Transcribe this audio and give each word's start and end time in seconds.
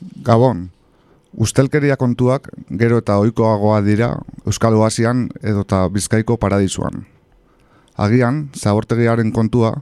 Gabon, 0.00 0.68
ustelkeria 1.34 1.96
kontuak 1.98 2.48
gero 2.78 3.00
eta 3.02 3.16
ohikoagoa 3.18 3.80
dira 3.82 4.12
Euskal 4.46 4.76
Oasian 4.78 5.26
edota 5.42 5.88
Bizkaiko 5.90 6.36
paradisuan. 6.38 7.06
Agian, 7.98 8.48
zabortegiaren 8.54 9.32
kontua, 9.34 9.72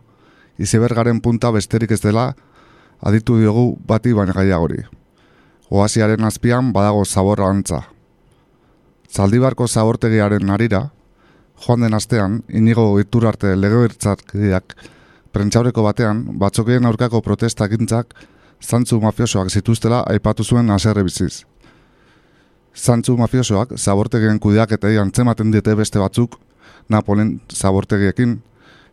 izebergaren 0.58 1.20
punta 1.20 1.50
besterik 1.52 1.92
ez 1.92 2.00
dela, 2.00 2.30
aditu 3.00 3.36
diogu 3.36 3.76
bati 3.86 4.14
baina 4.16 4.32
gaiagori. 4.32 4.86
Oasiaren 5.70 6.24
azpian 6.24 6.72
badago 6.72 7.04
zaborra 7.04 7.50
antza. 7.52 7.82
Zaldibarko 9.12 9.68
zabortegiaren 9.68 10.46
narira, 10.46 10.90
joan 11.60 11.84
den 11.84 11.94
astean, 11.94 12.40
inigo 12.48 12.88
iturarte 13.00 13.52
legebertzarkideak 13.56 14.76
prentxaureko 15.32 15.84
batean, 15.84 16.24
batzokien 16.40 16.88
aurkako 16.88 17.20
protestakintzak 17.20 18.16
zantzu 18.62 19.00
mafiosoak 19.00 19.50
zituztela 19.50 20.02
aipatu 20.06 20.44
zuen 20.44 20.70
aserre 20.70 21.02
biziz. 21.04 21.44
Zantzu 22.74 23.16
mafiosoak 23.16 23.76
zabortegien 23.76 24.38
kudeak 24.38 24.72
eta 24.72 24.88
antzematen 25.00 25.50
diete 25.52 25.74
beste 25.74 25.98
batzuk 25.98 26.38
Napolen 26.88 27.40
zabortegiekin 27.52 28.42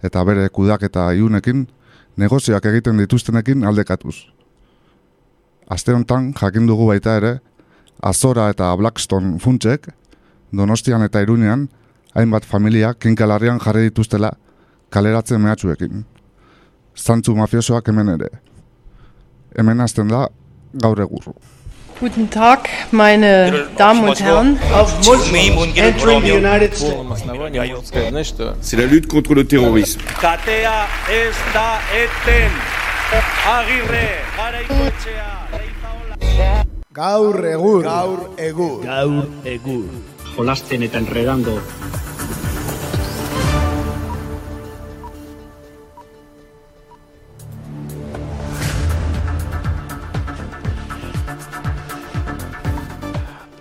eta 0.04 0.23
bere 0.26 0.49
kudeak 0.49 0.84
eta 0.84 1.12
iunekin 1.13 1.68
negozioak 2.18 2.66
egiten 2.66 2.98
dituztenekin 2.98 3.63
aldekatuz. 3.63 4.16
Aste 5.70 5.93
honetan 5.93 6.34
jakin 6.34 6.68
dugu 6.68 6.88
baita 6.88 7.16
ere, 7.18 7.40
Azora 8.02 8.49
eta 8.49 8.76
Blackstone 8.77 9.40
funtsek, 9.40 9.88
Donostian 10.52 11.04
eta 11.04 11.21
Irunean, 11.21 11.70
hainbat 12.16 12.45
familia 12.45 12.93
kinkalarrian 12.93 13.59
jarri 13.59 13.88
dituztela 13.90 14.34
kaleratzen 14.90 15.41
mehatxuekin. 15.41 16.05
Zantzu 16.95 17.35
mafiosoak 17.35 17.88
hemen 17.88 18.09
ere. 18.09 18.30
Hemen 19.55 19.80
hasten 19.81 20.09
da 20.09 20.27
gaur 20.73 20.99
egurru. 20.99 21.34
Guten 21.99 22.30
Tag, 22.30 22.70
meine 22.91 23.67
Damen 23.77 24.09
und 24.09 24.20
Herren. 24.20 24.59
Entering 25.76 26.23
the 26.23 26.34
United 26.34 26.73
States. 26.76 28.35
C'est 28.62 28.77
la 28.77 28.85
lutte 28.85 29.07
contre 29.07 29.35
le 29.35 29.46
terrorisme. 29.46 30.01
Katea 30.20 30.87
ez 31.09 31.35
da 31.54 31.79
eten. 31.93 32.51
Agirre, 33.46 34.07
garaikoetxea. 34.37 35.29
Gaur 36.91 37.46
egur. 37.46 37.84
Gaur 37.84 38.29
egur. 38.37 38.84
Gaur 38.84 39.26
egur. 39.46 39.85
Jolasten 40.35 40.81
eta 40.84 40.98
enredando. 40.98 41.62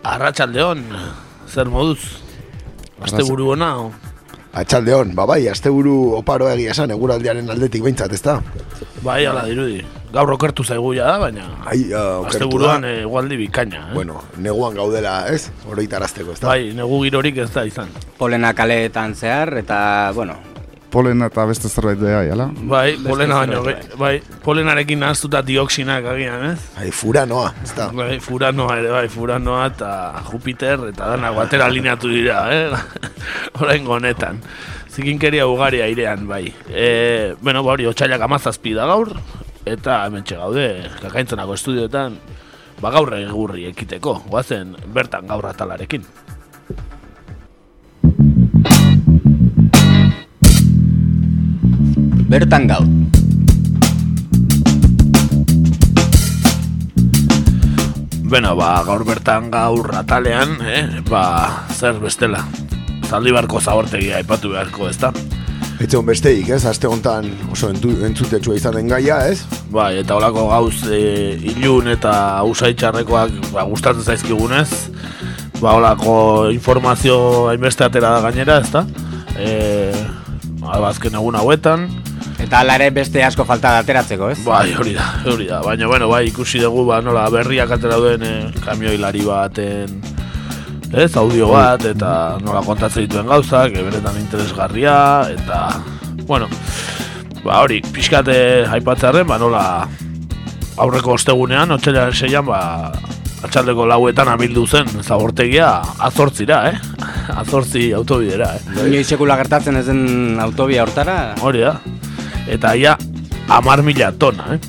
Arratxaldeon, 0.03 0.83
zer 1.47 1.69
moduz? 1.71 2.01
Aste 3.03 3.23
buru 3.23 3.53
ona, 3.55 3.69
o? 3.79 3.93
Atxaldeon, 4.53 5.15
ba 5.15 5.25
bai, 5.31 5.47
asteburu 5.49 5.95
oparo 6.19 6.49
egia 6.51 6.75
esan, 6.75 6.91
eguraldiaren 6.93 7.47
aldetik 7.55 7.85
behintzat, 7.87 8.13
ez 8.13 8.21
da? 8.25 8.41
Bai, 9.07 9.23
ala 9.31 9.47
dirudi. 9.47 9.79
Gaur 10.13 10.35
okertu 10.35 10.67
zaigu 10.67 10.91
ja 10.93 11.07
da, 11.09 11.15
baina 11.23 11.47
Ai, 11.65 11.87
uh, 11.89 12.27
aste 12.29 12.45
buruan 12.51 12.85
egualdi 12.85 13.39
bikaina, 13.47 13.87
eh? 13.89 13.95
Bueno, 13.95 14.19
neguan 14.43 14.75
gaudela, 14.77 15.23
ez? 15.33 15.47
Oroitarazteko, 15.71 16.35
ez 16.35 16.43
da? 16.43 16.51
Bai, 16.51 16.73
negu 16.77 16.99
girorik 17.07 17.39
ez 17.47 17.49
da 17.55 17.65
izan. 17.65 17.95
polena 18.19 18.53
kaleetan 18.59 19.15
zehar 19.15 19.55
eta, 19.63 19.79
bueno, 20.15 20.37
Polena 20.93 21.31
eta 21.31 21.47
beste 21.49 21.71
zerbait 21.73 21.97
da, 21.97 22.19
jala? 22.27 22.51
Bai, 22.69 22.99
polena 23.01 23.39
baino, 23.41 23.63
ge- 23.65 23.97
bai, 23.97 24.19
polenarekin 24.45 25.01
nahaztuta 25.01 25.41
dioksinak 25.43 26.05
agian, 26.13 26.43
ez? 26.51 26.59
Ai, 26.77 26.91
furanoa, 26.93 27.47
ez 27.65 27.73
da? 27.79 27.87
Bai, 27.97 28.19
furanoa 28.21 28.77
ere, 28.77 28.91
bai, 28.93 29.07
furanoa 29.09 29.63
eta 29.71 29.89
Jupiter 30.29 30.85
eta 30.91 31.09
danak 31.15 31.35
batera 31.39 31.71
alineatu 31.73 32.13
dira, 32.13 32.43
eh? 32.53 32.69
Orain 33.63 33.89
honetan. 33.89 34.43
Zikinkeria 34.93 35.47
ugari 35.49 35.81
airean, 35.81 36.27
bai. 36.29 36.45
E, 36.69 37.33
bueno, 37.41 37.63
ba 37.65 37.73
hori, 37.73 37.89
otxailak 37.89 38.21
amazazpi 38.29 38.75
da 38.77 38.85
gaur, 38.93 39.15
eta 39.65 40.03
hemen 40.05 40.29
gaude, 40.29 40.67
kakaintzonako 41.01 41.57
estudioetan, 41.57 42.19
ba 42.85 42.91
gaur 42.93 43.15
egurri 43.17 43.65
ekiteko, 43.71 44.19
guazen 44.29 44.77
bertan 44.93 45.25
gaur 45.33 45.49
atalarekin. 45.49 46.05
Bertan 52.33 52.65
gaur. 52.65 52.87
Beno, 58.33 58.55
ba, 58.57 58.81
gaur 58.87 59.05
bertan 59.05 59.51
gaur 59.53 59.91
atalean, 59.99 60.57
eh? 60.65 61.03
ba, 61.11 61.25
zer 61.77 61.99
bestela. 62.01 62.41
Zaldibarko 63.05 63.61
zabortegia 63.61 64.17
aipatu 64.23 64.55
beharko, 64.55 64.89
ezta? 64.89 65.11
Etxeon 65.83 66.07
besteik, 66.09 66.49
ez? 66.57 66.63
Aste 66.65 66.89
honetan 66.89 67.29
oso 67.53 67.69
entu, 67.69 67.93
entzutetxua 68.09 68.57
izan 68.57 68.79
den 68.79 68.89
gaia, 68.89 69.19
ez? 69.29 69.43
Bai, 69.75 69.99
eta 70.01 70.17
olako 70.17 70.47
gauz 70.49 70.87
e, 70.89 71.03
ilun 71.53 71.91
eta 71.93 72.15
usaitxarrekoak 72.49 73.53
ba, 73.53 73.67
gustatzen 73.69 74.09
zaizkigunez. 74.09 74.71
Ba, 75.59 75.75
olako 75.75 76.15
informazio 76.55 77.51
hainbeste 77.51 77.85
atera 77.85 78.15
da 78.17 78.25
gainera, 78.25 78.57
ezta? 78.65 78.87
E, 79.37 79.93
ba, 80.63 80.79
azken 80.89 81.21
egun 81.21 81.37
hauetan. 81.37 81.91
Eta 82.53 82.59
hala 82.61 82.75
ere 82.77 82.91
beste 82.93 83.23
asko 83.25 83.47
falta 83.49 83.71
da 83.73 83.79
ateratzeko, 83.81 84.27
ez? 84.29 84.43
Bai, 84.45 84.75
hori 84.77 84.91
da, 84.93 85.07
hori 85.25 85.47
da. 85.49 85.63
Baina, 85.65 85.87
bueno, 85.89 86.05
bai, 86.11 86.27
ikusi 86.29 86.59
dugu, 86.61 86.83
ba, 86.85 86.99
nola, 87.01 87.23
berriak 87.33 87.71
atera 87.73 87.97
duen 87.97 88.21
e, 88.29 88.33
kamioilari 88.61 89.25
baten, 89.25 89.95
ez, 90.93 91.09
audio 91.17 91.49
bat, 91.49 91.87
eta 91.89 92.11
nola 92.45 92.61
kontatzen 92.67 93.07
dituen 93.07 93.31
gauzak, 93.31 93.73
e, 93.73 93.87
benetan 93.87 94.19
interesgarria, 94.21 94.97
eta, 95.33 95.63
bueno, 96.29 96.51
ba, 97.41 97.63
hori, 97.63 97.81
pixkate 97.89 98.37
aipatzearen, 98.77 99.25
ba, 99.33 99.41
nola, 99.41 99.65
aurreko 100.77 101.17
ostegunean, 101.17 101.73
otxailaren 101.79 102.21
seian, 102.21 102.45
ba, 102.45 102.93
atxaldeko 103.49 103.89
lauetan 103.89 104.29
abildu 104.35 104.67
zen 104.69 104.93
zabortegia 105.01 105.73
azortzira, 106.05 106.67
eh? 106.69 106.77
Azortzi 107.47 107.89
autobidera, 107.97 108.53
eh? 108.61 108.79
Inoiz 108.85 109.09
sekula 109.09 109.41
gertatzen 109.41 109.81
ez 109.81 109.87
den 109.89 110.37
autobia 110.45 110.85
hortara, 110.85 111.21
Hori 111.41 111.65
da. 111.65 111.79
Eta 112.53 112.75
ia 112.77 112.99
amar 113.49 113.81
mila 113.83 114.11
tona, 114.13 114.55
eh? 114.55 114.61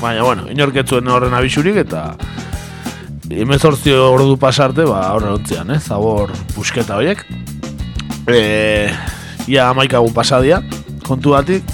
Baina, 0.00 0.22
bueno, 0.22 0.46
inorketzuen 0.52 1.08
horren 1.08 1.32
abisurik 1.36 1.80
eta 1.80 2.10
emezortzi 3.30 3.94
ordu 3.94 4.36
pasarte, 4.40 4.84
ba, 4.88 5.06
horren 5.14 5.38
ontzian, 5.38 5.72
eh? 5.72 5.78
Zabor 5.80 6.34
pusketa 6.54 6.98
horiek. 7.00 7.24
E, 8.28 8.90
ia 9.48 9.70
amaikagun 9.70 10.12
pasadia, 10.12 10.60
kontu 11.06 11.32
batik. 11.36 11.64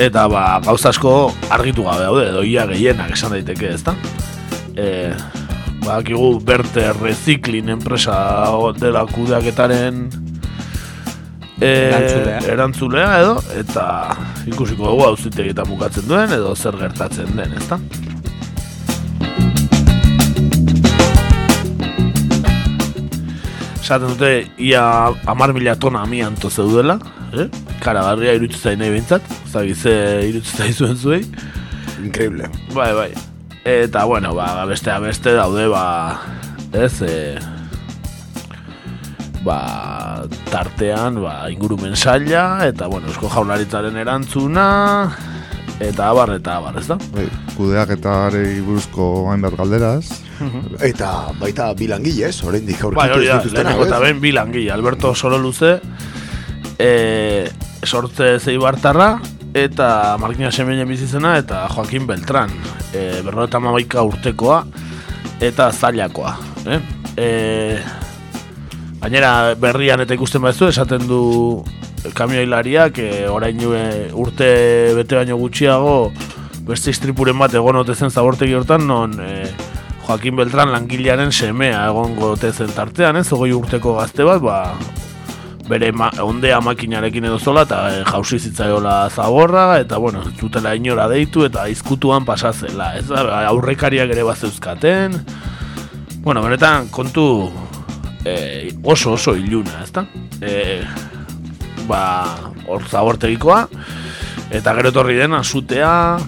Eta, 0.00 0.24
ba, 0.32 0.60
gauza 0.64 0.88
asko 0.94 1.14
argitu 1.52 1.84
gabe 1.84 2.06
daude, 2.08 2.26
edo 2.32 2.42
ia 2.48 2.64
gehienak 2.70 3.12
esan 3.18 3.36
daiteke, 3.36 3.74
ezta? 3.76 3.94
E, 4.72 5.12
Badakigu 5.82 6.38
Berte 6.40 6.92
Recycling 6.94 7.68
enpresa 7.74 8.16
dela 8.78 9.04
kudeaketaren 9.10 10.06
e, 11.62 11.70
Erantzulea. 11.88 12.38
erantzulea 12.52 13.10
edo 13.22 13.34
eta 13.60 13.84
ikusiko 14.50 14.88
dugu 14.90 15.04
auzitegietan 15.12 15.68
bukatzen 15.70 16.08
duen 16.08 16.32
edo 16.34 16.54
zer 16.56 16.76
gertatzen 16.80 17.30
den, 17.38 17.54
ezta? 17.60 17.78
Esaten 23.82 24.14
dute 24.14 24.32
ia 24.62 24.82
amar 25.28 25.52
mila 25.54 25.74
tona 25.76 26.02
amianto 26.06 26.50
zeudela, 26.50 26.98
eh? 27.34 27.48
Karagarria 27.82 28.36
irutzu 28.38 28.58
zain 28.58 28.78
nahi 28.80 28.94
behintzat, 28.94 29.26
zagi 29.50 29.74
ze 29.74 29.94
irutzu 30.30 30.56
zaizuen 30.56 30.96
zuei. 30.96 31.22
Increíble. 32.02 32.48
Bai, 32.74 32.92
bai. 32.94 33.10
Eta, 33.64 34.04
bueno, 34.10 34.34
ba, 34.34 34.64
beste 34.66 34.94
beste 35.02 35.34
daude, 35.36 35.66
ba, 35.70 35.84
ez, 36.72 37.02
e, 37.02 37.38
ba, 39.44 40.24
tartean, 40.50 41.20
ba, 41.22 41.50
ingurumen 41.50 41.96
saila, 41.96 42.66
eta, 42.68 42.88
bueno, 42.90 43.10
esko 43.10 43.30
jaularitzaren 43.32 43.96
erantzuna, 43.98 44.66
eta 45.82 46.08
abar, 46.10 46.36
eta 46.38 46.56
abar, 46.60 46.78
ez 46.78 46.86
da? 46.90 46.98
Bai, 47.14 47.26
kudeak 47.56 47.96
eta 47.96 48.14
buruzko 48.66 49.08
hainbat 49.32 49.56
galderaz. 49.58 50.04
Eta 50.82 51.30
baita 51.38 51.68
bilangile, 51.78 52.26
ez? 52.30 52.42
Oraindik 52.42 52.80
aurkitu 52.82 53.20
ez 53.20 53.28
da, 53.28 53.36
dituztenak, 53.42 53.76
lehenengo 53.76 53.86
eta 53.86 53.98
ez? 53.98 54.06
ben 54.08 54.22
bilangile, 54.22 54.72
Alberto 54.74 55.14
Soroluze, 55.14 55.76
e, 56.78 57.48
sortze 57.86 58.38
zeibartarra, 58.40 59.16
eta 59.54 60.16
Markina 60.18 60.50
Semeinen 60.50 60.88
bizizena, 60.88 61.36
eta 61.38 61.66
Joaquin 61.70 62.06
Beltran, 62.06 62.50
e, 62.92 63.20
berrota 63.22 63.60
mamaika 63.60 64.02
urtekoa, 64.06 64.64
eta 65.42 65.70
zailakoa. 65.72 66.36
Eh? 66.66 66.80
E, 67.16 67.28
gainera 69.02 69.54
berrian 69.58 70.00
eta 70.00 70.14
ikusten 70.14 70.42
baduzu 70.42 70.70
esaten 70.70 71.08
du 71.10 71.22
kamioilariak 72.14 72.98
e, 73.02 73.10
orain 73.28 73.58
e, 73.58 73.84
urte 74.14 74.48
bete 74.96 75.18
baino 75.18 75.36
gutxiago 75.38 75.96
beste 76.66 76.94
istripuren 76.94 77.38
bat 77.38 77.54
egon 77.58 77.80
ote 77.80 77.94
zen 77.94 78.10
zabortegi 78.10 78.54
hortan, 78.54 78.86
non 78.86 79.14
e, 79.20 79.46
Joaquin 80.06 80.36
Beltran 80.38 80.72
langilearen 80.74 81.32
semea 81.32 81.86
egongo 81.90 82.32
ote 82.36 82.52
zen 82.52 82.70
tartean, 82.74 83.18
ez, 83.18 83.28
ogoi 83.34 83.52
urteko 83.54 83.96
gazte 83.98 84.26
bat, 84.26 84.42
ba, 84.42 84.58
bere 85.68 85.92
ma, 85.94 86.10
ondea 86.22 86.60
makinarekin 86.62 87.26
edo 87.30 87.38
zola, 87.38 87.66
eta 87.66 87.80
e, 87.90 88.04
jausi 88.06 88.38
zitzaiola 88.38 88.96
zaborra, 89.10 89.66
eta, 89.82 89.98
bueno, 90.02 90.22
zutela 90.38 90.74
inora 90.78 91.08
deitu, 91.10 91.46
eta 91.46 91.66
izkutuan 91.70 92.26
pasazela, 92.28 92.92
ez, 92.98 93.08
aurrekariak 93.10 94.14
ere 94.14 94.26
bat 94.26 94.46
bueno, 96.22 96.42
benetan, 96.42 96.86
kontu 96.94 97.50
e, 98.24 98.72
oso 98.82 99.12
oso 99.12 99.34
iluna, 99.36 99.82
ezta? 99.84 100.06
E, 100.40 100.82
ba, 101.88 102.52
hor 102.66 102.86
zabortegikoa, 102.88 103.66
eta 104.50 104.74
gero 104.78 104.92
etorri 104.92 105.18
dena, 105.18 105.42
zutea, 105.42 106.18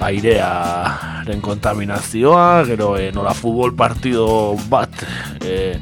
airearen 0.00 1.40
kontaminazioa, 1.44 2.64
gero 2.68 2.94
e, 2.98 3.10
nola 3.12 3.34
futbol 3.36 3.74
partido 3.76 4.56
bat 4.72 5.04
e, 5.44 5.76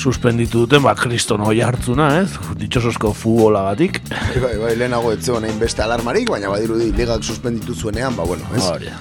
suspenditu 0.00 0.64
duten, 0.64 0.82
ba, 0.84 0.94
kriston 0.96 1.44
hoi 1.44 1.60
hartzuna, 1.64 2.12
ez? 2.22 2.30
Ditxosozko 2.60 3.12
futbola 3.16 3.66
batik. 3.68 4.00
Bai, 4.10 4.38
bai, 4.46 4.54
bai, 4.62 4.76
lehenago 4.80 5.12
ez 5.12 5.20
zegoen 5.24 5.48
hain 5.48 5.60
beste 5.60 5.84
alarmarik, 5.84 6.30
baina 6.32 6.52
badirudi 6.52 6.92
ligak 6.96 7.26
suspenditu 7.26 7.76
zuenean, 7.76 8.16
ba, 8.16 8.24
bueno, 8.28 8.48
ez? 8.56 8.64
Hori. 8.64 8.94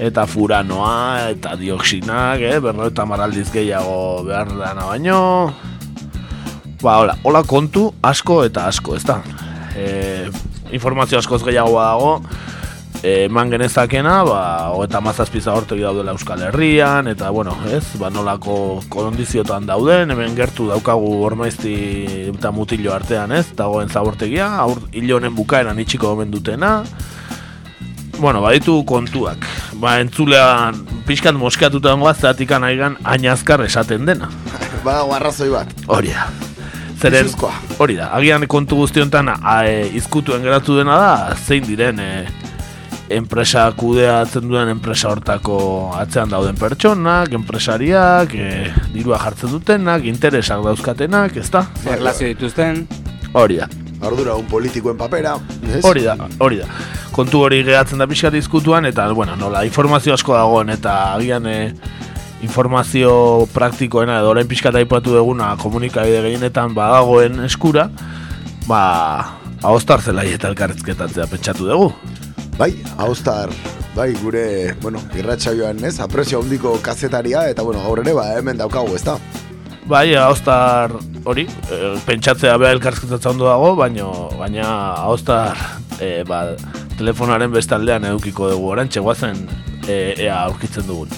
Eta 0.00 0.24
furanoa, 0.24 1.28
eta 1.34 1.58
dioxinak, 1.60 2.40
eh? 2.40 2.56
berro 2.64 2.86
eta 2.88 3.04
maraldiz 3.04 3.50
gehiago 3.52 4.24
behar 4.24 4.48
dana 4.56 4.86
baino. 4.88 5.18
Ba, 6.80 6.94
hola, 7.02 7.18
hola 7.28 7.42
kontu 7.44 7.90
asko 8.00 8.38
eta 8.46 8.64
asko, 8.70 8.96
ez 8.96 9.04
da? 9.04 9.18
E, 9.76 10.30
informazio 10.72 11.20
askoz 11.20 11.42
gehiago 11.44 11.76
dago, 11.76 12.14
eman 13.04 13.52
genezakena, 13.52 14.22
ba, 14.24 14.40
eta 14.86 15.04
mazazpiza 15.04 15.52
hortegi 15.52 15.84
daudela 15.84 16.16
Euskal 16.16 16.46
Herrian, 16.48 17.12
eta, 17.12 17.28
bueno, 17.28 17.58
ez, 17.68 17.84
ba, 18.00 18.08
nolako 18.08 18.80
kondiziotan 18.88 19.68
dauden, 19.68 20.16
hemen 20.16 20.32
gertu 20.36 20.72
daukagu 20.72 21.12
ormaizti 21.28 21.76
eta 22.32 22.56
mutilo 22.56 22.96
artean, 22.96 23.36
ez, 23.36 23.50
dagoen 23.56 23.92
zabortegia, 23.92 24.48
aur, 24.64 24.80
hilo 24.96 25.20
honen 25.20 25.36
bukaeran 25.36 25.84
itxiko 25.84 26.14
gomen 26.14 26.32
dutena, 26.32 26.78
bueno, 28.16 28.40
baditu 28.40 28.80
kontuak, 28.88 29.44
ba, 29.74 29.98
entzulean 30.00 30.78
pixkat 31.06 31.34
moskeatuta 31.34 31.90
dagoa, 31.92 32.14
zeratikan 32.14 32.64
aigan 32.64 32.96
ainazkar 33.04 33.62
esaten 33.64 34.06
dena. 34.06 34.30
Ba, 34.84 35.02
arrazoi 35.16 35.50
bat. 35.52 35.74
Hori 35.86 36.14
da. 36.14 36.28
Zeren, 37.00 37.24
Pisuzkoa. 37.24 37.52
hori 37.80 37.96
da, 37.96 38.10
agian 38.12 38.44
kontu 38.46 38.76
guztiontan 38.82 39.30
a, 39.32 39.62
e, 39.64 39.86
izkutuen 39.96 40.42
geratu 40.44 40.76
dena 40.76 40.98
da, 41.00 41.36
zein 41.46 41.64
diren 41.64 41.98
e, 41.98 42.10
enpresa 43.16 43.64
kudeatzen 43.72 44.44
duen 44.50 44.68
enpresa 44.74 45.08
hortako 45.08 45.56
atzean 45.96 46.30
dauden 46.30 46.60
pertsonak, 46.60 47.32
enpresariak, 47.40 48.36
e, 48.36 48.68
dirua 48.92 49.18
jartzen 49.24 49.56
dutenak, 49.56 50.04
interesak 50.04 50.60
dauzkatenak, 50.66 51.40
ezta? 51.40 51.64
Erlazio 51.88 52.28
dituzten. 52.28 52.84
Hori 53.32 53.62
da, 53.62 53.70
Ardura 54.04 54.34
un 54.36 54.46
politikoen 54.48 54.96
papera, 54.96 55.34
hori 55.84 56.04
da, 56.04 56.16
hori 56.40 56.60
da. 56.60 56.68
Kontu 57.10 57.40
hori 57.42 57.64
gehatzen 57.66 57.98
da 57.98 58.06
pixkat 58.06 58.36
izkutuan, 58.38 58.86
eta, 58.86 59.08
bueno, 59.16 59.34
nola, 59.36 59.64
informazio 59.66 60.14
asko 60.14 60.36
dagoen, 60.36 60.70
eta 60.70 60.92
agian 61.16 61.46
e, 61.50 61.56
informazio 62.46 63.48
praktikoena 63.52 64.20
edo 64.20 64.30
orain 64.30 64.48
pixkat 64.48 64.78
aipatu 64.78 65.16
duguna 65.16 65.50
komunikabide 65.60 66.22
gehienetan 66.28 66.76
badagoen 66.76 67.42
eskura, 67.48 67.88
ba, 68.68 68.84
ahostar 69.62 70.00
zelai 70.06 70.30
eta 70.36 70.48
elkarrezketatzea 70.52 71.26
pentsatu 71.32 71.66
dugu. 71.68 71.90
Bai, 72.60 72.70
haustar, 73.00 73.50
bai, 73.96 74.12
gure, 74.22 74.76
bueno, 74.84 75.02
irratsaioan 75.18 75.82
ez, 75.84 75.96
apresio 76.00 76.44
handiko 76.44 76.76
kazetaria, 76.84 77.48
eta, 77.50 77.66
bueno, 77.66 77.82
gaur 77.84 78.04
ere, 78.04 78.14
ba, 78.14 78.30
hemen 78.38 78.60
daukagu, 78.60 78.94
ez 78.94 79.02
da? 79.04 79.18
Bai, 79.90 80.12
ahostar 80.14 80.94
hori, 81.26 81.48
e, 81.66 81.94
pentsatzea 82.06 82.54
beha 82.60 82.76
elkarrezketatza 82.76 83.34
ondo 83.34 83.50
dago, 83.50 83.74
baino, 83.80 84.12
baina 84.38 84.68
ahostar 85.02 85.58
e, 85.98 86.22
ba, 86.28 86.44
telefonaren 87.00 87.48
bestaldean 87.48 88.04
edukiko 88.04 88.50
dugu 88.50 88.66
orain, 88.74 88.88
txegoazen 88.92 89.38
e, 89.88 89.94
ea 90.20 90.34
aurkitzen 90.42 90.84
dugun. 90.84 91.08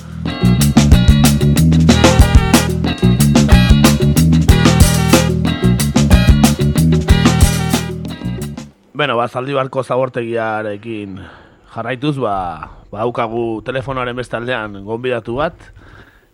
Beno, 8.94 9.16
ba, 9.18 9.26
zaldibarko 9.26 9.82
zabortegiarekin 9.82 11.18
jarraituz, 11.74 12.14
ba, 12.22 12.36
ba 12.92 13.02
daukagu 13.02 13.64
telefonoaren 13.66 14.14
bestaldean 14.22 14.84
gonbidatu 14.86 15.40
bat, 15.40 15.58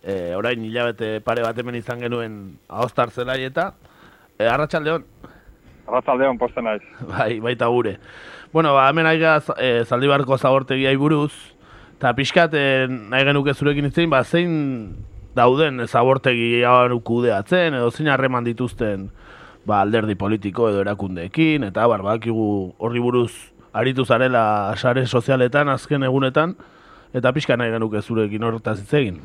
e, 0.03 0.35
orain 0.37 0.61
hilabete 0.61 1.15
pare 1.25 1.41
bat 1.47 1.57
hemen 1.57 1.81
izan 1.81 2.05
genuen 2.05 2.37
ahostar 2.69 3.09
zelai 3.17 3.41
eta, 3.49 3.71
e, 4.37 4.45
arratsaldeon 4.45 5.09
Arratzaldeon 5.89 6.37
posten 6.37 6.67
naiz. 6.69 6.81
bai, 7.11 7.39
baita 7.41 7.67
gure. 7.73 7.97
Bueno, 8.51 8.73
ba, 8.73 8.89
hemen 8.89 9.05
aiga 9.05 9.37
e, 9.61 9.83
zaldibarko 9.85 10.37
zabortegiai 10.37 10.95
buruz, 10.97 11.33
eta 11.99 12.15
pixkat 12.17 12.55
e, 12.57 12.87
nahi 12.89 13.27
genuke 13.27 13.53
zurekin 13.53 13.85
itzein, 13.85 14.09
ba, 14.09 14.23
zein 14.23 14.95
dauden 15.37 15.85
zabortegi 15.85 16.63
kudeatzen, 17.05 17.75
edo 17.77 17.91
zein 17.91 18.09
harreman 18.09 18.43
dituzten 18.43 19.11
ba, 19.69 19.81
alderdi 19.81 20.15
politiko 20.15 20.69
edo 20.69 20.81
erakundeekin, 20.81 21.67
eta 21.69 21.85
bar, 21.87 22.01
badakigu 22.01 22.73
horri 22.79 22.99
buruz 22.99 23.31
aritu 23.73 24.05
zarela 24.05 24.73
sare 24.75 25.05
sozialetan 25.05 25.69
azken 25.69 26.03
egunetan, 26.03 26.55
eta 27.13 27.31
pixka 27.33 27.57
nahi 27.57 27.69
genuke 27.75 28.01
zurekin 28.01 28.43
horretaz 28.43 28.79
hitz 28.81 28.93
egin. 28.97 29.19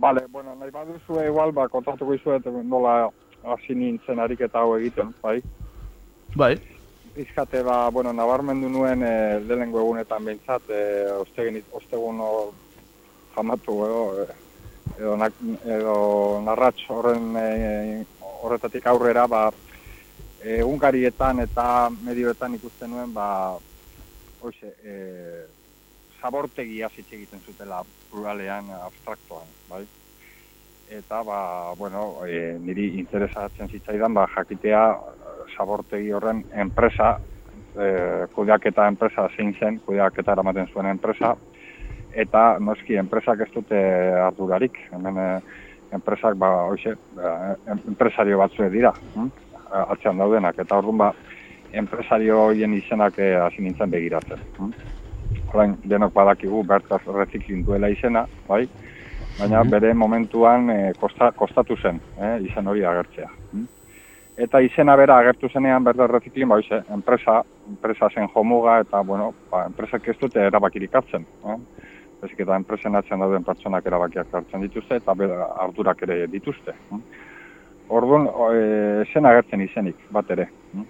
Bale, 0.00 0.26
bueno, 0.28 0.54
nahi 0.60 0.70
baduzu 0.70 1.24
igual, 1.24 1.52
ba, 1.56 1.68
kontatuko 1.72 2.12
izuet 2.14 2.44
nola 2.68 3.08
hasi 3.48 3.74
nintzen 3.74 4.20
ariketa 4.20 4.60
hau 4.60 4.76
egiten, 4.76 5.14
bai? 5.22 5.38
Bai, 6.36 6.54
Pizkate, 7.20 7.60
ba, 7.62 7.90
bueno, 7.90 8.14
nabarmendu 8.16 8.68
nuen 8.72 9.02
e, 9.04 9.40
lehenengo 9.44 9.82
egunetan 9.82 10.24
behintzat, 10.24 10.70
e, 10.72 10.84
ostegun, 11.20 11.58
ostegun 11.76 12.22
jamatu 13.34 13.74
edo, 13.84 13.98
e, 14.22 14.24
edo, 14.96 15.18
edo 15.74 15.96
narratx 16.46 16.86
horren 16.88 17.36
e, 17.36 17.44
horretatik 18.40 18.88
aurrera, 18.88 19.26
ba, 19.28 19.42
egunkarietan 20.40 21.44
eta 21.44 21.66
medioetan 22.08 22.56
ikusten 22.56 22.94
nuen, 22.94 23.12
ba, 23.12 23.28
hoxe, 24.40 24.72
e, 24.80 24.96
zabortegia 26.22 26.88
zitze 26.88 27.18
egiten 27.18 27.44
zutela 27.44 27.82
pluralean 28.08 28.72
abstraktoan, 28.80 29.56
bai? 29.68 29.84
Eta, 30.88 31.20
ba, 31.20 31.40
bueno, 31.76 32.14
e, 32.24 32.56
niri 32.64 32.94
interesatzen 33.04 33.68
zitzaidan, 33.68 34.16
ba, 34.16 34.24
jakitea 34.38 34.86
zabortegi 35.60 36.12
horren 36.16 36.42
enpresa, 36.64 37.14
e, 37.76 37.88
kudeaketa 38.34 38.88
enpresa 38.88 39.28
zein 39.36 39.54
zen, 39.60 39.80
kudeaketa 39.86 40.36
eramaten 40.36 40.70
zuen 40.72 40.88
enpresa, 40.90 41.34
eta 42.24 42.44
noski 42.58 42.96
enpresak 43.00 43.44
ez 43.44 43.50
dute 43.54 43.80
ardurarik, 44.24 44.78
hemen 44.94 45.20
e, 45.20 45.28
enpresak, 45.96 46.38
ba, 46.40 46.50
hoxe, 46.70 46.96
e, 46.96 47.34
enpresario 47.76 48.40
batzue 48.40 48.70
dira, 48.72 48.94
hm? 49.14 49.28
atzean 49.70 50.18
daudenak, 50.18 50.58
eta 50.64 50.80
orduan, 50.80 51.04
ba, 51.04 51.10
enpresario 51.82 52.38
horien 52.46 52.72
izenak 52.74 53.18
e, 53.18 53.34
hasi 53.38 53.62
nintzen 53.62 53.92
begiratzen. 53.92 54.40
Hm? 54.58 54.72
Orain, 55.50 55.76
denok 55.86 56.14
badakigu 56.14 56.62
bertaz 56.66 57.02
reziklin 57.10 57.62
duela 57.66 57.90
izena, 57.90 58.24
bai? 58.48 58.64
Baina 59.38 59.62
bere 59.72 59.92
momentuan 59.94 60.70
e, 60.72 60.78
kosta, 61.00 61.30
kostatu 61.36 61.76
zen, 61.78 62.00
eh, 62.18 62.38
izen 62.46 62.66
hori 62.70 62.82
agertzea. 62.86 63.28
hm? 63.52 63.68
Eta 64.40 64.60
izena 64.64 64.94
bera 64.96 65.18
agertu 65.20 65.50
zenean 65.52 65.84
berda 65.84 66.06
reziklin, 66.08 66.48
ba, 66.48 66.56
hoxe, 66.60 66.78
enpresa, 66.94 67.40
enpresa 67.68 68.08
zen 68.08 68.28
jomuga, 68.32 68.78
eta, 68.86 69.02
bueno, 69.04 69.34
ba, 69.50 69.66
enpresak 69.68 70.08
ez 70.08 70.16
dute 70.20 70.40
erabakirik 70.48 70.94
hartzen. 70.96 71.26
Eh? 71.44 71.56
Bezik 72.22 72.40
eta 72.46 72.56
enpresen 72.56 72.96
atzen 72.96 73.20
dauden 73.20 73.44
pertsonak 73.44 73.84
erabakiak 73.90 74.32
hartzen 74.38 74.64
dituzte, 74.64 74.96
eta 75.02 75.14
bera 75.14 75.50
ardurak 75.64 76.00
ere 76.06 76.22
dituzte. 76.32 76.72
hm? 76.88 77.02
Orduan, 77.98 78.28
e, 78.54 79.04
zen 79.12 79.28
agertzen 79.28 79.66
izenik, 79.66 80.00
bat 80.16 80.32
ere. 80.32 80.48
hm? 80.72 80.88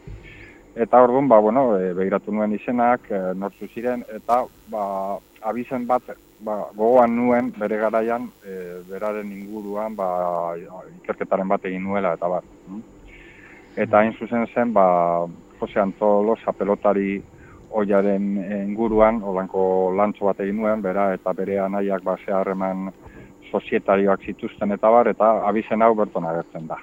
Eta 0.86 1.02
orduan, 1.02 1.26
ba, 1.28 1.40
bueno, 1.42 1.64
e, 1.78 1.90
begiratu 1.98 2.32
nuen 2.32 2.54
izenak, 2.54 3.10
e, 3.10 3.20
nortzu 3.34 3.66
ziren, 3.74 4.06
eta 4.14 4.44
ba, 4.70 4.84
abizen 5.42 5.88
bat 5.90 6.14
ba, 6.46 6.60
gogoan 6.76 7.16
nuen 7.16 7.50
bere 7.58 7.82
garaian, 7.82 8.30
e, 8.46 8.78
beraren 8.86 9.34
inguruan, 9.40 9.98
ba, 9.98 10.54
ikerketaren 11.02 11.50
bat 11.50 11.66
egin 11.66 11.82
nuela, 11.90 12.14
eta 12.14 12.30
bat. 12.38 12.56
Eta 13.76 14.00
hain 14.00 14.14
zuzen 14.18 14.46
zen, 14.54 14.72
ba, 14.72 15.26
Jose 15.60 15.80
Antolosa 15.80 16.52
pelotari 16.52 17.20
oiaren 17.70 18.32
inguruan, 18.66 19.20
olanko 19.22 19.62
lantzo 19.96 20.26
bat 20.26 20.40
egin 20.42 20.58
nuen, 20.58 20.82
bera, 20.82 21.12
eta 21.14 21.32
bere 21.36 21.60
anaiak 21.62 22.02
ba, 22.02 22.16
ze 22.24 22.32
harreman 22.34 22.90
sozietarioak 23.50 24.24
zituzten 24.26 24.72
eta 24.72 24.90
bar, 24.90 25.10
eta 25.10 25.30
abizen 25.46 25.82
hau 25.82 25.94
berton 25.94 26.26
agertzen 26.26 26.66
da. 26.66 26.78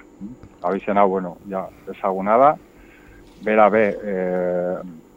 Abizen 0.62 0.98
hau, 0.98 1.08
bueno, 1.10 1.36
ja, 1.48 1.66
ezaguna 1.92 2.38
da, 2.40 2.54
bera 3.44 3.68
be, 3.70 3.84
e, 4.02 4.16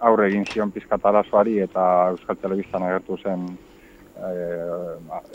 aurre 0.01 0.28
egin 0.30 0.46
zion 0.51 0.72
pizkatarazoari 0.72 1.60
eta 1.66 1.84
Euskal 2.13 2.40
Telebistan 2.42 2.84
agertu 2.88 3.18
zen 3.18 3.48
e, 4.18 4.32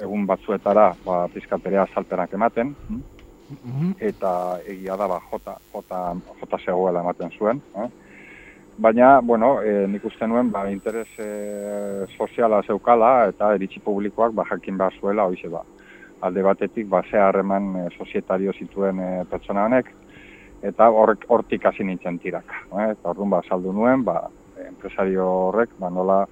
egun 0.05 0.26
batzuetara 0.28 0.93
ba, 1.05 1.26
pizkaterea 1.35 1.87
salpenak 1.95 2.35
ematen, 2.38 2.75
eta 4.00 4.58
egia 4.66 4.96
da 4.96 5.06
ba, 5.08 5.20
jota, 5.30 5.56
jota, 5.72 6.00
jota 6.40 6.58
zegoela 6.64 7.00
ematen 7.00 7.30
zuen. 7.38 7.62
Eh? 7.76 7.88
Baina, 8.78 9.20
bueno, 9.20 9.62
e, 9.62 9.86
nik 9.88 10.04
uste 10.04 10.26
nuen, 10.28 10.50
ba, 10.52 10.66
interes 10.68 11.08
e, 11.18 12.06
soziala 12.18 12.60
zeukala 12.66 13.28
eta 13.30 13.54
eritzi 13.56 13.80
publikoak 13.80 14.34
ba, 14.36 14.44
jakin 14.50 14.76
behar 14.76 14.92
zuela, 15.00 15.24
hoize 15.24 15.48
ba. 15.48 15.62
Alde 16.26 16.42
batetik, 16.44 16.88
ba, 16.88 17.02
ze 17.08 17.16
harreman 17.16 17.70
e, 17.76 17.86
sozietario 17.96 18.52
zituen 18.52 19.00
e, 19.00 19.08
pertsona 19.30 19.64
honek, 19.64 19.88
eta 20.62 20.90
horrek 20.90 21.24
hortik 21.28 21.64
hasi 21.64 21.84
nintzen 21.84 22.18
tiraka. 22.20 22.66
Eh? 22.82 22.90
Eta 22.92 23.14
orduan, 23.14 23.32
ba, 23.32 23.40
saldu 23.48 23.72
nuen, 23.72 24.04
ba, 24.04 24.26
enpresario 24.66 25.24
horrek, 25.48 25.72
ba, 25.80 25.90
nola 25.90 26.26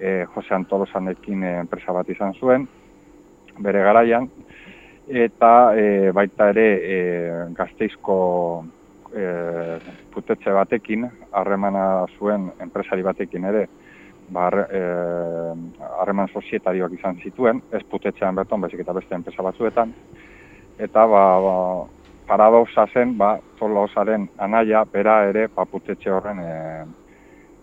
e, 0.00 0.24
Jose 0.34 0.54
Antolosanekin 0.58 1.44
enpresa 1.60 1.94
bat 1.94 2.10
izan 2.10 2.34
zuen, 2.40 2.66
bere 3.62 3.82
garaian, 3.86 4.26
eta 5.08 5.72
e, 5.74 6.10
baita 6.12 6.50
ere 6.52 6.66
e, 6.84 6.98
gazteizko 7.56 8.18
e, 9.12 9.26
putetxe 10.12 10.52
batekin, 10.52 11.08
harremana 11.32 12.06
zuen 12.18 12.50
enpresari 12.60 13.02
batekin 13.02 13.48
ere, 13.48 13.66
ba, 14.30 14.48
e, 14.68 14.82
harreman 16.00 16.28
sozietarioak 16.28 16.98
izan 16.98 17.20
zituen, 17.24 17.62
ez 17.72 17.82
putetxean 17.88 18.36
berton, 18.36 18.60
baizik 18.60 18.84
eta 18.84 18.96
beste 18.96 19.16
enpresa 19.16 19.42
batzuetan, 19.42 19.94
eta 20.78 21.06
ba, 21.08 21.24
ba, 21.40 21.56
paradoxa 22.28 22.86
zen, 22.92 23.16
ba, 23.16 23.38
zola 23.58 23.86
osaren 23.88 24.28
anaia, 24.36 24.84
bera 24.92 25.22
ere, 25.30 25.48
ba, 25.54 25.64
putetxe 25.64 26.12
horren 26.12 26.44
e, 26.44 26.54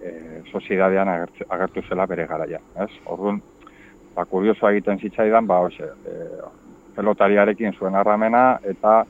e, 0.01 0.13
soziedadean 0.51 1.13
agertu, 1.13 1.45
agertu 1.49 1.85
zela 1.89 2.09
bere 2.09 2.25
garaia. 2.25 2.61
Ez? 2.81 2.89
Orduan, 3.05 3.41
ba, 4.15 4.25
kuriosoa 4.25 4.73
egiten 4.73 4.97
zitzaidan, 4.97 5.45
ba, 5.45 5.61
hoxe, 5.67 5.93
e, 6.09 6.64
pelotariarekin 6.95 7.75
zuen 7.79 7.95
harramena, 7.95 8.59
eta 8.63 9.03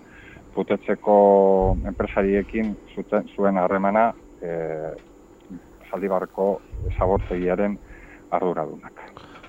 putetzeko 0.55 1.17
enpresariekin 1.87 2.75
zuten, 2.95 3.27
zuen 3.35 3.57
harremana 3.59 4.09
e, 4.41 4.55
zaldibarko 5.89 6.49
zabortegiaren 6.97 7.77
arduradunak. 8.35 9.03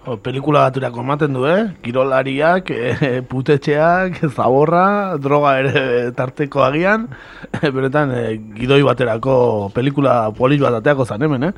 O, 0.07 0.16
pelikula 0.23 0.66
baturako 0.69 1.02
ematen 1.02 1.35
du, 1.35 1.47
eh? 1.50 1.62
Kirolariak, 1.83 2.71
e, 2.71 3.23
putetxeak, 3.31 4.21
zaborra, 4.37 5.16
droga 5.23 5.57
ere 5.62 6.12
tarteko 6.14 6.62
agian, 6.62 7.09
e, 7.50 7.71
beretan 7.71 8.14
e, 8.14 8.26
gidoi 8.59 8.83
baterako 8.87 9.38
pelikula 9.75 10.19
polis 10.37 10.61
bat 10.62 10.78
ateako 10.78 11.07
zan 11.07 11.26
hemen, 11.26 11.49
eh? 11.50 11.55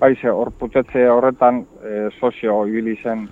Baize, 0.00 0.32
hor 0.32 0.50
putetxe 0.58 1.04
horretan 1.12 1.62
e, 1.84 2.08
sozio 2.18 2.62
ibili 2.66 2.96
zen 3.02 3.28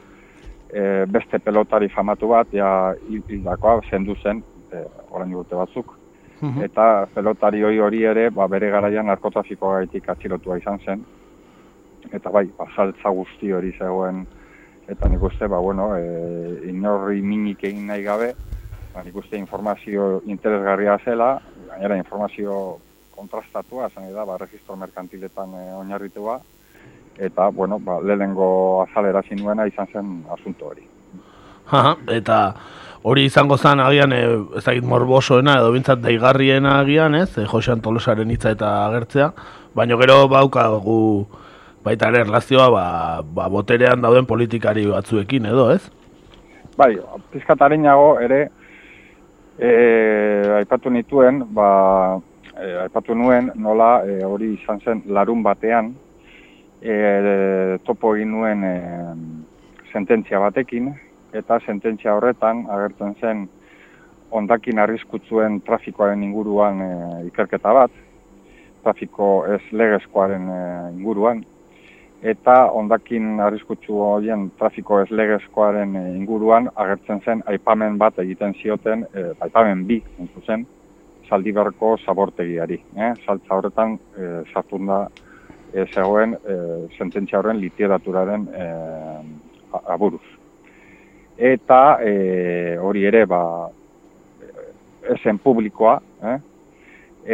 e, 0.73 1.07
beste 1.07 1.39
pelotari 1.39 1.89
famatu 1.89 2.29
bat, 2.33 2.51
ja 2.53 2.95
hildakoa 3.09 3.81
zendu 3.91 4.17
zen, 4.23 4.43
e, 4.73 4.85
orain 5.11 5.35
urte 5.35 5.57
batzuk. 5.57 5.95
Mhm. 6.41 6.63
Eta 6.69 7.07
pelotari 7.15 7.63
hori 7.65 7.81
hori 7.83 8.03
ere, 8.07 8.29
ba, 8.31 8.47
bere 8.47 8.71
garaian 8.71 9.07
narkotrafikoa 9.11 9.81
gaitik 9.81 10.09
atxilotua 10.09 10.59
izan 10.59 10.79
zen. 10.85 11.05
Eta 12.13 12.31
bai, 12.31 12.47
ba, 12.59 12.69
saltza 12.77 13.11
guzti 13.11 13.53
hori 13.53 13.73
zegoen, 13.79 14.27
eta 14.89 15.09
nik 15.09 15.23
uste, 15.23 15.49
ba, 15.49 15.59
bueno, 15.59 15.91
e, 15.97 16.69
inorri 16.71 17.23
minik 17.23 17.65
egin 17.65 17.89
nahi 17.91 18.05
gabe, 18.07 18.35
ba, 18.95 19.03
nik 19.05 19.17
uste 19.17 19.37
informazio 19.37 20.23
interesgarria 20.27 20.99
zela, 21.05 21.41
gainera 21.73 21.99
informazio 21.99 22.79
kontrastatua, 23.17 23.89
esan 23.91 24.13
da, 24.15 24.25
ba, 24.25 24.39
registro 24.39 24.77
merkantiletan 24.77 25.59
e, 25.59 25.67
oinarritua, 25.81 26.39
eta, 27.19 27.49
bueno, 27.49 27.79
ba, 27.79 28.01
lehenengo 28.01 28.83
azalera 28.83 29.23
zinuena 29.23 29.67
izan 29.67 29.89
zen 29.93 30.25
asunto 30.33 30.71
hori. 30.71 30.87
Aha, 31.71 31.97
eta 32.15 32.39
hori 33.03 33.25
izango 33.29 33.59
zen 33.59 33.81
agian 33.81 34.13
e, 34.13 34.23
ezagit 34.61 34.87
morbosoena 34.87 35.59
edo 35.61 35.73
bintzat 35.75 36.01
daigarriena 36.05 36.79
agian, 36.81 37.15
ez? 37.15 37.31
E, 37.39 37.47
Jose 37.47 37.73
Antolosaren 37.75 38.31
hitza 38.31 38.55
eta 38.55 38.71
agertzea, 38.87 39.33
baina 39.75 39.99
gero 40.01 40.23
baukagu 40.31 41.27
baita 41.85 42.09
ere 42.13 42.23
erlazioa 42.27 42.71
ba, 42.71 42.87
ba, 43.23 43.49
boterean 43.53 44.03
dauden 44.03 44.27
politikari 44.27 44.87
batzuekin 44.89 45.47
edo, 45.51 45.71
ez? 45.75 45.83
Bai, 46.79 46.95
pizkatariñago 47.33 48.19
ere 48.23 48.43
e, 49.59 49.71
aipatu 50.63 50.91
nituen, 50.95 51.43
ba, 51.55 51.71
e, 52.55 52.75
aipatu 52.85 53.15
nuen 53.19 53.51
nola 53.57 54.03
e, 54.07 54.21
hori 54.25 54.55
izan 54.55 54.83
zen 54.85 55.03
larun 55.07 55.43
batean 55.43 55.95
e, 56.83 57.79
topo 57.85 58.15
egin 58.17 58.33
nuen 58.33 58.65
e, 58.65 58.75
sententzia 59.93 60.41
batekin, 60.43 60.93
eta 61.37 61.61
sententzia 61.67 62.15
horretan 62.17 62.67
agertzen 62.71 63.15
zen 63.21 63.47
ondakin 64.31 64.79
arriskutzuen 64.79 65.61
trafikoaren 65.67 66.23
inguruan 66.23 66.83
e, 66.85 66.91
ikerketa 67.29 67.75
bat, 67.75 67.95
trafiko 68.85 69.31
ez 69.55 69.63
legezkoaren 69.73 70.49
e, 70.49 70.61
inguruan, 70.97 71.45
eta 72.23 72.55
ondakin 72.75 73.39
arriskutsu 73.41 74.01
horien 74.03 74.49
trafiko 74.59 75.01
ez 75.03 75.11
legezkoaren 75.11 75.95
e, 75.97 76.03
inguruan 76.17 76.71
agertzen 76.75 77.23
zen 77.25 77.45
aipamen 77.47 77.99
bat 77.99 78.19
egiten 78.19 78.55
zioten, 78.63 79.07
e, 79.15 79.31
aipamen 79.47 79.87
bi, 79.87 80.03
zen, 80.47 80.67
zaldiberko 81.29 81.97
zabortegiari. 82.05 82.81
Eh? 82.97 83.13
Saltza 83.25 83.59
horretan 83.59 83.99
e, 84.17 84.29
sartun 84.53 84.87
da 84.89 85.03
e, 85.73 85.87
zegoen 85.93 86.35
e, 86.35 86.59
sententzia 86.99 87.39
horren 87.39 87.61
literaturaren 87.61 88.49
e, 88.53 88.67
aburuz 89.87 90.25
eta 91.39 92.01
e, 92.03 92.77
hori 92.83 93.05
ere 93.07 93.25
ba 93.27 93.71
esen 95.15 95.39
publikoa, 95.39 96.01
eh? 96.23 96.39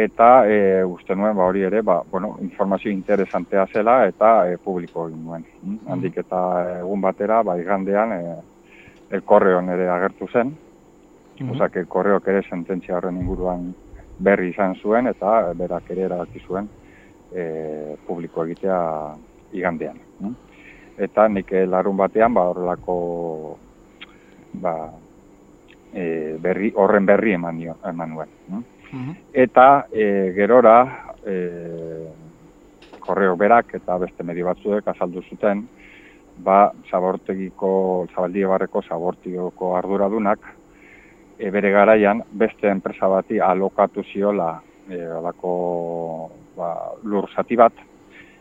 eta 0.05 0.45
e, 0.47 0.83
uste 0.85 1.15
nuen 1.15 1.35
ba 1.35 1.47
hori 1.49 1.63
ere 1.65 1.81
ba, 1.81 2.01
bueno, 2.11 2.35
informazio 2.41 2.91
interesantea 2.91 3.65
zela 3.73 4.05
eta 4.05 4.47
e, 4.47 4.57
publiko 4.57 5.07
egin 5.07 5.25
nuen. 5.25 5.45
Mm? 5.63 5.79
Handik 5.89 6.21
eta 6.21 6.39
egun 6.83 7.01
batera 7.01 7.41
ba 7.43 7.57
igandean 7.57 8.13
e, 8.13 8.21
elkorreon 9.17 9.73
ere 9.73 9.89
agertu 9.89 10.29
zen. 10.31 10.53
Mm 10.53 11.47
-hmm. 11.47 11.51
Osak, 11.55 11.75
elkorreok 11.75 12.27
ere 12.27 12.43
sententzia 12.49 12.97
horren 12.97 13.17
inguruan 13.17 13.73
berri 14.19 14.49
izan 14.49 14.75
zuen 14.75 15.07
eta 15.07 15.53
berak 15.53 15.89
ere 15.89 16.01
erabaki 16.01 16.39
zuen 16.47 16.69
e, 17.33 17.95
publiko 18.07 18.45
egitea 18.45 18.79
igandean. 19.53 19.99
Eta 20.97 21.27
nik 21.27 21.51
larun 21.67 21.97
batean 21.97 22.33
ba 22.33 22.45
horrelako 22.49 22.95
ba, 24.61 24.75
e, 25.93 26.37
berri, 26.41 26.71
horren 26.75 27.05
berri 27.05 27.35
eman, 27.35 27.57
dio, 27.59 27.77
eman 27.87 28.13
nuen. 28.13 28.35
Mm? 28.49 29.15
Eta 29.33 29.87
e, 29.91 30.31
gerora, 30.35 30.77
e, 31.25 31.35
korreo 32.99 33.35
berak 33.37 33.75
eta 33.79 33.97
beste 34.01 34.23
medio 34.23 34.47
batzuek 34.49 34.87
azaldu 34.87 35.23
zuten, 35.29 35.65
ba, 36.43 36.71
zabortegiko, 36.89 37.71
zabaldi 38.13 38.45
barreko 38.47 38.81
zabortioko 38.83 39.75
arduradunak, 39.77 40.47
e, 41.37 41.51
bere 41.51 41.71
garaian 41.71 42.23
beste 42.31 42.69
enpresa 42.71 43.07
bati 43.11 43.39
alokatu 43.39 44.03
ziola 44.11 44.55
e, 44.89 44.99
alako 45.19 45.53
ba, 46.55 46.71
lur 47.03 47.29
zati 47.35 47.55
bat, 47.55 47.73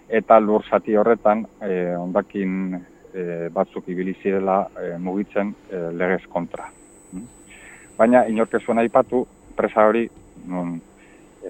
eta 0.08 0.38
lur 0.40 0.64
zati 0.70 0.96
horretan 0.96 1.44
e, 1.62 1.94
ondakin 1.96 2.74
e, 2.74 3.48
batzuk 3.54 3.88
ibili 3.88 4.14
zirela 4.22 4.64
e, 4.80 4.96
mugitzen 4.98 5.54
e, 5.70 5.84
legez 5.92 6.26
kontra. 6.32 6.68
Mm? 7.12 7.28
Baina 7.98 8.24
inork 8.30 8.58
zuen 8.62 8.82
aipatu 8.82 9.24
presa 9.56 9.86
hori 9.88 10.08
nun 10.46 10.80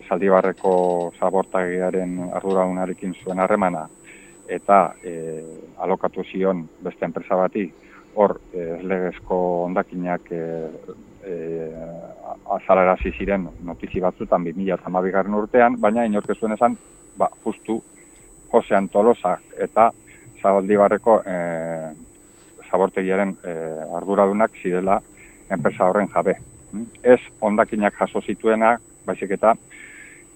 Zaldibarreko 0.08 1.12
zabortagiaren 1.20 2.16
arduradunarekin 2.34 3.14
zuen 3.22 3.38
harremana 3.38 3.84
eta 4.50 4.78
e, 5.02 5.14
alokatu 5.78 6.24
zion 6.30 6.64
beste 6.82 7.06
enpresa 7.06 7.36
bati 7.38 7.64
hor 8.14 8.36
e, 8.52 8.64
legezko 8.82 9.38
ondakinak 9.64 10.32
e, 10.32 10.42
e, 11.26 11.70
azalarazi 12.56 13.12
ziren 13.18 13.48
notizi 13.64 14.00
batzutan 14.00 14.44
2008 14.44 15.38
urtean, 15.40 15.80
baina 15.80 16.04
inork 16.04 16.30
zuen 16.36 16.52
esan, 16.52 16.76
ba, 17.16 17.28
justu 17.44 17.80
Jose 18.52 18.76
Antolosa 18.76 19.38
eta 19.58 19.90
Zabaldibarreko 20.42 21.20
e, 21.26 21.36
zabortegiaren 22.70 23.36
e, 23.44 23.54
arduradunak 23.96 24.58
zirela 24.62 25.00
enpresa 25.50 25.88
horren 25.88 26.10
jabe. 26.12 26.36
Mm? 26.72 26.90
Ez 27.02 27.20
ondakinak 27.40 27.96
jaso 27.98 28.20
zituena, 28.20 28.74
baizik 29.06 29.36
eta 29.38 29.54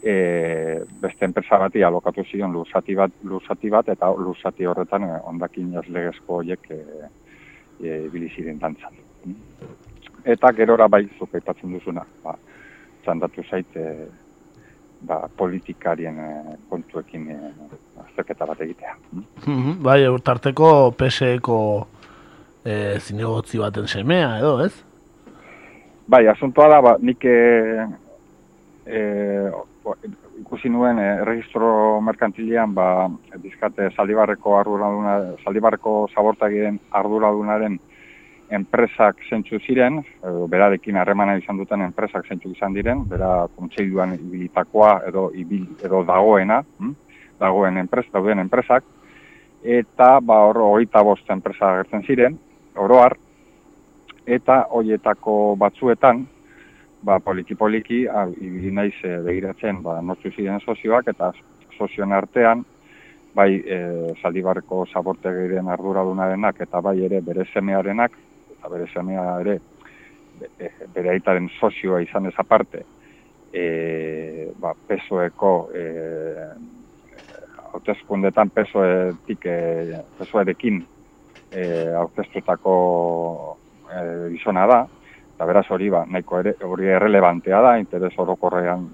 e, 0.02 0.84
beste 1.02 1.26
enpresa 1.28 1.58
bati 1.58 1.82
alokatu 1.82 2.24
zion 2.30 2.52
lurzati 2.52 2.94
bat, 2.94 3.12
lurzati 3.24 3.70
bat 3.70 3.88
eta 3.94 4.10
lurzati 4.16 4.66
horretan 4.66 5.08
e, 5.08 5.12
ondakin 5.32 5.74
legezko 5.88 6.40
horiek 6.40 6.70
e, 6.70 6.80
e, 7.82 8.00
biliziren 8.12 8.58
dantzan. 8.62 9.04
Eta 10.24 10.52
gerora 10.52 10.88
bai 10.88 11.04
zuk 11.18 11.34
aipatzen 11.34 11.72
duzuna, 11.72 12.02
ba, 12.24 12.34
txandatu 13.04 13.44
zait 13.50 13.76
e, 13.76 13.84
ba, 15.06 15.28
politikarien 15.36 16.18
eh, 16.18 16.56
kontuekin 16.68 17.30
eh, 17.30 17.52
azterketa 18.04 18.46
bat 18.46 18.60
egitea. 18.66 18.96
Mm? 19.12 19.24
Mhm, 19.46 19.78
Bai, 19.82 20.00
tarteko 20.24 20.90
PSeko 20.98 21.60
e, 22.64 22.98
zinegotzi 22.98 23.58
baten 23.62 23.88
semea, 23.88 24.38
edo, 24.40 24.58
ez? 24.64 24.72
Bai, 26.08 26.26
asuntoa 26.26 26.68
da, 26.72 26.80
ba, 26.84 26.96
nik 27.00 27.24
e, 27.24 27.38
e, 28.86 29.02
ikusi 30.40 30.70
nuen 30.72 30.98
e, 30.98 31.08
registro 31.24 32.00
merkantilian, 32.04 32.74
ba, 32.74 33.08
dizkate 33.42 33.90
Zaldibarreko 33.94 34.56
arduraduna, 34.58 35.18
Zaldibarreko 35.44 36.00
zabortagien 36.14 36.80
arduradunaren 36.90 37.78
enpresak 38.50 39.20
zentzu 39.28 39.58
ziren, 39.60 40.00
edo 40.24 40.46
berarekin 40.48 40.96
harremana 40.96 41.36
izan 41.38 41.58
duten 41.60 41.82
enpresak 41.84 42.26
zentzu 42.28 42.50
izan 42.54 42.74
diren, 42.76 43.04
bera 43.08 43.46
kontseiluan 43.56 44.14
ibilitakoa 44.16 44.94
edo 45.08 45.28
ibil, 45.36 45.66
edo 45.84 46.02
dagoena, 46.08 46.62
hm? 46.78 46.94
dagoen 47.40 47.76
enpres, 47.82 48.06
dauden 48.12 48.40
enpresak, 48.42 48.86
eta 49.62 50.08
ba 50.24 50.40
hor 50.48 50.62
hogeita 50.64 51.02
bost 51.04 51.28
enpresa 51.30 51.74
agertzen 51.74 52.06
ziren, 52.06 52.38
oroar, 52.76 53.16
eta 54.26 54.62
hoietako 54.72 55.56
batzuetan, 55.60 56.24
ba 57.02 57.18
poliki-poliki, 57.22 58.06
ah, 58.10 58.26
ibili 58.28 58.72
naiz 58.74 58.96
e, 59.04 59.12
begiratzen, 59.22 59.82
ba 59.84 60.00
nortzu 60.02 60.32
ziren 60.34 60.60
sozioak, 60.64 61.12
eta 61.12 61.30
sozioen 61.76 62.12
artean, 62.12 62.64
bai 63.38 63.52
e, 63.60 63.78
Zaldibarreko 64.22 64.84
zabortegiren 64.92 65.68
arduradunarenak 65.70 66.64
eta 66.64 66.80
bai 66.82 66.96
ere 67.06 67.20
bere 67.22 67.44
semearenak 67.52 68.16
eta 68.58 68.68
bere 68.68 68.86
semea 68.92 69.24
ere 69.40 69.58
be- 70.58 70.72
bere 70.94 71.10
aitaren 71.10 71.48
sozioa 71.60 72.00
izan 72.02 72.26
ez 72.26 72.34
aparte 72.38 72.84
e, 73.52 74.52
ba, 74.60 74.74
pesoeko 74.86 75.70
e, 75.74 75.84
hauteskundetan 77.72 78.50
pesoetik 78.50 79.46
e, 79.46 79.58
pesoerekin 80.18 80.80
e, 81.52 81.64
aurkeztutako 81.96 82.76
e, 83.88 84.04
gizona 84.36 84.66
da. 84.66 84.78
Eta 85.38 85.46
beraz 85.46 85.66
hori 85.70 85.88
ba, 85.90 86.04
nahiko 86.10 86.40
ere 86.42 86.54
hori 86.66 86.88
errelevantea 86.90 87.60
da 87.62 87.76
interes 87.78 88.14
orokorrean 88.18 88.88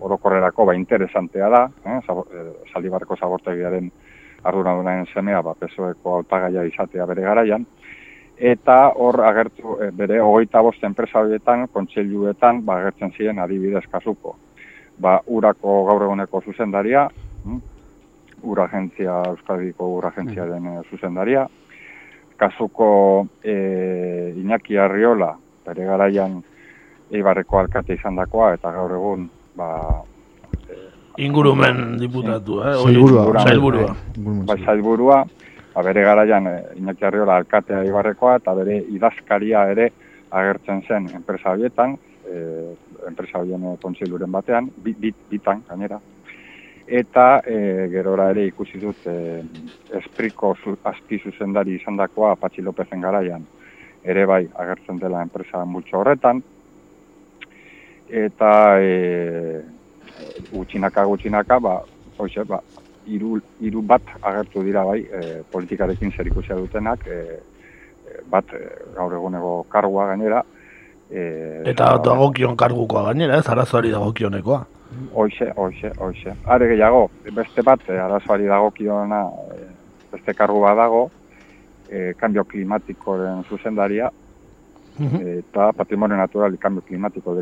orokorrerako 0.00 0.64
ba 0.64 0.74
interesantea 0.74 1.48
da, 1.52 1.70
eh, 1.84 1.98
zabo, 2.06 2.24
eh, 2.32 2.52
Zaldibarreko 2.72 3.16
zabortegiaren 3.16 3.90
arduradunaren 4.42 5.06
semea 5.12 5.42
ba 5.44 5.52
pesoeko 5.54 6.14
hautagaia 6.16 6.64
izatea 6.64 7.04
bere 7.06 7.22
garaian 7.22 7.66
eta 8.40 8.92
hor 8.96 9.20
agertu 9.28 9.76
eh, 9.84 9.90
bere 9.92 10.20
hogeita 10.24 10.62
bost 10.64 10.84
enpresa 10.84 11.20
horietan, 11.20 11.66
kontseiluetan, 11.68 12.62
ba, 12.64 12.78
agertzen 12.80 13.12
ziren 13.12 13.38
adibidez 13.38 13.84
kasuko. 13.92 14.36
Ba, 15.00 15.18
urako 15.28 15.84
gaur 15.88 16.06
eguneko 16.08 16.40
zuzendaria, 16.40 17.06
hm? 17.44 17.58
ura 18.48 18.64
agentzia, 18.64 19.20
Euskadiko 19.28 19.90
ura 19.98 20.08
agentziaren 20.08 20.70
eh, 20.72 20.78
zuzendaria, 20.88 21.46
kasuko 22.40 23.26
e, 23.44 24.32
Iñaki 24.40 24.78
Arriola, 24.80 25.34
bere 25.66 25.84
garaian 25.84 26.38
Eibarreko 27.12 27.58
alkate 27.58 27.98
izandakoa 27.98 28.54
eta 28.54 28.72
gaur 28.72 28.94
egun 28.96 29.26
ba, 29.58 29.68
Ingurumen 31.20 31.98
diputatu, 32.00 32.62
eh? 32.64 32.72
Sailburua. 33.44 33.92
Sailburua. 34.64 35.18
Ba, 35.74 35.82
bere 35.82 36.02
garaian 36.02 36.46
e, 36.46 36.54
Iñaki 36.80 37.04
Arriola 37.04 37.36
alkatea 37.36 37.84
Ibarrekoa 37.88 38.36
eta 38.40 38.54
bere 38.54 38.78
idazkaria 38.90 39.64
ere 39.72 39.90
agertzen 40.30 40.82
zen 40.86 41.08
enpresa 41.14 41.52
horietan, 41.54 41.96
e, 42.26 42.74
enpresa 43.08 43.40
horien 43.40 43.64
e, 43.72 43.76
kontseiluren 43.82 44.32
batean, 44.32 44.70
bit, 44.84 44.98
bit, 45.00 45.16
bitan 45.30 45.62
gainera. 45.68 46.00
Eta 46.90 47.42
e, 47.46 47.86
gerora 47.92 48.30
ere 48.32 48.48
ikusi 48.48 48.80
dut 48.82 49.04
e, 49.06 49.16
espriko 49.98 50.56
zu, 50.58 50.76
azpi 50.90 51.20
zuzendari 51.22 51.76
izandakoa 51.78 52.34
Patxi 52.40 52.64
Lopezen 52.66 53.04
garaian 53.04 53.44
ere 54.02 54.24
bai 54.26 54.46
agertzen 54.58 54.98
dela 54.98 55.22
enpresa 55.22 55.64
multxo 55.64 56.00
horretan. 56.00 56.42
Eta 58.10 58.52
e, 58.82 59.62
gutxinaka 60.50 61.04
gutxinaka, 61.06 61.60
ba, 61.62 61.76
hoxe, 62.18 62.42
ba, 62.48 62.58
hiru 63.06 63.40
hiru 63.60 63.82
bat 63.82 64.02
agertu 64.22 64.62
dira 64.62 64.84
bai 64.84 65.00
e, 65.00 65.42
politikarekin 65.52 66.12
zerikusia 66.16 66.56
dutenak, 66.56 67.06
e, 67.06 67.38
bat 68.30 68.44
gaur 68.96 69.12
eguneko 69.14 69.66
kargua 69.68 70.06
gainera. 70.12 70.42
E, 71.10 71.62
Eta 71.66 71.96
dagokion 71.98 72.56
kargukoa 72.56 73.02
gainera, 73.10 73.38
ez? 73.38 73.48
Arazoari 73.48 73.90
dagokionekoa. 73.90 74.64
Hoxe, 75.14 75.52
hoxe, 75.56 75.92
hoxe. 75.98 76.34
Are 76.46 76.66
gehiago, 76.68 77.10
beste 77.32 77.62
bat, 77.62 77.80
e, 77.88 77.98
arazoari 77.98 78.46
dagokiona, 78.50 79.24
beste 80.12 80.34
kargu 80.34 80.60
bat 80.60 80.76
dago, 80.76 81.10
e, 81.88 82.12
kambio 82.18 82.44
klimatikoren 82.44 83.44
zuzendaria, 83.48 84.10
Mhm. 84.98 85.38
eta 85.38 85.72
patrimonio 85.72 86.16
natural 86.16 86.52
y 86.52 86.58
cambio 86.58 86.82
climático 86.82 87.34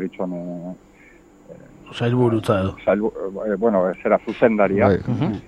deritxon 1.89 1.93
Sailburutza 1.93 2.59
edo. 2.59 2.75
salbu, 2.85 3.13
e, 3.45 3.55
bueno, 3.55 3.91
zera 4.01 4.19
zuzendaria, 4.19 4.87
Bai. 4.87 4.99
Mhm. 5.07 5.41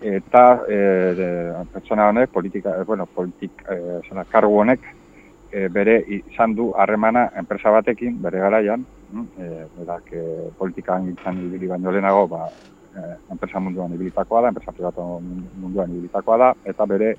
eta 0.00 0.62
e, 0.68 0.74
de, 1.14 1.54
pertsona 1.72 2.08
honek, 2.08 2.30
politika, 2.30 2.82
bueno, 2.84 3.06
politik, 3.06 3.50
e, 3.68 4.00
zera, 4.08 4.24
kargu 4.24 4.60
honek, 4.60 4.80
e, 5.50 5.68
bere 5.68 6.04
izan 6.06 6.54
du 6.54 6.72
harremana 6.76 7.30
enpresa 7.36 7.70
batekin, 7.70 8.20
bere 8.22 8.38
garaian, 8.38 8.84
e, 9.38 9.66
berak 9.78 10.12
e, 10.12 10.50
politikan 10.58 11.04
gintzan 11.06 11.38
ibili 11.38 11.66
baino 11.66 11.90
lehenago, 11.90 12.28
ba, 12.28 12.48
e, 12.94 13.16
enpresa 13.32 13.58
munduan 13.58 13.92
ibilitakoa 13.94 14.42
da, 14.42 14.48
enpresa 14.48 14.72
privatu 14.72 15.20
munduan 15.60 15.90
ibilitakoa 15.90 16.38
da, 16.38 16.54
eta 16.64 16.86
bere 16.86 17.16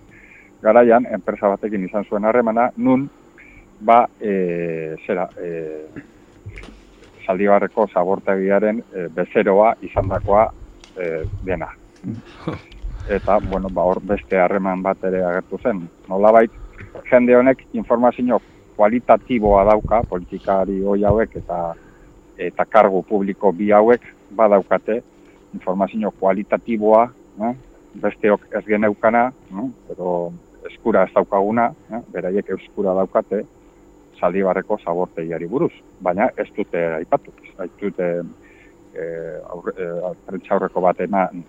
garaian 0.61 1.05
enpresa 1.05 1.49
batekin 1.49 1.83
izan 1.83 2.05
zuen 2.05 2.25
harremana, 2.25 2.71
nun, 2.77 3.09
ba, 3.81 4.07
e, 4.21 4.95
zera, 5.05 5.29
e, 5.37 5.89
Zaldibarreko 7.29 7.85
zabortegiaren 7.93 8.81
e, 8.81 9.05
bezeroa 9.13 9.75
izandakoa 9.85 10.47
e, 10.97 11.09
dena. 11.45 11.69
Eta, 13.09 13.37
bueno, 13.39 13.69
ba, 13.73 13.85
hor 13.85 14.01
beste 14.05 14.37
harreman 14.37 14.81
bat 14.85 15.03
ere 15.05 15.21
agertu 15.25 15.57
zen. 15.61 15.83
Nolabait, 16.09 16.51
jende 17.09 17.37
honek 17.37 17.61
informazio 17.73 18.41
kualitatiboa 18.77 19.63
dauka, 19.67 20.01
politikari 20.09 20.81
hoi 20.85 21.01
hauek 21.03 21.35
eta 21.41 21.59
eta 22.39 22.65
kargu 22.65 23.01
publiko 23.03 23.51
bi 23.51 23.71
hauek 23.75 24.05
badaukate 24.35 25.01
informazio 25.53 26.11
kualitatiboa, 26.19 27.01
eh? 27.47 27.55
besteok 28.03 28.45
ez 28.55 28.63
geneukana, 28.67 29.25
eh? 29.51 29.65
pero 29.87 30.31
eskura 30.69 31.03
ez 31.07 31.13
daukaguna, 31.15 31.71
eh? 31.91 32.01
beraiek 32.13 32.53
euskura 32.55 32.93
daukate, 33.01 33.43
Zaldibarreko 34.19 34.77
zabortegiari 34.83 35.47
buruz, 35.47 35.71
baina 36.01 36.29
ez 36.37 36.47
dute 36.57 36.81
aipatu, 36.99 37.31
ez 37.63 37.69
dute 37.81 38.09
e, 38.93 39.05
aurre, 39.49 39.73
e, 39.77 40.13
prentsa 40.27 40.53
aurreko 40.57 40.81
bat 40.81 40.99
eman 41.05 41.43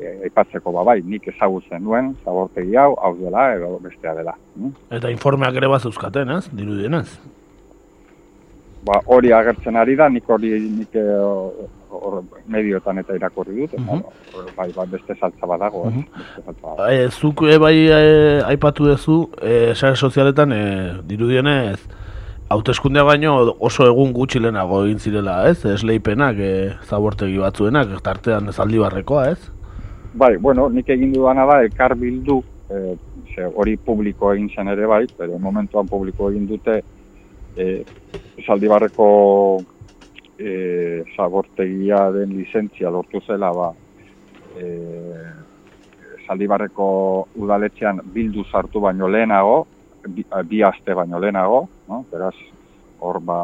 e, 0.00 0.14
aipatzeko 0.28 0.72
babai, 0.72 1.00
nik 1.04 1.28
ezagutzen 1.32 1.82
nuen 1.84 2.14
zabortegi 2.24 2.76
hau, 2.76 2.94
hau 3.00 3.14
dela 3.20 3.54
edo 3.56 3.78
bestea 3.82 4.14
dela. 4.14 4.34
hm? 4.56 4.72
Eta 5.00 5.10
informeak 5.10 5.56
ere 5.56 5.68
bat 5.68 5.82
zeuzkaten, 5.82 6.30
ez? 6.38 6.48
Dirudienez. 6.52 7.08
Ba, 8.84 8.94
hori 9.12 9.28
agertzen 9.36 9.76
ari 9.76 9.92
da, 9.96 10.08
nik 10.08 10.28
hori 10.32 10.54
nik 10.72 10.94
hor 11.90 12.22
medioetan 12.48 12.98
eta 13.02 13.12
irakurri 13.18 13.58
dut, 13.58 13.74
eta 13.74 13.82
Mhm. 13.82 14.02
bai, 14.56 14.70
bai, 14.72 14.86
beste 14.88 15.14
saltza 15.20 15.46
badago, 15.46 15.82
eh? 15.88 16.04
beste 16.16 16.42
saltza 16.46 16.66
badago. 16.66 16.88
E, 16.88 17.08
zuk 17.10 17.42
e, 17.42 17.58
bai 17.58 17.74
e, 17.88 18.42
aipatu 18.46 18.86
duzu, 18.88 19.18
e, 19.42 19.74
sare 19.74 19.96
sozialetan 19.96 20.52
e, 20.52 20.62
dirudienez, 21.04 21.80
hauteskundea 22.50 23.04
baino 23.06 23.34
oso 23.62 23.86
egun 23.86 24.12
gutxi 24.12 24.40
lehenago 24.42 24.82
egin 24.84 24.98
zirela, 24.98 25.36
ez? 25.48 25.60
Esleipenak, 25.70 26.38
e, 26.42 26.52
zabortegi 26.88 27.38
batzuenak, 27.38 27.92
tartean 28.02 28.50
zaldibarrekoa, 28.50 29.28
ez? 29.30 29.38
Bai, 30.18 30.34
bueno, 30.42 30.66
nik 30.74 30.90
egin 30.90 31.12
dudana 31.14 31.46
da, 31.46 31.60
elkar 31.62 31.94
bildu, 31.98 32.40
e, 32.66 32.96
hori 33.54 33.76
publiko 33.78 34.32
egin 34.34 34.50
zen 34.50 34.72
ere 34.74 34.88
bai, 34.90 35.04
pero 35.16 35.38
momentuan 35.38 35.86
publiko 35.88 36.32
egin 36.32 36.48
dute, 36.50 36.80
e, 37.56 37.84
Zaldibarreko 38.42 39.06
e, 40.38 41.04
zabortegia 41.14 42.08
den 42.16 42.34
lizentzia 42.34 42.90
lortu 42.90 43.22
zela, 43.28 43.52
ba, 43.54 43.70
e, 44.58 44.72
Zaldibarreko 46.26 46.88
udaletxean 47.38 48.02
bildu 48.10 48.42
sartu 48.50 48.82
baino 48.82 49.06
lehenago, 49.06 49.68
bi, 50.08 50.26
bi 50.50 50.64
aste 50.66 50.98
baino 50.98 51.22
lehenago, 51.22 51.68
no? 51.90 52.04
beraz, 52.12 52.34
hor 53.00 53.20
ba, 53.20 53.40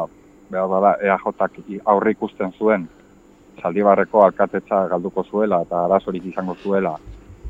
behar 0.49 0.71
bada 0.71 0.95
EAJak 1.03 1.59
aurre 1.85 2.15
ikusten 2.15 2.53
zuen 2.57 2.87
Zaldibarreko 3.61 4.21
alkatetza 4.23 4.83
galduko 4.87 5.23
zuela 5.23 5.63
eta 5.65 5.83
arazorik 5.85 6.25
izango 6.29 6.55
zuela 6.63 6.95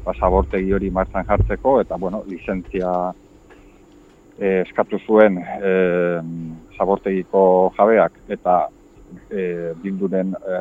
ba, 0.05 0.13
zabortegi 0.13 0.73
hori 0.73 0.89
martxan 0.91 1.27
jartzeko 1.27 1.79
eta 1.81 1.97
bueno, 1.97 2.23
lizentzia 2.27 2.93
eh, 4.39 4.63
eskatu 4.65 4.99
zuen 5.05 5.37
eh, 5.37 6.21
zabortegiko 6.77 7.43
jabeak 7.77 8.19
eta 8.29 8.67
e, 9.29 9.73
bilduren 9.81 10.33
e, 10.35 10.59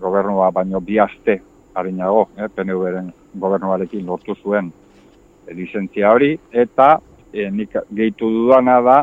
gobernua 0.00 0.50
baino 0.50 0.80
bi 0.80 0.98
aste 0.98 1.40
harinago, 1.74 2.28
e, 2.36 2.48
PNV-ren 2.48 3.10
gobernuarekin 3.40 4.06
lortu 4.06 4.36
zuen 4.42 4.70
e, 5.46 5.54
lizentzia 5.54 6.12
hori, 6.14 6.34
eta 6.52 6.98
e, 7.32 7.48
nik 7.50 7.76
gehitu 7.90 8.30
dudana 8.30 8.80
da, 8.84 8.98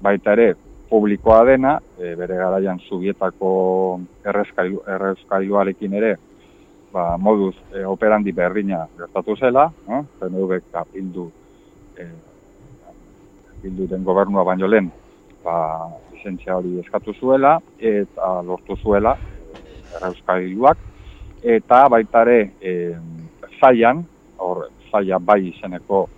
baita 0.00 0.32
ere, 0.32 0.54
publikoa 0.90 1.44
dena, 1.46 1.76
e, 1.98 2.14
bere 2.18 2.36
garaian 2.40 2.80
zubietako 2.88 3.50
errezkailu, 4.26 4.82
errezkailuarekin 4.96 5.94
ere, 6.00 6.16
ba, 6.92 7.14
moduz 7.18 7.54
e, 7.70 7.84
operandi 7.86 8.32
berdina 8.34 8.82
gertatu 8.98 9.36
zela, 9.38 9.68
eh? 9.86 10.02
PNV 10.18 10.60
ka 10.72 10.84
bildu 10.92 11.28
e, 11.94 12.08
bilduren 13.62 14.04
gobernua 14.04 14.44
baino 14.44 14.66
lehen, 14.66 14.90
ba, 15.44 15.56
lizentzia 16.12 16.56
hori 16.58 16.80
eskatu 16.82 17.14
zuela, 17.14 17.58
eta 17.78 18.32
lortu 18.46 18.76
zuela, 18.82 19.14
erreuskailuak, 19.96 20.86
eta 21.56 21.84
baitare 21.92 22.40
e, 22.60 22.74
zaian, 23.60 24.02
hor, 24.40 24.66
zaia 24.90 25.18
bai 25.22 25.44
izeneko 25.52 26.08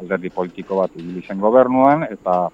alderdi 0.00 0.30
politiko 0.32 0.80
bat 0.80 0.94
ibili 0.96 1.22
zen 1.26 1.40
gobernuan, 1.42 2.06
eta 2.08 2.46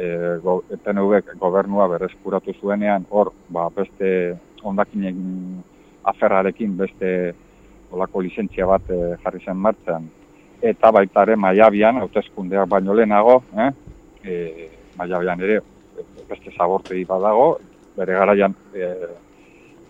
e, 0.00 0.38
go, 0.42 0.60
PNV 0.84 1.36
gobernua 1.40 1.88
berreskuratu 1.92 2.54
zuenean, 2.60 3.04
hor, 3.10 3.32
ba, 3.52 3.68
beste 3.74 4.10
ondakinen 4.62 5.62
aferrarekin 6.10 6.76
beste 6.78 7.10
olako 7.92 8.22
lizentzia 8.24 8.68
bat 8.70 8.90
e, 8.90 9.00
jarri 9.24 9.42
zen 9.44 9.60
martzean. 9.60 10.08
Eta 10.72 10.92
baitare 10.92 11.36
maiabian, 11.40 12.00
hauteskundeak 12.02 12.68
baino 12.68 12.94
lehenago, 12.96 13.40
eh? 13.56 13.70
e, 14.24 14.68
maiabian 14.96 15.44
ere 15.46 15.60
beste 16.28 16.52
zabortegi 16.56 17.04
badago, 17.08 17.52
bere 17.96 18.16
garaian 18.16 18.54
e, 18.74 18.90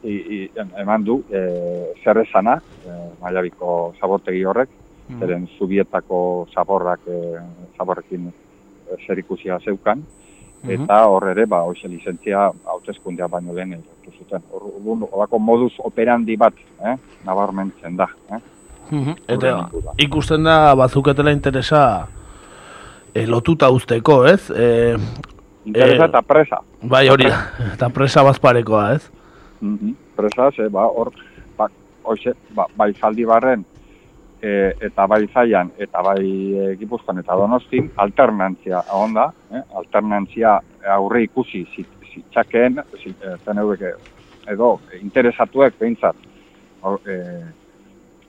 i, 0.03 0.15
i, 0.15 0.39
eman 0.81 1.05
du 1.05 1.21
e, 1.31 1.41
zer 2.03 2.23
esana, 2.25 2.59
e, 2.87 3.01
maiabiko 3.23 3.95
zabortegi 4.01 4.45
horrek, 4.49 4.71
mm. 5.09 5.19
zeren 5.21 5.49
zubietako 5.59 6.23
zaborrak, 6.55 7.05
e, 7.07 7.43
zaborrekin 7.77 8.31
zer 9.07 9.19
ikusia 9.19 9.59
zeukan, 9.59 10.03
eta 10.69 11.01
hor 11.09 11.29
ere, 11.31 11.47
ba, 11.47 11.63
hoxe 11.65 11.89
lizentzia 11.89 12.51
hautezkundea 12.73 13.29
baino 13.29 13.55
lehen 13.57 13.79
lortu 13.81 14.13
zuten. 14.19 14.43
Hor, 14.53 14.67
horako 15.11 15.39
modus 15.39 15.73
operandi 15.79 16.37
bat, 16.37 16.55
eh, 16.85 16.97
nabarmentzen 17.25 17.97
da. 17.97 18.09
Eh? 18.31 18.41
Eta 19.31 19.71
ikusten 20.03 20.45
da 20.45 20.75
bazuketela 20.75 21.31
interesa 21.33 22.09
e, 23.15 23.27
lotuta 23.27 23.71
usteko, 23.71 24.25
ez? 24.27 24.51
E, 24.51 24.97
interesa 25.65 26.09
eta 26.11 26.23
presa. 26.27 26.61
Bai, 26.83 27.07
hori, 27.09 27.29
eta 27.75 27.91
presa 27.95 28.25
bazparekoa, 28.27 28.93
ez? 28.95 29.11
Mm 29.61 29.79
-hmm. 29.79 29.95
Presa, 30.17 30.51
ze, 30.57 30.69
ba, 30.69 30.87
hor, 30.87 31.13
ba, 31.57 31.69
hoxe, 32.03 32.35
ba, 32.55 32.67
bai 32.77 32.93
zaldi 32.95 33.25
barren, 33.25 33.65
e, 34.43 34.73
eta 34.81 35.07
bai 35.07 35.27
zaian, 35.33 35.71
eta 35.79 36.03
bai 36.05 36.25
e, 36.25 36.67
gipuzkoan 36.81 37.21
eta 37.23 37.37
donostin, 37.37 37.91
alternantzia 38.01 38.83
onda, 38.97 39.31
eh? 39.53 39.63
alternantzia 39.77 40.59
aurre 40.97 41.25
ikusi 41.29 41.65
zitzakeen, 42.11 42.81
zit, 43.03 43.23
e, 43.23 43.95
edo 44.51 44.73
interesatuek 45.01 45.79
behintzat, 45.79 46.17
or, 46.83 47.01
e, 47.07 47.17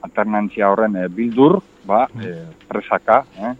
alternantzia 0.02 0.70
horren 0.72 1.00
e, 1.00 1.08
bildur, 1.08 1.60
ba, 1.88 2.06
e, 2.20 2.36
presaka, 2.68 3.24
eh? 3.40 3.54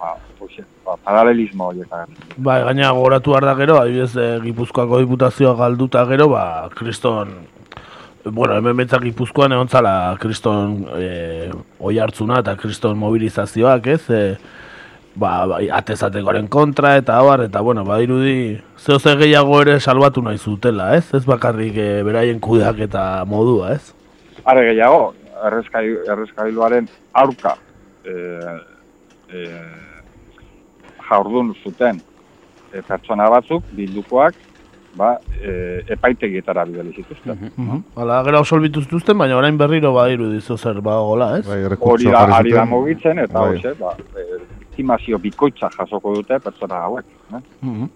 ba, 0.00 0.16
oxe, 0.40 0.64
ba, 0.86 0.96
paralelismo 1.04 1.70
horieta. 1.70 2.06
Ba, 2.36 2.60
gaina 2.70 2.92
gogoratu 2.96 3.34
behar 3.34 3.50
da 3.50 3.56
gero, 3.58 3.80
adibidez, 3.82 4.14
e, 4.16 4.28
Gipuzkoako 4.46 5.02
diputazioa 5.02 5.56
galduta 5.58 6.06
gero, 6.08 6.30
ba, 6.32 6.44
kriston 6.76 7.34
bueno, 8.24 8.56
hemen 8.56 8.76
betzak 8.76 9.04
ipuzkoan 9.08 9.52
egon 9.56 9.68
zala 9.68 10.16
kriston 10.20 10.82
e, 10.96 11.50
oi 11.80 11.98
hartzuna 11.98 12.40
eta 12.44 12.56
kriston 12.60 12.98
mobilizazioak, 13.00 13.86
ez? 13.86 14.02
E, 14.10 14.22
ba, 15.14 15.46
ba, 15.48 15.60
atezatekoaren 15.80 16.48
kontra 16.52 16.96
eta 17.00 17.18
abar, 17.20 17.44
eta 17.46 17.62
bueno, 17.64 17.84
ba, 17.84 18.00
irudi 18.02 18.58
zeo 18.78 18.98
ze 18.98 19.16
gehiago 19.16 19.60
ere 19.62 19.78
salbatu 19.80 20.22
nahi 20.22 20.38
zutela, 20.38 20.94
ez? 20.96 21.06
Ez 21.14 21.24
bakarrik 21.24 21.76
e, 21.76 21.88
beraien 22.06 22.40
kudeak 22.40 22.84
eta 22.88 23.24
modua, 23.28 23.74
ez? 23.78 23.94
Are 24.44 24.64
gehiago, 24.68 25.14
errezkailuaren 25.40 26.88
aurka 27.16 27.56
e, 28.04 28.14
e, 29.32 29.46
jaurdun 31.08 31.54
zuten 31.64 32.00
e, 32.72 32.82
pertsona 32.82 33.28
batzuk, 33.32 33.64
bildukoak, 33.76 34.36
ba, 34.96 35.16
e, 35.40 35.82
epaitegietara 35.88 36.64
bidali 36.66 36.92
zituzten. 36.96 37.38
Mm 37.56 37.68
-hmm. 37.68 37.82
Hala, 37.96 38.22
gero 38.24 38.38
absolbitu 38.38 38.82
zituzten, 38.82 39.18
baina 39.18 39.36
orain 39.36 39.58
berriro 39.58 39.92
badiru 39.94 40.30
dizu 40.32 40.56
zer 40.56 40.80
bagola, 40.80 41.38
ez? 41.38 41.46
Bai, 41.46 41.76
Hori 41.80 42.04
da, 42.04 42.26
ari 42.36 42.52
da 42.52 42.64
mugitzen, 42.64 43.18
eta 43.18 43.40
bai. 43.40 43.56
hoxe, 43.56 43.74
ba, 43.80 43.94
e, 44.16 44.40
estimazio 44.70 45.18
bikoitza 45.18 45.68
jasoko 45.76 46.14
dute 46.14 46.38
pertsona 46.38 46.82
hauek. 46.84 47.04
Eh? 47.34 47.40
Mm 47.62 47.74
-hmm. 47.74 47.88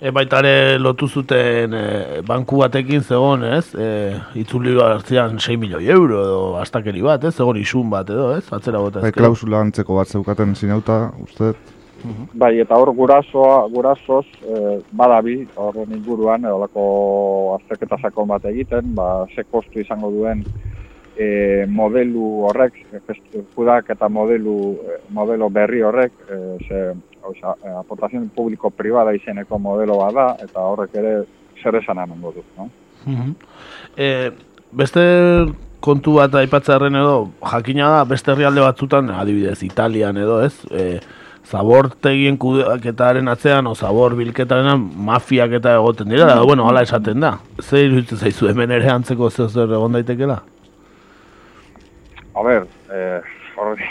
E, 0.00 0.10
baita 0.10 0.38
ere 0.38 0.78
lotu 0.78 1.08
zuten 1.08 1.74
e, 1.74 2.22
banku 2.22 2.58
batekin 2.58 3.00
zegoen, 3.00 3.42
ez? 3.44 3.74
E, 3.74 4.14
itzuli 4.34 4.80
hartzean 4.80 5.38
6 5.38 5.56
milioi 5.58 5.88
euro 5.88 6.20
edo 6.22 6.56
astakeri 6.56 7.02
bat, 7.02 7.24
ez? 7.24 7.34
Zegoen 7.34 7.56
isun 7.56 7.90
bat 7.90 8.10
edo, 8.10 8.36
ez? 8.36 8.52
Atzera 8.52 8.78
bota 8.78 9.00
Bai, 9.00 9.12
klausula 9.12 9.60
antzeko 9.60 9.96
bat 9.96 10.08
zeukaten 10.08 10.54
zinauta, 10.54 11.10
uste? 11.22 11.54
Bai, 12.38 12.52
eta 12.62 12.76
hor 12.78 12.92
gurasoa, 12.94 13.66
gurasoz, 13.72 14.24
e, 14.46 14.78
badabi, 14.92 15.40
horren 15.58 15.96
inguruan, 15.96 16.44
edolako 16.46 16.84
azterketa 17.56 17.98
sakon 17.98 18.28
bat 18.30 18.44
egiten, 18.50 18.94
ba, 18.94 19.26
ze 19.34 19.44
kostu 19.44 19.80
izango 19.82 20.10
duen 20.14 20.44
e, 21.18 21.66
modelu 21.66 22.28
horrek, 22.48 22.78
judak 23.56 23.90
eta 23.90 24.08
modelu, 24.08 24.56
e, 24.78 24.98
modelo 25.14 25.50
berri 25.50 25.82
horrek, 25.82 26.14
e, 26.30 26.40
ze, 26.68 26.82
oza, 27.26 27.56
e, 27.64 27.74
aportazioen 27.80 28.28
publiko-privada 28.36 29.14
izeneko 29.18 29.58
modelo 29.58 29.98
bada, 29.98 30.30
eta 30.44 30.62
horrek 30.70 30.94
ere 31.02 31.14
zer 31.62 31.80
esan 31.82 31.98
amengo 31.98 32.32
du, 32.36 32.44
no? 32.58 32.68
e, 33.96 34.30
beste 34.70 35.02
kontu 35.80 36.18
bat 36.18 36.34
aipatzearen 36.40 36.94
edo, 36.98 37.30
jakina 37.52 37.90
da, 37.96 38.04
beste 38.08 38.32
herrialde 38.32 38.62
batzutan, 38.62 39.10
adibidez, 39.14 39.62
Italian 39.66 40.18
edo, 40.18 40.40
ez? 40.44 40.54
E, 40.70 41.00
zabortegien 41.48 42.36
kudeaketaren 42.40 43.28
atzean, 43.32 43.66
o 43.66 43.74
zabor 43.74 44.14
bilketaren 44.18 44.82
mafiak 45.08 45.54
eta 45.60 45.74
egoten 45.78 46.10
dira, 46.12 46.26
da, 46.28 46.42
bueno, 46.44 46.66
hala 46.68 46.82
esaten 46.84 47.24
da. 47.24 47.38
Zer 47.62 47.86
iruditzen 47.86 48.20
zaizu 48.20 48.50
hemen 48.50 48.74
ere 48.76 48.90
antzeko 48.92 49.30
zer 49.30 49.48
zer 49.48 49.72
egon 49.78 49.96
daitekela? 49.96 50.42
A 52.36 52.44
ber, 52.44 52.68
eh, 52.92 53.20
horre 53.58 53.88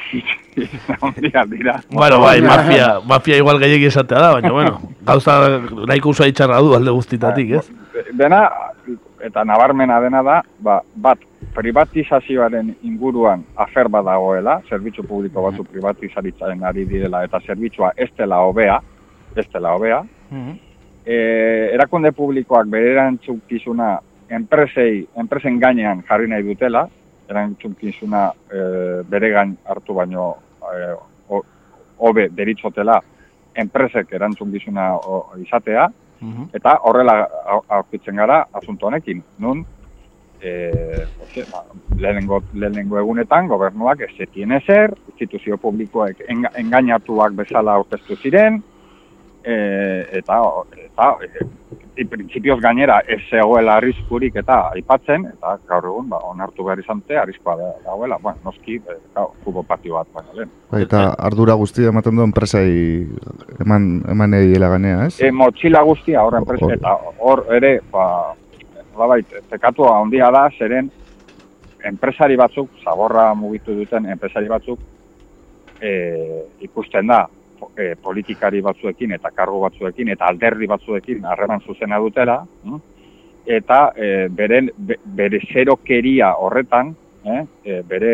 dira. 1.52 1.80
Bueno, 1.90 2.22
bai, 2.22 2.42
mafia, 2.42 3.00
mafia 3.06 3.38
igual 3.42 3.60
gehiagi 3.60 3.90
esatea 3.90 4.22
da, 4.22 4.32
baina, 4.38 4.54
bueno, 4.54 4.80
gauza 5.10 5.38
nahiko 5.90 6.14
usua 6.14 6.30
itxarra 6.30 6.62
du 6.62 6.76
alde 6.78 6.94
guztitatik, 6.94 7.52
ez? 7.60 7.66
Dena, 8.14 8.46
eta 9.24 9.44
nabarmena 9.46 10.00
dena 10.02 10.22
da, 10.24 10.42
ba, 10.60 10.82
bat, 10.96 11.24
privatizazioaren 11.58 12.70
inguruan 12.86 13.44
afer 13.56 13.90
badagoela, 13.90 14.60
zerbitzu 14.70 15.04
publiko 15.08 15.42
batzu 15.48 15.66
privatizaritzaren 15.66 16.64
ari 16.70 16.86
direla, 16.86 17.24
eta 17.26 17.40
zerbitzua 17.46 17.94
ez 17.98 18.10
dela 18.18 18.44
hobea, 18.46 18.78
ez 19.36 19.46
dela 19.54 19.74
hobea, 19.76 20.04
e, 21.06 21.18
erakunde 21.74 22.12
publikoak 22.12 22.70
bere 22.70 22.94
erantzukizuna 22.94 23.96
enpresei, 24.38 25.06
enpresen 25.18 25.60
gainean 25.60 26.04
jarri 26.08 26.30
nahi 26.30 26.46
dutela, 26.46 26.88
erantzukizuna 27.30 28.24
e, 28.52 28.64
bere 29.10 29.32
gain 29.34 29.56
hartu 29.66 29.96
baino 29.98 30.34
e, 30.68 30.92
hobe 31.98 32.28
deritzotela 32.30 33.00
enpresek 33.58 34.12
erantzukizuna 34.14 34.92
izatea, 35.42 35.88
Eta 36.54 36.78
horrela 36.84 37.18
aurkitzen 37.68 38.16
gara 38.16 38.46
asunto 38.54 38.88
honekin. 38.88 39.24
Nun, 39.44 39.66
e, 40.42 40.54
oze, 41.24 41.46
ba, 41.52 41.64
lehenengo, 41.98 42.42
lehenengo 42.54 43.00
egunetan 43.00 43.48
gobernuak 43.48 44.02
ez 44.08 44.14
zetien 44.18 44.52
ezer, 44.58 44.96
instituzio 45.14 45.58
publikoek 45.62 46.24
enga, 46.28 46.52
engainatuak 46.62 47.38
bezala 47.38 47.78
aurkeztu 47.78 48.18
ziren, 48.22 48.62
e, 49.48 50.08
eta, 50.20 50.42
eta 50.84 51.08
e, 51.96 52.06
prinsipioz 52.06 52.60
gainera 52.62 53.00
ez 53.08 53.20
zegoela 53.30 53.78
arriskurik 53.80 54.36
eta 54.42 54.58
aipatzen, 54.76 55.26
eta 55.32 55.56
gaur 55.70 55.88
egun 55.92 56.10
ba, 56.12 56.20
onartu 56.30 56.66
behar 56.68 56.82
izan 56.84 57.00
te, 57.08 57.18
arriskoa 57.18 57.56
dagoela, 57.86 58.20
bueno, 58.22 58.42
noski, 58.46 58.78
e, 58.78 58.98
kubo 59.46 59.64
patio 59.64 59.96
bat 59.96 60.12
baina 60.14 60.36
lehen. 60.36 60.52
Ba, 60.72 60.82
eta 60.84 61.06
ardura 61.30 61.56
guztia 61.60 61.94
ematen 61.94 62.20
du 62.20 62.26
enpresai 62.28 62.68
eman, 63.64 63.88
eman 64.12 64.38
egila 64.42 64.74
ganea, 64.76 65.08
ez? 65.08 65.16
E, 65.24 65.32
motxila 65.32 65.84
guztia 65.88 66.26
hor 66.28 66.38
enpresa, 66.42 66.74
eta 66.76 66.98
hor 67.24 67.46
ere, 67.58 67.78
ba, 67.94 68.06
nolabait, 68.92 69.40
tekatua 69.50 69.96
handia 70.02 70.30
da, 70.36 70.48
zeren 70.60 70.92
enpresari 71.88 72.36
batzuk, 72.36 72.70
zaborra 72.84 73.32
mugitu 73.38 73.78
duten 73.78 74.10
enpresari 74.12 74.52
batzuk, 74.52 74.84
e, 75.80 75.92
ikusten 76.68 77.08
da, 77.08 77.24
e, 77.78 77.96
politikari 77.96 78.62
batzuekin 78.62 79.16
eta 79.18 79.32
kargo 79.36 79.62
batzuekin 79.66 80.14
eta 80.14 80.28
alderdi 80.28 80.68
batzuekin 80.68 81.26
harreman 81.26 81.62
zuzena 81.66 82.00
dutela, 82.00 82.42
mm? 82.64 82.80
eta 83.48 83.82
e, 83.96 84.28
beren, 84.30 84.72
be, 84.78 85.00
bere 85.06 85.40
zerokeria 85.52 86.34
horretan, 86.36 86.94
eh, 87.24 87.44
e, 87.64 87.82
bere 87.88 88.14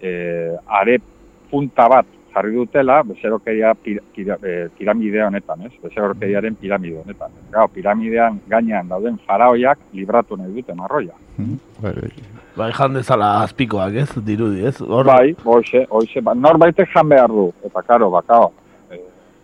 e, 0.00 0.12
are 0.66 0.98
punta 1.50 1.88
bat 1.88 2.06
jarri 2.32 2.54
dutela, 2.56 3.02
bezerokeria 3.04 3.74
pir, 3.74 3.98
pir, 4.14 4.30
e, 4.40 4.68
piramide 4.78 5.20
honetan, 5.24 5.66
ez? 5.66 5.72
Bezerokeriaren 5.82 6.54
piramide 6.56 7.02
honetan. 7.02 7.34
Gau, 7.52 7.66
piramidean 7.74 8.38
gainean 8.48 8.88
dauden 8.88 9.18
faraoiak 9.26 9.82
libratu 9.92 10.38
nahi 10.40 10.54
duten 10.54 10.80
arroia. 10.80 11.18
Bai, 11.36 11.92
bai. 11.92 12.12
Bai, 12.56 12.70
jan 12.76 12.96
dezala 12.96 13.28
azpikoak, 13.42 13.94
ez? 13.96 14.08
Dirudi, 14.24 14.64
ez? 14.68 14.78
Hor, 14.80 15.06
Bai, 15.08 15.34
hoxe, 15.44 15.86
hoxe, 15.88 16.20
ba, 16.24 16.34
norbaitek 16.36 16.90
jan 16.92 17.08
behar 17.08 17.32
du, 17.32 17.46
eta 17.64 17.80
karo, 17.84 18.10
bakao, 18.12 18.50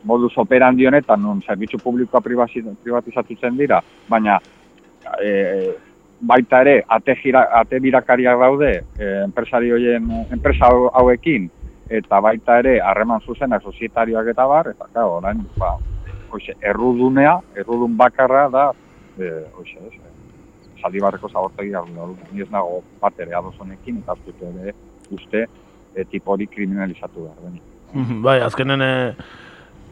modus 0.08 0.32
operandi 0.40 0.86
honetan, 0.88 1.20
nun 1.22 1.42
zerbitzu 1.44 1.80
publikoa 1.82 2.22
privatizatutzen 2.24 3.58
dira, 3.58 3.82
baina 4.08 4.38
e, 5.20 5.74
baita 6.20 6.62
ere, 6.64 6.80
ate, 6.96 7.14
gira, 7.22 7.44
ate 7.60 7.80
birakariak 7.84 8.40
daude, 8.40 8.72
e, 8.98 9.12
enpresari 9.26 9.70
hoien, 9.74 10.08
enpresa 10.34 10.72
hau- 10.72 10.90
hauekin, 11.00 11.46
eta 12.00 12.20
baita 12.24 12.58
ere, 12.64 12.78
harreman 12.84 13.22
zuzenak 13.24 13.62
sozietarioak 13.62 14.32
eta 14.34 14.48
bar, 14.50 14.72
eta 14.74 14.90
karo, 14.92 15.18
orain, 15.20 15.44
ba, 15.60 15.76
hoxe, 16.32 16.56
errudunea, 16.72 17.38
errudun 17.56 17.96
bakarra 18.00 18.48
da, 18.52 18.68
e, 19.18 19.32
hoxe, 19.56 19.78
ez, 19.86 20.08
Zaldibarreko 20.78 21.28
zabortegia 21.28 21.80
ni 22.30 22.42
ez 22.42 22.50
nago 22.54 22.84
bat 23.00 23.16
ere 23.18 23.34
ados 23.34 23.56
honekin, 23.58 23.96
eta 24.04 24.14
dut 24.24 24.42
ere 24.46 24.74
uste 25.10 25.40
e, 25.94 26.04
tipo 26.04 26.30
hori 26.34 26.46
kriminalizatu 26.46 27.24
behar 27.24 27.40
denik. 27.42 27.64
Bai, 28.22 28.36
azkenen 28.44 28.84
eh, 28.84 29.14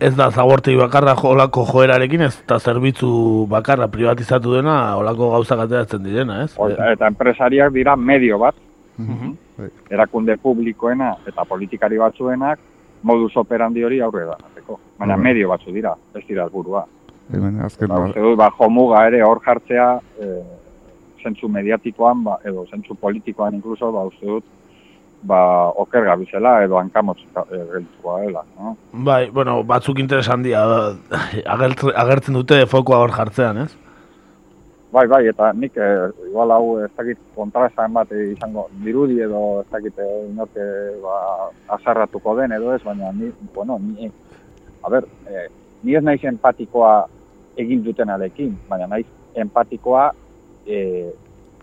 ez 0.01 0.15
da 0.17 0.31
zabortegi 0.31 0.77
bakarra 0.77 1.15
olako 1.25 1.65
joerarekin, 1.73 2.23
ez 2.29 2.35
da 2.49 2.59
zerbitzu 2.59 3.47
bakarra 3.51 3.89
privatizatu 3.89 4.53
dena, 4.55 4.97
olako 4.99 5.31
gauzak 5.33 5.63
ateratzen 5.65 6.03
direna, 6.05 6.43
ez? 6.45 6.53
Hori, 6.57 6.75
Eta 6.93 7.07
enpresariak 7.07 7.73
dira 7.73 7.97
medio 7.97 8.39
bat, 8.39 8.55
Mhm. 8.99 9.33
erakunde 9.91 10.37
publikoena 10.37 11.15
eta 11.27 11.45
politikari 11.45 11.99
batzuenak 11.99 12.59
modus 13.03 13.37
operandi 13.37 13.85
hori 13.85 14.01
aurre 14.01 14.25
da. 14.25 14.37
Baina 14.99 15.17
Mhm. 15.17 15.23
medio 15.23 15.49
batzu 15.49 15.73
dira, 15.73 15.95
ez 16.15 16.27
dira 16.27 16.45
helburua. 16.45 16.87
Bai, 17.29 17.41
baina 17.41 17.65
azken 17.67 17.89
Ba, 17.89 18.01
uste 18.07 18.21
dut, 18.21 18.37
ba, 18.37 18.51
jomuga 18.59 19.07
ere 19.07 19.23
hor 19.23 19.41
jartzea, 19.45 20.01
e, 20.21 20.43
zentzu 21.23 21.49
mediatikoan, 21.49 22.23
ba, 22.25 22.39
edo 22.45 22.67
zentzu 22.71 22.95
politikoan 22.95 23.55
inkluso, 23.55 23.93
ba, 23.93 24.05
uste 24.05 24.27
dut, 24.27 24.45
ba, 25.27 25.41
oker 25.83 26.05
gabizela 26.07 26.61
edo 26.65 26.79
hankamotz 26.79 27.19
e, 27.21 27.59
gelditua 27.73 28.21
dela, 28.23 28.45
no? 28.59 28.77
Bai, 29.07 29.27
bueno, 29.31 29.59
batzuk 29.65 29.99
interesan 30.03 30.45
dira, 30.47 30.63
agertzen, 31.57 32.39
dute 32.39 32.63
fokoa 32.71 33.03
hor 33.03 33.15
jartzean, 33.17 33.65
ez? 33.65 33.73
Bai, 34.95 35.05
bai, 35.11 35.23
eta 35.29 35.51
nik, 35.53 35.77
e, 35.77 35.89
igual 36.29 36.55
hau 36.55 36.79
ez 36.85 36.91
dakit 36.97 37.21
kontraesan 37.35 37.93
bat 37.97 38.13
izango 38.17 38.69
dirudi 38.85 39.19
edo 39.27 39.43
ez 39.65 39.69
dakit 39.73 39.99
e, 39.99 40.09
inorke 40.31 40.69
ba, 41.03 41.19
azarratuko 41.77 42.37
den 42.39 42.55
edo 42.57 42.73
ez, 42.75 42.81
baina 42.87 43.13
ni, 43.13 43.33
bueno, 43.55 43.81
ni, 43.83 44.11
a 44.83 44.95
ber, 44.95 45.11
e, 45.27 45.47
ni 45.83 45.99
ez 45.99 46.05
naiz 46.05 46.23
empatikoa 46.25 46.95
egin 47.59 47.83
duten 47.85 48.11
alekin, 48.13 48.55
baina 48.71 48.89
naiz 48.95 49.07
empatikoa 49.37 50.09
e, 50.67 50.81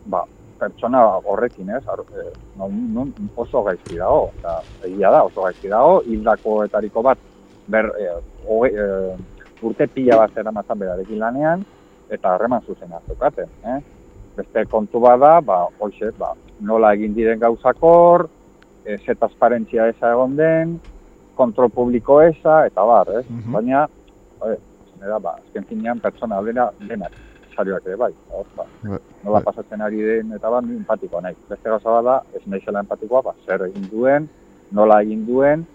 ba, 0.06 0.26
pertsona 0.64 1.04
horrekin, 1.20 1.70
ez? 1.76 1.84
Ar, 1.92 2.02
e, 2.16 2.30
non, 2.60 2.74
non 2.96 3.12
oso 3.36 3.64
gaizki 3.68 4.00
dago, 4.00 4.30
eta 4.40 4.58
egia 4.88 5.12
da 5.14 5.24
oso 5.28 5.46
gaizki 5.48 5.72
dago, 5.72 6.00
hildakoetariko 6.08 7.04
bat 7.06 7.22
ber, 7.68 7.92
e, 8.00 8.10
hoge, 8.48 8.72
e, 8.72 9.42
urte 9.64 9.88
pila 9.88 10.20
bat 10.24 10.36
zera 10.36 10.52
matzan 10.56 10.80
berarekin 10.80 11.22
lanean, 11.24 11.66
eta 12.14 12.36
harreman 12.36 12.64
zuzena 12.68 13.02
zeukaten, 13.08 13.52
eh? 13.74 13.80
Beste 14.38 14.66
kontu 14.72 15.02
bada, 15.04 15.36
ba, 15.46 15.60
hoxe, 15.80 16.12
ba, 16.18 16.34
nola 16.66 16.94
egin 16.98 17.14
diren 17.18 17.42
gauzakor, 17.42 18.28
e, 18.84 18.98
ze 18.98 19.16
transparentzia 19.16 19.88
eza 19.94 20.12
egon 20.16 20.36
den, 20.40 20.78
kontrol 21.38 21.72
publiko 21.74 22.22
eza, 22.22 22.64
eta 22.70 22.86
bar, 22.86 23.12
ez? 23.20 23.26
Baina, 23.54 23.86
e, 24.46 24.56
da, 25.04 25.20
ba, 25.20 25.38
azken 25.40 25.70
finean 25.70 26.02
pertsona 26.04 26.42
dena 26.46 26.70
denak, 26.90 27.16
sarioak 27.56 27.86
ere 27.88 27.96
bai, 27.96 28.12
hor, 28.32 28.46
ba, 28.58 28.66
Bai. 28.84 29.00
nola 29.24 29.42
pasatzen 29.42 29.82
ari 29.82 30.02
den, 30.02 30.32
eta 30.36 30.50
ba, 30.50 30.62
ni 30.62 30.76
empatikoa 30.78 31.22
nahi. 31.22 31.36
Beste 31.50 31.70
gauza 31.70 31.90
bada, 31.90 32.22
ez 32.36 32.42
naizela 32.46 32.80
empatikoa, 32.84 33.22
ba, 33.24 33.34
zer 33.46 33.68
egin 33.70 33.88
duen, 33.92 34.28
nola 34.72 35.02
egin 35.02 35.26
duen, 35.26 35.66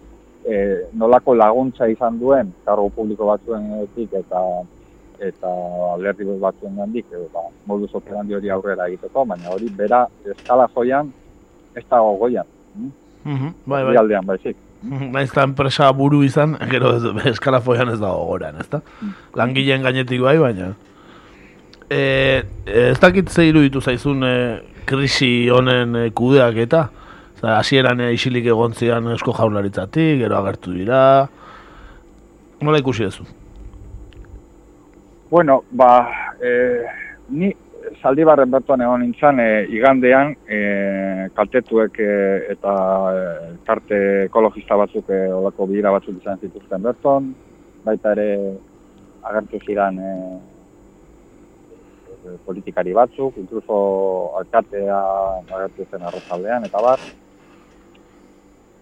e, 0.45 0.59
nolako 0.95 1.35
laguntza 1.35 1.89
izan 1.89 2.19
duen, 2.19 2.53
kargo 2.65 2.89
publiko 2.91 3.27
batzuenetik 3.33 4.13
eta 4.23 4.43
eta 5.19 5.49
alderdi 5.95 6.25
batzuen 6.39 6.77
gandik, 6.79 7.07
e, 7.13 7.25
ba, 7.35 7.41
modus 7.67 7.91
operandi 7.99 8.35
hori 8.39 8.51
aurrera 8.55 8.87
egiteko, 8.87 9.25
baina 9.27 9.51
hori 9.51 9.69
bera 9.77 10.05
eskala 10.25 10.69
joian, 10.75 11.11
ez 11.75 11.85
dago 11.91 12.17
goian. 12.19 12.47
hm? 12.77 12.91
Mhm, 13.25 13.49
bai, 13.67 13.83
bai. 13.83 13.93
Herrialdean 13.93 14.27
baizik. 14.27 14.57
Mhm, 14.83 15.11
Naiz 15.15 15.31
eta 15.33 15.43
enpresa 15.43 15.91
buru 15.93 16.23
izan, 16.23 16.55
gero 16.71 16.93
ez, 16.97 17.03
eskala 17.33 17.61
foian 17.61 17.89
ez 17.91 17.99
dago 17.99 18.27
goran, 18.31 18.61
ez 18.63 18.69
da? 18.71 18.81
Langileen 19.35 19.83
gainetik 19.83 20.23
bai, 20.23 20.37
baina. 20.39 20.75
E, 21.91 22.43
ez 22.67 22.99
dakit 23.01 23.31
ze 23.33 23.47
iruditu 23.49 23.81
zaizun 23.81 24.23
e, 24.23 24.35
krisi 24.85 25.49
honen 25.49 25.97
e, 25.97 26.11
kudeak 26.11 26.57
eta? 26.67 26.89
Hasieran 27.41 28.01
isilik 28.11 28.47
egon 28.51 28.75
zian 28.75 29.07
esko 29.15 29.33
jaurlaritzatik, 29.33 30.19
gero 30.21 30.41
agertu 30.41 30.75
dira... 30.75 31.01
Nola 32.61 32.81
ikusi 32.83 33.07
duzu? 33.07 33.25
Bueno, 35.31 35.63
ba, 35.71 35.93
e, 36.43 36.51
ni 37.31 37.53
Zaldibarren 38.03 38.51
bertuan 38.51 38.83
egon 38.85 39.01
nintzen, 39.05 39.41
e, 39.41 39.65
igandean 39.79 40.35
e, 40.51 40.59
kaltetuek 41.37 42.01
e, 42.03 42.13
eta 42.55 42.75
e, 43.15 43.25
karte 43.67 44.01
ekologista 44.27 44.77
batzuk 44.77 45.09
e, 45.15 45.23
olako 45.33 45.69
bira 45.71 45.93
batzuk 45.95 46.19
izan 46.21 46.41
zituzten 46.43 46.85
berton, 46.85 47.33
baita 47.87 48.13
ere 48.17 48.29
agertu 49.31 49.63
ziren 49.65 49.99
e, 50.03 50.13
politikari 52.47 52.93
batzuk, 52.97 53.37
inkluso 53.39 53.79
alkatea 54.39 54.99
agertu 55.47 55.87
zen 55.91 56.03
arrozaldean, 56.03 56.65
eta 56.65 56.83
bar. 56.83 57.03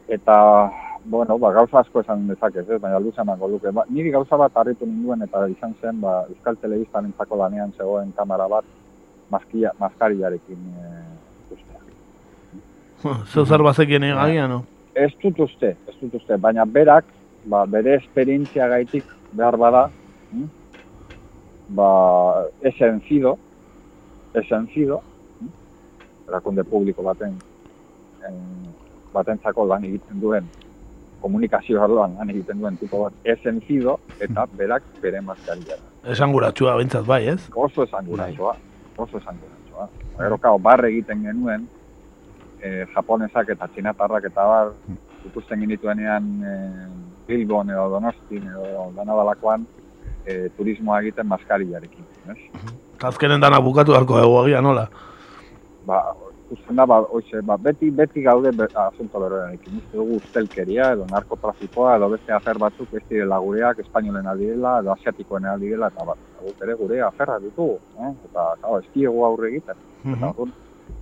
Eta, 0.09 0.37
bueno, 1.05 1.39
ba, 1.39 1.53
gauza 1.53 1.81
asko 1.81 2.01
esan 2.01 2.27
dezakez, 2.29 2.67
ez, 2.69 2.81
baina 2.81 2.99
luze 3.03 3.21
emango 3.21 3.49
luke. 3.49 3.71
Ba, 3.75 3.85
niri 3.91 4.11
gauza 4.15 4.39
bat 4.41 4.57
harritu 4.57 4.87
ninduen 4.87 5.23
eta 5.27 5.47
izan 5.51 5.75
zen, 5.81 6.01
ba, 6.01 6.25
Euskal 6.31 6.59
Telebistan 6.63 7.11
entzako 7.11 7.39
lanean 7.41 7.73
zegoen 7.77 8.13
kamera 8.17 8.49
bat, 8.51 8.65
maskia, 9.31 9.73
maskariarekin 9.81 10.63
e, 10.83 10.95
ustea. 11.57 13.45
Zer 13.45 13.63
bazekien 13.67 14.07
egagia, 14.11 14.47
no? 14.51 14.63
Ez 14.97 15.13
dut 15.23 15.39
uste, 15.45 15.75
ez 15.89 15.97
dut 16.01 16.15
uste, 16.21 16.39
baina 16.41 16.65
berak, 16.65 17.09
ba, 17.47 17.65
bere 17.71 17.99
esperientzia 18.01 18.69
gaitik 18.73 19.11
behar 19.33 19.59
bada, 19.61 19.89
hm? 20.33 20.47
Ba, 21.69 22.47
esen 22.63 23.01
zido, 23.09 23.37
esen 24.35 24.69
zido, 24.75 25.01
erakunde 26.29 26.65
publiko 26.65 27.03
baten, 27.03 27.39
en, 28.29 28.39
batentzako 29.15 29.67
lan 29.67 29.85
egiten 29.85 30.21
duen, 30.21 30.49
komunikazio 31.21 31.83
arloan 31.83 32.15
lan 32.19 32.31
egiten 32.31 32.61
duen 32.61 32.77
tipo 32.77 33.05
bat, 33.07 33.15
esen 33.25 33.61
zido, 33.67 33.99
eta 34.21 34.47
berak 34.59 34.85
bere 35.03 35.21
maskaria. 35.21 35.79
Esan 36.07 36.33
guratxua 36.33 36.77
bintzat 36.79 37.07
bai, 37.07 37.25
ez? 37.35 37.41
Oso 37.55 37.87
esan 37.87 38.07
guratxoa, 38.07 38.55
oso 38.97 39.19
esan 39.19 39.41
guratxoa. 39.43 39.89
Gero, 40.19 40.39
kao, 40.39 40.59
barre 40.59 40.93
egiten 40.93 41.25
genuen, 41.27 41.67
e, 42.61 42.85
japonesak 42.95 43.51
eta 43.57 43.69
txinatarrak 43.73 44.31
eta 44.31 44.47
bar, 44.47 44.73
ikusten 45.27 45.65
genituenean 45.65 46.29
e, 46.43 46.55
Bilbon 47.27 47.71
edo 47.75 47.89
Donostin 47.97 48.47
edo 48.47 48.91
danadalakoan 48.95 49.67
e, 50.27 50.49
turismoa 50.57 51.01
egiten 51.01 51.27
maskariarekin. 51.31 52.07
Ez? 52.33 52.39
Azkenen 53.07 53.41
dana 53.41 53.61
bukatu 53.61 53.95
beharko 53.95 54.21
dugu 54.21 54.39
agia, 54.43 54.61
nola? 54.65 54.87
Ba, 55.87 56.01
ikusten 56.47 56.79
da, 56.79 56.87
ba, 56.87 57.01
oize, 57.15 57.41
ba, 57.47 57.57
beti, 57.63 57.91
beti 57.91 58.23
gaude 58.23 58.53
be, 58.57 58.69
asunto 58.83 59.21
beroarekin. 59.23 59.79
Uste 59.81 59.99
dugu 60.01 60.19
ustelkeria 60.21 60.91
edo 60.97 61.07
narkotrafikoa 61.11 61.97
edo 61.99 62.11
beste 62.15 62.35
afer 62.35 62.59
batzuk 62.63 62.95
ez 62.95 63.03
direla 63.09 63.39
gureak, 63.43 63.83
espainolen 63.85 64.27
aldirela 64.33 64.79
edo 64.83 64.95
asiatikoen 64.95 65.49
aldirela 65.53 65.91
eta 65.95 66.07
bat, 66.11 66.23
guk 66.43 66.63
ere 66.67 66.79
gure 66.83 67.03
aferra 67.07 67.39
ditugu. 67.43 67.79
Eh? 68.01 68.13
Eta, 68.31 68.53
claro, 68.61 68.81
ez 68.81 68.95
diegu 68.95 69.25
aurre 69.27 69.53
egiten. 69.53 69.83
Eta, 70.07 70.33
orduan, 70.35 70.55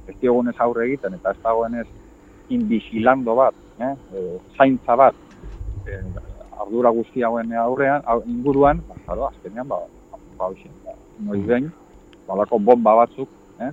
ez 0.08 0.16
diogunez 0.20 0.56
aurre 0.60 0.88
egiten 0.88 1.16
eta 1.16 1.32
ez 1.32 1.42
dagoenez 1.42 1.87
inbigilando 2.52 3.34
bat, 3.38 3.56
eh? 3.80 3.94
e, 4.12 4.24
zaintza 4.56 4.96
bat, 5.00 5.16
e, 5.88 6.00
ardura 6.64 6.90
guzti 6.90 7.22
hauen 7.22 7.53
aurrean, 7.61 8.03
inguruan, 8.27 8.83
ba, 8.88 8.98
claro, 9.07 9.29
azkenean, 9.29 9.68
ba, 9.68 9.81
ba, 10.11 10.18
ba, 10.38 10.50
noiz 11.29 11.42
behin, 11.46 11.70
balako 12.29 12.59
bomba 12.59 12.94
batzuk, 13.03 13.29
eh? 13.61 13.70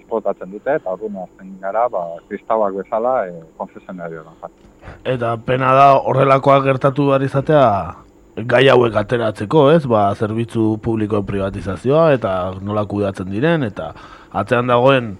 esplotatzen 0.00 0.52
dute, 0.52 0.78
eta 0.80 0.94
orduan 0.96 1.22
azten 1.24 1.52
gara, 1.60 1.86
ba, 1.92 2.04
kristauak 2.28 2.76
bezala, 2.80 3.14
e, 3.28 3.42
konfesionarioan 3.60 4.40
jartzen. 4.40 4.72
Eta 5.14 5.36
pena 5.46 5.72
da 5.76 5.86
horrelakoak 6.00 6.64
gertatu 6.64 7.10
behar 7.10 7.24
izatea 7.24 7.68
gai 8.50 8.64
hauek 8.68 8.96
ateratzeko, 8.98 9.68
ez? 9.76 9.84
Ba, 9.86 10.08
zerbitzu 10.14 10.74
publikoen 10.82 11.26
privatizazioa 11.28 12.10
eta 12.16 12.34
nola 12.60 12.84
kudeatzen 12.90 13.30
diren 13.30 13.62
eta 13.62 13.92
atzean 14.34 14.70
dagoen 14.72 15.14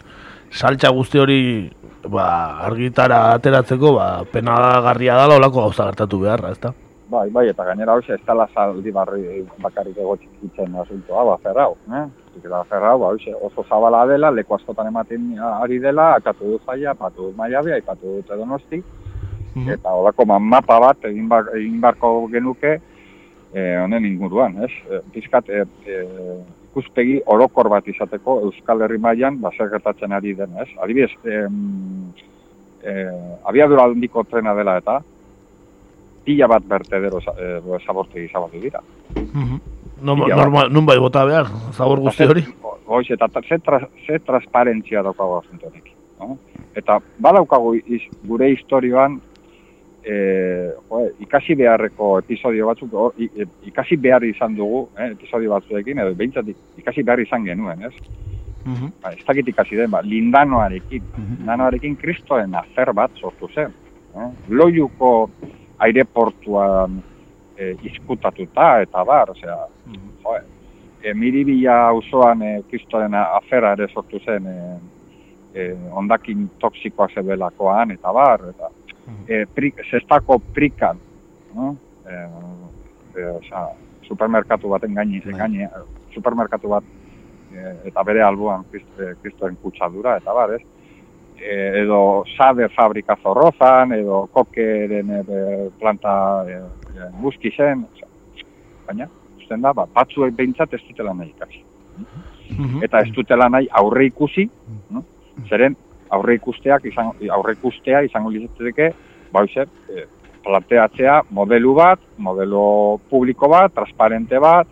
saltza 0.51 0.90
guzti 0.95 1.23
hori 1.23 1.40
ba, 2.11 2.27
argitara 2.67 3.21
ateratzeko 3.35 3.95
ba, 3.99 4.09
pena 4.33 4.57
garria 4.85 5.19
dala 5.21 5.38
olako 5.38 5.69
gauza 5.69 5.87
gertatu 5.93 6.25
beharra, 6.27 6.51
ezta? 6.57 6.75
Bai, 7.14 7.29
bai, 7.31 7.44
eta 7.53 7.64
gainera 7.68 7.94
hoxe, 7.94 8.16
ez 8.16 8.24
dela 8.27 8.48
zaldi 8.55 8.90
barri 8.90 9.44
bakarrik 9.62 9.98
egotzik 10.03 10.46
itzen 10.48 10.72
asuntoa, 10.83 11.22
ba, 11.29 11.37
ferrau, 11.44 11.77
eh? 11.94 12.05
Eta 12.40 12.62
ferrau, 12.70 12.96
ba, 13.03 13.12
hoxe, 13.14 13.35
oso 13.48 13.62
zabala 13.68 14.00
dela, 14.11 14.33
leku 14.35 14.57
askotan 14.57 14.88
ematen 14.90 15.29
ari 15.61 15.79
dela, 15.85 16.09
akatu 16.18 16.55
du 16.55 16.59
zaila, 16.66 16.96
apatu 16.96 17.29
du 17.29 17.37
maiabia, 17.38 17.79
ipatu 17.79 18.16
dut 18.16 18.35
edonosti, 18.35 18.83
eta 19.77 19.94
holako 19.94 20.27
ma- 20.27 20.40
mapa 20.40 20.81
bat 20.81 21.07
egin, 21.12 21.29
bar, 21.31 21.53
egin 21.55 21.79
barko 21.81 22.27
genuke, 22.33 22.81
eh, 23.55 23.77
honen 23.85 24.05
inguruan, 24.11 24.59
ez? 24.64 24.72
E, 24.90 25.00
Pizkat, 25.14 25.48
e, 25.48 25.62
e, 25.87 26.03
ikuspegi 26.72 27.20
orokor 27.31 27.68
bat 27.70 27.87
izateko 27.87 28.40
Euskal 28.48 28.83
Herri 28.83 28.98
mailan 28.98 29.38
ba, 29.40 29.53
zer 29.57 29.70
gertatzen 29.70 30.12
ari 30.12 30.35
den, 30.35 30.57
ez? 30.59 30.66
Adibidez, 30.83 31.12
em, 31.24 32.11
e, 32.83 32.94
abiadura 33.46 33.85
handiko 33.87 34.24
trena 34.24 34.55
dela 34.59 34.79
eta, 34.83 34.98
pila 36.25 36.47
bat 36.49 36.63
bertedero 36.67 37.19
e, 37.21 37.79
zabortegi 37.87 38.29
zabaldu 38.33 38.61
dira. 38.61 38.81
No, 40.03 40.17
Ia, 40.29 40.37
normal, 40.37 40.71
nun 40.73 40.85
bai 40.87 40.99
bota 40.99 41.25
behar, 41.25 41.47
zabor 41.73 42.01
guzti 42.01 42.25
hori. 42.25 42.43
Hoiz, 42.87 43.07
eta 43.11 43.29
ta- 43.29 43.41
ze, 43.49 43.59
tra, 43.59 43.79
ze 44.07 44.19
transparentzia 44.21 45.03
daukagu 45.03 45.39
asunto. 45.39 45.71
No? 46.21 46.37
Eta 46.77 46.99
badaukagu 47.19 47.75
iz, 47.77 48.03
gure 48.25 48.51
historioan 48.53 49.21
e, 50.05 50.17
jo, 50.91 51.01
ikasi 51.25 51.55
beharreko 51.57 52.19
episodio 52.19 52.67
batzuk, 52.67 52.93
hor, 52.93 53.15
i- 53.17 53.31
e, 53.41 53.47
ikasi 53.71 53.97
behar 53.97 54.25
izan 54.25 54.55
dugu, 54.57 54.89
eh, 54.99 55.13
episodio 55.13 55.51
batzuekin, 55.55 55.99
edo 55.99 56.15
behintzat 56.15 56.51
ikasi 56.79 57.03
behar 57.03 57.21
izan 57.25 57.45
genuen, 57.45 57.85
ez? 57.89 57.95
Ba, 59.03 59.11
ez 59.13 59.25
dakit 59.27 59.49
ikasi 59.49 59.77
den, 59.77 59.91
ba, 59.91 60.01
lindanoarekin. 60.03 61.03
Lindanoarekin 61.39 61.97
kristoen 62.01 62.55
afer 62.55 62.93
bat 62.97 63.11
sortu 63.21 63.49
zen. 63.55 63.73
Eh? 64.17 64.29
Loiuko 64.49 65.31
aireportuan 65.85 66.99
e, 67.57 67.75
izkutatuta 67.90 68.81
eta 68.85 69.05
bar, 69.05 69.31
osea, 69.35 69.57
jo, 70.25 70.37
e, 71.03 71.14
miribila 71.14 71.77
auzoan 71.90 72.42
e, 72.42 72.53
kristoen 72.70 73.14
afera 73.20 73.75
ere 73.77 73.88
sortu 73.92 74.20
zen 74.25 74.49
e, 74.51 74.59
e, 75.55 75.68
ondakin 75.92 76.49
toksikoa 76.61 77.09
zebelakoan 77.14 77.94
eta 77.94 78.12
bar, 78.12 78.49
eta 78.55 78.70
e, 79.29 79.44
prik, 79.55 79.83
zestako 79.90 80.40
prikan, 80.55 81.01
no? 81.55 81.75
e, 82.09 82.20
e, 83.16 83.27
osea, 83.38 83.66
supermerkatu 84.09 84.68
baten 84.68 84.94
gaini, 84.94 85.23
gaini 85.25 85.68
supermerkatu 86.14 86.73
bat 86.75 86.85
e, 87.53 87.75
eta 87.90 88.05
bere 88.05 88.25
alboan 88.25 88.64
krist- 88.73 89.05
kristoen 89.23 89.57
kutsadura 89.62 90.18
eta 90.20 90.35
bar, 90.37 90.57
ez? 90.59 90.62
E, 91.35 91.83
edo 91.83 92.25
sabe 92.37 92.68
fabrika 92.68 93.16
zorrozan, 93.23 93.92
edo 93.92 94.25
kokeren 94.33 95.11
e, 95.18 95.23
planta 95.81 96.14
e, 96.49 96.59
e, 96.94 97.09
buskizen, 97.20 97.85
osea, 97.92 98.09
baina, 98.87 99.09
usten 99.38 99.64
da, 99.64 99.73
ba, 99.77 99.87
batzuek 99.94 100.37
behintzat 100.37 100.75
ez 100.75 100.83
dutela 100.88 101.14
nahi 101.14 101.33
ikasi. 101.35 101.64
Eta 102.85 103.01
ez 103.03 103.11
dutela 103.16 103.49
nahi 103.49 103.66
aurre 103.81 104.07
ikusi, 104.07 104.47
no? 104.94 105.03
zeren 105.49 105.77
aurre 106.14 106.37
ikusteak 106.38 106.87
izango, 106.90 107.16
aurre 107.35 107.57
ikustea 107.59 108.05
izango 108.07 108.31
litzateke, 108.31 108.90
ba, 109.33 109.44
e, 109.44 110.07
planteatzea 110.44 111.20
modelu 111.35 111.75
bat, 111.75 112.01
modelo 112.18 112.64
publiko 113.11 113.49
bat, 113.49 113.73
transparente 113.75 114.38
bat, 114.38 114.68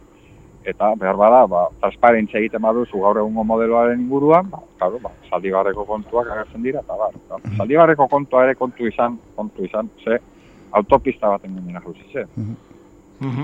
eta 0.64 0.92
behar 0.98 1.16
bada, 1.16 1.46
ba, 1.50 1.62
transparentzia 1.80 2.40
egiten 2.40 2.62
baduzu 2.62 3.00
gaur 3.02 3.18
egungo 3.22 3.44
modeloaren 3.44 4.00
inguruan, 4.00 4.50
ba, 4.50 4.60
claro, 4.78 5.00
ba, 5.02 5.10
zaldibarreko 5.30 5.84
kontuak 5.88 6.30
agertzen 6.30 6.62
dira, 6.62 6.82
eta 6.84 6.98
bar, 6.98 7.16
ba, 7.30 7.40
zaldibarreko 7.56 8.08
kontua 8.10 8.44
ere 8.46 8.54
kontu 8.58 8.86
izan, 8.86 9.18
kontu 9.36 9.64
izan, 9.66 9.90
ze 10.04 10.18
autopista 10.72 11.32
baten 11.34 11.56
gainera 11.56 11.82
jauzi 11.84 12.06
ze. 12.12 12.26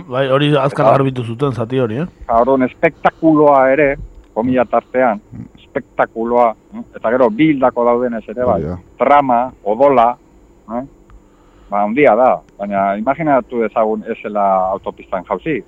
Bai, 0.09 0.27
hori 0.35 0.53
azkar 0.59 0.91
garbitu 0.91 1.23
zuten 1.23 1.53
zati 1.53 1.79
hori, 1.79 2.01
eh? 2.03 2.07
Orduan, 2.35 2.67
espektakuloa 2.67 3.61
ere, 3.71 3.89
komila 4.35 4.65
tartean, 4.65 5.21
espektakuloa, 5.59 6.53
eta 6.97 7.11
gero 7.15 7.29
bildako 7.31 7.85
daudenez 7.87 8.25
ere, 8.29 8.47
bai, 8.47 8.63
trama, 8.99 9.43
odola, 9.65 10.09
eh? 10.79 10.85
ba, 11.71 11.83
handia 11.83 12.15
da, 12.17 12.31
baina 12.59 12.97
imaginatu 12.99 13.63
dezagun 13.67 14.05
esela 14.15 14.47
autopistan 14.73 15.27
jauzi. 15.29 15.61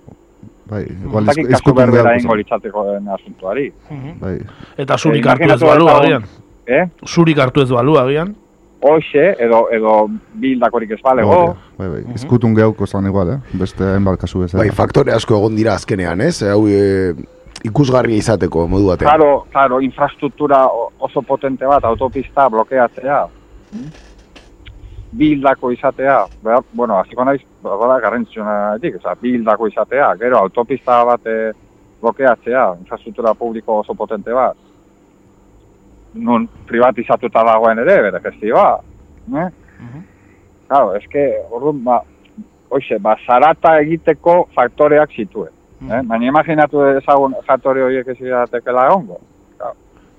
Bai, 0.70 0.84
igual 0.86 1.26
kasu 1.26 1.42
izkutun 1.48 1.76
berbera 1.80 2.04
beharko 2.04 2.22
ingo 2.22 2.36
litzateko 2.38 2.84
den 2.92 3.08
asuntuari. 3.16 3.72
Bai. 4.20 4.36
Eta 4.78 4.96
zurik 4.98 5.26
Eh, 5.26 5.30
hartu 5.32 5.50
ez 5.54 5.60
balu 5.62 5.88
agian. 5.88 6.28
Eh? 6.66 6.84
Zurik 7.06 7.38
hartu 7.42 7.62
ez 7.62 7.70
balu 7.70 7.96
agian. 7.98 8.36
Hoxe, 8.80 9.24
edo, 9.44 9.66
edo 9.76 9.94
bildakorik 10.40 10.94
ez 10.94 11.00
balego, 11.04 11.34
Hori, 11.34 11.58
Bai, 11.76 11.88
bai. 11.88 12.14
Izkutun 12.14 12.54
gehauko 12.54 12.86
zan 12.86 13.06
igual, 13.10 13.34
eh? 13.34 13.38
Beste 13.52 13.84
hainbat 13.84 14.20
kasu 14.22 14.40
bezala. 14.40 14.62
Bai, 14.62 14.70
faktore 14.70 15.12
asko 15.12 15.36
egon 15.36 15.58
dira 15.58 15.74
azkenean, 15.74 16.22
ez? 16.24 16.42
Hau 16.48 16.62
e, 16.68 17.12
ikusgarria 17.64 18.16
izateko 18.16 18.64
modu 18.68 18.86
batean. 18.88 19.10
Claro, 19.10 19.44
claro, 19.52 19.82
infrastruktura 19.84 20.62
oso 20.98 21.20
potente 21.22 21.66
bat, 21.68 21.84
autopista 21.84 22.48
blokeatzea, 22.48 23.26
bildako 25.12 25.72
izatea, 25.74 26.24
behar, 26.42 26.64
bueno, 26.72 26.98
hasiko 27.00 27.24
naiz, 27.24 27.40
bada 27.62 27.98
garrantzitsuna 28.02 28.56
edik, 28.78 29.00
oza, 29.00 29.16
bildako 29.20 29.68
izatea, 29.68 30.12
gero 30.20 30.38
autopista 30.38 31.00
bat 31.04 31.26
eh, 31.26 31.52
blokeatzea, 32.00 32.66
infrastruktura 32.80 33.34
publiko 33.34 33.80
oso 33.80 33.94
potente 33.94 34.32
bat, 34.32 34.56
nun 36.14 36.46
privatizatuta 36.66 37.42
dagoen 37.46 37.82
ere, 37.82 38.00
bere 38.06 38.22
gestioa, 38.24 38.70
ne? 39.34 39.50
Claro, 40.70 40.94
eske, 40.94 41.24
orduan, 41.50 41.82
ba, 41.84 42.00
hoxe, 42.70 42.98
ba, 43.02 43.16
zarata 43.26 43.76
egiteko 43.82 44.44
faktoreak 44.54 45.10
zituen. 45.16 45.52
Eh? 45.80 46.02
Baina 46.06 46.28
imaginatu 46.28 46.84
ezagun 46.92 47.34
faktore 47.46 47.82
horiek 47.82 48.08
ez 48.12 48.18
iratekela 48.20 48.86
egongo. 48.90 49.18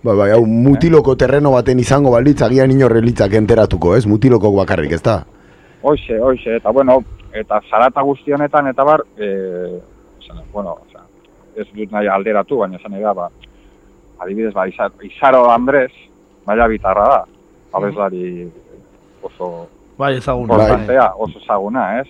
Bai, 0.02 0.16
bai, 0.18 0.32
hau 0.34 0.46
mutiloko 0.50 1.14
terreno 1.14 1.52
baten 1.54 1.80
izango 1.80 2.10
balitz, 2.16 2.40
agian 2.42 2.72
inorre 2.74 3.04
litzak 3.06 3.36
enteratuko, 3.38 3.94
ez? 3.94 4.08
Mutiloko 4.10 4.50
bakarrik, 4.56 4.96
ez 4.98 5.02
da? 5.06 5.20
Hoxe, 5.86 6.18
hoxe, 6.18 6.56
eta 6.58 6.72
bueno, 6.74 6.96
eta 7.38 7.60
zarata 7.70 8.02
guzti 8.02 8.34
honetan, 8.34 8.72
eta 8.72 8.86
bar, 8.88 9.04
e, 9.14 9.28
oza, 10.18 10.40
bueno, 10.54 10.74
oza, 10.88 11.06
ez 11.54 11.68
dut 11.70 11.94
nahi 11.94 12.10
alderatu, 12.10 12.58
baina 12.64 12.80
esan 12.80 12.98
da, 12.98 13.14
ba, 13.14 13.28
adibidez, 14.26 14.56
ba, 14.56 14.66
Izar, 14.72 14.90
Izaro 15.06 15.44
Andres, 15.52 15.94
maila 16.50 16.68
bitarra 16.72 17.06
da, 17.12 17.22
abeslari 17.78 18.50
oso 19.22 19.52
Bai, 20.02 20.16
ezagun. 20.18 20.50
importantea, 20.50 21.12
oso 21.14 21.38
ezaguna, 21.44 21.86
ez? 22.02 22.08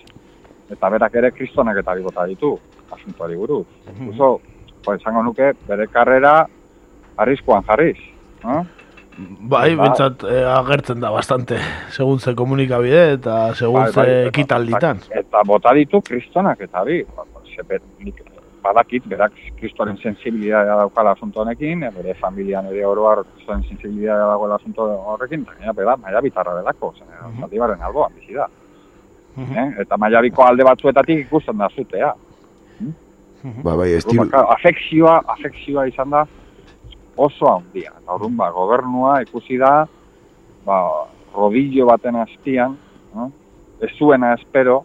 Eta 0.72 0.88
berak 0.88 1.20
ere 1.20 1.32
kristonak 1.36 1.76
eta 1.84 1.92
bigota 2.00 2.24
ditu, 2.24 2.54
asuntuari 2.88 3.36
buruz. 3.36 3.66
Oso, 4.14 4.38
pues, 4.82 4.98
esango 5.00 5.28
nuke, 5.28 5.52
bere 5.68 5.90
karrera 5.92 6.46
arriskuan 7.16 7.64
jarriz. 7.68 7.98
No? 8.44 8.64
Bai, 9.52 9.74
Ba- 9.76 9.84
bentsat 9.84 10.24
eh, 10.24 10.44
agertzen 10.48 11.00
da 11.00 11.10
bastante, 11.10 11.58
segun 11.90 12.18
ze 12.18 12.34
komunikabide 12.34 13.12
eta 13.18 13.54
segun 13.54 13.82
Bai, 13.82 13.92
ze 13.92 14.00
bai, 14.00 14.08
eta- 14.10 14.28
ekitalditan. 14.28 15.02
Eta 15.10 15.42
bota 15.46 15.74
ditu 15.74 16.00
kristonak 16.00 16.60
eta 16.60 16.84
bi. 16.84 17.02
Ba, 17.16 17.24
ba, 17.34 17.40
ze 17.44 17.62
badakit, 18.62 19.06
berak 19.10 19.32
kristoren 19.58 19.96
sensibilidadea 19.98 20.76
daukala 20.76 21.12
asunto 21.16 21.40
honekin, 21.42 21.82
e, 21.82 21.90
bere 21.90 22.14
familian 22.14 22.66
ere 22.70 22.84
oroar 22.86 23.24
kristoren 23.34 23.64
sensibilidadea 23.66 24.28
dagoela 24.30 24.58
asunto 24.60 24.86
horrekin, 25.12 25.42
eta 25.42 25.56
gaina 25.58 25.72
bera, 25.72 25.96
maia 25.96 26.20
bitarra 26.22 26.54
delako, 26.60 26.92
zen, 26.98 27.08
zaldibaren 27.40 27.82
alboan 27.82 28.12
bizi 28.18 28.38
da. 28.38 28.46
Eh? 29.40 29.66
Eta 29.82 29.96
maiabiko 29.96 30.44
alde 30.44 30.64
batzuetatik 30.64 31.26
ikusten 31.26 31.58
da 31.58 31.68
zutea. 31.74 32.12
Ba, 33.64 33.74
bai, 33.74 33.96
claro, 34.06 34.46
afekzioa, 34.54 35.16
afekzioa 35.34 35.88
izan 35.90 36.10
da 36.10 36.26
oso 37.16 37.48
handia. 37.50 37.92
Orduan, 38.06 38.36
ba, 38.36 38.50
gobernua 38.50 39.20
ikusi 39.22 39.58
da, 39.60 39.86
ba, 40.66 40.78
rodillo 41.34 41.86
baten 41.86 42.16
azpian, 42.16 42.76
no? 43.14 43.30
ez 43.80 43.90
zuena 43.98 44.34
espero, 44.34 44.82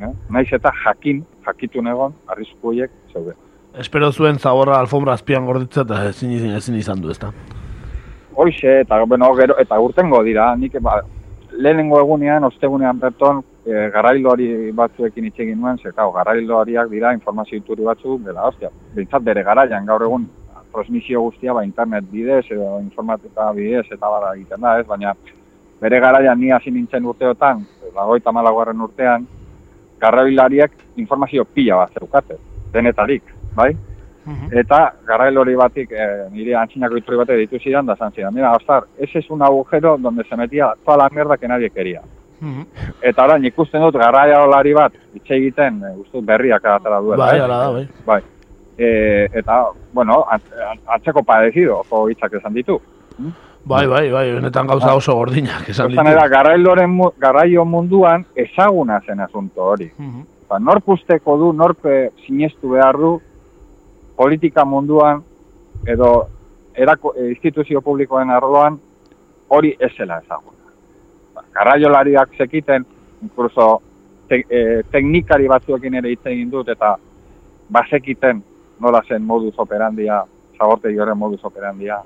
eh? 0.00 0.10
naiz 0.28 0.48
eta 0.52 0.72
jakin, 0.84 1.22
jakitun 1.46 1.88
egon, 1.92 2.16
arrisku 2.28 2.72
horiek 2.72 2.92
zeuden. 3.12 3.38
Espero 3.78 4.10
zuen 4.10 4.38
zaborra 4.38 4.80
alfombra 4.80 5.14
azpian 5.14 5.46
gorditzea 5.46 5.84
eta 5.86 6.02
ezin, 6.08 6.32
ezin, 6.34 6.56
ezin 6.58 6.78
izan 6.80 7.02
du, 7.02 7.10
ezta? 7.10 7.30
Hoixe, 8.34 8.80
eta, 8.80 8.98
bueno, 9.04 9.30
gero, 9.38 9.56
eta 9.62 9.78
urtengo 9.78 10.22
dira, 10.26 10.48
nik 10.56 10.74
ba, 10.82 11.00
lehenengo 11.52 12.00
egunean, 12.00 12.44
ostegunean 12.48 12.98
berton, 12.98 13.44
e, 13.66 13.86
garailoari 13.94 14.72
batzuekin 14.76 15.28
hitz 15.28 15.38
egin 15.44 15.60
nuen, 15.60 15.78
ze, 15.78 15.92
kau, 15.94 16.10
garailoariak 16.16 16.90
dira 16.90 17.12
informazio 17.14 17.60
ituri 17.60 17.86
batzuk, 17.86 18.22
dela, 18.26 18.48
ostia, 18.48 18.70
bintzat 18.96 19.22
bere 19.26 19.44
garaian, 19.46 19.86
gaur 19.86 20.06
egun, 20.08 20.26
transmisio 20.72 21.22
guztia, 21.22 21.52
ba, 21.52 21.64
internet 21.64 22.04
bidez, 22.10 22.44
edo 22.50 22.78
informatika 22.80 23.50
bidez, 23.52 23.86
eta 23.90 24.08
bada 24.08 24.32
egiten 24.36 24.60
da, 24.60 24.78
ez, 24.80 24.86
baina, 24.86 25.14
bere 25.80 26.00
garaian 26.00 26.40
ni 26.40 26.50
hasi 26.52 26.70
nintzen 26.70 27.06
urteotan, 27.06 27.64
lagoita 27.94 28.32
malagoaren 28.32 28.80
urtean, 28.80 29.26
garrabilariak 30.00 30.72
informazio 30.96 31.44
pila 31.44 31.82
bat 31.82 31.98
zeukate, 31.98 32.38
denetarik, 32.72 33.22
bai? 33.56 33.74
Eta 34.52 34.78
garrail 35.06 35.38
hori 35.38 35.56
batik, 35.56 35.92
eh, 35.92 36.28
nire 36.30 36.54
antzinako 36.54 37.00
iturri 37.00 37.18
batek 37.18 37.38
ditu 37.40 37.58
zidan, 37.58 37.86
da 37.86 37.96
zan 37.96 38.12
zidan, 38.12 38.34
mira, 38.34 38.52
Ostar, 38.54 38.84
ese 38.98 39.18
es 39.18 39.30
un 39.30 39.42
agujero 39.42 39.96
donde 39.98 40.24
se 40.24 40.36
metía 40.36 40.72
toda 40.84 40.98
la 40.98 41.08
mierda 41.08 41.36
que 41.36 41.48
nadie 41.48 41.70
quería. 41.70 42.02
Eta 43.04 43.24
orain 43.24 43.44
ikusten 43.44 43.82
dut 43.84 43.98
garraiolari 44.00 44.72
bat 44.72 44.94
hitz 45.14 45.26
egiten, 45.36 45.82
e, 45.84 46.20
berriak 46.24 46.64
atara 46.64 47.00
duela. 47.00 47.26
Bai, 47.26 47.36
eh? 47.36 47.42
hala 47.42 47.58
da, 47.58 47.70
bai. 47.70 47.88
Bai. 48.06 48.22
E, 48.80 49.28
eta, 49.36 49.66
bueno, 49.92 50.24
antzeko 50.86 51.20
padezido, 51.22 51.80
oso 51.82 52.06
hitzak 52.08 52.38
esan 52.38 52.54
ditu. 52.56 52.78
Bai, 53.64 53.84
bai, 53.86 54.06
bai, 54.10 54.32
benetan 54.32 54.66
gauza 54.70 54.94
oso 54.96 55.12
gordinak 55.18 55.68
esan 55.68 55.90
ditu. 55.92 56.00
era, 56.08 56.26
garrailoren, 56.32 56.88
mu- 56.90 57.10
garraio 57.20 57.64
munduan 57.68 58.24
ezaguna 58.34 59.00
zen 59.04 59.20
asunto 59.20 59.62
hori. 59.74 59.90
Mhm. 59.98 60.22
Ba, 60.48 60.58
nork 60.58 60.88
usteko 60.88 61.36
du, 61.36 61.52
nork 61.52 61.84
eh, 61.84 62.08
sinestu 62.24 62.70
behar 62.70 62.96
du, 62.96 63.20
politika 64.16 64.64
munduan, 64.64 65.20
edo 65.86 66.26
erako, 66.74 67.12
eh, 67.18 67.28
instituzio 67.34 67.82
publikoen 67.82 68.30
arloan, 68.30 68.80
hori 69.48 69.76
esela 69.78 70.22
ezaguna. 70.24 70.72
Ba, 71.34 71.44
garraiolariak 71.52 72.32
sekiten, 72.38 72.86
incluso 73.22 73.82
te, 74.26 74.44
eh, 74.48 74.80
teknikari 74.90 75.46
batzuekin 75.48 75.94
ere 76.00 76.10
hitz 76.16 76.24
egin 76.24 76.48
dut, 76.50 76.68
eta 76.68 76.96
basekiten 77.68 78.42
nola 78.80 79.02
zen 79.08 79.22
modus 79.26 79.54
operandia, 79.58 80.22
zabortegi 80.58 80.98
horren 80.98 81.18
modus 81.18 81.44
operandia, 81.44 82.00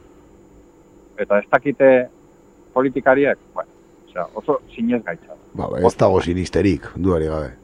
eta 1.19 1.39
ez 1.39 1.47
dakite 1.51 1.91
politikariek, 2.75 3.39
bueno, 3.55 3.71
osea, 4.09 4.27
oso 4.35 4.61
sinez 4.75 5.03
gaitza. 5.05 5.35
Ba, 5.55 5.69
ba, 5.71 5.81
ez 5.87 5.95
dago 5.99 6.21
sinisterik, 6.21 6.91
duari 6.97 7.31
gabe. 7.31 7.55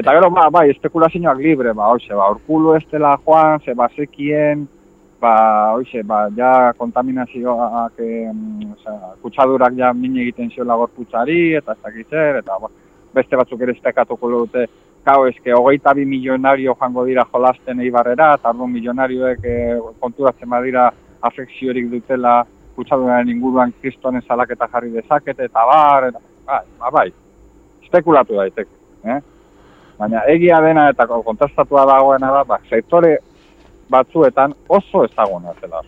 Eta 0.00 0.14
gero, 0.16 0.30
ba, 0.32 0.48
bai, 0.52 0.68
espekulazioak 0.72 1.40
libre, 1.44 1.72
ba, 1.76 1.90
hoxe, 1.92 2.12
ba, 2.16 2.30
urkulu 2.32 2.76
ez 2.78 2.84
dela 2.92 3.16
joan, 3.24 3.60
ze 3.60 3.74
bazekien, 3.76 4.66
ba, 5.20 5.34
hoxe, 5.76 6.02
ba, 6.06 6.22
ja 6.36 6.72
kontaminazioak, 6.78 7.98
em, 8.00 8.70
osea, 8.72 9.14
kutsadurak 9.22 9.76
ja 9.76 9.92
min 9.92 10.16
egiten 10.22 10.52
ziola 10.54 10.78
gorputzari, 10.80 11.56
eta 11.60 11.76
ez 11.76 11.82
dakit 11.84 12.14
zer, 12.16 12.40
eta 12.40 12.56
ba, 12.62 12.72
beste 13.14 13.36
batzuk 13.36 13.60
ere 13.60 13.76
estekatuko 13.76 14.30
dute, 14.30 14.66
Gau, 15.04 15.24
eske, 15.26 15.52
hogeita 15.56 15.94
bi 15.96 16.04
milionario 16.04 16.74
joango 16.74 17.06
dira 17.08 17.24
jolasten 17.32 17.80
eibarrera, 17.80 18.34
eta 18.36 18.50
orduan 18.52 18.72
milionarioek 18.72 19.46
eh, 19.48 19.78
konturatzen 20.00 20.50
badira 20.50 20.90
afekziorik 21.24 21.88
dutela 21.90 22.42
kutsaduraren 22.76 23.28
inguruan 23.32 23.72
kristonen 23.80 24.22
salaketa 24.26 24.68
jarri 24.72 24.92
dezakete, 24.92 25.48
eta 25.48 25.64
bar, 25.70 26.10
eta, 26.10 26.20
bai, 26.46 26.60
ba, 26.78 26.90
bai, 26.98 27.06
espekulatu 27.82 28.36
daiteke, 28.36 28.70
eh? 29.04 29.20
Baina 30.00 30.22
egia 30.32 30.60
dena 30.64 30.86
eta 30.88 31.06
kontrastatua 31.10 31.84
dagoena 31.88 32.30
da, 32.32 32.44
ba, 32.48 32.60
sektore 32.68 33.16
batzuetan 33.90 34.54
oso 34.68 35.04
ezaguna 35.04 35.52
zela. 35.60 35.82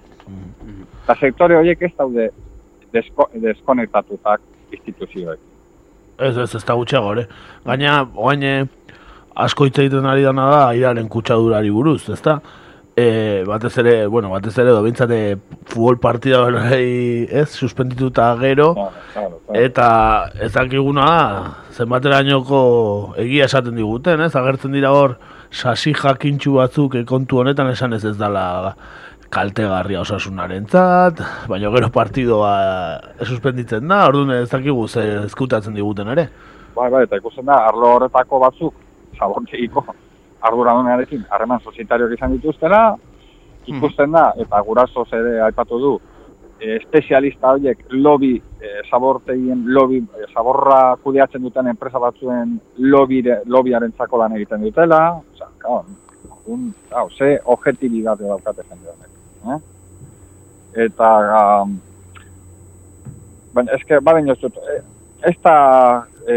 Eta 1.05 1.17
sektore 1.21 1.57
horiek 1.57 1.83
ez 1.83 1.93
daude 1.97 2.29
desko, 2.93 3.29
deskonektatutak 3.45 4.43
instituzioek. 4.73 5.41
Ez, 6.19 6.37
ez, 6.37 6.55
ez 6.55 6.65
da 6.65 6.77
gutxiago, 6.77 7.15
ere. 7.17 7.25
Gaina, 7.65 8.03
oain 8.15 8.45
eh, 8.47 8.67
asko 9.35 9.66
hitz 9.66 9.78
egiten 9.78 10.07
ari 10.07 10.24
dana 10.26 10.49
da 10.51 10.61
airaren 10.68 11.09
kutsadurari 11.09 11.70
buruz, 11.70 12.09
ezta? 12.11 12.41
E, 12.95 13.45
batez 13.49 13.72
ere, 13.80 14.07
bueno, 14.07 14.28
batez 14.28 14.53
ere, 14.59 14.68
edo 14.68 14.83
bintzate 14.85 15.18
futbol 15.64 15.97
partida 15.99 16.43
hori, 16.45 17.24
ez, 17.30 17.49
suspendituta 17.49 18.26
gero, 18.37 18.74
Claro, 19.14 19.39
eta 19.57 19.87
ez 20.37 20.51
dakiguna 20.53 21.07
da, 21.09 21.55
zenbaterainoko 21.72 22.61
egia 23.22 23.49
esaten 23.49 23.80
diguten, 23.80 24.20
ez, 24.20 24.35
agertzen 24.37 24.76
dira 24.76 24.93
hor, 24.93 25.16
sasi 25.53 25.95
jakintxu 25.97 26.59
batzuk 26.59 26.99
eh, 27.01 27.07
kontu 27.09 27.41
honetan 27.41 27.70
esan 27.72 27.97
ez 27.97 28.05
ez 28.05 28.16
dala 28.18 28.74
kaltegarria 29.33 30.03
osasunarentzat, 30.03 31.20
baina 31.49 31.72
gero 31.72 31.89
partidoa 31.93 32.55
eh, 32.61 33.24
suspenditzen 33.24 33.89
da, 33.89 34.05
orduan 34.09 34.37
ez 34.37 34.51
dakigu 34.51 34.89
ze 34.89 35.05
ezkutatzen 35.24 35.74
diguten 35.80 36.12
ere. 36.12 36.28
Bai, 36.76 36.91
bai, 36.93 37.05
eta 37.05 37.16
ikusten 37.20 37.49
da, 37.49 37.57
arlo 37.68 37.97
horretako 37.97 38.41
batzuk, 38.41 38.74
zabortegiko 39.23 39.85
arduradunarekin 40.43 41.27
harreman 41.31 41.62
sozietariok 41.62 42.16
izan 42.16 42.35
dituztela, 42.37 42.83
ikusten 43.70 44.14
da, 44.16 44.33
eta 44.43 44.61
gurasoz 44.66 45.07
ere 45.14 45.37
aipatu 45.47 45.79
du, 45.79 45.93
e, 46.59 46.77
espezialista 46.81 47.53
horiek 47.55 47.85
lobby, 47.95 48.35
e, 48.59 48.73
zabortegien 48.91 49.64
lobby, 49.77 50.01
e, 50.18 50.29
zaborra 50.33 50.97
kudeatzen 51.03 51.43
duten 51.47 51.70
enpresa 51.70 52.03
batzuen 52.03 52.57
lobby, 52.79 53.23
lobbyaren 53.47 53.95
lan 54.18 54.37
egiten 54.39 54.66
dutela, 54.66 55.03
oza, 55.35 55.49
claro, 55.59 55.85
un, 56.47 56.73
claro, 56.89 57.09
ze 57.11 57.39
objetibitate 57.45 58.25
daukate 58.25 58.62
jende 58.68 59.55
eh? 59.55 59.61
Eta, 60.87 61.09
um, 61.62 61.79
baina, 63.53 63.73
eske, 63.77 64.01
baren 64.01 64.27
jozut, 64.27 64.57
e, 64.57 64.81
ez 65.25 65.37
da 65.43 66.07
e, 66.27 66.37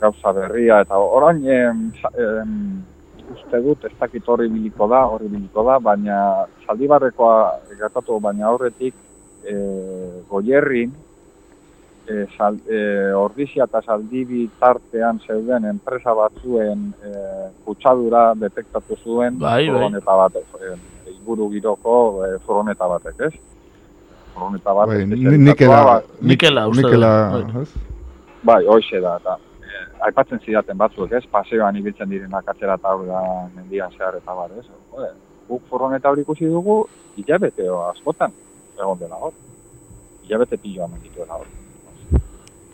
gauza 0.00 0.32
berria, 0.32 0.80
eta 0.84 0.98
orain 0.98 1.40
em, 1.46 1.86
em, 2.18 2.58
uste 3.34 3.60
dut, 3.64 3.84
ez 3.84 3.92
dakit 4.00 4.28
hori 4.28 4.48
biliko 4.52 4.88
da, 4.88 5.04
hori 5.12 5.28
biliko 5.28 5.64
da, 5.66 5.78
baina 5.80 6.18
zaldibarrekoa 6.66 7.38
gertatu, 7.78 8.18
baina 8.20 8.48
aurretik 8.50 8.94
e, 9.44 9.56
goierrin, 10.30 10.92
e, 12.06 12.26
sal, 12.36 12.58
e, 12.68 13.12
ordizia 13.16 13.64
eta 13.68 13.80
saldibi 13.84 14.44
tartean 14.60 15.20
zeuden 15.26 15.64
enpresa 15.70 16.14
batzuen 16.16 16.90
e, 17.00 17.14
kutsadura 17.64 18.26
detektatu 18.40 18.98
zuen 19.02 19.38
Bai, 19.40 19.64
bai. 19.64 19.72
furgoneta 19.72 20.18
batek, 20.20 20.60
e, 20.60 20.76
inguru 21.16 21.48
giroko 21.54 21.96
e, 22.26 22.34
furgoneta 22.44 22.88
batek, 22.92 23.26
ez? 23.28 23.34
Furgoneta 24.34 24.76
batek. 24.80 25.08
Bai, 25.08 25.38
nikela, 25.48 25.80
Nikela, 26.20 26.68
dut, 26.68 26.82
nikela, 26.82 27.12
bai. 28.44 28.64
hoxe 28.66 29.00
da, 29.00 29.16
eta 29.16 29.36
eh, 29.64 30.06
aipatzen 30.08 30.40
zidaten 30.44 30.78
batzuk, 30.78 31.12
ez? 31.12 31.24
Paseoan 31.30 31.76
ibiltzen 31.76 32.08
direnak 32.08 32.48
atzera 32.48 32.74
eta 32.78 32.88
aurrera 32.92 33.20
mendian 33.56 33.90
zehar 33.96 34.16
eta 34.20 34.34
bar, 34.34 34.50
ez? 34.58 34.66
Jode, 34.92 35.10
guk 35.48 35.62
furgoneta 35.70 36.10
hori 36.10 36.22
ikusi 36.22 36.46
dugu, 36.46 36.84
hilabete 37.16 37.66
askotan 37.90 38.32
egon 38.78 38.98
dela 38.98 39.16
hor. 39.16 39.32
Hilabete 40.24 40.56
piloa 40.58 40.88
mendituela 40.88 41.34
hor. 41.40 41.46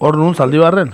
Hor 0.01 0.17
nun, 0.17 0.35
zaldibarren? 0.35 0.93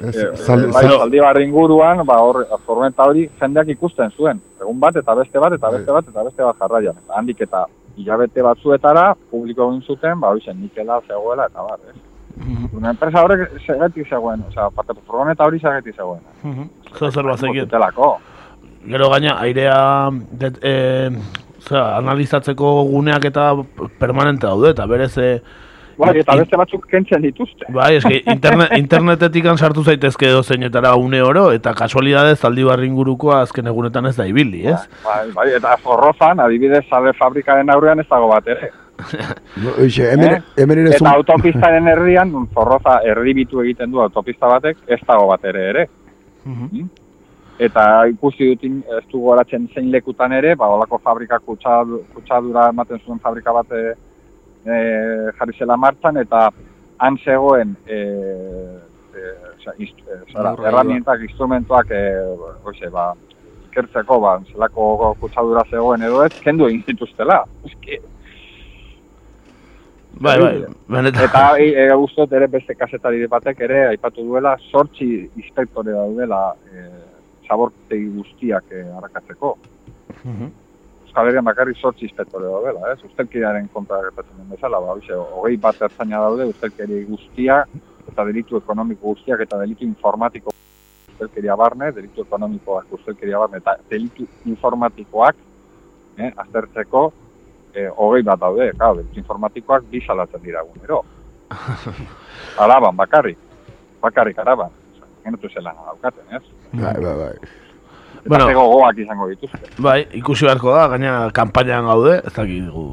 Ez, 0.00 0.16
Eh, 0.16 0.36
zal- 0.36 0.70
bai, 0.72 0.82
zal- 0.86 0.98
zaldibarri 0.98 1.44
inguruan, 1.44 2.04
ba, 2.06 2.16
hor, 2.24 2.46
furgoneta 2.66 3.04
hori 3.04 3.28
jendeak 3.40 3.68
ikusten 3.68 4.10
zuen. 4.16 4.40
Egun 4.60 4.78
bat, 4.80 4.96
eta 4.96 5.14
beste 5.14 5.38
bat, 5.38 5.52
eta 5.52 5.70
beste 5.70 5.92
bat, 5.92 6.08
eta 6.08 6.22
beste 6.24 6.42
bat 6.42 6.56
jarraian. 6.58 6.96
Eta 7.04 7.18
handik 7.18 7.40
eta 7.40 7.66
hilabete 7.98 8.42
batzuetara, 8.42 9.14
publiko 9.30 9.68
egin 9.68 9.82
zuten, 9.82 10.18
ba, 10.20 10.28
hori 10.30 10.40
zen 10.40 10.60
nikela 10.60 11.00
zegoela, 11.06 11.46
eta 11.46 11.62
bar, 11.62 11.78
ez? 11.90 11.96
Una 12.72 12.94
enpresa 12.94 13.22
horrek 13.24 13.60
segetik 13.60 14.08
zegoen, 14.08 14.42
osea, 14.48 14.70
parkatu 14.74 15.00
furgoneta 15.06 15.46
hori 15.46 15.60
segetik 15.60 15.96
zegoen. 15.96 16.68
Zer 16.96 17.12
zer 17.12 17.24
bazekien. 17.28 17.66
Zutelako. 17.68 18.14
Gero 18.88 19.10
gaina, 19.12 19.36
airea 19.44 20.10
det, 20.40 20.54
e, 20.64 20.74
zera, 21.60 21.98
analizatzeko 21.98 22.70
guneak 22.88 23.26
eta 23.28 23.50
permanente 24.00 24.46
daude, 24.46 24.72
eta 24.76 24.86
berez... 24.88 25.16
E, 25.18 25.34
Bai, 26.00 26.14
eta 26.16 26.32
beste 26.38 26.56
batzuk 26.56 26.86
kentzen 26.88 27.20
dituzte. 27.20 27.66
Bai, 27.76 27.90
eske 27.98 28.22
internet, 28.32 28.72
internetetik 28.82 29.48
sartu 29.58 29.84
zaitezke 29.84 30.30
edo 30.30 30.42
zeinetara 30.42 30.94
une 30.96 31.20
oro, 31.20 31.50
eta 31.52 31.74
kasualidadez 31.76 32.38
zaldibarri 32.40 32.88
ingurukoa 32.88 33.42
azken 33.44 33.68
egunetan 33.68 34.08
ez 34.08 34.14
da 34.16 34.24
ibili, 34.24 34.64
ez? 34.72 34.80
Bai, 35.04 35.26
bai, 35.36 35.50
eta 35.58 35.76
forrozan, 35.84 36.40
adibidez, 36.40 36.86
sale 36.88 37.12
fabrikaren 37.18 37.68
aurrean 37.74 38.00
ez 38.00 38.08
dago 38.08 38.32
bat 38.32 38.48
ere. 38.48 38.70
No, 39.62 39.70
Eixe, 39.84 40.12
hemen, 40.12 40.34
Eh? 40.34 40.42
hemen 40.62 40.78
ere 40.78 40.94
Eta 40.96 41.10
autopistaren 41.16 41.88
herrian, 41.88 42.32
forroza 42.54 43.00
erdibitu 43.04 43.60
egiten 43.62 43.90
du 43.90 44.00
autopista 44.00 44.46
batek, 44.48 44.78
ez 44.86 45.00
dago 45.06 45.26
bat 45.28 45.44
ere 45.44 45.68
ere. 45.70 45.86
Mm? 46.44 46.88
Eta 47.60 48.06
ikusi 48.08 48.46
dut 48.54 48.62
in- 48.64 48.84
ez 48.98 49.04
du 49.12 49.20
goratzen 49.20 49.68
zein 49.74 49.90
lekutan 49.92 50.32
ere, 50.32 50.54
ba, 50.56 50.68
olako 50.72 50.98
fabrika 50.98 51.38
kutsadu- 51.44 52.02
kutsadura 52.14 52.68
ematen 52.70 53.00
zuen 53.04 53.18
fabrika 53.20 53.52
bat 53.52 53.66
e, 53.72 53.82
jarri 55.38 55.56
zela 55.58 55.76
martxan, 55.76 56.16
eta 56.16 56.50
han 56.98 57.16
zegoen 57.24 57.76
e, 57.86 57.96
e, 57.96 59.32
oza, 59.58 59.74
e, 59.78 59.88
zara, 60.32 60.54
erramientak, 60.68 61.20
instrumentuak, 61.28 61.90
e, 61.90 62.02
oixe, 62.64 62.88
ba, 62.92 63.10
ikertzeko, 63.70 64.20
ba, 64.20 64.38
zelako 64.52 65.14
kutsadura 65.20 65.62
zegoen 65.70 66.02
edo 66.02 66.24
ez, 66.24 66.32
kendu 66.40 66.66
egin 66.66 66.82
zituztela. 66.86 67.42
Eske, 67.68 68.00
Bai, 70.20 70.36
bai, 70.36 70.66
benetan. 70.84 71.24
Eta 71.24 71.56
e, 71.56 71.70
e, 71.80 72.36
ere 72.36 72.46
beste 72.52 72.74
kasetari 72.76 73.26
batek 73.26 73.60
ere 73.64 73.78
aipatu 73.88 74.20
duela 74.26 74.56
sortzi 74.70 75.30
inspektore 75.40 75.92
daudela 75.96 76.54
e, 76.68 76.82
zabortegi 77.48 78.10
guztiak 78.18 78.64
e, 78.70 78.82
harrakatzeko. 78.98 79.54
Euskal 81.06 81.30
Herrian 81.30 81.46
bakarrik 81.48 81.80
sortzi 81.80 82.04
inspektore 82.04 82.44
daudela, 82.44 82.92
ez? 82.92 82.98
Ustelkidearen 83.08 83.70
kontra 83.72 84.02
gertatzen 84.02 84.42
den 84.42 84.50
bezala, 84.52 84.82
ba, 84.84 84.98
hoxe, 84.98 85.16
hogei 85.16 85.56
bat 85.56 85.80
ertzaina 85.88 86.20
daude 86.26 86.50
ustelkeri 86.52 87.00
guztia 87.08 87.64
eta 88.12 88.28
delitu 88.28 88.60
ekonomiko 88.60 89.14
guztiak 89.14 89.40
eta 89.46 89.62
delitu 89.62 89.88
informatiko 89.88 90.52
ustelkeria 91.14 91.56
barne, 91.56 91.90
delitu 91.96 92.26
ekonomikoak 92.28 92.92
ustelkeria 92.92 93.40
barne 93.40 93.64
eta 93.64 93.78
delitu 93.88 94.28
informatikoak 94.52 95.40
eh, 96.18 96.30
aztertzeko 96.44 97.08
eh, 97.74 97.88
hogei 97.96 98.22
bat 98.22 98.40
daude, 98.40 98.70
delitu 98.72 99.18
informatikoak 99.22 99.86
bi 99.90 100.00
salatzen 100.06 100.42
dira 100.42 100.62
egunero. 100.64 101.02
Araban, 102.64 102.96
bakarrik. 102.96 103.38
Bakarrik 104.02 104.38
araban. 104.38 104.70
Genetu 105.24 105.48
zela 105.52 105.74
daukaten, 105.76 106.24
ez? 106.36 106.42
Bai, 106.72 106.94
bai, 106.94 107.16
bai. 107.16 107.34
Eta 108.20 108.28
Bueno. 108.28 108.44
bueno, 108.44 108.60
gogoak 108.60 108.98
izango 108.98 109.26
dituzte. 109.28 109.58
Bai, 109.78 110.06
ikusi 110.12 110.44
beharko 110.44 110.74
da, 110.74 110.88
gaina 110.92 111.12
kanpainan 111.32 111.86
gaude, 111.88 112.18
ez 112.24 112.32
dakit 112.36 112.66
gu, 112.68 112.84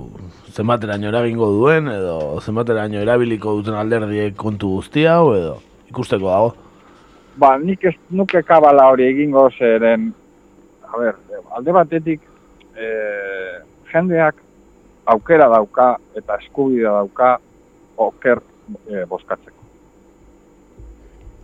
zenbateraino 0.54 1.10
eragingo 1.10 1.50
duen, 1.52 1.90
edo 1.92 2.40
zenbateraino 2.40 3.02
erabiliko 3.04 3.58
duten 3.60 3.76
alderdiek 3.76 4.38
kontu 4.40 4.70
guzti 4.78 5.04
hau, 5.06 5.34
edo 5.36 5.58
ikusteko 5.92 6.32
dago. 6.32 6.54
Ba, 7.36 7.58
nik 7.60 7.84
ez 7.84 7.94
nuke 8.10 8.42
kabala 8.48 8.88
hori 8.94 9.04
egingo 9.10 9.50
zeren, 9.58 10.14
a 10.88 10.98
ber, 10.98 11.20
alde 11.60 11.76
batetik, 11.76 12.24
e, 12.80 12.88
jendeak 13.92 14.40
aukera 15.08 15.48
dauka 15.50 15.96
eta 16.20 16.38
eskubidea 16.44 16.92
dauka 17.00 17.38
oker 17.98 18.42
e, 18.88 19.06
boskatzeko. 19.10 19.64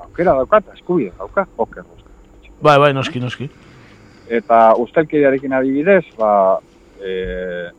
Aukera 0.08 0.36
dauka 0.40 0.60
eta 0.64 0.76
eskubidea 0.78 1.16
dauka 1.20 1.48
oker 1.58 1.84
boskatzeko. 1.84 2.60
Bai, 2.64 2.78
bai, 2.80 2.94
noski, 2.96 3.20
noski. 3.24 3.50
Eta 4.32 4.74
ustelkeriarekin 4.80 5.56
adibidez, 5.56 6.04
ba, 6.20 6.60
e, 7.00 7.72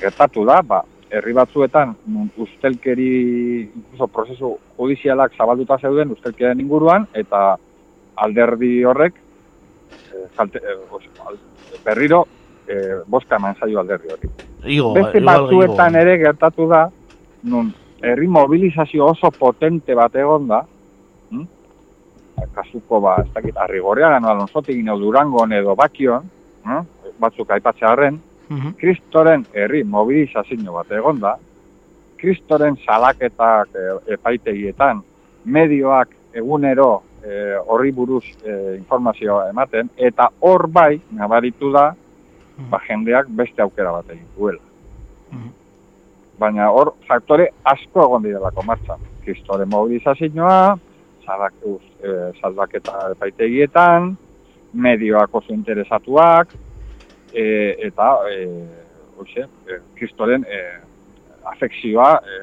gertatu 0.00 0.44
da, 0.48 0.60
ba, 0.62 0.82
herri 1.08 1.32
batzuetan 1.36 1.94
ustelkeri, 2.36 3.12
incluso 3.68 4.08
prozesu 4.12 4.50
judizialak 4.76 5.36
zabalduta 5.36 5.78
zeuden 5.80 6.12
ustelkeriaren 6.16 6.60
inguruan, 6.60 7.06
eta 7.16 7.56
alderdi 8.24 8.72
horrek, 8.84 9.16
e, 10.12 10.26
kalte, 10.36 10.60
e, 10.60 11.80
berriro, 11.84 12.26
e, 12.68 12.76
boska 13.06 13.36
eman 13.36 13.54
zaio 13.60 13.80
alderdi 13.80 14.08
hori. 14.12 14.28
Igo, 14.64 14.92
Beste 14.94 15.20
batzuetan 15.20 15.94
igo. 15.94 16.00
ere 16.02 16.18
gertatu 16.18 16.68
da, 16.68 16.88
nun 17.42 17.72
herri 18.02 18.26
mobilizazio 18.28 19.06
oso 19.06 19.30
potente 19.30 19.94
bat 19.94 20.14
egon 20.16 20.46
da, 20.48 20.62
hm? 21.30 21.44
kasuko 22.54 23.00
ba, 23.00 23.16
ez 23.24 23.32
dakit, 23.34 23.56
arrigorean, 23.56 24.24
alonsotik 24.24 24.78
edo 24.84 24.98
durangon 24.98 25.52
edo 25.52 25.74
bakion, 25.76 26.28
hm? 26.64 26.86
batzuk 27.18 27.50
aipatzearen, 27.50 28.20
Mhm. 28.48 28.70
kristoren 28.80 29.42
herri 29.52 29.82
mobilizazio 29.84 30.72
bat 30.72 30.90
egon 30.92 31.18
da, 31.20 31.34
kristoren 32.16 32.76
salaketak 32.84 33.68
e, 33.76 34.12
epaitegietan, 34.14 35.02
medioak 35.44 36.08
egunero 36.32 37.02
e, 37.22 37.56
horri 37.66 37.92
buruz 37.92 38.24
e, 38.44 38.76
informazioa 38.78 39.50
ematen, 39.50 39.90
eta 39.96 40.30
hor 40.40 40.66
bai, 40.68 41.00
nabaritu 41.10 41.70
da, 41.72 41.94
ba, 42.70 42.80
jendeak 42.88 43.30
beste 43.38 43.62
aukera 43.62 43.92
bat 43.92 44.10
egin 44.10 44.26
duela. 44.36 44.62
Mhm. 45.30 45.50
Baina 46.38 46.70
hor 46.70 46.94
faktore 47.06 47.48
asko 47.64 48.04
egon 48.04 48.22
direlako 48.22 48.62
martxan. 48.66 49.00
Kristoren 49.24 49.68
mobilizazioa, 49.68 50.78
salak, 51.26 51.54
e, 52.02 52.12
saldaketa 52.40 53.10
epaitegietan, 53.12 54.16
medioak 54.72 55.34
oso 55.34 55.52
interesatuak, 55.52 56.54
e, 57.32 57.44
eta 57.88 58.12
e, 58.30 58.38
hoxe, 59.18 59.48
e, 59.66 59.80
kristoren 59.98 60.46
e, 60.48 60.62
afekzioa 61.52 62.12
e, 62.22 62.38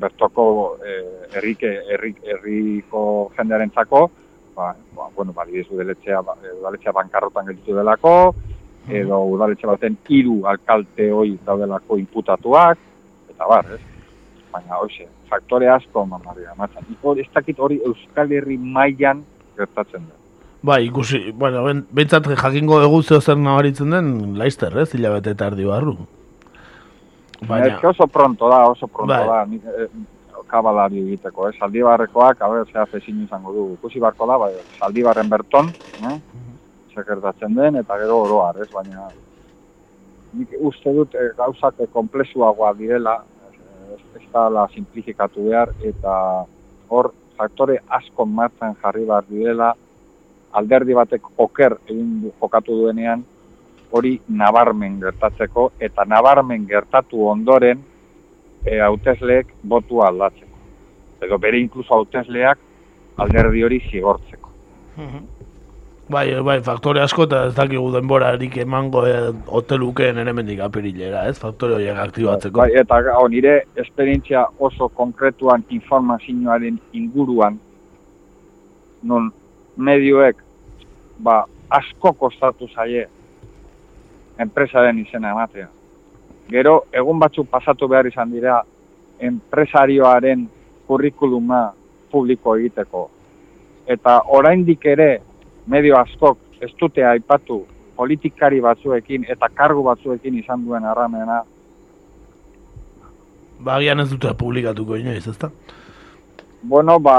bertoko 0.00 0.46
e, 0.86 0.96
herrike, 1.34 1.70
herri, 1.90 2.14
herriko 2.22 3.02
jendearentzako, 3.36 4.10
ba, 4.54 4.74
ba, 4.94 5.08
bueno, 5.16 5.32
ba, 5.32 5.44
ba, 5.44 5.50
e, 5.50 5.66
udaletxea 5.66 6.92
bankarrotan 6.94 7.50
gelditu 7.50 7.76
delako, 7.76 8.34
edo 8.88 9.20
udaletxe 9.34 9.66
baten 9.68 9.96
hiru 10.08 10.40
alkalte 10.48 11.10
hoi 11.12 11.34
daudelako 11.46 11.98
imputatuak, 12.00 12.78
eta 13.30 13.48
bar, 13.48 13.66
ez? 13.74 13.80
Baina, 14.50 14.78
hoxe, 14.80 15.06
faktore 15.30 15.68
asko 15.70 16.06
mamaria, 16.06 16.54
matzan. 16.58 16.86
Hori, 17.02 17.22
ez 17.22 17.32
dakit 17.34 17.58
hori 17.58 17.80
Euskal 17.86 18.32
Herri 18.32 18.56
mailan 18.58 19.22
gertatzen 19.58 20.06
da. 20.08 20.16
Bai, 20.62 20.82
ikusi, 20.84 21.30
bueno, 21.32 21.62
ben, 21.64 21.84
bentsat 21.96 22.26
jakingo 22.36 22.80
dugu 22.82 23.02
zeo 23.02 23.20
zer 23.20 23.38
nabaritzen 23.40 23.94
den, 23.94 24.10
laizter, 24.36 24.74
ez, 24.82 24.90
hilabete 24.94 25.32
eta 25.36 25.48
erdi 25.52 25.64
barru. 25.64 25.96
Baina... 27.46 27.76
Ez 27.78 27.84
oso 27.94 28.06
pronto 28.06 28.50
da, 28.52 28.66
oso 28.68 28.86
pronto 28.86 29.14
Bai. 29.14 29.22
da, 29.28 29.44
nik, 29.48 29.64
eh, 29.64 29.88
kabalari 30.50 31.00
egiteko, 31.04 31.48
eh? 31.48 31.56
Zaldibarrekoak, 31.58 32.42
a 32.42 32.50
ber, 32.52 32.66
zea 32.72 32.84
fezin 32.90 33.22
izango 33.24 33.54
du. 33.54 33.66
Ikusi 33.78 34.02
barko 34.02 34.26
da, 34.28 34.36
bai, 34.42 34.52
zaldibarren 34.78 35.30
berton, 35.30 35.70
eh? 36.10 36.16
Sekertatzen 36.94 37.54
den, 37.54 37.76
eta 37.80 37.98
gero 37.98 38.22
oroar, 38.24 38.62
ez? 38.62 38.68
Baina, 38.72 39.08
nik 40.36 40.54
uste 40.60 40.92
dut 40.94 41.14
eh, 41.14 41.30
gauzak 41.36 41.80
komplezuagoa 41.92 42.72
direla, 42.78 43.16
eh, 43.50 43.94
ez, 43.94 44.00
ez 44.20 44.26
da 44.32 44.66
simplifikatu 44.74 45.48
behar, 45.48 45.74
eta 45.86 46.14
hor 46.90 47.12
faktore 47.38 47.78
asko 47.88 48.26
martzen 48.26 48.74
jarri 48.82 49.06
behar 49.08 49.28
direla, 49.28 49.74
alderdi 50.52 50.94
batek 50.98 51.28
oker 51.38 51.78
egin 51.86 52.20
du- 52.24 52.32
jokatu 52.40 52.76
duenean, 52.82 53.24
hori 53.90 54.20
nabarmen 54.28 55.00
gertatzeko, 55.00 55.70
eta 55.80 56.04
nabarmen 56.04 56.66
gertatu 56.66 57.26
ondoren 57.26 57.82
e, 58.64 58.78
hautesleek 58.78 59.54
botua 59.62 60.08
aldatzeko. 60.08 60.58
Edo 61.26 61.38
bere 61.38 61.58
inkluso 61.60 61.94
hautesleak 61.94 62.58
alderdi 63.18 63.64
hori 63.66 63.80
zigortzeko. 63.90 64.50
Bai, 66.10 66.26
bai, 66.42 66.56
faktore 66.66 66.98
asko 67.04 67.22
eta 67.28 67.44
ez 67.46 67.52
dakigu 67.54 67.92
denborarik 67.94 68.56
emango 68.64 69.04
e, 69.06 69.12
hotelukeen 69.58 70.16
ere 70.18 70.32
mendik 70.34 70.58
apirilera, 70.64 71.20
ez? 71.30 71.36
Faktore 71.38 71.76
horiek 71.76 72.00
aktibatzeko. 72.02 72.58
Bai, 72.58 72.72
eta 72.80 72.98
gau, 73.06 73.28
nire 73.30 73.52
esperientzia 73.78 74.42
oso 74.58 74.88
konkretuan 74.98 75.62
informazioaren 75.70 76.80
inguruan, 76.98 77.60
non 79.06 79.30
medioek 79.76 80.42
ba, 81.22 81.44
asko 81.78 82.12
kostatu 82.24 82.66
zaie 82.74 83.06
enpresaren 84.42 84.98
izena 84.98 85.30
ematea. 85.36 85.70
Gero, 86.50 86.76
egun 86.90 87.22
batzuk 87.22 87.46
pasatu 87.54 87.86
behar 87.86 88.10
izan 88.10 88.34
dira 88.34 88.58
enpresarioaren 89.30 90.46
kurrikuluma 90.90 91.68
publiko 92.10 92.58
egiteko. 92.58 93.08
Eta 93.86 94.20
oraindik 94.26 94.84
ere 94.90 95.12
medio 95.70 95.96
askok 96.00 96.38
ez 96.60 96.70
dute 96.80 97.04
aipatu 97.06 97.62
politikari 97.96 98.60
batzuekin 98.64 99.26
eta 99.28 99.48
kargu 99.54 99.82
batzuekin 99.86 100.38
izan 100.42 100.66
duen 100.66 100.84
harramena 100.84 101.42
Ba, 103.60 103.74
agian 103.76 104.00
ez 104.00 104.08
dute 104.08 104.30
publikatuko 104.40 104.96
inoiz, 104.96 105.26
ezta? 105.28 105.50
Bueno, 106.62 106.94
ba, 107.00 107.16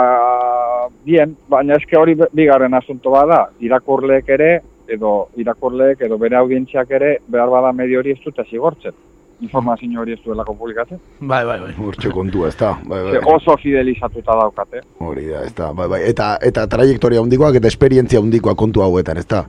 bien, 1.06 1.36
baina 1.50 1.78
eske 1.78 1.98
hori 1.98 2.16
bigarren 2.34 2.74
asunto 2.74 3.14
bada, 3.14 3.44
irakurleek 3.62 4.30
ere, 4.38 4.50
edo 4.90 5.12
irakurleek 5.38 6.02
edo 6.08 6.18
bere 6.22 6.40
audientziak 6.40 6.90
ere, 6.98 7.12
behar 7.30 7.54
bada 7.54 7.72
medio 7.78 8.02
hori 8.02 8.16
ez 8.16 8.22
dute 8.26 8.46
zigortzen. 8.50 8.98
Informazio 9.42 10.02
hori 10.02 10.14
ez 10.14 10.20
duelako 10.24 10.54
publikatzen. 10.54 11.00
Bai, 11.20 11.42
bai, 11.46 11.58
bai. 11.64 11.72
Hortxe 11.82 12.12
kontua, 12.14 12.52
ez 12.52 12.58
da. 12.60 12.76
Bai, 12.86 13.02
bai. 13.08 13.22
oso 13.34 13.56
fidelizatuta 13.58 14.36
daukate. 14.38 14.84
Hori 15.00 15.26
da, 15.32 15.42
ez 15.48 15.54
da. 15.58 15.72
Bai, 15.74 15.88
bai. 15.90 16.02
Eta, 16.10 16.36
eta 16.42 16.68
trajektoria 16.70 17.24
handikoak 17.24 17.58
eta 17.58 17.72
esperientzia 17.72 18.22
handikoa 18.22 18.56
kontu 18.56 18.86
hauetan, 18.86 19.18
ez 19.18 19.28
da. 19.28 19.44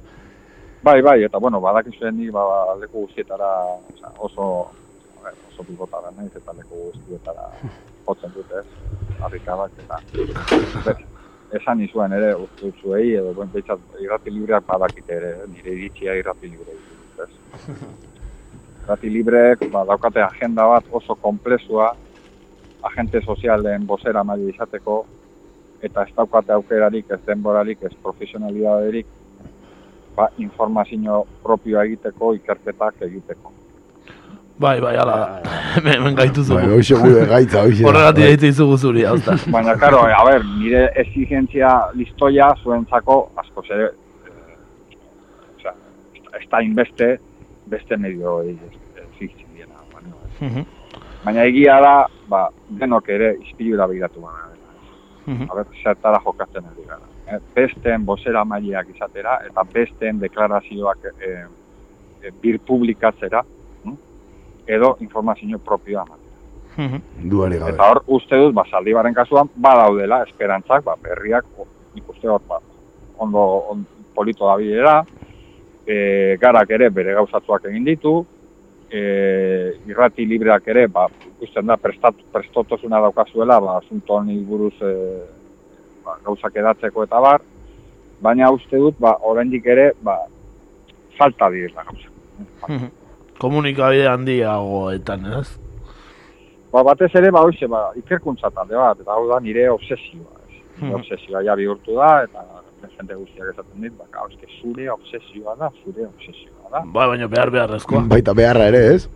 Bai, 0.82 1.00
bai, 1.02 1.22
eta 1.22 1.38
bueno, 1.38 1.60
badakizuen 1.62 2.16
nik 2.18 2.32
ba, 2.34 2.42
leku 2.80 3.04
guztietara 3.04 3.50
osea, 3.92 4.14
oso, 4.18 4.46
oso 5.22 5.66
pilotara 5.68 6.10
naiz 6.16 6.32
eta 6.34 6.56
leku 6.56 6.88
guztietara 6.88 7.50
jotzen 8.06 8.32
dute, 8.34 8.62
ez? 8.64 9.18
Harrikadak 9.22 9.76
eta 9.84 10.96
esan 11.58 11.82
izuen 11.84 12.12
ere 12.16 12.32
uste 12.34 12.72
zuei 12.80 13.12
edo 13.12 13.34
buen 13.36 13.50
behitzat 13.52 14.00
irrati 14.02 14.32
libreak 14.32 14.64
badakite 14.66 15.18
ere, 15.20 15.34
eh, 15.42 15.50
nire 15.52 15.76
iritzia 15.76 16.16
irrati 16.18 16.48
libre 16.48 16.78
ditut, 16.78 17.26
ez? 17.26 17.30
Irrati 18.82 19.10
libreek 19.10 19.68
ba, 19.70 19.84
daukate 19.86 20.22
agenda 20.22 20.66
bat 20.66 20.84
oso 20.90 21.14
komplezua, 21.14 21.92
agente 22.82 23.20
sozialen 23.22 23.86
bosera 23.86 24.24
maila 24.26 24.50
izateko, 24.50 25.04
eta 25.82 26.02
ez 26.02 26.14
daukate 26.16 26.52
aukerarik, 26.52 27.06
ez 27.10 27.20
denborarik, 27.26 27.82
ez 27.86 27.94
profesionalidaderik, 28.02 29.06
ba, 30.16 30.28
informazio 30.38 31.22
propioa 31.42 31.86
egiteko, 31.86 32.34
ikerketak 32.40 33.06
egiteko. 33.06 33.54
Bai, 34.58 34.80
bai, 34.80 34.96
ala 34.96 35.14
da. 35.16 35.40
Hemen 35.76 35.94
hemen 35.94 36.14
gaituzu. 36.18 36.54
Bai, 36.54 36.66
hoxe 36.74 36.98
gure 37.00 37.24
gaitza, 37.30 37.62
hoxe. 37.64 37.84
Horregatik 37.88 38.22
Bai. 38.26 38.30
deitu 38.34 38.50
izugu 38.50 38.76
zuri, 38.78 39.06
hau 39.08 39.16
da. 39.26 39.38
Baina, 39.54 39.78
karo, 39.78 40.04
a 40.10 40.22
ber, 40.28 40.44
nire 40.58 40.88
exigentzia 41.02 41.70
listoia 41.98 42.50
zuentzako 42.62 43.22
asko 43.42 43.64
ere, 43.70 43.92
eh, 44.26 45.56
osea, 45.56 45.74
ez 46.40 46.48
da 46.50 46.60
inbeste, 46.66 47.14
beste 47.72 47.96
medio 47.96 48.40
exigitzen 48.42 49.54
diena. 49.56 49.80
Baina, 49.92 50.14
Mhm. 50.40 50.64
baina 51.24 51.44
egia 51.48 51.80
da, 51.80 51.94
ba, 52.28 52.48
denok 52.68 53.08
ere 53.08 53.34
ispilura 53.46 53.86
begiratu 53.86 54.20
baina. 54.20 54.50
Mhm. 55.26 55.50
A 55.50 55.54
ber, 55.54 55.66
zertara 55.82 56.18
jokatzen 56.24 56.64
ari 56.66 56.84
gara. 56.86 57.06
Eh, 57.30 57.38
besteen 57.54 58.04
bosera 58.04 58.44
mailiak 58.44 58.88
izatera, 58.90 59.38
eta 59.46 59.62
besteen 59.72 60.18
deklarazioak 60.18 61.04
eh, 61.04 61.44
eh, 62.22 62.32
bir 62.42 62.58
publikatzera, 62.58 63.44
hm? 63.84 63.94
edo 64.66 64.96
informazio 65.00 65.58
propioa 65.58 66.04
ematera. 66.06 66.36
Mhm. 66.76 67.30
Duari 67.30 67.58
gabe. 67.58 67.70
Eta 67.70 67.88
hor, 67.90 68.02
uste 68.06 68.36
dut, 68.36 68.54
ba, 68.54 68.64
Zaldibarren 68.70 69.14
kasuan, 69.14 69.48
badaudela 69.54 70.22
esperantzak, 70.26 70.84
ba, 70.84 70.96
berriak, 71.02 71.44
nik 71.94 72.08
uste 72.08 72.28
hor, 72.28 72.42
ba, 72.48 72.58
ondo, 73.18 73.38
on, 73.70 73.86
polito 74.14 74.46
da 74.46 74.56
bilera, 74.56 75.04
e, 75.86 76.36
garak 76.40 76.70
ere 76.70 76.90
bere 76.90 77.14
gauzatuak 77.14 77.64
egin 77.70 77.84
ditu, 77.84 78.24
e, 78.90 79.02
irrati 79.88 80.26
libreak 80.26 80.68
ere, 80.68 80.86
ba, 80.88 81.08
ikusten 81.32 81.66
da, 81.66 81.76
prestat, 81.76 82.14
prestotosuna 82.32 83.00
daukazuela, 83.00 83.60
ba, 83.60 83.78
asunto 83.78 84.14
honi 84.18 84.38
buruz 84.46 84.74
e, 84.82 84.92
ba, 86.04 86.18
gauzak 86.24 86.56
edatzeko 86.56 87.04
eta 87.08 87.20
bar, 87.20 87.42
baina 88.22 88.50
uste 88.54 88.78
dut, 88.78 88.98
ba, 89.00 89.16
oraindik 89.22 89.66
ere, 89.66 89.92
ba, 90.02 90.18
falta 91.18 91.50
direla 91.50 91.84
gauza. 91.88 92.08
Mhm. 92.68 92.90
Komunikabide 93.42 94.06
handiagoetan, 94.06 95.26
ez? 95.40 95.48
Ba, 96.72 96.82
batez 96.86 97.10
ere, 97.18 97.30
ba, 97.34 97.42
hoxe, 97.42 97.66
ba, 97.68 97.88
ikerkuntza 97.98 98.50
talde 98.54 98.76
bat, 98.78 99.00
eta 99.00 99.12
hau 99.12 99.26
da 99.28 99.40
nire 99.40 99.68
obsesioa. 99.70 100.38
Ez. 100.46 100.60
Nire 100.78 100.92
Mhm. 100.92 101.00
obsesioa 101.00 101.42
ja 101.42 101.56
bihurtu 101.56 101.96
da, 101.96 102.22
eta 102.24 102.44
jende 102.96 103.14
guztiak 103.14 103.48
esaten 103.52 103.80
dit, 103.82 103.92
ba, 103.98 104.04
gau, 104.12 104.26
eske 104.30 104.46
zure 104.60 104.88
obsesioa 104.90 105.54
da, 105.60 105.70
zure 105.84 106.06
obsesioa 106.06 106.70
da. 106.72 106.82
Ba, 106.84 107.06
baina 107.08 107.26
behar 107.28 107.50
beharrezkoa. 107.50 108.04
Baita 108.08 108.34
beharra 108.34 108.66
ere, 108.72 108.82
ez? 108.94 109.08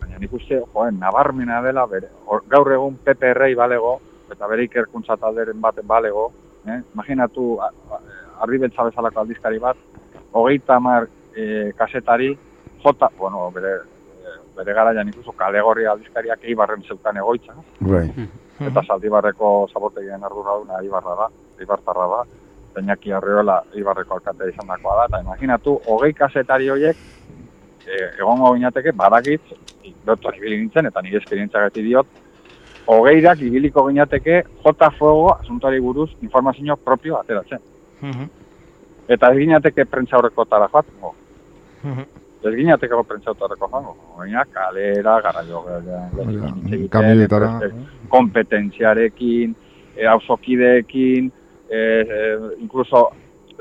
Baina 0.00 0.18
nik 0.18 0.32
uste, 0.32 0.60
joen, 0.74 0.98
nabarmena 1.00 1.60
dela, 1.62 1.86
bere, 1.86 2.08
hor- 2.26 2.44
gaur 2.48 2.72
egun 2.72 2.96
PPR 3.04 3.54
balego, 3.56 3.98
eta 4.32 4.46
bere 4.46 4.64
ikerkuntza 4.68 5.16
talderen 5.16 5.60
baten 5.60 5.86
balego, 5.86 6.30
eh? 6.66 6.80
imaginatu, 6.94 7.58
a- 7.60 7.72
a- 7.94 8.00
arribeltza 8.44 8.84
bezalako 8.84 9.20
aldizkari 9.20 9.58
bat, 9.58 9.76
hogeita 10.32 10.76
hamar 10.76 11.08
eh, 11.36 11.72
kasetari, 11.76 12.36
jota, 12.84 13.08
bueno, 13.18 13.50
bere, 13.50 13.76
bere 14.56 14.72
garaian 14.74 15.08
ikuso 15.08 15.32
kalegorri 15.38 15.86
aldizkariak 15.86 16.40
eibarren 16.44 16.82
zeukan 16.82 17.16
egoitza, 17.16 17.54
Bai. 17.80 18.08
eta 18.58 18.82
Zaldibarreko 18.86 19.68
zabotegien 19.72 20.22
arduraduna 20.24 20.80
Ibarra 20.82 21.14
da, 21.14 21.28
Ibartarra 21.62 22.06
da, 22.10 22.24
Peñaki 22.74 23.12
Arriola 23.12 23.62
Ibarreko 23.74 24.14
alkatea 24.14 24.50
izandakoa 24.52 24.96
da, 24.96 25.06
eta 25.08 25.20
imaginatu, 25.24 25.80
hogei 25.86 26.12
kasetari 26.14 26.68
horiek 26.70 26.96
e, 27.86 27.98
egongo 28.20 28.52
ginateke 28.54 28.92
badakit, 28.92 29.40
doktor 30.06 30.36
ibili 30.36 30.58
nintzen, 30.60 30.86
eta 30.86 31.02
nire 31.02 31.18
esperientzia 31.22 31.64
gati 31.66 31.82
diot, 31.82 32.06
hogeirak 32.88 33.40
ibiliko 33.44 33.86
ginateke 33.88 34.42
jota 34.64 34.90
fuego 34.98 35.32
asuntoari 35.34 35.80
buruz 35.80 36.10
informazio 36.22 36.76
propio 36.76 37.18
ateratzen. 37.18 37.60
Mhm. 38.00 38.30
Eta 39.08 39.32
ez 39.32 39.38
ginateke 39.38 39.84
prentza 39.86 40.18
horrekotara 40.18 40.68
joatengo. 40.72 41.14
Mhm. 41.82 42.00
Ez 42.44 42.54
ginateko 42.54 43.02
prentza 43.04 43.30
horretako 43.32 43.68
joango. 43.72 43.96
Oina, 44.18 44.44
kalera, 44.44 45.20
garraio, 45.20 45.64
Kamioetara. 46.90 47.60
kompetentziarekin, 48.08 49.54
e, 49.96 50.06
auzokideekin, 50.06 51.32
e, 51.70 51.76
e, 51.76 52.38
incluso 52.60 53.08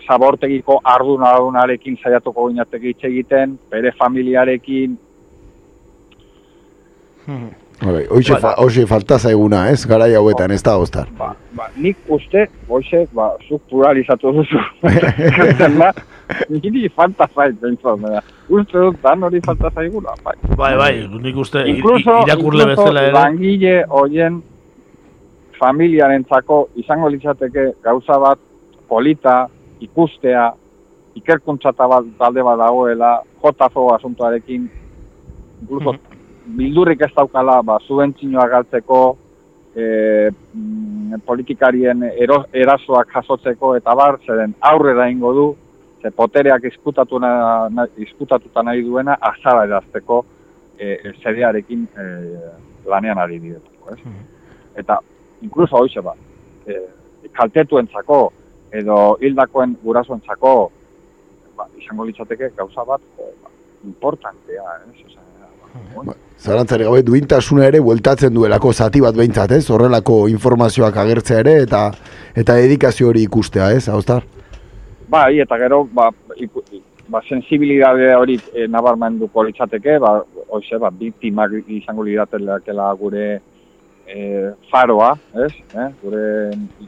zabortegiko 0.07 0.79
ardunadunarekin 0.83 1.97
saiatuko 2.03 2.47
ginateke 2.49 2.87
hitz 2.93 3.03
egiten, 3.03 3.57
bere 3.71 3.91
familiarekin, 3.91 4.97
Mhm. 7.27 7.49
Bai, 7.81 8.05
hoxe, 8.09 8.31
Bai. 8.33 8.41
fa, 8.41 8.53
hoxe 8.57 8.85
falta 8.87 9.17
zaiguna, 9.19 9.69
ez? 9.69 9.85
Garai 9.85 10.13
hauetan, 10.15 10.51
ez 10.51 10.63
da, 10.63 10.77
Ostar. 10.77 11.07
ba, 11.17 11.35
ba, 11.53 11.65
nik 11.75 11.97
uste, 12.07 12.47
goize, 12.67 13.03
ba, 13.13 13.33
zuk 13.47 13.61
pluralizatu 13.69 14.31
duzu. 14.33 14.57
Da, 15.77 15.91
niri 16.49 16.89
falta 16.89 17.27
zait, 17.35 17.59
behintzat, 17.61 17.99
baina. 17.99 18.21
Uste 18.49 18.79
dut, 18.79 18.97
dan 19.03 19.21
hori 19.23 19.41
falta 19.45 19.69
zaigula, 19.75 20.15
bai. 20.23 20.33
Bai, 20.57 20.71
bai, 20.77 21.07
nik 21.21 21.35
uste 21.37 21.65
Incluso, 21.69 22.23
irakurle 22.25 22.63
incluso 22.63 22.81
bezala 22.83 23.03
ere. 23.03 23.13
langile 23.13 23.83
hoien 23.89 24.41
familiarentzako 25.59 26.67
izango 26.75 27.09
litzateke 27.09 27.71
gauza 27.83 28.17
bat 28.21 28.39
polita, 28.87 29.47
ikustea, 29.83 30.51
ikerkuntza 31.17 31.71
bat 31.77 32.05
talde 32.17 32.43
bat 32.43 32.59
dagoela, 32.59 33.21
JFO 33.43 33.87
asuntoarekin, 33.95 34.67
incluso 35.61 35.95
bildurrik 36.57 37.01
ez 37.01 37.13
daukala, 37.15 37.61
ba, 37.61 37.79
subentzinoa 37.87 38.47
galtzeko, 38.47 38.99
e, 39.75 40.29
mm, 40.53 41.21
politikarien 41.25 42.03
ero, 42.15 42.43
erasoak 42.53 43.11
jasotzeko 43.13 43.75
eta 43.77 43.95
bar, 43.95 44.19
zeren 44.25 44.55
aurrera 44.71 45.09
ingo 45.11 45.33
du, 45.33 45.47
ze 46.01 46.11
potereak 46.11 46.63
izkutatu 46.71 47.19
na, 47.19 47.67
na, 47.69 47.87
izkutatuta 47.97 48.63
nahi 48.63 48.83
duena 48.85 49.17
azara 49.21 49.65
erazteko 49.65 50.23
e, 50.79 50.97
zerearekin 51.23 51.85
e, 51.97 52.07
lanean 52.87 53.21
ari 53.21 53.39
direlako, 53.43 53.93
ez? 53.93 54.15
Eta, 54.77 54.99
inkluso 55.41 55.77
hoxe 55.77 56.01
ba, 56.01 56.13
e, 56.67 56.79
kaltetuentzako 57.37 58.21
edo 58.71 59.17
hildakoen 59.21 59.77
gurasoentzako 59.83 60.53
ba, 61.57 61.67
izango 61.79 62.05
litzateke 62.07 62.51
gauza 62.57 62.85
bat 62.87 63.01
jo, 63.17 63.29
ba, 63.43 63.51
importantea, 63.85 64.65
ez? 64.87 65.05
Osea, 65.05 65.23
ba, 66.05 66.15
Zarantzari 66.37 66.85
gabe 66.85 67.03
duintasuna 67.05 67.65
ere 67.65 67.79
bueltatzen 67.81 68.33
duelako 68.33 68.73
zati 68.73 69.01
bat 69.01 69.15
behintzat, 69.17 69.55
ez? 69.57 69.65
Horrelako 69.73 70.25
informazioak 70.33 70.97
agertzea 71.03 71.39
ere 71.45 71.55
eta 71.63 71.87
eta 72.37 72.57
dedikazio 72.61 73.09
hori 73.09 73.23
ikustea, 73.25 73.71
ez? 73.73 73.87
Ostar? 73.89 74.25
Bai, 75.09 75.39
eta 75.39 75.57
gero, 75.57 75.85
ba, 75.97 76.09
iku, 76.35 76.61
ba, 77.09 77.21
sensibilidade 77.27 78.11
hori 78.15 78.37
e, 78.53 78.67
nabarmenduko 78.69 79.47
litzateke, 79.47 79.97
ba, 80.03 80.17
hoxe, 80.53 80.77
ba, 80.81 80.91
biktimak 80.91 81.55
izango 81.79 82.05
liratekela 82.05 82.91
gure 82.99 83.27
e, 84.07 84.53
faroa, 84.71 85.11
ez? 85.45 85.51
Eh? 85.75 85.87
Gure 86.01 86.23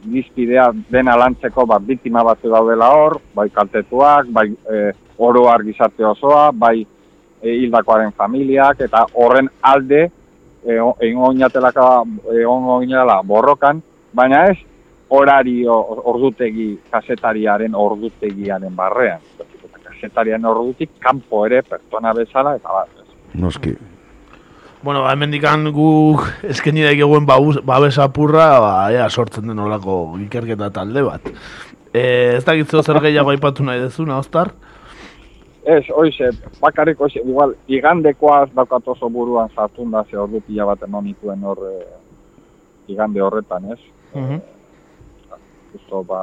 irizpidea 0.00 0.70
dena 0.90 1.16
lantzeko, 1.20 1.66
ba, 1.68 1.78
biktima 1.78 2.24
batzu 2.26 2.50
daudela 2.52 2.90
hor, 2.96 3.20
bai 3.36 3.48
kaltetuak, 3.54 4.30
bai 4.32 4.48
e, 4.50 4.80
oroar 5.18 5.64
gizarte 5.66 6.06
osoa, 6.06 6.48
bai 6.52 6.80
e, 6.80 7.52
hildakoaren 7.52 8.12
familiak, 8.16 8.80
eta 8.88 9.04
horren 9.20 9.50
alde, 9.60 10.06
e, 10.64 10.72
egon 10.74 11.28
oinatelaka, 11.34 11.86
egon 12.40 12.68
oinatela 12.80 13.20
borrokan, 13.26 13.82
baina 14.16 14.46
ez, 14.50 14.58
horario 15.10 15.74
ordutegi 16.06 16.72
kasetariaren 16.90 17.74
ordutegiaren 17.74 18.74
barrean. 18.76 19.22
Eta 19.42 19.80
kasetariaren 19.88 20.46
ordutik 20.46 20.92
kanpo 21.02 21.44
ere 21.48 21.64
pertsona 21.66 22.14
bezala 22.14 22.54
eta 22.60 22.76
bat. 22.76 23.00
Noski. 23.34 23.74
Bueno, 24.82 25.02
ba, 25.04 25.12
hemendikan 25.12 25.66
guk 25.76 26.22
eskeni 26.48 26.80
daik 26.80 27.02
eguen 27.04 27.26
babes 27.28 27.98
apurra, 28.00 28.46
ba, 28.64 28.72
ea 28.88 29.10
sortzen 29.10 29.50
den 29.50 29.58
olako 29.60 30.16
ikerketa 30.24 30.70
talde 30.72 31.02
bat. 31.04 31.26
E, 31.92 32.04
ez 32.38 32.44
dakitzu 32.46 32.80
zer 32.80 33.00
gehiago 33.04 33.34
aipatu 33.34 33.66
nahi 33.66 33.82
dezuna, 33.82 34.16
Ostar? 34.22 34.54
Ez, 35.68 35.84
oize, 35.92 36.30
bakarrik 36.62 37.00
oize, 37.04 37.20
igual, 37.20 37.52
igandekoaz 37.68 38.48
daukat 38.54 38.88
oso 38.94 39.10
buruan 39.12 39.52
sartun 39.52 39.92
da, 39.92 40.06
ze 40.08 40.16
ordu 40.16 40.40
pila 40.46 40.70
bat 40.70 40.88
eman 40.88 41.04
nituen 41.04 41.44
hor 41.44 41.60
e, 41.68 41.74
igande 42.94 43.20
horretan, 43.20 43.68
ez? 43.74 43.78
Mhm. 44.14 44.40
Justo, 45.74 46.02
ba, 46.08 46.22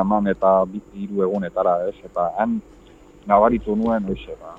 eman 0.00 0.26
eta 0.34 0.64
biti 0.66 1.06
hiru 1.06 1.22
egunetara, 1.28 1.78
ez? 1.86 1.94
Eta 2.10 2.32
han 2.40 2.58
nabaritu 3.30 3.78
nuen, 3.78 4.10
oize, 4.10 4.34
ba, 4.42 4.56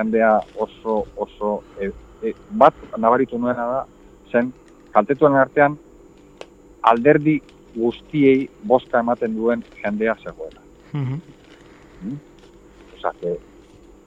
jendea 0.00 0.38
oso, 0.56 1.04
oso, 1.16 1.52
e, 1.80 1.92
e, 2.22 2.34
bat 2.50 2.74
nabaritu 2.98 3.38
nuena 3.38 3.68
da, 3.74 3.84
zen, 4.32 4.52
kaltetuen 4.94 5.36
artean, 5.38 5.76
alderdi 6.82 7.38
guztiei 7.76 8.48
boska 8.66 9.04
ematen 9.04 9.36
duen 9.36 9.62
jendea 9.84 10.16
zegoela. 10.24 10.60
Mhm. 10.92 12.18
Osea, 12.96 13.12
que, 13.20 13.36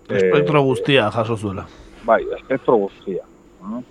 Espektro 0.09 0.61
guztia 0.63 1.09
jaso 1.11 1.37
zuela. 1.37 1.65
Bai, 2.05 2.21
espektro 2.37 2.75
guztia. 2.77 3.23
Mm. 3.61 3.83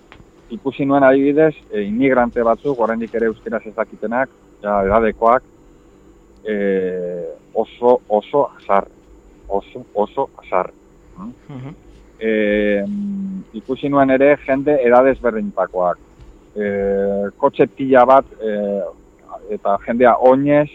Ikusi 0.53 0.85
nuen 0.85 1.03
adibidez, 1.03 1.55
e, 1.71 1.81
inmigrante 1.81 2.43
batzuk, 2.45 2.79
oraindik 2.79 3.15
ere 3.17 3.31
euskeraz 3.31 3.63
ez 3.65 3.73
dakitenak, 3.75 4.29
ja, 4.61 4.75
edadekoak, 4.85 5.43
e, 6.45 6.55
oso, 7.53 7.99
oso 8.07 8.45
azar. 8.59 8.87
Oso, 9.47 9.85
oso 9.93 10.29
azar. 10.37 10.71
Mhm. 11.17 11.73
E, 12.23 12.83
ikusi 13.59 13.89
nuen 13.91 14.13
ere 14.15 14.37
jende 14.45 14.77
edadez 14.87 15.17
berdintakoak. 15.21 15.99
E, 16.55 16.67
kotxe 17.37 17.67
pila 17.67 18.05
bat, 18.07 18.29
e, 18.39 18.53
eta 19.57 19.75
jendea 19.85 20.15
oinez, 20.29 20.69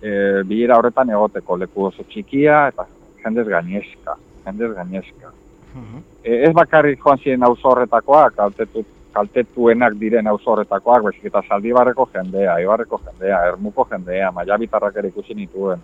e, 0.00 0.10
bilera 0.48 0.78
horretan 0.78 1.10
egoteko 1.12 1.58
leku 1.60 1.88
oso 1.90 2.06
txikia, 2.08 2.68
eta 2.72 2.86
jendez 3.24 3.46
gainezka, 3.48 4.16
jendez 4.46 4.70
gainezka. 4.76 5.34
Mhm. 5.74 6.04
E, 6.24 6.42
ez 6.48 6.54
bakarrik 6.56 7.02
joan 7.04 7.20
ziren 7.22 7.44
auzo 7.44 7.74
horretakoak, 7.74 8.36
kaltetut, 8.36 8.86
kaltetuenak 9.12 9.96
diren 10.00 10.26
auzo 10.30 10.52
horretakoak, 10.54 11.02
baizik 11.08 11.30
eta 11.30 11.42
Zaldibarreko 11.48 12.08
jendea, 12.14 12.58
Ibarreko 12.64 13.00
jendea, 13.04 13.40
Ermuko 13.52 13.86
jendea, 13.90 14.30
Maiabitarrak 14.36 14.96
ere 15.00 15.10
ikusi 15.12 15.34
nituen. 15.34 15.82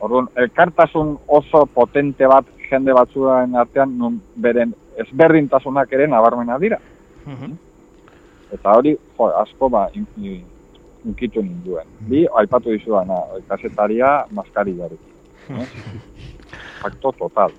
Orduan, 0.00 0.28
elkartasun 0.36 1.16
oso 1.26 1.64
potente 1.72 2.26
bat 2.28 2.48
jende 2.68 2.92
batzuen 2.96 3.54
artean, 3.56 3.94
nun 3.98 4.20
beren 4.36 4.74
ezberdintasunak 5.00 5.92
ere 5.96 6.08
nabarmena 6.10 6.58
dira. 6.58 6.78
Eta 8.52 8.76
hori, 8.78 8.94
jo, 9.16 9.30
asko 9.40 9.68
ba, 9.72 9.86
in, 9.94 10.06
in, 10.22 10.44
inkitu 11.08 11.42
ninduen. 11.42 11.88
Bi, 12.10 12.24
aipatu 12.40 12.74
dizudana, 12.74 13.18
kasetaria, 13.48 14.12
maskarillarik. 14.36 15.00
Eh? 15.50 15.66
Impacto 16.76 17.12
total. 17.18 17.54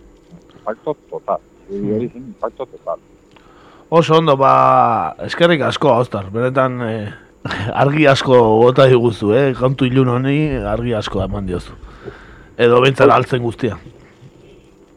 Impacto 0.54 0.96
total. 1.10 1.44
Hori 1.68 1.94
hori 1.98 2.10
zen, 2.14 2.28
impacto 2.32 2.66
total. 2.66 3.04
Oso 3.90 4.18
ondo, 4.20 4.36
ba, 4.40 5.16
eskerrik 5.28 5.64
asko, 5.68 5.94
Ostar. 6.04 6.30
Benetan, 6.32 6.82
eh, 6.88 7.12
argi 7.84 8.08
asko 8.08 8.40
bota 8.62 8.88
diguzu, 8.88 9.34
eh? 9.36 9.52
Kantu 9.58 9.88
ilun 9.88 10.16
honi 10.16 10.40
argi 10.76 10.96
asko 10.98 11.24
eman 11.24 11.48
diozu. 11.48 11.76
Edo 12.58 12.82
bentzara 12.82 13.16
altzen 13.16 13.42
guztia. 13.44 13.78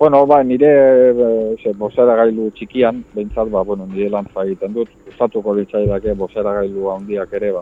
Bueno, 0.00 0.22
ba, 0.26 0.42
nire 0.42 0.68
e, 1.12 1.56
ze, 1.62 1.74
bozera 1.76 2.14
gailu 2.16 2.46
txikian, 2.56 3.02
behintzat, 3.12 3.50
ba, 3.52 3.60
bueno, 3.68 3.84
nire 3.86 4.08
lan 4.08 4.28
egiten 4.46 4.72
dut. 4.72 4.88
Gustatuko 5.10 5.52
litzaidake 5.58 6.14
bozera 6.16 6.54
gailu 6.62 6.88
handiak 6.94 7.34
ere, 7.36 7.50
ba, 7.52 7.60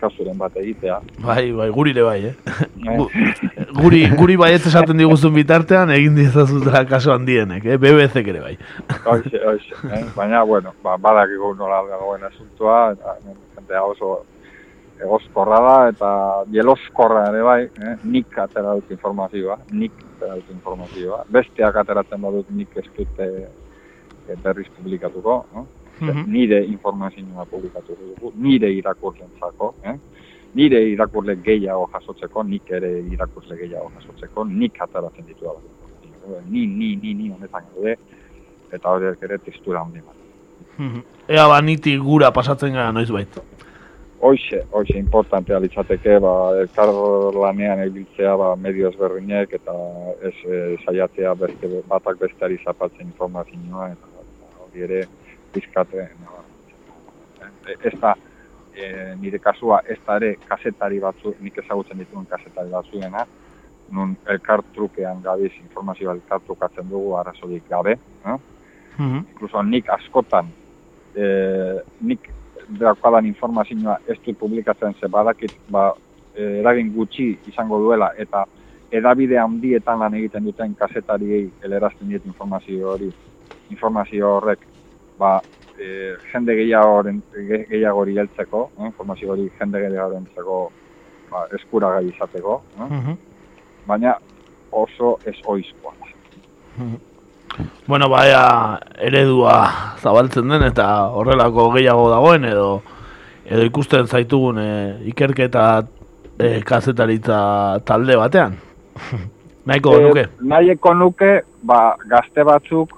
kasuren 0.00 0.34
bat 0.38 0.56
egitea. 0.58 0.96
Bai, 1.22 1.52
bai, 1.54 1.68
guri 1.74 1.92
ere 1.94 2.02
bai, 2.02 2.18
eh? 2.32 2.34
Gu- 2.82 3.06
guri, 3.78 4.02
guri 4.18 4.36
baiet 4.38 4.66
esaten 4.66 4.98
diguzun 4.98 5.34
bitartean, 5.34 5.90
egin 5.94 6.18
dizazutela 6.18 6.82
kaso 6.90 7.12
handienek, 7.14 7.64
eh? 7.66 7.78
BBC 7.78 8.24
ere 8.26 8.40
bai. 8.42 8.56
Hoxe, 9.04 9.38
hoxe, 9.46 9.78
eh? 9.94 10.02
Baina, 10.18 10.42
bueno, 10.42 10.74
ba, 10.82 10.96
badakigu 10.98 11.54
nola 11.58 11.84
dagoen 11.92 12.26
asuntua, 12.26 12.80
eta 12.98 13.14
hemen 13.20 13.38
jendea 13.54 13.84
oso 13.86 14.24
egoskorra 15.02 15.60
da, 15.62 15.76
eta 15.92 16.10
jeloskorra 16.52 17.24
ere 17.30 17.42
bai, 17.46 17.62
eh? 17.64 17.94
nik 18.04 18.38
atera 18.38 18.74
dut 18.78 18.90
informazioa, 18.94 19.58
nik 19.72 19.94
atera 20.16 20.38
dut 20.40 20.52
informazioa. 20.54 21.22
Besteak 21.34 21.80
ateratzen 21.82 22.22
badut 22.22 22.50
nik 22.50 22.76
ez 22.76 22.86
eh, 22.98 23.48
berriz 24.42 24.68
publikatuko, 24.76 25.44
no? 25.54 25.66
Mhm. 25.98 26.30
nire 26.30 26.60
informazioa 26.64 27.44
publikatu 27.50 27.96
dugu, 27.98 28.32
nire 28.36 28.70
irakurlentzako, 28.72 29.74
eh? 29.82 29.96
nire 30.54 30.82
irakurle 30.92 31.36
gehiago 31.42 31.88
jasotzeko, 31.92 32.42
nik 32.42 32.70
ere 32.70 32.92
irakurle 33.12 33.56
gehiago 33.56 33.90
jasotzeko, 33.96 34.44
nik 34.44 34.80
ateratzen 34.80 35.26
ditu 35.26 35.44
da. 35.44 35.56
Ni, 36.48 36.66
ni, 36.66 36.94
ni, 36.96 37.14
ni 37.14 37.30
honetan 37.32 37.64
gaude, 37.74 37.96
eta 38.72 38.90
horiek 38.90 39.22
ere 39.22 39.38
testura 39.38 39.82
handi 39.82 40.00
bat. 40.00 40.14
Mhm. 40.78 41.02
Ea 41.28 41.46
ba, 41.48 41.60
niti 41.60 41.96
gura 41.98 42.30
pasatzen 42.32 42.72
gara 42.72 42.92
noiz 42.92 43.10
bait. 43.10 43.40
Hoxe, 44.20 44.64
hoxe, 44.74 44.98
importantea 44.98 45.60
litzateke, 45.62 46.16
ba, 46.18 46.32
elkar 46.58 46.90
lanean 47.38 47.84
ebiltzea, 47.84 48.32
ba, 48.40 48.48
medio 48.58 48.88
ezberdinek, 48.90 49.52
eta 49.60 49.74
ez 50.26 50.34
e, 50.42 50.62
saiatzea 50.82 51.34
beste, 51.38 51.70
batak 51.86 52.18
besteari 52.24 52.58
zapaltzen 52.64 53.06
informazioa, 53.06 53.92
eta, 53.94 54.24
hori 54.64 54.82
ere, 54.88 55.04
pizkate, 55.54 56.08
ez 57.78 57.94
da, 58.00 58.16
e, 58.74 58.88
nire 59.22 59.38
kasua, 59.38 59.84
ez 59.86 60.00
da 60.06 60.16
ere 60.18 60.32
kasetari 60.48 60.98
batzu, 61.04 61.36
nik 61.38 61.62
ezagutzen 61.62 62.02
dituen 62.02 62.26
kasetari 62.26 62.74
batzuena, 62.74 63.22
nun 63.94 64.16
elkar 64.28 64.64
trukean 64.74 65.22
gabiz 65.22 65.52
informazioa 65.62 66.16
elkar 66.18 66.42
trukatzen 66.46 66.90
dugu 66.90 67.14
arazorik 67.20 67.70
gabe, 67.70 67.94
eh? 68.26 68.38
Mhm. 68.98 69.18
incluso 69.30 69.62
nik 69.62 69.88
askotan 69.94 70.48
e, 71.14 71.26
nik 72.00 72.24
daukadan 72.68 73.26
informazioa 73.26 73.98
ez 74.06 74.18
dut 74.26 74.38
publikatzen 74.38 74.94
ze 75.00 75.08
badakit 75.08 75.52
ba, 75.70 75.92
e, 76.34 76.60
eragin 76.60 76.92
gutxi 76.94 77.38
izango 77.46 77.78
duela 77.78 78.10
eta 78.16 78.44
edabide 78.92 79.38
handietan 79.38 79.98
lan 79.98 80.14
egiten 80.14 80.44
duten 80.44 80.74
kasetariei 80.74 81.50
helerazten 81.62 82.08
diet 82.08 82.24
informazio 82.26 82.90
hori 82.92 83.10
informazio 83.70 84.34
horrek 84.36 84.66
ba, 85.18 85.40
e, 85.78 86.14
jende 86.32 86.54
gehiagoren 86.56 87.22
ge- 87.48 87.66
gehiagori 87.70 88.16
heltzeko, 88.18 88.70
eh, 88.78 88.86
informazio 88.86 89.32
hori 89.32 89.50
jende 89.60 89.80
gehiagoren 89.80 90.24
heltzeko 90.26 90.72
ba, 91.30 91.46
eskuragai 91.52 92.06
izateko, 92.08 92.62
eh? 92.78 92.90
Mhm. 92.90 93.12
baina 93.86 94.14
oso 94.72 95.18
ez 95.24 95.36
oizkoa. 95.44 95.94
Bueno, 97.86 98.08
baia 98.08 98.78
eredua 99.00 99.56
zabaltzen 100.02 100.48
den 100.48 100.62
eta 100.68 100.86
horrelako 101.10 101.70
gehiago 101.74 102.08
dagoen 102.12 102.44
edo 102.44 102.68
edo 103.48 103.64
ikusten 103.64 104.06
zaitugun 104.06 104.58
e, 104.60 104.68
ikerketa 105.08 105.64
e, 106.38 106.60
kazetaritza 106.68 107.40
talde 107.88 108.16
batean. 108.20 108.58
Nahiko 109.68 109.94
Eh, 109.96 110.02
nuke. 110.04 110.24
Nahieko 110.40 110.94
nuke, 110.94 111.30
ba, 111.62 111.96
gazte 112.08 112.44
batzuk, 112.44 112.94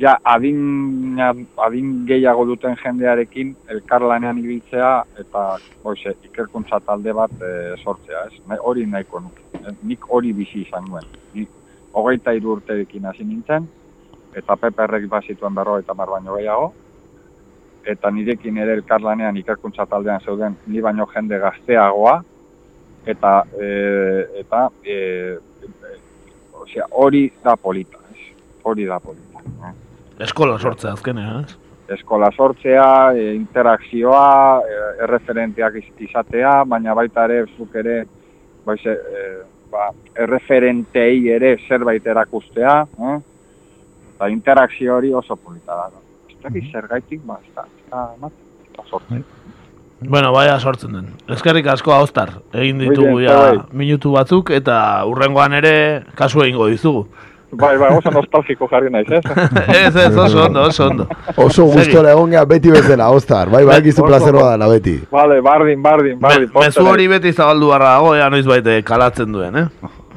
ja 0.00 0.16
adin, 0.24 1.18
adin 1.66 1.92
gehiago 2.08 2.44
duten 2.48 2.74
jendearekin 2.82 3.54
elkarlanean 3.72 4.40
ibiltzea 4.42 4.90
eta 5.22 5.44
hoxe, 5.84 6.16
ikerkuntza 6.28 6.80
talde 6.86 7.14
bat 7.16 7.30
e, 7.42 7.52
sortzea, 7.82 8.26
ez? 8.26 8.58
Hori 8.58 8.86
nahiko 8.90 9.22
nuke. 9.22 9.70
Nik 9.82 10.10
hori 10.10 10.32
bizi 10.36 10.64
izan 10.66 10.84
nuen. 10.90 11.06
Ni 11.34 11.46
hogeita 11.96 12.34
hiru 12.36 12.56
urterekin 12.58 13.06
hasi 13.08 13.24
nintzen, 13.24 13.66
eta 14.36 14.56
PPR-ek 14.60 15.06
bazituen 15.08 15.54
berrogeita 15.56 15.94
mar 15.96 16.10
baino 16.12 16.36
gehiago, 16.36 16.72
eta 17.86 18.10
nirekin 18.10 18.56
ere 18.58 18.74
elkarlanean 18.80 19.36
ikerkuntza 19.40 19.86
taldean 19.86 20.20
zeuden 20.24 20.56
ni 20.66 20.80
baino 20.84 21.06
jende 21.14 21.38
gazteagoa, 21.40 22.16
eta 23.06 23.32
e, 23.56 23.68
eta 24.42 24.64
e, 24.84 24.96
osea, 26.60 26.88
hori 26.90 27.30
da 27.44 27.54
polita, 27.56 27.98
ez? 28.12 28.32
hori 28.66 28.84
da 28.90 28.98
polita. 29.00 29.40
eh? 29.68 29.72
Eskola 30.26 30.58
sortzea 30.58 30.92
azkenean, 30.96 31.44
ez? 31.44 31.54
Eskola 31.96 32.32
sortzea, 32.34 32.86
e, 33.14 33.28
interakzioa, 33.38 34.60
e, 34.66 34.78
erreferenteak 35.06 35.76
iz- 35.78 36.00
izatea, 36.08 36.64
baina 36.66 36.94
baita 36.98 37.24
ere 37.30 37.44
zuk 37.56 37.74
ere 37.78 38.00
baize, 38.66 38.90
e, 38.90 39.22
ba, 39.76 39.90
erreferentei 40.24 41.28
ere 41.36 41.56
zerbait 41.68 42.06
erakustea, 42.06 42.76
eh? 43.10 43.16
eta 44.14 44.28
interakzio 44.32 44.96
hori 44.96 45.12
oso 45.14 45.36
polita 45.36 45.76
da. 45.76 46.04
Ez 46.30 46.38
dakit 46.42 46.72
zergaitik, 46.72 47.24
ba, 47.28 47.38
ez 47.44 47.52
da, 47.56 47.66
ez. 49.16 49.24
Bueno, 50.00 50.30
baia 50.32 50.58
sortzen 50.60 50.92
den. 50.92 51.06
Eskerrik 51.32 51.66
asko 51.72 51.94
Austar. 51.96 52.34
Egin 52.52 52.82
ditugu 52.84 53.22
ja 53.24 53.36
minutu 53.72 54.12
batzuk 54.12 54.52
eta 54.52 54.76
urrengoan 55.08 55.56
ere 55.56 55.72
kasu 56.18 56.44
egingo 56.44 56.68
dizugu. 56.68 57.06
Bai, 57.52 57.76
bai, 57.78 57.90
oso 57.96 58.10
nostalgiko 58.10 58.66
jarri 58.68 58.90
naiz, 58.90 59.06
ez? 59.10 59.22
ez, 59.86 59.96
ez, 59.96 60.16
oso 60.16 60.44
ondo, 60.46 60.62
oso 60.66 60.86
ondo. 60.90 61.06
Oso 61.36 61.64
gustora 61.70 62.10
egon 62.12 62.30
gea 62.34 62.44
beti 62.44 62.70
bezala, 62.74 63.08
Ostar. 63.14 63.48
Bai, 63.48 63.64
bai, 63.64 63.80
gizu 63.82 64.04
oso. 64.04 64.32
dela 64.32 64.68
beti. 64.68 64.96
Vale, 65.10 65.40
bardin, 65.40 65.80
bardin, 65.82 66.16
Me, 66.18 66.20
bardin. 66.28 66.50
mezu 66.54 66.86
hori 66.86 67.06
beti 67.08 67.32
zabaldu 67.32 67.68
barra 67.68 67.92
dago, 67.96 68.14
ea 68.16 68.28
noiz 68.30 68.44
baite 68.46 68.82
kalatzen 68.82 69.32
duen, 69.32 69.56
eh? 69.56 69.66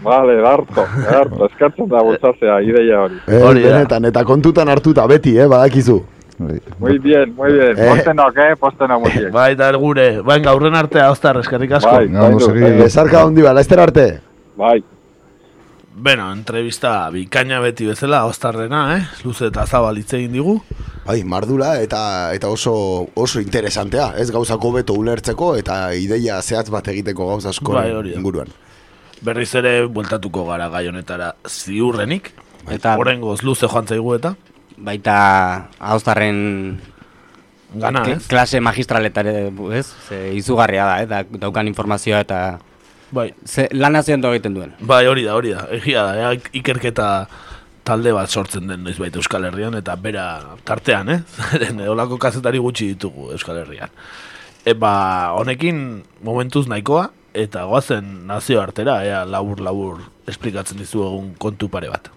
Vale, 0.04 0.38
harto, 0.48 0.86
harto, 1.12 1.46
eskertzen 1.46 1.88
da 1.92 2.02
bultzatzea, 2.04 2.62
ideia 2.62 3.02
hori. 3.04 3.18
Eh, 3.28 3.42
Hori 3.44 3.64
da. 3.64 3.74
benetan, 3.76 4.06
eta 4.06 4.24
kontutan 4.24 4.70
hartuta 4.70 5.06
beti, 5.08 5.38
eh, 5.38 5.46
badakizu. 5.48 6.02
Muy 6.40 6.98
bien, 7.00 7.34
muy 7.36 7.52
bien. 7.52 7.76
Eh. 7.78 7.90
Postenok, 7.90 8.38
eh? 8.38 8.56
Postenok 8.60 9.02
muziek. 9.04 9.32
Bai, 9.32 9.52
eta 9.58 9.72
gure, 9.76 10.22
venga, 10.24 10.54
urren 10.56 10.76
artea, 10.76 11.08
Austar, 11.12 11.38
eskerrik 11.42 11.74
asko. 11.78 11.92
Bai, 11.92 12.08
bai, 12.08 12.32
bai, 12.62 12.72
Bezarka 12.80 13.26
hondi 13.26 13.42
ba, 13.44 13.52
laester 13.54 13.80
arte. 13.80 14.08
bai. 14.56 14.82
Beno, 16.00 16.30
entrevista 16.32 17.10
bikaina 17.12 17.58
beti 17.60 17.84
bezala, 17.90 18.22
Austarrena, 18.24 18.96
eh? 18.96 19.02
Luze 19.26 19.50
eta 19.50 19.66
zabal 19.68 19.98
hitz 20.00 20.14
egin 20.16 20.32
digu. 20.38 20.54
Bai, 21.04 21.24
mardula 21.28 21.74
eta 21.84 22.32
eta 22.38 22.48
oso 22.54 22.74
oso 23.20 23.42
interesantea, 23.44 24.14
ez 24.22 24.30
gauzako 24.32 24.72
beto 24.78 24.96
ulertzeko 24.96 25.56
eta 25.60 25.80
ideia 25.98 26.38
zehatz 26.42 26.70
bat 26.72 26.88
egiteko 26.94 27.28
gauz 27.34 27.46
asko 27.52 27.76
Bai, 27.76 27.90
inguruan. 28.14 28.48
Berriz 29.26 29.50
ere, 29.60 29.74
bueltatuko 29.92 30.46
gara 30.48 30.70
gai 30.72 30.86
honetara 30.88 31.34
ziurrenik. 31.48 32.32
Eta- 32.72 32.96
Horengoz 33.02 33.42
luze 33.44 33.68
joan 33.68 33.88
zaigu 33.88 34.16
eta. 34.16 34.36
Baita 34.78 35.18
haustarren 35.80 36.80
Gana, 37.76 38.06
ez? 38.14 38.24
klase 38.28 38.62
magistraletare, 38.64 39.52
ez? 39.76 39.88
Ze 40.08 40.22
izugarria 40.34 40.86
da, 40.86 41.02
eh? 41.04 41.08
Da, 41.12 41.24
daukan 41.44 41.68
informazioa 41.68 42.22
eta 42.24 42.40
Bai, 43.12 43.34
ze, 43.46 43.68
lan 43.74 43.96
haziendo 43.96 44.30
egiten 44.34 44.54
duen. 44.54 44.74
bai, 44.80 45.06
hori 45.08 45.24
da, 45.26 45.36
hori 45.36 45.54
da. 45.56 45.66
Egia 45.74 46.04
da, 46.06 46.16
ea, 46.16 46.34
ikerketa 46.54 47.08
talde 47.88 48.14
bat 48.14 48.30
sortzen 48.30 48.68
den 48.70 48.84
noizbait 48.86 49.16
Euskal 49.18 49.48
Herrian 49.50 49.74
eta 49.80 49.96
bera 49.98 50.26
tartean, 50.66 51.10
eh? 51.10 51.22
Zeren 51.50 51.82
olako 51.90 52.20
kazetari 52.22 52.62
gutxi 52.62 52.92
ditugu 52.94 53.32
Euskal 53.34 53.64
Herrian. 53.64 53.90
E, 54.66 54.76
ba, 54.78 55.34
honekin 55.40 56.04
momentuz 56.26 56.68
nahikoa 56.70 57.08
eta 57.34 57.66
goazen 57.70 58.28
nazio 58.30 58.62
artera, 58.62 59.00
ea 59.06 59.24
labur 59.26 59.62
labur 59.64 60.06
esplikatzen 60.30 60.82
dizu 60.82 61.06
egun 61.08 61.34
kontu 61.42 61.70
pare 61.70 61.90
bat. 61.90 62.12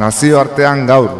Nazioartean 0.00 0.86
gaur. 0.88 1.10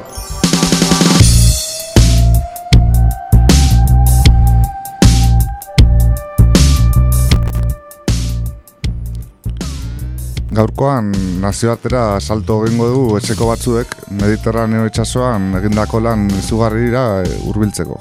Gaurkoan 10.50 11.12
nazioartera 11.42 12.04
salto 12.20 12.62
egingo 12.64 12.88
du 12.94 13.02
etxeko 13.20 13.50
batzuek 13.50 13.92
Mediterraneo 14.22 14.88
itsasoan 14.88 15.52
egindako 15.60 16.00
lan 16.08 16.24
izugarrira 16.40 17.04
hurbiltzeko. 17.44 18.00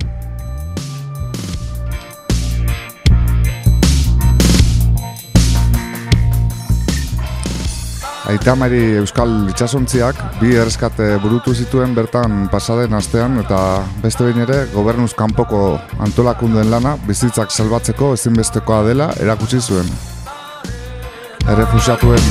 Aitamari 8.29 8.99
Euskal 8.99 9.31
Itxasontziak 9.49 10.19
bi 10.37 10.51
erreskate 10.53 11.15
burutu 11.23 11.55
zituen 11.57 11.95
bertan 11.97 12.43
pasaden 12.51 12.93
astean 12.93 13.39
eta 13.41 13.57
beste 14.03 14.27
behin 14.27 14.43
ere 14.43 14.59
gobernuz 14.69 15.15
kanpoko 15.17 15.61
antolakunduen 16.05 16.69
lana 16.69 16.91
bizitzak 17.07 17.49
salbatzeko 17.49 18.11
ezinbestekoa 18.19 18.83
dela 18.85 19.09
erakutsi 19.23 19.61
zuen. 19.61 19.89
Errefusatuen 21.49 22.29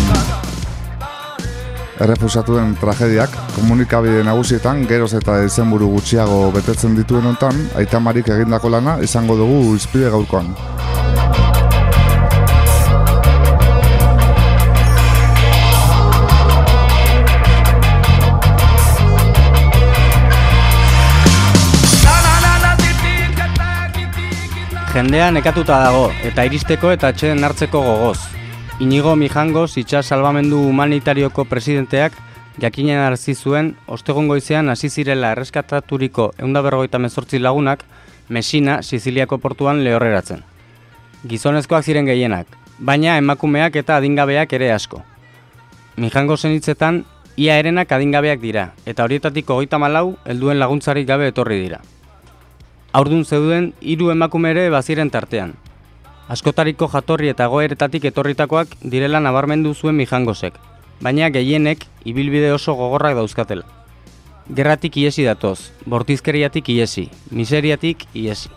Errefusatuen 2.06 2.76
tragediak 2.78 3.34
komunikabide 3.56 4.22
nagusietan 4.22 4.86
geroz 4.86 5.16
eta 5.18 5.40
izenburu 5.50 5.90
gutxiago 5.96 6.44
betetzen 6.54 6.94
dituen 6.94 7.26
hontan 7.26 7.58
Aitamarik 7.82 8.30
egindako 8.36 8.70
lana 8.76 9.00
izango 9.02 9.34
dugu 9.42 9.74
izpide 9.74 10.14
gaurkoan. 10.14 10.54
Jendea 24.98 25.28
nekatuta 25.30 25.76
dago 25.78 26.06
eta 26.26 26.42
iristeko 26.48 26.88
eta 26.90 27.12
atxeden 27.12 27.44
hartzeko 27.46 27.78
gogoz. 27.84 28.18
Inigo 28.82 29.12
Mijangos 29.14 29.76
itxas 29.78 30.08
salvamendu 30.10 30.58
humanitarioko 30.66 31.44
presidenteak 31.46 32.16
jakinen 32.58 32.98
arzi 32.98 33.36
zuen 33.36 33.68
ostegun 33.86 34.26
goizean 34.26 34.72
hasi 34.72 34.88
zirela 34.90 35.30
erreskataturiko 35.36 36.32
eunda 36.38 36.62
berrogeita 36.66 36.98
mezortzi 36.98 37.38
lagunak 37.38 37.84
Mesina, 38.28 38.80
Siziliako 38.82 39.38
portuan 39.38 39.84
lehorreratzen. 39.84 40.42
Gizonezkoak 41.30 41.86
ziren 41.86 42.10
gehienak, 42.10 42.56
baina 42.80 43.14
emakumeak 43.22 43.78
eta 43.78 44.00
adingabeak 44.02 44.56
ere 44.58 44.72
asko. 44.72 45.04
Mijangosen 45.96 46.56
hitzetan, 46.56 47.04
ia 47.36 47.60
erenak 47.62 47.94
adingabeak 47.94 48.42
dira, 48.42 48.72
eta 48.84 49.06
horietatik 49.06 49.46
hogeita 49.46 49.78
malau 49.78 50.16
helduen 50.24 50.58
laguntzarik 50.58 51.06
gabe 51.06 51.30
etorri 51.30 51.60
dira. 51.62 51.80
Aurdun 52.92 53.24
zeuden 53.24 53.74
hiru 53.84 54.08
emakume 54.10 54.50
ere 54.54 54.70
baziren 54.72 55.10
tartean. 55.12 55.50
Askotariko 56.32 56.86
jatorri 56.88 57.28
eta 57.28 57.46
goeretatik 57.52 58.06
etorritakoak 58.08 58.72
direla 58.80 59.20
nabarmendu 59.20 59.74
zuen 59.74 59.96
Mijangosek, 59.96 60.54
baina 61.04 61.28
gehienek 61.28 61.84
ibilbide 62.08 62.52
oso 62.52 62.74
gogorrak 62.80 63.18
dauzkatela. 63.20 63.66
Gerratik 64.48 64.96
iesi 64.96 65.26
datoz, 65.28 65.70
bortizkeriatik 65.84 66.70
iesi, 66.72 67.10
miseriatik 67.30 68.06
iesi. 68.14 68.48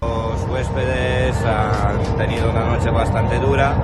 Los 0.00 0.42
huéspedes 0.50 1.36
han 1.44 2.16
tenido 2.16 2.50
una 2.50 2.64
noche 2.64 2.90
bastante 2.90 3.38
dura, 3.38 3.74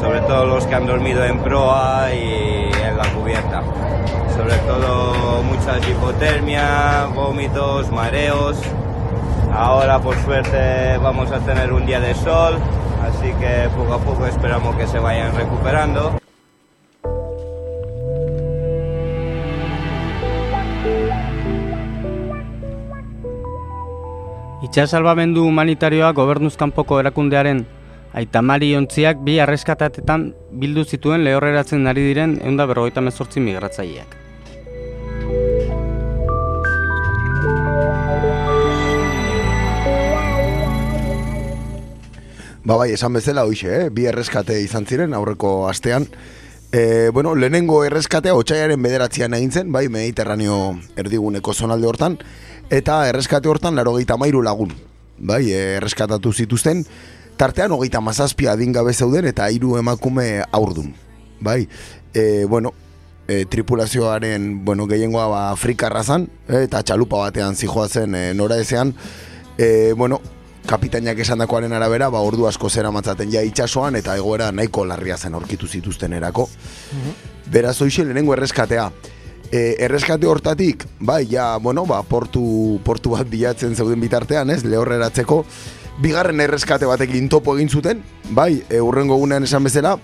sobre 0.00 0.20
todo 0.20 0.46
los 0.46 0.66
que 0.66 0.74
han 0.74 0.86
dormido 0.86 1.24
en 1.24 1.38
proa 1.38 2.12
y 2.12 2.70
en 2.84 2.96
la 2.96 3.04
cubierta. 3.12 3.62
Sobre 4.36 4.56
todo 4.58 5.42
mucha 5.42 5.78
hipotermia, 5.88 7.06
vómitos, 7.14 7.90
mareos. 7.90 8.60
Ahora 9.52 9.98
por 10.00 10.16
suerte 10.24 10.98
vamos 10.98 11.30
a 11.30 11.38
tener 11.40 11.72
un 11.72 11.86
día 11.86 12.00
de 12.00 12.14
sol, 12.14 12.58
así 13.02 13.32
que 13.34 13.68
poco 13.76 13.94
a 13.94 13.98
poco 13.98 14.26
esperamos 14.26 14.74
que 14.76 14.86
se 14.86 14.98
vayan 14.98 15.34
recuperando. 15.36 16.23
Itxas 24.64 24.94
salbamendu 24.96 25.42
humanitarioa 25.44 26.14
gobernuz 26.16 26.54
kanpoko 26.56 26.96
erakundearen 27.02 27.58
aitamari 28.16 28.70
ontziak 28.78 29.18
bi 29.26 29.34
arreskatatetan 29.44 30.22
bildu 30.62 30.86
zituen 30.88 31.20
lehorreratzen 31.26 31.84
ari 31.90 32.06
diren 32.06 32.38
eunda 32.40 32.64
berrogeita 32.70 33.02
mezortzi 33.04 33.42
migratzaileak. 33.44 34.14
Ba 42.64 42.78
bai, 42.80 42.94
esan 42.94 43.12
bezala 43.12 43.44
hoxe, 43.44 43.68
eh? 43.68 43.90
bi 43.92 44.08
erreskate 44.08 44.56
izan 44.64 44.88
ziren 44.88 45.12
aurreko 45.12 45.66
astean. 45.68 46.08
E, 46.72 47.10
bueno, 47.12 47.34
lehenengo 47.36 47.82
erreskatea 47.84 48.32
otxaiaren 48.34 48.80
bederatzean 48.82 49.36
egin 49.36 49.52
zen, 49.52 49.68
bai, 49.76 49.84
mediterraneo 49.92 50.56
erdiguneko 50.96 51.52
zonalde 51.52 51.86
hortan, 51.86 52.16
eta 52.70 53.08
erreskate 53.08 53.48
hortan 53.48 53.74
laro 53.76 53.96
mairu 54.18 54.42
lagun, 54.42 54.72
bai, 55.18 55.50
erreskatatu 55.52 56.32
zituzten, 56.32 56.84
tartean 57.36 57.72
hogeita 57.72 58.00
mazazpia 58.00 58.52
adingabe 58.52 58.92
zeuden 58.92 59.26
eta 59.26 59.48
hiru 59.50 59.76
emakume 59.76 60.42
aurdun, 60.52 60.94
bai, 61.40 61.68
e, 62.14 62.44
bueno, 62.44 62.72
e, 63.28 63.44
tripulazioaren, 63.46 64.64
bueno, 64.64 64.86
gehiengoa 64.86 65.26
ba, 65.28 65.50
Afrikarra 65.50 66.02
zan, 66.02 66.28
eta 66.48 66.82
txalupa 66.82 67.18
batean 67.18 67.56
zijoa 67.56 67.88
zen 67.88 68.14
e, 68.14 68.34
nora 68.34 68.58
ezean, 68.60 68.94
e, 69.58 69.92
bueno, 69.96 70.20
kapitainak 70.66 71.18
esandakoaren 71.20 71.72
arabera, 71.72 72.08
ba, 72.08 72.22
ordu 72.24 72.46
asko 72.48 72.70
zera 72.70 72.90
matzaten 72.94 73.30
ja 73.32 73.42
itxasoan, 73.44 73.96
eta 73.96 74.16
egoera 74.16 74.50
nahiko 74.52 74.84
larria 74.88 75.16
zen 75.16 75.34
aurkitu 75.34 75.68
zituzten 75.68 76.12
erako. 76.12 76.48
Beraz, 77.52 77.76
hoxe, 77.82 78.04
lehenengo 78.04 78.32
erreskatea. 78.32 78.90
E, 79.52 79.76
erreskate 79.84 80.26
hortatik, 80.26 80.86
bai, 80.98 81.26
ja, 81.30 81.56
bueno, 81.62 81.84
ba, 81.86 82.02
portu, 82.02 82.80
portu 82.84 83.14
bat 83.14 83.28
bilatzen 83.30 83.76
zeuden 83.76 84.00
bitartean, 84.02 84.50
ez, 84.50 84.64
lehorreratzeko, 84.64 85.44
bigarren 86.02 86.40
erreskate 86.42 86.88
batekin 86.90 87.28
topo 87.30 87.54
egin 87.56 87.68
zuten, 87.70 88.00
bai, 88.30 88.64
e, 88.68 88.80
urrengo 88.80 89.18
gunean 89.20 89.46
esan 89.46 89.64
bezala, 89.64 89.98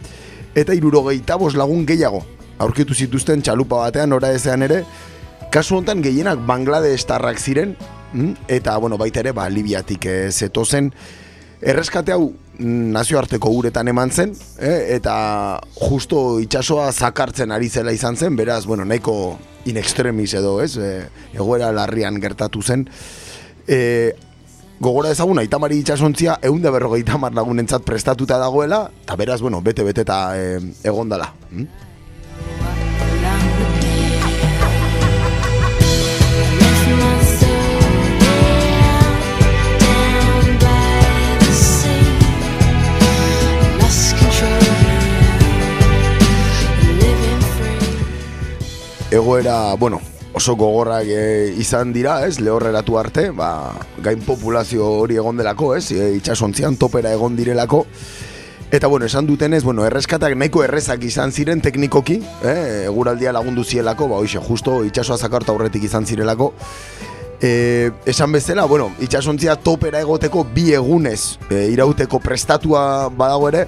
eta 0.55 0.77
irurogeita 0.77 1.39
bos 1.41 1.57
lagun 1.59 1.87
gehiago, 1.89 2.23
aurkitu 2.63 2.95
zituzten 2.95 3.43
txalupa 3.43 3.81
batean, 3.89 4.13
ora 4.13 4.31
ezean 4.37 4.63
ere, 4.63 4.85
kasu 5.51 5.81
honetan 5.81 6.05
gehienak 6.05 6.47
Bangladestarrak 6.47 7.41
ziren, 7.43 7.75
Mm? 8.13 8.33
eta 8.49 8.77
bueno, 8.79 8.99
baita 8.99 9.21
ere 9.21 9.33
ba, 9.33 9.49
Libiatik 9.49 10.07
e, 10.07 10.15
zetozen 10.33 10.91
erreskate 11.61 12.13
hau 12.13 12.33
nazioarteko 12.61 13.51
uretan 13.57 13.89
eman 13.89 14.11
zen 14.11 14.35
eh? 14.59 14.97
eta 14.97 15.15
justo 15.81 16.39
itsasoa 16.43 16.91
zakartzen 16.93 17.53
ari 17.53 17.69
zela 17.69 17.93
izan 17.93 18.17
zen 18.17 18.37
beraz, 18.37 18.67
bueno, 18.67 18.85
nahiko 18.85 19.39
in 19.67 19.77
extremis 19.81 20.35
edo 20.35 20.59
ez 20.63 20.77
e, 20.77 20.91
egoera 21.35 21.73
larrian 21.73 22.21
gertatu 22.21 22.63
zen 22.63 22.87
e, 23.67 24.13
gogora 24.81 25.13
ezagun 25.13 25.41
aitamari 25.41 25.81
itxasontzia 25.81 26.39
egun 26.43 26.63
da 26.63 26.73
berrogeita 26.73 27.19
lagunentzat 27.33 27.85
prestatuta 27.85 28.39
dagoela 28.39 28.91
eta 29.05 29.17
beraz, 29.17 29.41
bueno, 29.41 29.61
bete-bete 29.61 30.05
eta 30.07 30.21
e, 30.37 30.59
egondala 30.85 31.33
mm? 31.51 31.90
Egoera, 49.11 49.75
bueno, 49.75 50.01
oso 50.33 50.55
gogorrak 50.57 51.07
e, 51.07 51.55
izan 51.59 51.93
dira, 51.93 52.27
ez, 52.27 52.39
lehorreratu 52.41 52.99
arte, 52.99 53.31
ba, 53.35 53.75
gain 54.03 54.23
populazio 54.23 54.87
hori 55.03 55.19
egon 55.19 55.41
delako, 55.41 55.75
ez, 55.77 55.91
e, 55.93 56.13
itxasontzian 56.21 56.79
topera 56.79 57.13
egon 57.13 57.37
direlako, 57.37 57.87
Eta 58.71 58.87
bueno, 58.87 59.05
esan 59.05 59.27
dutenez, 59.27 59.65
bueno, 59.65 59.83
erreskatak 59.83 60.37
nahiko 60.39 60.61
errezak 60.63 61.03
izan 61.03 61.33
ziren 61.35 61.59
teknikoki, 61.61 62.21
eh, 62.47 62.85
eguraldia 62.87 63.33
lagundu 63.35 63.65
zielako, 63.65 64.07
ba, 64.13 64.21
hoxe, 64.23 64.39
justo 64.39 64.85
itxasoa 64.87 65.19
zakarta 65.19 65.51
aurretik 65.51 65.89
izan 65.89 66.07
zirelako. 66.07 66.53
E, 67.43 67.91
esan 68.05 68.33
bezala, 68.33 68.67
bueno, 68.69 68.91
itxasontzia 69.01 69.55
topera 69.65 70.03
egoteko 70.05 70.43
bi 70.45 70.75
egunez 70.77 71.39
e, 71.49 71.71
irauteko 71.73 72.19
prestatua 72.21 73.09
badago 73.09 73.49
ere, 73.49 73.63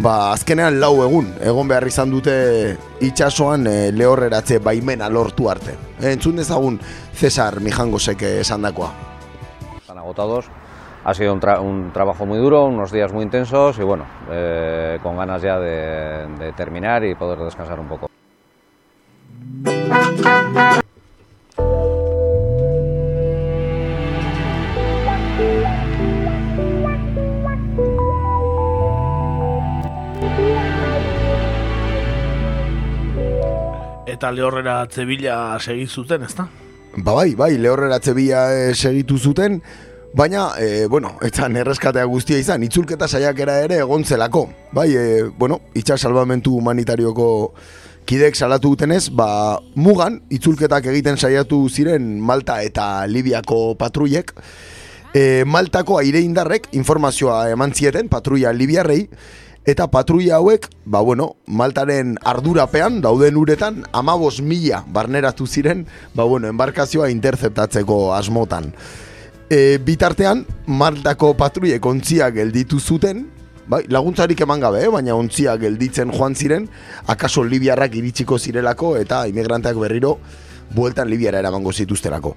ba, 0.00 0.32
azkenean 0.32 0.78
lau 0.80 1.02
egun, 1.04 1.28
egon 1.44 1.68
behar 1.68 1.84
izan 1.90 2.14
dute 2.14 2.32
itxasoan 3.04 3.68
e, 3.68 3.76
lehorreratze 3.92 4.58
baimena 4.64 5.10
lortu 5.12 5.50
arte. 5.52 5.76
E, 6.00 6.14
entzun 6.14 6.40
dezagun 6.40 6.80
Cesar 7.12 7.60
Mijangosek 7.60 8.24
esan 8.40 8.64
dakoa. 8.64 8.88
Están 9.82 9.98
agotados, 9.98 10.48
ha 11.04 11.12
sido 11.12 11.34
un, 11.34 11.40
tra 11.40 11.60
un, 11.60 11.92
trabajo 11.92 12.24
muy 12.24 12.38
duro, 12.38 12.64
unos 12.64 12.90
días 12.90 13.12
muy 13.12 13.24
intensos 13.24 13.78
y 13.78 13.82
bueno, 13.82 14.06
eh, 14.30 14.98
con 15.02 15.18
ganas 15.18 15.42
ya 15.42 15.58
de, 15.58 16.26
de 16.38 16.52
terminar 16.52 17.04
y 17.04 17.14
poder 17.14 17.38
descansar 17.40 17.78
un 17.80 17.88
poco. 17.88 18.10
Eta 34.20 34.34
lehorrera 34.36 34.82
atzebila 34.84 35.56
segizuten, 35.64 36.26
ezta? 36.28 36.44
Ba 37.00 37.14
bai, 37.16 37.32
bai, 37.38 37.54
lehorreratze 37.56 38.12
bila 38.12 38.50
e, 38.52 38.74
segitu 38.74 39.16
zuten, 39.16 39.62
baina, 40.12 40.50
e, 40.60 40.84
bueno, 40.92 41.14
etzan 41.24 41.56
erreskatea 41.56 42.04
guztia 42.04 42.36
izan, 42.36 42.60
itzulketa 42.66 43.08
saiakera 43.08 43.56
ere 43.64 43.78
egon 43.80 44.04
zelako. 44.04 44.44
Bai, 44.76 44.90
e, 44.92 45.04
bueno, 45.38 45.62
itxas 45.72 46.02
salvamentu 46.04 46.52
humanitarioko 46.58 47.30
kidek 48.04 48.36
salatu 48.36 48.74
dutenez, 48.74 49.06
ba, 49.16 49.56
mugan, 49.80 50.20
itzulketak 50.28 50.90
egiten 50.92 51.16
saiatu 51.16 51.62
ziren 51.70 52.18
Malta 52.20 52.60
eta 52.60 53.06
Libiako 53.08 53.78
patruiek, 53.80 54.34
e, 55.14 55.46
Maltako 55.48 55.96
aire 56.02 56.20
indarrek 56.20 56.68
informazioa 56.76 57.46
eman 57.54 57.72
zieten 57.72 58.12
patruia 58.12 58.52
Libiarrei, 58.52 59.06
eta 59.66 59.86
patruia 59.90 60.36
hauek, 60.36 60.68
ba 60.84 61.00
bueno, 61.00 61.36
Maltaren 61.46 62.16
ardurapean 62.24 63.00
dauden 63.00 63.36
uretan 63.36 63.84
amabos 63.92 64.40
mila 64.40 64.84
barneratu 64.88 65.46
ziren, 65.46 65.86
ba 66.14 66.24
bueno, 66.24 66.48
embarkazioa 66.48 67.10
interceptatzeko 67.10 68.14
asmotan. 68.14 68.72
E, 69.50 69.78
bitartean, 69.82 70.46
Maltako 70.66 71.34
patruiek 71.36 71.84
ontziak 71.86 72.34
gelditu 72.38 72.80
zuten, 72.80 73.26
bai, 73.66 73.84
laguntzarik 73.88 74.40
eman 74.46 74.60
gabe, 74.62 74.84
eh? 74.84 74.90
baina 74.90 75.14
ontziak 75.18 75.60
gelditzen 75.62 76.12
joan 76.14 76.34
ziren, 76.34 76.68
akaso 77.06 77.44
Libiarrak 77.44 77.94
iritsiko 77.98 78.38
zirelako 78.38 78.96
eta 78.98 79.26
imigranteak 79.30 79.78
berriro 79.78 80.18
bueltan 80.74 81.10
Libiara 81.10 81.42
eramango 81.42 81.72
zituzterako. 81.72 82.36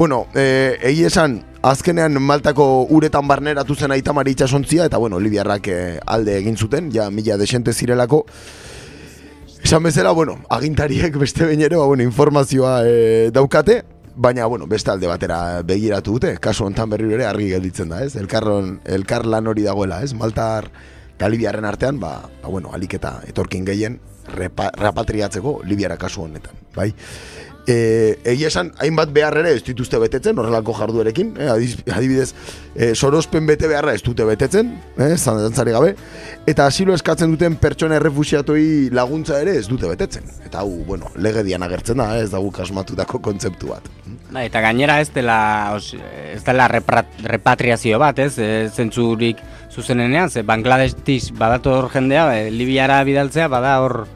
Bueno, 0.00 0.28
e, 0.34 0.78
egi 0.80 1.02
esan, 1.04 1.34
azkenean 1.60 2.14
Maltako 2.24 2.86
uretan 2.88 3.26
barneratu 3.28 3.74
zen 3.76 3.92
aitamari 3.92 4.32
itxasontzia, 4.32 4.86
eta 4.88 4.96
bueno, 4.96 5.18
Libiarrak 5.20 5.66
e, 5.68 5.74
alde 6.08 6.38
egin 6.38 6.56
zuten, 6.56 6.88
ja 6.94 7.10
mila 7.12 7.36
desente 7.36 7.74
zirelako. 7.74 8.22
Esan 9.60 9.84
bezala, 9.84 10.14
bueno, 10.16 10.38
agintariek 10.48 11.18
beste 11.20 11.44
bain 11.50 11.60
ere, 11.60 11.76
ba, 11.76 11.84
bueno, 11.84 12.02
informazioa 12.02 12.78
e, 12.88 13.28
daukate, 13.30 13.82
baina, 14.16 14.46
bueno, 14.46 14.64
beste 14.66 14.88
alde 14.90 15.10
batera 15.10 15.60
begiratu 15.68 16.16
dute, 16.16 16.32
kasu 16.40 16.64
hontan 16.64 16.88
berriro 16.96 17.18
ere 17.18 17.28
argi 17.28 17.50
gelditzen 17.52 17.92
da, 17.92 18.00
ez? 18.00 18.16
Elkarron, 18.16 18.78
elkar 18.88 19.28
lan 19.28 19.52
hori 19.52 19.68
dagoela, 19.68 20.00
ez? 20.00 20.14
Maltar 20.16 20.70
eta 21.18 21.28
Libiarren 21.28 21.68
artean, 21.68 22.00
ba, 22.00 22.22
ba 22.40 22.48
bueno, 22.48 22.72
aliketa 22.72 23.18
etorkin 23.28 23.68
gehien 23.68 24.00
repa, 24.32 24.70
repatriatzeko 24.80 25.58
Libiara 25.68 26.00
kasu 26.00 26.24
honetan, 26.24 26.56
bai? 26.72 26.94
E, 27.66 28.18
egia 28.24 28.48
esan, 28.50 28.72
hainbat 28.80 29.12
behar 29.14 29.36
ere 29.40 29.54
ez 29.56 29.62
dituzte 29.66 29.98
betetzen, 30.00 30.38
horrelako 30.38 30.74
jarduerekin, 30.78 31.34
eh, 31.38 31.48
adibidez, 31.50 32.32
e, 32.74 32.94
sorospen 32.94 33.46
bete 33.48 33.68
beharra 33.70 33.94
ez 33.94 34.02
dute 34.02 34.24
betetzen, 34.24 34.72
eh, 34.98 35.16
zantzari 35.16 35.74
gabe, 35.76 35.94
eta 36.50 36.66
asilo 36.66 36.94
eskatzen 36.94 37.32
duten 37.34 37.56
pertsona 37.60 37.98
errefusiatoi 38.00 38.90
laguntza 38.96 39.40
ere 39.42 39.56
ez 39.58 39.66
dute 39.68 39.88
betetzen. 39.90 40.26
Eta 40.46 40.64
hau, 40.64 40.70
bueno, 40.86 41.10
lege 41.16 41.44
dian 41.46 41.62
agertzen 41.66 42.00
da, 42.02 42.12
eh, 42.16 42.24
ez 42.24 42.30
dago 42.30 42.50
kasmatutako 42.54 43.20
kontzeptu 43.22 43.74
bat. 43.74 43.88
Ba, 44.30 44.44
eta 44.44 44.62
gainera 44.62 45.00
ez 45.00 45.10
dela, 45.14 45.72
os, 45.74 45.94
ez 46.34 46.42
dela 46.46 46.68
repatriazio 46.68 47.98
bat, 47.98 48.18
ez, 48.18 48.36
e, 48.38 48.68
zentzurik 48.70 49.42
zuzenenean, 49.70 50.30
ze 50.30 50.42
Bangladestiz 50.42 51.30
badator 51.38 51.90
jendea, 51.90 52.28
e, 52.38 52.50
Libiara 52.50 53.02
bidaltzea, 53.04 53.48
bada 53.48 53.78
hor, 53.82 54.06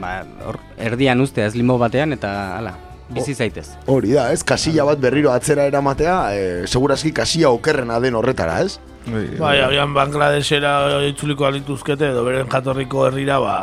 ba, 0.00 0.22
or, 0.46 0.58
erdian 0.78 1.20
uste 1.20 1.44
ez 1.44 1.54
limo 1.54 1.78
batean 1.78 2.12
eta 2.16 2.32
hala, 2.58 2.76
bizi 3.12 3.34
zaitez. 3.34 3.68
Hori 3.86 4.14
da, 4.16 4.30
ez, 4.32 4.42
kasilla 4.46 4.86
bat 4.88 5.00
berriro 5.02 5.32
atzera 5.32 5.66
eramatea, 5.70 6.16
e, 6.34 6.46
segurazki 6.66 7.12
kasilla 7.16 7.52
okerrena 7.54 8.00
den 8.00 8.16
horretara, 8.18 8.60
ez? 8.62 8.78
Bai, 9.02 9.56
agian 9.58 9.94
Bangladesera 9.96 11.02
itzuliko 11.08 11.48
alituzkete 11.48 12.12
edo 12.12 12.22
beren 12.24 12.48
jatorriko 12.50 13.08
herrira, 13.08 13.40
ba, 13.42 13.56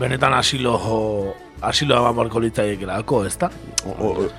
benetan 0.00 0.32
asilo 0.38 0.78
asilo 1.62 1.96
ama 1.96 2.12
marko 2.12 2.40
litzaiek 2.40 2.80
ez 2.82 3.36
da? 3.38 3.50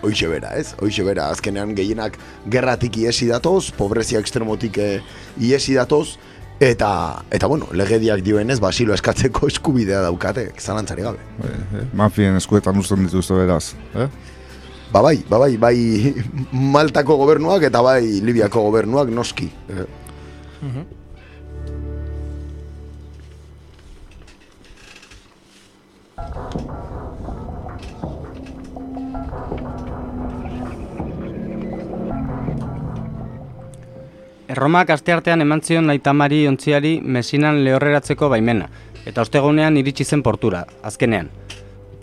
Hoixe 0.02 0.28
bera, 0.28 0.56
ez? 0.58 0.74
Hoixe 0.82 1.04
bera, 1.04 1.30
azkenean 1.30 1.76
gehienak 1.76 2.18
gerratik 2.50 2.98
iesi 2.98 3.28
datoz, 3.28 3.72
pobrezia 3.72 4.20
ekstremotik 4.20 4.78
eh, 4.78 5.02
iesi 5.38 5.76
datoz, 5.76 6.18
Eta, 6.62 7.24
eta 7.34 7.48
bueno, 7.50 7.66
legediak 7.74 8.22
dioenez, 8.22 8.60
basilo 8.62 8.94
eskatzeko 8.94 9.48
eskubidea 9.52 10.04
daukate, 10.06 10.52
zalantzari 10.62 11.02
gabe. 11.08 11.24
Eh, 11.42 11.56
eh, 11.80 11.88
mafien 11.98 12.38
eskuetan 12.38 12.78
usten 12.78 13.08
dituzte 13.08 13.34
beraz, 13.40 13.74
eh? 13.98 14.06
Ba 14.92 15.02
bai, 15.02 15.16
ba 15.30 15.40
bai, 15.40 15.56
bai 15.58 15.76
Maltako 16.76 17.16
gobernuak 17.22 17.64
eta 17.64 17.82
bai 17.82 18.20
Libiako 18.22 18.66
gobernuak 18.68 19.10
noski. 19.10 19.48
Eh? 19.72 19.86
Erromak 34.62 34.92
asteartean 34.94 35.42
eman 35.42 35.64
zion 35.66 35.88
naitamari 35.90 36.44
ontziari 36.46 36.90
mesinan 37.02 37.64
lehorreratzeko 37.66 38.28
baimena, 38.30 38.68
eta 39.10 39.24
ostegunean 39.26 39.80
iritsi 39.82 40.06
zen 40.06 40.22
portura, 40.22 40.60
azkenean. 40.86 41.32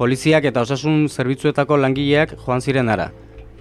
Poliziak 0.00 0.48
eta 0.50 0.64
osasun 0.66 1.04
zerbitzuetako 1.06 1.78
langileak 1.78 2.34
joan 2.42 2.58
ziren 2.58 2.90
ara, 2.90 3.12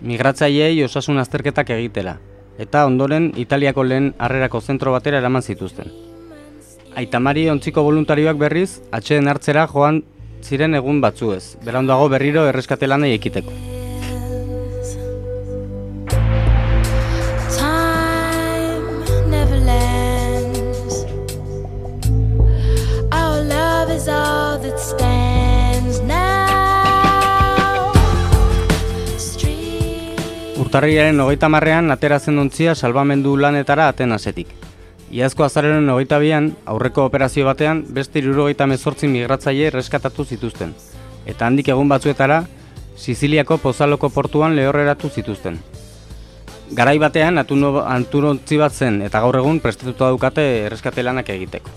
migratzaileei 0.01 0.81
osasun 0.89 1.21
azterketak 1.21 1.69
egitela, 1.77 2.17
eta 2.57 2.87
ondoren 2.89 3.29
Italiako 3.37 3.85
lehen 3.85 4.11
harrerako 4.17 4.65
zentro 4.65 4.97
batera 4.97 5.21
eraman 5.21 5.45
zituzten. 5.45 5.93
Aitamari 6.97 7.51
ontziko 7.53 7.85
voluntarioak 7.85 8.41
berriz, 8.41 8.79
atxeden 8.89 9.29
hartzera 9.29 9.69
joan 9.75 10.01
ziren 10.41 10.73
egun 10.73 11.05
batzuez, 11.05 11.59
berandago 11.61 12.09
berriro 12.17 12.49
erreskatelanei 12.49 13.13
ekiteko. 13.21 13.76
Urtarriaren 30.67 31.21
hogeita 31.23 31.47
marrean 31.47 31.93
atera 31.93 32.17
zen 32.19 32.41
ontzia 32.41 32.73
salbamendu 32.75 33.37
lanetara 33.39 33.85
Atenasetik. 33.87 34.49
Iazko 35.15 35.45
azararen 35.45 35.87
hogeita 35.93 36.17
bian, 36.19 36.49
aurreko 36.67 37.05
operazio 37.07 37.45
batean, 37.47 37.85
beste 37.95 38.19
irurogeita 38.19 38.67
mezortzi 38.67 39.07
migratzaile 39.07 39.69
reskatatu 39.71 40.25
zituzten. 40.25 40.73
Eta 41.23 41.47
handik 41.47 41.71
egun 41.71 41.87
batzuetara, 41.87 42.41
Siziliako 42.97 43.61
pozaloko 43.63 44.09
portuan 44.09 44.57
lehorreratu 44.59 45.07
zituzten. 45.07 45.61
Garai 46.75 46.97
batean, 46.99 47.39
anturontzi 47.39 48.59
bat 48.59 48.73
zen 48.73 49.01
eta 49.07 49.21
gaur 49.23 49.39
egun 49.39 49.61
prestatuta 49.63 50.09
dukate 50.11 50.49
erreskate 50.65 51.05
lanak 51.07 51.29
egiteko. 51.29 51.71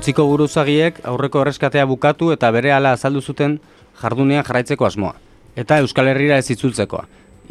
Ontziko 0.00 0.24
buruzagiek 0.24 0.96
aurreko 1.04 1.42
erreskatea 1.42 1.82
bukatu 1.84 2.30
eta 2.32 2.48
bere 2.56 2.70
ala 2.72 2.94
azaldu 2.96 3.20
zuten 3.20 3.58
jardunean 4.00 4.46
jarraitzeko 4.46 4.86
asmoa, 4.86 5.10
eta 5.60 5.76
Euskal 5.84 6.08
Herrira 6.08 6.38
ez 6.40 6.46
itzultzekoa. 6.54 7.02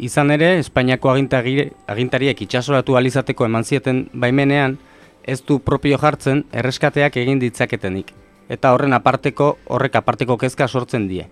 Izan 0.02 0.34
ere, 0.34 0.48
Espainiako 0.58 1.12
agintariek 1.14 2.42
itxasoratu 2.42 2.96
alizateko 2.98 3.46
eman 3.46 3.62
zieten 3.62 4.00
baimenean, 4.24 4.74
ez 5.22 5.38
du 5.46 5.60
propio 5.62 6.00
jartzen 6.02 6.42
erreskateak 6.50 7.20
egin 7.22 7.38
ditzaketenik, 7.38 8.10
eta 8.48 8.74
horren 8.74 8.98
aparteko 8.98 9.52
horrek 9.70 10.02
aparteko 10.02 10.34
kezka 10.42 10.66
sortzen 10.66 11.06
die. 11.06 11.28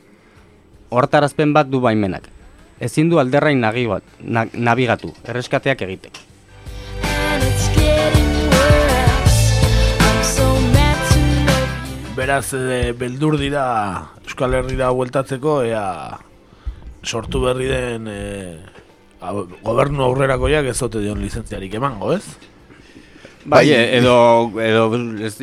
Hortarazpen 0.95 1.51
bat 1.53 1.67
du 1.67 1.83
baimenak, 1.83 2.31
ezin 2.79 3.11
du 3.11 3.19
alderrain 3.19 3.59
nabigatu, 3.59 5.15
erreskateak 5.27 5.83
egiteko. 5.83 6.29
Beraz 12.29 12.53
e, 12.53 12.93
beldur 12.93 13.39
dira 13.41 13.65
Euskal 14.27 14.53
Herrira 14.59 14.91
bueltatzeko 14.93 15.63
ea 15.65 16.19
sortu 17.01 17.41
berri 17.41 17.71
den 17.71 18.09
e, 18.13 18.19
gobernu 19.65 20.05
aurrerakoiak 20.05 20.69
ez 20.69 20.77
zote 20.77 21.01
dion 21.01 21.23
lizentziarik 21.25 21.79
emango, 21.81 22.13
ez? 22.13 22.21
Bai, 23.49 23.63
bai, 23.63 23.79
edo, 23.97 24.17
edo 24.61 24.83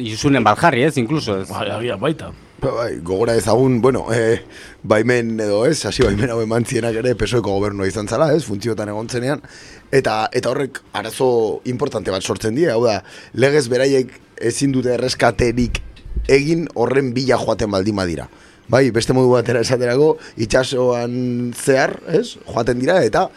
izunen 0.04 0.46
bat 0.46 0.62
jarri, 0.62 0.84
ez, 0.86 0.94
inkluso, 1.02 1.40
ez? 1.42 1.48
Bai, 1.50 1.72
agian 1.74 2.04
baita. 2.04 2.30
Ba, 2.62 2.76
bai, 2.76 2.92
gogora 3.02 3.34
ezagun, 3.40 3.80
bueno, 3.82 4.06
e, 4.14 4.44
baimen 4.86 5.34
edo 5.42 5.64
ez, 5.66 5.80
hasi 5.90 6.06
baimen 6.06 6.36
hau 6.36 6.38
eman 6.44 6.70
zienak 6.70 7.02
ere 7.02 7.16
pesoeko 7.18 7.58
gobernu 7.58 7.90
izan 7.90 8.06
zala, 8.06 8.30
ez, 8.38 8.44
funtziotan 8.46 8.94
egon 8.94 9.10
zenean, 9.10 9.42
eta, 9.90 10.20
eta 10.30 10.54
horrek 10.54 10.84
arazo 11.02 11.32
importante 11.74 12.14
bat 12.14 12.22
sortzen 12.22 12.54
die, 12.62 12.70
hau 12.70 12.86
da, 12.86 13.00
legez 13.34 13.66
beraiek 13.74 14.14
ezin 14.54 14.78
dute 14.78 14.94
erreskaterik 15.00 15.82
egin 16.28 16.68
horren 16.76 17.14
bila 17.14 17.38
joaten 17.38 17.72
baldima 17.72 18.06
dira. 18.06 18.28
bai, 18.68 18.90
beste 18.90 19.14
modu 19.14 19.30
batera 19.30 19.60
esaterako, 19.62 20.16
itxasoan 20.42 21.54
zehar, 21.54 22.00
ez, 22.10 22.38
joaten 22.48 22.80
dira, 22.82 22.96
eta 23.06 23.28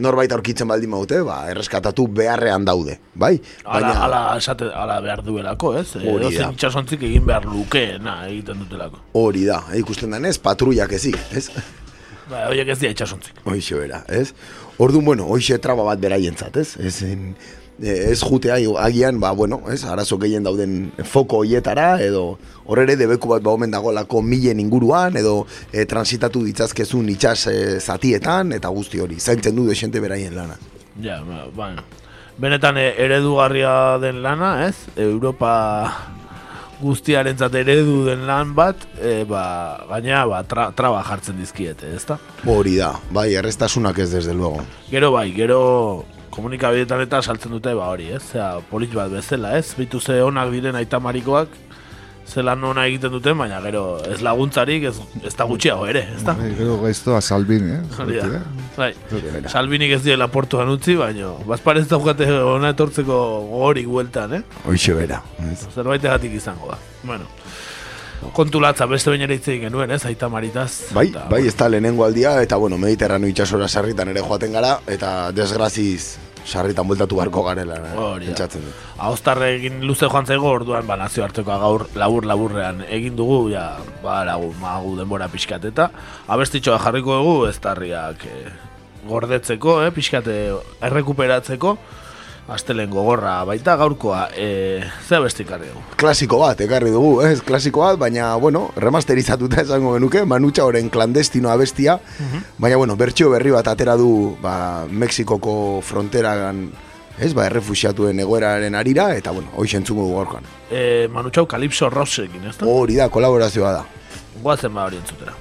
norbait 0.00 0.32
aurkitzen 0.32 0.68
baldin 0.68 0.90
maute, 0.92 1.20
ba, 1.26 1.42
erreskatatu 1.52 2.06
beharrean 2.16 2.64
daude, 2.64 2.98
bai? 3.14 3.34
Ala, 3.64 3.92
ala, 4.06 4.20
esate, 4.40 4.70
ala 4.72 4.98
behar 5.04 5.22
duelako, 5.26 5.74
ez? 5.80 5.90
Hori 5.96 6.14
Edozein 6.14 6.46
da. 6.46 6.50
itxasontzik 6.56 7.04
egin 7.08 7.26
behar 7.28 7.48
lukeena 7.48 8.20
egiten 8.28 8.64
dutelako. 8.64 9.02
Hori 9.20 9.44
da, 9.48 9.62
eh, 9.72 9.82
ikusten 9.82 10.16
denez, 10.16 10.38
patrullak 10.44 10.96
ezik, 10.96 11.20
ez? 11.36 11.50
Ba, 12.28 12.46
horiek 12.50 12.68
ez 12.72 12.78
dira 12.80 12.92
itxasontzik. 12.96 13.44
Hoixe 13.48 13.76
bera, 13.80 14.02
ez? 14.08 14.32
Orduan, 14.78 15.04
bueno, 15.04 15.28
hoixe 15.32 15.56
traba 15.64 15.84
bat 15.84 16.00
beraientzat, 16.00 16.56
ez? 16.60 16.76
Ez, 16.80 17.02
en, 17.08 17.32
eh, 17.32 17.57
ez 17.80 18.20
jutea 18.20 18.56
agian, 18.78 19.20
ba, 19.20 19.30
bueno, 19.32 19.62
ez? 19.70 19.84
Arazo 19.84 20.18
gehien 20.18 20.42
dauden 20.42 20.92
foko 21.04 21.42
hoietara, 21.42 22.00
edo 22.02 22.38
hor 22.66 22.82
ere 22.82 22.96
debeku 22.96 23.30
bat 23.30 23.42
ba 23.42 23.54
omen 23.54 23.70
dagoelako 23.70 24.22
milen 24.22 24.60
inguruan, 24.60 25.16
edo 25.16 25.46
e, 25.72 25.86
transitatu 25.86 26.42
ditzazkezun 26.44 27.08
itxas 27.14 27.46
e, 27.46 27.56
zatietan, 27.80 28.52
eta 28.52 28.68
guzti 28.74 29.00
hori, 29.00 29.20
zaintzen 29.20 29.56
du 29.56 29.68
desente 29.68 30.00
beraien 30.00 30.34
lana. 30.36 30.58
Ja, 31.02 31.22
ba, 31.22 31.46
bueno. 31.54 31.86
Benetan 32.38 32.78
e, 32.78 32.92
eredugarria 32.98 33.98
den 34.02 34.22
lana, 34.22 34.68
ez? 34.68 34.76
Europa 34.96 35.54
guztiarentzat 36.78 37.54
eredu 37.58 38.04
den 38.06 38.26
lan 38.26 38.52
bat, 38.58 38.84
e, 38.98 39.22
ba, 39.26 39.86
gaina 39.88 40.26
ba, 40.30 40.42
tra, 40.46 40.68
traba 40.74 41.02
jartzen 41.06 41.38
dizkiete, 41.38 41.94
ezta? 41.94 42.18
Hori 42.46 42.76
da, 42.78 42.92
bai, 43.14 43.32
errestasunak 43.38 43.98
ez 43.98 44.12
desde 44.12 44.34
luego. 44.34 44.62
Gero 44.90 45.10
bai, 45.14 45.30
gero 45.34 46.04
komunikabideetan 46.38 47.02
eta 47.02 47.22
saltzen 47.22 47.54
dute 47.56 47.74
ba 47.74 47.90
hori, 47.92 48.12
ez? 48.14 48.22
Zera, 48.32 48.58
polit 48.70 48.94
bat 48.94 49.10
bezala, 49.10 49.56
ez? 49.58 49.72
Bitu 49.78 50.00
ze 50.00 50.20
onak 50.22 50.52
diren 50.54 50.78
aitamarikoak, 50.78 51.56
zelan 52.28 52.62
ona 52.68 52.84
egiten 52.86 53.12
duten, 53.12 53.36
baina 53.40 53.58
gero 53.64 53.82
ez 54.06 54.20
laguntzarik, 54.24 54.84
ez, 54.90 54.94
ez 55.24 55.32
da 55.36 55.46
gutxiago 55.48 55.86
ere, 55.88 56.04
ez 56.14 56.22
da? 56.26 56.34
Bai, 56.38 56.50
Gero 56.58 56.76
gaiztoa 56.82 57.20
Salvini, 57.24 57.72
eh? 57.78 57.80
Hori 58.04 58.20
da. 58.20 58.28
Eh? 58.38 58.66
Bai, 58.76 58.90
Salvinik 59.50 59.96
ez 59.96 60.02
diela 60.04 60.28
portuan 60.32 60.70
utzi, 60.74 60.94
baina 61.00 61.32
bazparez 61.48 61.86
daukate 61.90 62.28
ona 62.38 62.74
etortzeko 62.76 63.18
gogorik 63.48 63.88
bueltan, 63.90 64.38
eh? 64.38 64.42
Hoixe 64.68 64.94
bera. 64.98 65.22
Ez? 65.48 65.62
Zerbaitegatik 65.74 66.36
izango 66.38 66.70
da. 66.74 66.78
Bueno, 67.02 67.26
kontu 68.34 68.60
latza 68.60 68.86
beste 68.86 69.10
baina 69.10 69.28
ere 69.28 69.38
hitz 69.38 69.48
egin 69.48 69.68
genuen, 69.68 69.90
ez? 69.94 70.04
Aita 70.08 70.28
maritaz. 70.32 70.92
Bai, 70.94 71.08
bai, 71.30 71.44
ez 71.46 71.56
da 71.56 71.68
lehenengo 71.68 72.04
aldia, 72.04 72.38
eta 72.42 72.56
bueno, 72.56 72.78
mediterrano 72.78 73.28
itxasora 73.30 73.68
sarritan 73.68 74.10
ere 74.14 74.24
joaten 74.24 74.52
gara, 74.52 74.78
eta 74.86 75.30
desgraziz 75.32 76.18
sarritan 76.48 76.86
bueltatu 76.88 77.18
beharko 77.18 77.42
garela, 77.44 77.76
eh, 77.76 78.26
pentsatzen 78.26 78.64
dut. 78.64 78.86
Ahostarre 78.96 79.50
egin 79.56 79.82
luze 79.86 80.08
joan 80.08 80.26
zaigo, 80.26 80.48
orduan 80.48 80.86
ba, 80.88 80.96
nazioartekoa 80.96 81.58
gaur 81.60 81.86
labur 81.98 82.26
laburrean 82.28 82.82
egin 82.88 83.16
dugu, 83.16 83.50
ja, 83.52 83.66
ba, 84.02 84.22
lagu, 84.28 84.52
magu 84.62 84.96
denbora 84.98 85.28
pixkat 85.28 85.68
eta 85.68 85.90
abestitxoa 86.26 86.78
jarriko 86.84 87.20
dugu, 87.20 87.36
ez 87.50 87.58
tarriak 87.60 88.24
eh, 88.30 88.48
gordetzeko, 89.08 89.82
eh, 89.84 89.92
pixkate 89.94 90.38
errekuperatzeko, 90.88 91.76
astelen 92.48 92.90
gogorra 92.90 93.44
baita 93.44 93.76
gaurkoa, 93.76 94.28
eh, 94.34 94.82
ze 95.06 95.16
abestik 95.16 95.48
jarri 95.50 95.68
dugu? 95.68 95.82
Klasiko 96.00 96.38
bat, 96.40 96.60
ekarri 96.64 96.90
dugu, 96.90 97.22
ez? 97.26 97.42
Klasiko 97.44 97.84
bat, 97.84 97.98
baina, 98.00 98.34
bueno, 98.40 98.70
remasterizatuta 98.76 99.62
esango 99.62 99.94
genuke, 99.94 100.24
manutxa 100.24 100.64
horren 100.64 100.88
klandestino 100.88 101.50
abestia, 101.52 101.98
baina, 102.58 102.76
bueno, 102.76 102.96
bertxio 102.96 103.30
berri 103.30 103.52
bat 103.54 103.68
atera 103.68 103.96
du, 104.00 104.36
ba, 104.42 104.86
Mexikoko 104.88 105.80
fronteragan, 105.84 106.70
ez, 107.18 107.34
ba, 107.34 107.46
errefusiatuen 107.46 108.20
egoeraren 108.24 108.74
arira, 108.78 109.10
eta, 109.16 109.30
bueno, 109.36 109.52
hoxe 109.56 109.76
entzungo 109.76 110.06
dugu 110.06 110.16
gaurkoan. 110.22 110.48
Eh, 110.70 111.08
Manutxau 111.12 111.46
Calypso 111.46 111.90
Rossekin, 111.90 112.48
ez 112.48 112.56
da? 112.56 112.66
Hori 112.66 112.96
da, 112.96 113.10
kolaborazioa 113.12 113.72
da. 113.80 113.84
Guazen 114.42 114.74
ba 114.74 114.86
hori 114.86 114.96
entzutera. 114.96 115.34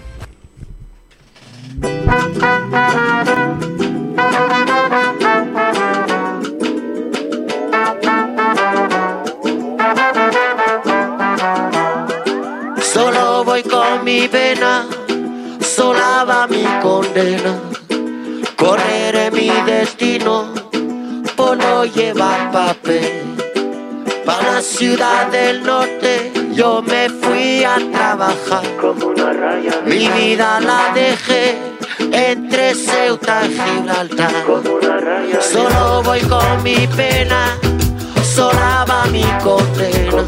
Mi 14.08 14.26
pena, 14.26 14.88
sola 15.60 16.24
va 16.24 16.48
mi 16.48 16.64
condena. 16.82 17.54
Correré 18.56 19.30
mi 19.32 19.50
destino 19.66 20.54
por 21.36 21.58
no 21.58 21.84
llevar 21.84 22.50
papel. 22.54 23.36
Para 24.26 24.54
la 24.54 24.62
ciudad 24.62 25.28
del 25.28 25.62
norte 25.62 26.32
yo 26.54 26.82
me 26.82 27.10
fui 27.10 27.66
a 27.66 27.76
trabajar. 27.92 28.64
Mi 29.86 30.08
vida 30.08 30.62
la 30.62 30.82
dejé 30.94 31.58
entre 32.30 32.76
Ceuta 32.76 33.42
y 33.46 33.60
Gibraltar. 33.60 34.32
Solo 35.42 36.02
voy 36.04 36.22
con 36.22 36.64
mi 36.64 36.88
pena, 36.96 37.58
sola 38.24 38.86
va 38.90 39.06
mi 39.08 39.26
condena. 39.44 40.24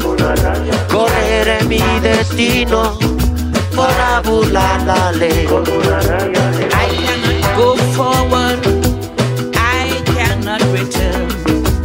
Correré 0.92 1.64
mi 1.64 1.82
destino 2.02 2.98
burlar 4.24 4.78
la. 4.86 5.10
I 6.72 6.88
cannot 7.04 7.56
go 7.56 7.76
forward, 7.96 8.60
I 9.56 10.02
cannot 10.14 10.62
return. 10.72 11.28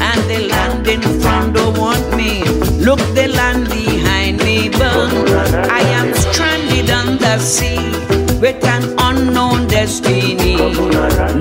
And 0.02 0.22
the 0.30 0.48
land 0.50 0.88
in 0.88 1.02
front 1.22 1.56
don't 1.56 1.78
want 1.78 2.06
me. 2.16 2.44
Look, 2.84 3.00
the 3.16 3.28
land 3.28 3.70
behind 3.70 4.40
me 4.40 4.70
burn. 4.70 5.12
I 5.70 5.82
am 6.00 6.14
stranded 6.14 6.90
on 6.90 7.18
the 7.18 7.40
sea 7.40 7.80
with 8.40 8.64
an 8.66 8.84
unknown 9.00 9.68
destiny. 9.68 10.58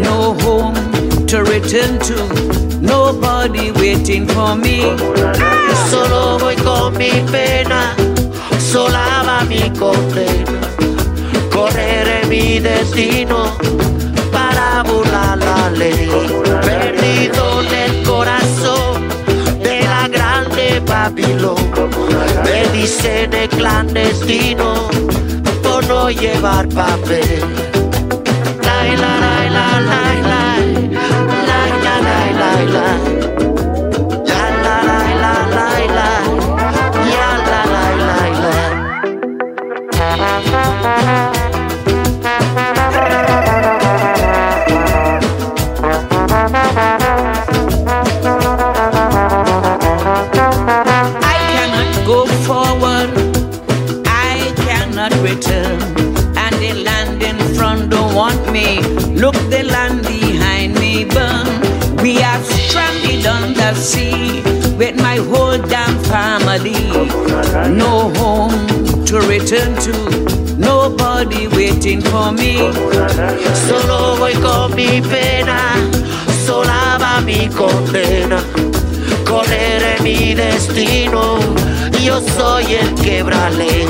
No 0.08 0.34
home 0.44 0.74
to 1.26 1.42
return 1.42 1.98
to, 2.08 2.16
nobody 2.80 3.72
waiting 3.72 4.26
for 4.26 4.54
me. 4.56 4.80
Ah! 5.38 5.88
Solo 5.90 6.38
voy 6.38 6.56
con 6.56 6.96
mi 6.96 7.10
pena, 7.30 7.94
sola 8.74 9.22
va 9.24 9.44
mi 9.44 9.70
condena. 9.78 10.60
Correré 11.54 12.26
mi 12.26 12.58
destino 12.58 13.38
para 14.32 14.82
burlar 14.82 15.38
la 15.38 15.70
ley. 15.70 16.10
Perdido 16.68 17.44
en 17.62 17.72
el 17.84 18.02
corazón 18.02 19.08
de 19.62 19.76
la 19.92 20.08
grande 20.08 20.82
Babilón. 20.90 21.62
Me 22.44 22.60
dicen 22.76 23.32
el 23.32 23.48
clandestino 23.48 24.88
por 25.62 25.86
no 25.86 26.10
llevar 26.10 26.68
papel. 26.68 27.42
La 28.66 28.78
la 29.02 29.12
la 29.24 29.34
la 29.56 29.68
la 29.90 30.02
la 30.30 30.42
la 31.48 31.60
la 31.84 31.94
la 32.06 32.18
la 32.40 32.52
la. 32.74 33.33
Waiting 71.94 72.10
for 72.10 72.32
me. 72.32 72.56
Solo 73.68 74.16
voy 74.16 74.32
con 74.34 74.74
mi 74.74 75.00
pena, 75.00 75.74
sola 76.46 76.98
va 77.00 77.20
mi 77.20 77.48
condena. 77.48 78.42
Correré 79.26 80.00
mi 80.00 80.34
destino, 80.34 81.38
yo 82.02 82.20
soy 82.20 82.74
el 82.74 82.94
quebrale. 82.94 83.86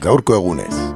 Gaurko 0.00 0.34
egunez. 0.34 0.95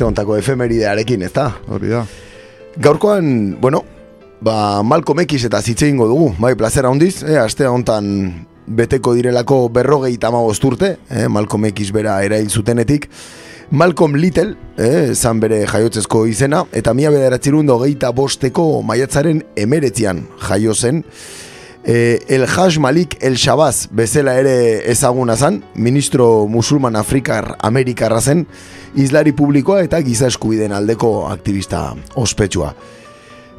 Aste 0.00 0.08
hontako 0.08 0.36
efemeridearekin, 0.40 1.22
ezta? 1.26 1.50
Hori 1.68 1.90
da. 1.92 2.06
Gaurkoan, 2.80 3.58
bueno, 3.60 3.82
ba, 4.40 4.82
Malcolm 4.82 5.20
X 5.26 5.44
eta 5.44 5.60
zitze 5.60 5.90
ingo 5.90 6.06
dugu, 6.08 6.30
bai, 6.40 6.54
plazera 6.56 6.88
handiz, 6.88 7.22
eh, 7.22 7.36
aste 7.36 7.66
hontan 7.68 8.46
beteko 8.66 9.12
direlako 9.18 9.68
berrogei 9.68 10.16
tamagost 10.16 10.64
urte, 10.64 10.96
eh, 11.10 11.26
Malcolm 11.28 11.66
X 11.68 11.92
bera 11.92 12.22
erail 12.24 12.48
zutenetik, 12.48 13.10
Malcolm 13.70 14.16
Little, 14.16 14.56
eh, 14.78 15.12
zan 15.14 15.38
bere 15.38 15.66
jaiotzezko 15.66 16.24
izena, 16.26 16.64
eta 16.72 16.94
mila 16.94 17.12
bederatzerun 17.12 17.66
dogeita 17.68 18.10
bosteko 18.10 18.80
maiatzaren 18.82 19.44
emeretzian 19.54 20.24
jaio 20.48 20.74
zen, 20.74 21.04
eh, 21.90 22.24
El 22.28 22.46
Haj 22.46 22.78
Malik 22.78 23.16
El 23.20 23.36
Shabazz 23.36 23.88
bezala 23.90 24.36
ere 24.38 24.90
ezaguna 24.90 25.34
zen, 25.36 25.62
ministro 25.74 26.46
musulman 26.46 26.96
afrikar 26.96 27.56
amerikarra 27.66 28.20
zen, 28.20 28.44
izlari 28.94 29.32
publikoa 29.34 29.82
eta 29.82 29.98
giza 30.06 30.28
eskubideen 30.30 30.72
aldeko 30.72 31.26
aktivista 31.28 31.82
ospetsua. 32.14 32.72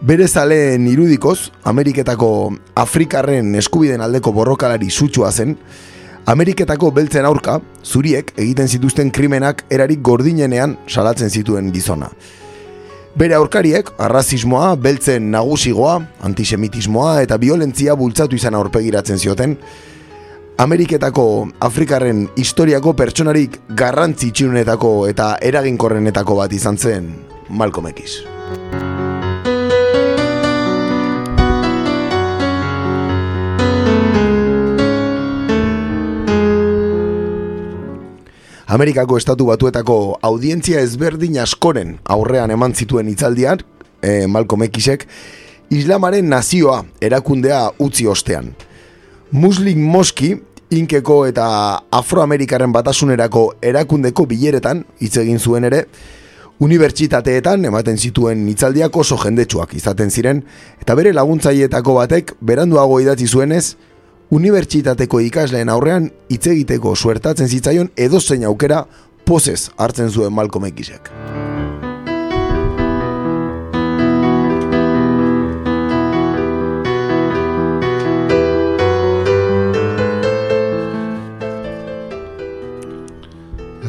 Bere 0.02 0.28
zaleen 0.28 0.88
irudikoz, 0.88 1.52
Ameriketako 1.64 2.32
Afrikarren 2.76 3.54
eskubideen 3.60 4.02
aldeko 4.02 4.32
borrokalari 4.32 4.90
sutsua 4.90 5.32
zen, 5.32 5.58
Ameriketako 6.26 6.92
beltzen 6.96 7.26
aurka, 7.26 7.60
zuriek 7.84 8.32
egiten 8.38 8.68
zituzten 8.68 9.12
krimenak 9.12 9.66
erarik 9.70 10.02
gordinenean 10.02 10.78
salatzen 10.88 11.30
zituen 11.30 11.74
gizona. 11.76 12.10
Bere 13.12 13.36
aurkariek, 13.36 13.90
arrazismoa, 14.00 14.76
beltzen 14.80 15.26
nagusigoa, 15.34 15.98
antisemitismoa 16.24 17.18
eta 17.26 17.36
violentzia 17.42 17.96
bultzatu 18.00 18.38
izan 18.40 18.56
aurpegiratzen 18.56 19.20
zioten, 19.20 19.58
Ameriketako 20.62 21.26
Afrikarren 21.68 22.28
historiako 22.40 22.94
pertsonarik 22.94 23.58
garrantzi 23.76 24.30
txinunetako 24.32 24.94
eta 25.10 25.34
eraginkorrenetako 25.42 26.38
bat 26.44 26.54
izan 26.54 26.78
zen 26.78 27.12
Malcolm 27.50 27.90
X. 27.92 28.22
Amerikako 38.72 39.18
estatu 39.20 39.50
batuetako 39.50 39.96
audientzia 40.24 40.80
ezberdin 40.80 41.36
askoren 41.44 41.98
aurrean 42.14 42.54
eman 42.56 42.72
zituen 42.72 43.10
hitzaldian, 43.12 43.60
eh, 44.02 44.28
Malcolm 44.32 44.64
Xek, 44.64 45.04
Islamaren 45.70 46.30
nazioa 46.30 46.86
erakundea 47.02 47.74
utzi 47.80 48.08
ostean. 48.08 48.54
Muslim 49.32 49.84
Moski, 49.84 50.38
inkeko 50.70 51.26
eta 51.28 51.84
afroamerikaren 51.92 52.72
batasunerako 52.72 53.56
erakundeko 53.62 54.26
bileretan, 54.26 54.86
hitz 55.02 55.18
egin 55.18 55.40
zuen 55.40 55.68
ere, 55.68 55.86
unibertsitateetan 56.60 57.66
ematen 57.66 57.98
zituen 57.98 58.48
hitzaldiak 58.48 58.96
oso 58.96 59.18
jendetsuak 59.18 59.74
izaten 59.76 60.10
ziren, 60.10 60.46
eta 60.80 60.96
bere 60.96 61.12
laguntzaietako 61.12 62.00
batek 62.00 62.36
beranduago 62.40 63.02
idatzi 63.04 63.28
zuenez, 63.28 63.76
unibertsitateko 64.32 65.20
ikasleen 65.28 65.70
aurrean 65.70 66.08
hitz 66.32 66.46
egiteko 66.54 66.96
suertatzen 66.96 67.50
zitzaion 67.52 67.92
edozein 68.00 68.46
aukera 68.48 68.86
pozez 69.28 69.70
hartzen 69.78 70.10
zuen 70.10 70.34
Malcolm 70.34 70.70
Xek. 70.72 71.12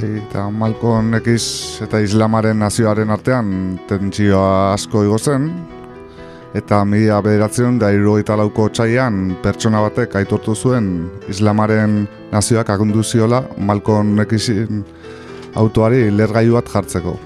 Eta 0.03 0.49
Malcolm 0.51 1.15
X 1.21 1.83
eta 1.85 2.01
Islamaren 2.01 2.59
nazioaren 2.59 3.11
artean 3.15 3.79
tentsioa 3.87 4.73
asko 4.73 5.05
igo 5.07 5.19
zen, 5.19 5.51
eta 6.55 6.83
mila 6.85 7.21
bederatzen 7.25 7.79
da 7.81 7.89
irugaita 7.95 8.37
lauko 8.37 8.69
txaian 8.69 9.37
pertsona 9.43 9.81
batek 9.87 10.17
aitortu 10.21 10.55
zuen 10.55 10.89
Islamaren 11.33 12.03
nazioak 12.33 12.71
agundu 12.71 13.03
ziola 13.03 13.43
Malcolm 13.57 14.19
Xen 14.29 14.85
autoari 15.55 16.11
lergailu 16.11 16.55
bat 16.59 16.69
jartzeko. 16.69 17.17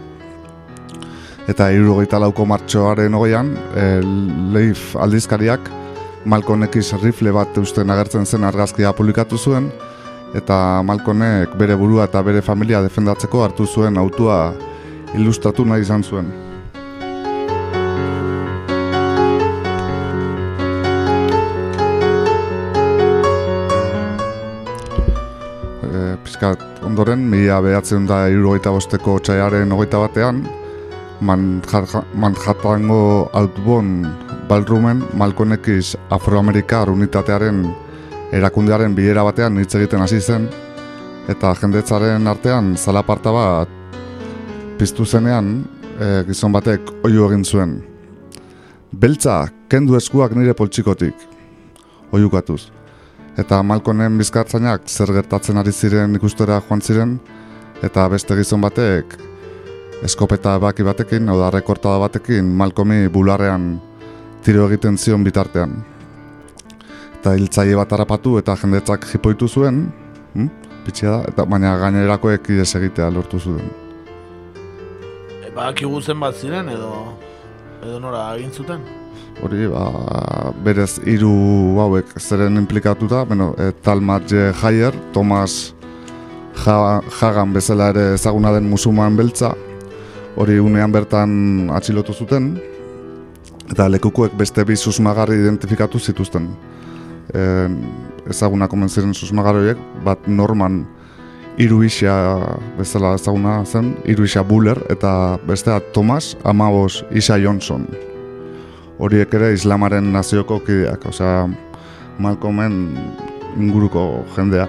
Eta 1.46 1.70
irugaita 1.70 2.18
lauko 2.18 2.46
martxoaren 2.46 3.14
hogeian, 3.14 3.52
e, 3.74 3.84
Leif 4.54 4.96
aldizkariak 4.98 5.70
Malcolm 6.24 6.64
X 6.66 6.94
rifle 7.02 7.32
bat 7.32 7.58
usten 7.58 7.90
agertzen 7.90 8.26
zen 8.26 8.44
argazkia 8.44 8.92
publikatu 8.92 9.38
zuen, 9.38 9.70
eta 10.34 10.82
Malcolmek 10.82 11.54
bere 11.58 11.76
burua 11.78 12.08
eta 12.10 12.22
bere 12.22 12.42
familia 12.42 12.82
defendatzeko 12.82 13.44
hartu 13.44 13.66
zuen 13.66 13.96
autua 13.96 14.40
ilustratu 15.14 15.64
nahi 15.64 15.86
izan 15.86 16.02
zuen. 16.02 16.45
Piskat 26.46 26.84
ondoren, 26.86 27.24
mila 27.26 27.56
behatzen 27.58 28.04
da 28.06 28.28
irurogeita 28.30 28.70
bosteko 28.70 29.16
txaiaren 29.18 29.72
hogeita 29.74 29.98
batean, 29.98 30.44
Manhattango 31.20 33.30
Outbound 33.34 34.06
Ballroomen 34.46 35.02
X 35.56 35.96
Afroamerikar 36.08 36.90
unitatearen 36.90 37.66
erakundearen 38.30 38.94
bilera 38.94 39.24
batean 39.24 39.58
hitz 39.58 39.74
egiten 39.74 40.00
hasi 40.00 40.20
zen 40.20 40.48
eta 41.28 41.52
jendetzaren 41.60 42.26
artean 42.28 42.76
zalaparta 42.76 43.32
bat 43.32 43.68
piztu 44.78 45.04
zenean 45.04 45.64
e, 45.98 46.22
gizon 46.28 46.52
batek 46.52 46.80
oiu 47.02 47.26
egin 47.26 47.44
zuen. 47.44 47.82
Beltza, 48.92 49.48
kendu 49.68 49.96
eskuak 49.96 50.36
nire 50.36 50.54
poltsikotik, 50.54 51.14
oiukatuz. 52.12 52.70
Eta 53.36 53.62
Malkonen 53.62 54.16
bizkartzainak 54.18 54.88
zer 54.88 55.12
gertatzen 55.12 55.58
ari 55.60 55.72
ziren 55.72 56.14
ikustera 56.16 56.60
joan 56.68 56.80
ziren, 56.80 57.18
eta 57.84 58.08
beste 58.08 58.36
gizon 58.36 58.62
batek 58.64 59.18
eskopeta 60.04 60.58
baki 60.60 60.84
batekin, 60.84 61.28
hau 61.28 61.36
da 61.40 61.50
rekortada 61.50 61.98
batekin, 61.98 62.48
Malkomi 62.56 63.08
bularrean 63.12 63.76
tiro 64.44 64.68
egiten 64.70 64.96
zion 64.96 65.24
bitartean 65.24 65.76
eta 67.26 67.34
hiltzaile 67.34 67.74
bat 67.74 67.90
harrapatu 67.90 68.36
eta 68.38 68.54
jendetzak 68.60 69.06
jipoitu 69.10 69.48
zuen, 69.48 69.80
hm? 70.34 70.46
da, 70.86 71.16
eta 71.26 71.44
baina 71.50 71.72
gainerakoek 71.80 72.52
ides 72.54 72.68
egitea 72.78 73.08
lortu 73.10 73.40
zuen. 73.40 73.66
E, 75.42 75.50
ba, 75.50 75.72
zen 75.74 76.20
bat 76.22 76.38
ziren 76.38 76.68
edo 76.70 76.92
edo 77.82 77.98
nora 77.98 78.28
egin 78.36 78.52
zuten? 78.52 78.86
Hori, 79.44 79.66
ba, 79.68 79.86
berez 80.64 80.96
hiru 81.04 81.32
hauek 81.82 82.14
zeren 82.18 82.56
implikatuta, 82.56 83.24
bueno, 83.28 83.54
e, 83.58 83.72
Talmat. 83.84 84.32
Jair, 84.62 84.94
Thomas 85.12 85.74
Hagan 86.56 87.52
bezala 87.52 87.90
ere 87.92 88.14
ezaguna 88.14 88.52
den 88.54 88.68
musulman 88.70 89.16
beltza, 89.16 89.52
hori 90.36 90.58
unean 90.58 90.92
bertan 90.92 91.68
atxilotu 91.76 92.14
zuten, 92.14 92.56
eta 93.70 93.88
lekukuek 93.92 94.34
beste 94.38 94.64
bi 94.64 94.76
susmagarri 94.76 95.36
identifikatu 95.42 95.98
zituzten 95.98 96.48
eh, 97.34 97.68
ezaguna 98.30 98.68
komen 98.68 98.88
ziren 98.88 99.14
susmagaroiek, 99.14 99.78
bat 100.04 100.26
norman 100.26 100.84
hiru 101.58 101.80
bezala 102.78 103.14
ezaguna 103.14 103.64
zen, 103.64 103.96
hiru 104.04 104.24
isa 104.24 104.42
Buller 104.42 104.78
eta 104.90 105.38
bestea 105.46 105.80
Thomas 105.92 106.36
Amabos 106.44 107.04
Isa 107.10 107.38
Johnson. 107.38 107.86
Horiek 108.96 109.34
ere 109.36 109.52
islamaren 109.52 110.08
nazioko 110.12 110.56
kideak, 110.64 111.02
osea 111.10 111.44
Malcolmen 112.18 112.96
inguruko 113.60 114.24
jendea. 114.36 114.64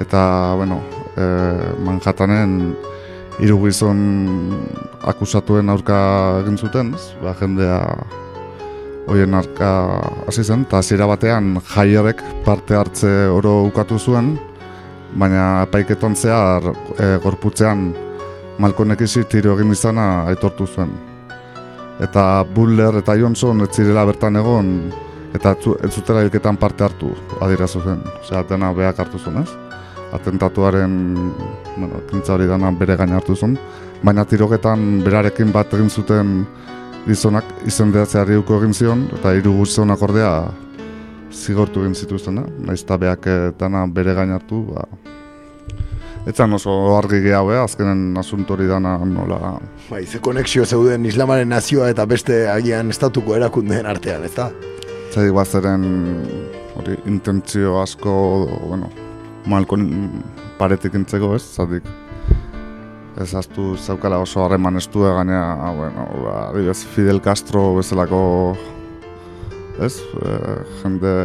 Eta, 0.00 0.20
bueno, 0.60 0.80
e, 1.16 1.24
Manhattanen 1.86 2.74
hiru 3.40 3.56
gizon 3.64 4.02
akusatuen 5.08 5.72
aurka 5.72 5.98
egin 6.42 6.60
zuten, 6.60 6.92
ba, 7.24 7.32
jendea 7.40 7.80
hoien 9.08 9.34
arka 9.34 9.72
hasi 10.28 10.44
zen, 10.44 10.68
eta 10.68 10.82
zira 10.84 11.08
batean 11.08 11.56
jaierek 11.72 12.20
parte 12.44 12.76
hartze 12.76 13.10
oro 13.32 13.62
ukatu 13.72 13.98
zuen, 13.98 14.34
baina 15.16 15.66
paiketon 15.72 16.14
zehar 16.14 16.72
e, 16.98 17.16
gorputzean 17.24 17.90
Malkonek 18.60 19.00
izi 19.06 19.24
tiro 19.24 19.54
egin 19.56 19.72
izana 19.72 20.26
aitortu 20.28 20.66
zuen. 20.68 21.09
Eta 22.00 22.42
Buller 22.48 22.96
eta 23.02 23.14
Johnson 23.18 23.60
ez 23.66 23.70
zirela 23.76 24.06
bertan 24.08 24.38
egon, 24.40 24.70
eta 25.36 25.52
ez 25.84 25.90
zutela 25.92 26.22
hilketan 26.24 26.56
parte 26.56 26.84
hartu 26.84 27.10
adirazu 27.44 27.82
zen. 27.84 28.00
Osea, 28.22 28.42
dena 28.48 28.72
behak 28.72 29.02
hartu 29.04 29.18
zuen, 29.18 29.42
ez? 29.42 29.50
Atentatuaren, 30.16 30.94
bueno, 31.76 32.00
kintza 32.10 32.34
hori 32.34 32.48
dana 32.48 32.72
bere 32.72 32.96
gain 32.96 33.12
hartu 33.14 33.36
zuen. 33.36 33.58
Baina 34.02 34.24
tirogetan 34.24 35.02
berarekin 35.04 35.52
bat 35.52 35.74
egin 35.76 35.90
zuten 35.90 36.40
gizonak 37.06 37.44
izendeatzeari 37.68 38.40
uko 38.40 38.58
egin 38.62 38.74
zion, 38.74 39.06
eta 39.18 39.34
hiru 39.36 39.58
gizonak 39.60 40.02
ordea 40.02 40.32
zigortu 41.30 41.84
egin 41.84 41.94
zituzten, 41.94 42.40
naiz 42.66 42.80
eta 42.82 42.96
beak 42.98 43.28
dana 43.60 43.84
bere 43.86 44.16
gain 44.16 44.32
hartu, 44.34 44.64
ba, 44.72 44.88
Etzan 46.28 46.52
oso 46.52 46.72
argi 46.98 47.22
gehiago, 47.24 47.54
eh? 47.54 47.60
azkenen 47.62 48.16
asunto 48.20 48.52
hori 48.52 48.66
dana 48.68 48.98
nola... 49.08 49.54
Bai, 49.88 50.02
ze 50.06 50.20
konexio 50.20 50.66
zeuden 50.66 51.06
islamaren 51.08 51.48
nazioa 51.48 51.88
eta 51.90 52.04
beste 52.06 52.42
agian 52.52 52.92
estatuko 52.92 53.36
erakundeen 53.38 53.88
artean, 53.88 54.26
ez 54.28 54.34
da? 54.34 54.50
Zaidik 55.14 55.32
bazeren 55.34 55.86
hori 56.76 56.98
intentzio 57.08 57.78
asko, 57.80 58.12
bueno, 58.66 58.90
malkon 59.48 59.88
paretik 60.58 60.94
intzeko 61.00 61.32
ez, 61.38 61.42
zatik 61.56 61.88
ez 63.20 63.32
aztu 63.34 63.72
zaukala 63.76 64.20
oso 64.20 64.44
harreman 64.44 64.76
estu 64.80 65.06
eganea, 65.08 65.72
bueno, 65.76 66.06
ba, 66.24 66.74
Fidel 66.94 67.20
Castro 67.24 67.74
bezalako, 67.80 68.20
ez, 69.80 69.96
e, 70.20 70.36
jende... 70.82 71.16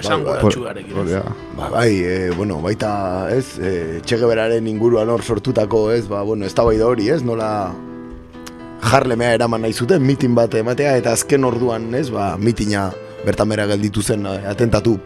Esan 0.00 0.24
gura 0.26 0.42
txugarekin, 0.44 0.92
ez? 0.92 0.98
Hori 1.00 1.14
da. 1.14 1.22
Ba, 1.56 1.70
bai, 1.72 1.90
e, 2.04 2.30
bueno, 2.36 2.58
baita, 2.64 2.90
ez, 3.32 3.56
e, 3.58 3.72
txegeberaren 4.04 4.66
inguruan 4.68 5.10
hor 5.12 5.24
sortutako, 5.24 5.86
ez, 5.94 6.04
ba, 6.10 6.22
bueno, 6.22 6.44
ez 6.46 6.54
hori, 6.58 7.08
ez, 7.10 7.22
nola 7.24 7.72
jarlemea 8.86 9.34
eraman 9.34 9.64
nahi 9.64 9.72
zuten, 9.72 10.02
mitin 10.04 10.34
bat 10.34 10.54
ematea, 10.54 10.96
eta 11.00 11.12
azken 11.16 11.44
orduan, 11.44 11.94
ez, 11.94 12.10
ba, 12.10 12.36
mitina 12.36 12.90
bertan 13.24 13.48
bera 13.48 13.66
gelditu 13.66 14.02
zen, 14.02 14.26
eh, 14.26 14.42
atentatu 14.50 14.98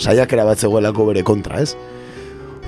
saiakera 0.00 0.44
bat 0.48 0.58
zegoelako 0.58 1.06
bere 1.12 1.22
kontra, 1.22 1.60
ez? 1.60 1.76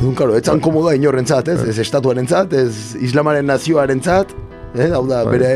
Odun, 0.00 0.14
karo, 0.18 0.36
etzan 0.36 0.60
komoda 0.60 0.94
inorrentzat, 0.98 1.48
ez, 1.48 1.60
ez 1.72 1.78
estatuarentzat, 1.78 2.52
ez 2.52 2.94
islamaren 3.00 3.46
nazioarentzat, 3.48 4.34
eh, 4.76 4.90
hau 4.90 5.06
da, 5.08 5.24
Bai. 5.24 5.38
bere, 5.38 5.52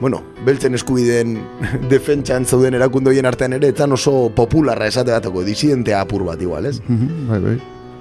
bueno, 0.00 0.22
beltzen 0.44 0.74
eskubideen 0.74 1.38
defentsan 1.92 2.44
zauden 2.44 2.74
erakundoien 2.74 3.26
artean 3.26 3.52
ere, 3.58 3.68
etzan 3.74 3.92
oso 3.92 4.30
popularra 4.34 4.86
esate 4.90 5.12
bateko, 5.14 5.42
disidentea 5.46 6.00
apur 6.04 6.24
bat 6.24 6.40
igual, 6.42 6.66
ez? 6.66 6.80
Mhm, 6.88 7.26
Bai, 7.30 7.40
bai, 7.40 7.56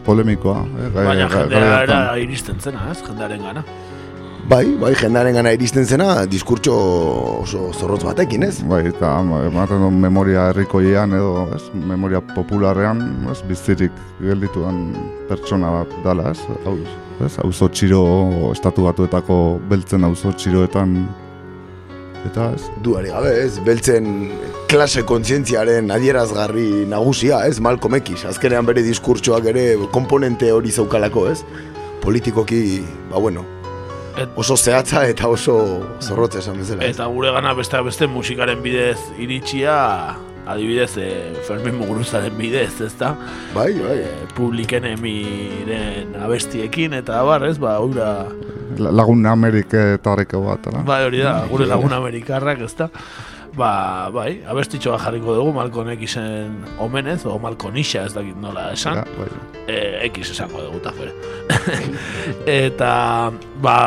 polemikoa. 0.05 0.65
Eh? 0.65 0.89
gai- 0.93 1.05
Baina 1.05 1.27
gai- 1.29 1.39
jendea 1.39 1.59
gai 1.69 1.83
era 1.83 2.03
iristen 2.19 2.59
zena, 2.59 2.89
ez? 2.91 3.01
Jendearen 3.07 3.41
gana. 3.41 3.63
Bai, 4.49 4.65
bai, 4.75 4.89
jendearen 4.99 5.33
gana 5.37 5.53
iristen 5.55 5.85
zena, 5.87 6.25
diskurtso 6.27 6.73
oso 7.45 7.69
zorrotz 7.71 8.03
batekin, 8.03 8.43
ez? 8.43 8.57
Bai, 8.67 8.81
eta 8.89 9.13
ematen 9.47 9.79
du 9.85 9.89
memoria 9.95 10.49
herrikoian 10.49 11.13
edo, 11.15 11.45
ez, 11.55 11.61
memoria 11.73 12.19
popularrean, 12.33 12.99
ez, 13.31 13.37
bizirik 13.47 13.91
geldituan 14.19 14.81
pertsona 15.29 15.69
bat 15.77 15.95
dala, 16.03 16.31
ez, 16.35 16.41
hau, 16.65 16.75
ez, 17.23 17.37
auzo 17.39 17.69
txiro, 17.71 18.01
estatu 18.51 18.83
batuetako 18.89 19.37
beltzen 19.69 20.03
auzo 20.03 20.33
txiroetan, 20.35 20.97
eta 22.25 22.51
ez, 22.55 22.67
Duari 22.83 23.11
gabe, 23.13 23.33
ez, 23.45 23.57
beltzen 23.65 24.07
klase 24.71 25.03
kontzientziaren 25.07 25.91
adierazgarri 25.93 26.85
nagusia, 26.89 27.43
ez, 27.47 27.59
Malcolm 27.63 27.99
X, 27.99 28.25
azkenean 28.29 28.65
bere 28.65 28.83
diskurtsoak 28.85 29.49
ere 29.53 29.65
komponente 29.93 30.51
hori 30.51 30.71
zaukalako, 30.71 31.27
ez? 31.31 31.43
Politikoki, 32.03 32.81
ba 33.11 33.21
bueno, 33.23 33.45
oso 34.35 34.57
zehatza 34.57 35.05
eta 35.07 35.27
oso 35.27 35.55
zorrotza 36.01 36.39
esan 36.39 36.59
bezala. 36.59 36.83
ez? 36.83 36.95
Eta 36.95 37.07
gure 37.11 37.31
gana 37.31 37.53
beste 37.57 37.81
beste 37.85 38.07
musikaren 38.07 38.61
bidez 38.63 38.99
iritsia, 39.19 40.15
adibidez, 40.47 40.97
e, 40.97 41.09
Fermin 41.47 41.75
Muguruzaren 41.79 42.35
bidez, 42.37 42.79
ezta? 42.81 43.13
Bai, 43.55 43.71
bai. 43.79 43.97
E, 44.03 44.31
publiken 44.35 44.85
emiren 44.85 46.15
abestiekin, 46.21 46.93
eta 46.99 47.21
bar, 47.23 47.45
ez, 47.47 47.57
ba, 47.61 47.77
ura... 47.83 48.25
la- 48.77 48.91
lagun 48.91 49.25
Ameriketarreko 49.25 50.41
bat, 50.47 50.67
ala? 50.71 50.83
Bai, 50.87 51.03
hori 51.05 51.21
da, 51.23 51.37
gure 51.51 51.67
lagun 51.69 51.93
amerikarrak, 51.93 52.61
ezta? 52.67 52.89
Ba, 53.53 54.09
bai, 54.09 54.39
abestitxo 54.49 54.95
bat 54.95 55.03
jarriko 55.05 55.35
dugu 55.37 55.51
Malcolm 55.53 55.91
Xen 56.01 56.55
omenez, 56.81 57.19
o 57.29 57.37
Malcolm 57.37 57.75
Ixa 57.77 58.07
ez 58.07 58.13
dakit 58.15 58.35
nola 58.41 58.71
esan. 58.73 59.03
Ja, 59.03 59.05
bai. 59.19 59.29
e, 59.67 60.09
X 60.09 60.31
esango 60.33 60.63
dugu 60.63 60.79
tafere. 60.81 61.13
eta, 62.49 63.31
ba, 63.61 63.77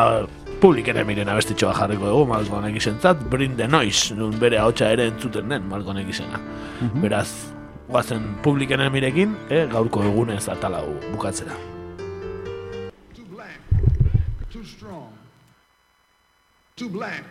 publiken 0.60 0.96
emiren 0.96 1.28
abestitxo 1.28 1.68
bat 1.68 1.76
jarriko 1.80 2.06
dugu 2.08 2.26
Malcolm 2.30 2.64
Xentzat, 2.78 3.20
Bring 3.30 3.56
the 3.56 3.66
Noise, 3.68 4.14
nun 4.14 4.38
bere 4.40 4.58
ahotsa 4.58 4.90
ere 4.94 5.06
entzuten 5.10 5.48
den 5.50 5.68
Malcolm 5.68 5.96
Xena. 6.10 6.40
Mhm. 6.80 7.00
Beraz, 7.02 7.30
guazen 7.88 8.22
publiken 8.42 8.80
emirekin, 8.80 9.36
e, 9.50 9.66
gaurko 9.66 10.02
egunez 10.02 10.48
atalau 10.48 10.86
bukatzera. 11.12 11.56
Too 14.52 14.64
strong. 14.64 15.12
Too 16.76 16.88
black. 16.88 17.24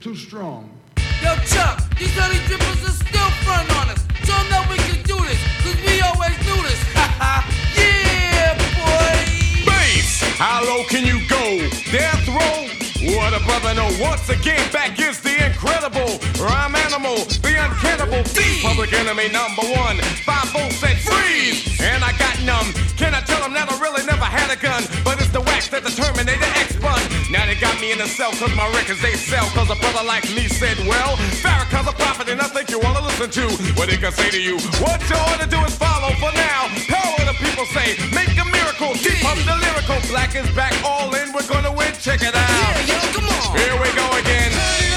Too 0.00 0.14
strong. 0.14 0.68
Yo, 1.22 1.32
Chuck, 1.46 1.78
these 1.98 2.12
honey 2.20 2.38
drippers 2.46 2.84
are 2.84 2.92
still 2.92 3.30
front 3.44 3.70
on 3.80 3.88
us. 3.94 4.00
Show 4.26 4.36
'em 4.36 4.48
that 4.50 4.68
we 4.68 4.76
can 4.76 5.00
do 5.04 5.16
this, 5.24 5.40
cause 5.64 5.78
we 5.86 6.00
always 6.02 6.36
do 6.44 6.56
this. 6.68 6.80
yeah, 6.94 7.42
boy. 7.48 7.53
Bass, 10.04 10.20
how 10.36 10.62
low 10.64 10.84
can 10.84 11.06
you 11.06 11.26
go? 11.28 11.44
Death 11.90 12.28
row? 12.28 12.68
What 13.16 13.32
a 13.32 13.40
brother 13.44 13.74
know. 13.74 13.88
Once 14.00 14.28
again, 14.28 14.60
back 14.72 14.98
is 15.00 15.20
the 15.20 15.32
incredible 15.44 16.20
rhyme 16.40 16.74
animal, 16.76 17.16
the 17.44 17.56
uncannibal 17.56 18.22
thief, 18.24 18.62
public 18.62 18.92
enemy 18.92 19.28
number 19.28 19.64
one. 19.76 19.96
Five 20.24 20.48
volts 20.52 20.76
said 20.76 20.96
freeze, 21.00 21.80
and 21.80 22.04
I 22.04 22.12
got 22.16 22.36
numb. 22.44 22.72
Can 22.96 23.14
I 23.14 23.20
tell 23.20 23.40
them 23.40 23.52
that 23.54 23.70
I 23.70 23.76
really 23.80 24.04
never 24.06 24.24
had 24.24 24.50
a 24.52 24.56
gun? 24.60 24.84
But 25.04 25.20
it's 25.20 25.32
the 25.32 25.40
wax 25.40 25.68
that 25.68 25.84
the 25.84 25.90
got 27.64 27.80
me 27.80 27.92
in 27.92 28.00
a 28.00 28.06
cell 28.06 28.32
cause 28.32 28.54
my 28.54 28.68
records 28.76 29.00
they 29.00 29.16
sell. 29.16 29.46
Cause 29.56 29.70
a 29.70 29.76
brother 29.76 30.04
like 30.04 30.24
me 30.36 30.44
said, 30.48 30.76
well, 30.84 31.16
Farrakhan's 31.40 31.88
a 31.88 31.96
prophet 31.96 32.28
and 32.28 32.40
I 32.40 32.48
think 32.52 32.70
you 32.70 32.78
wanna 32.78 33.00
listen 33.00 33.30
to 33.40 33.44
what 33.78 33.88
he 33.88 33.96
can 33.96 34.12
say 34.12 34.28
to 34.30 34.40
you. 34.40 34.56
What 34.84 35.00
you 35.08 35.22
to 35.40 35.48
do 35.48 35.60
is 35.64 35.74
follow 35.74 36.12
for 36.20 36.32
now. 36.36 36.68
Power 36.92 37.24
the 37.24 37.36
people 37.40 37.64
say, 37.76 37.96
make 38.12 38.36
a 38.36 38.46
miracle. 38.58 38.92
Deep 39.00 39.24
up 39.24 39.40
the 39.48 39.56
lyrical. 39.64 39.98
Black 40.12 40.36
is 40.36 40.48
back 40.52 40.74
all 40.84 41.08
in. 41.14 41.32
We're 41.32 41.48
gonna 41.48 41.72
win. 41.72 41.92
Check 42.06 42.20
it 42.20 42.34
out. 42.34 42.50
Yeah, 42.84 42.92
yo, 42.92 42.98
come 43.16 43.28
on. 43.32 43.56
Here 43.56 43.76
we 43.80 43.88
go 43.96 44.06
again. 44.20 44.93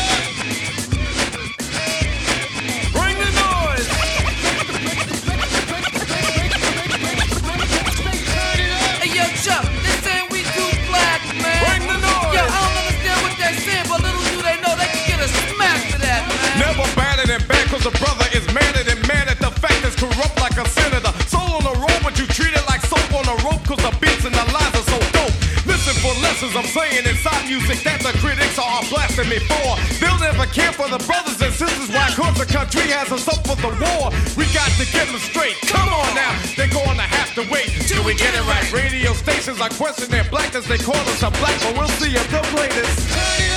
Like 20.57 20.65
a 20.65 20.69
senator. 20.69 21.13
Soul 21.29 21.61
on 21.61 21.63
the 21.63 21.75
road, 21.77 21.99
but 22.01 22.17
you 22.17 22.25
treat 22.25 22.53
it 22.53 22.65
like 22.65 22.81
soap 22.81 23.13
on 23.13 23.25
a 23.29 23.37
rope 23.45 23.61
cause 23.65 23.77
the 23.77 23.93
beats 24.01 24.25
and 24.25 24.33
the 24.33 24.45
lines 24.49 24.73
are 24.73 24.87
so 24.89 24.97
dope. 25.13 25.35
Listen 25.69 25.93
for 26.01 26.13
lessons 26.23 26.55
I'm 26.55 26.65
saying 26.65 27.05
inside 27.05 27.45
music 27.45 27.83
that 27.85 28.01
the 28.01 28.13
critics 28.17 28.57
are 28.57 28.81
blasting 28.89 29.29
me 29.29 29.37
for. 29.45 29.77
They'll 30.01 30.17
never 30.17 30.49
care 30.49 30.73
for 30.73 30.89
the 30.89 30.97
brothers 31.05 31.37
and 31.41 31.53
sisters 31.53 31.89
why 31.93 32.09
cause 32.17 32.37
the 32.41 32.49
country 32.49 32.89
has 32.89 33.11
us 33.11 33.27
up 33.29 33.45
for 33.45 33.57
the 33.59 33.69
war. 33.69 34.09
We 34.33 34.49
got 34.49 34.71
to 34.81 34.85
get 34.89 35.05
them 35.05 35.21
straight. 35.21 35.61
Come 35.69 35.89
on 35.93 36.09
now, 36.15 36.33
they're 36.57 36.73
gonna 36.73 37.05
have 37.05 37.35
to 37.37 37.43
wait 37.53 37.69
till 37.85 38.01
we 38.01 38.15
get 38.17 38.33
it 38.33 38.45
right. 38.49 38.65
Radio 38.73 39.13
stations 39.13 39.61
are 39.61 39.69
questioning 39.77 40.25
blackness. 40.31 40.65
They 40.65 40.81
call 40.81 40.97
us 40.97 41.21
a 41.21 41.29
black, 41.37 41.57
but 41.61 41.77
we'll 41.77 41.93
see 42.01 42.17
if 42.17 42.25
they'll 42.31 42.49
play 42.55 42.69
this. 42.73 43.56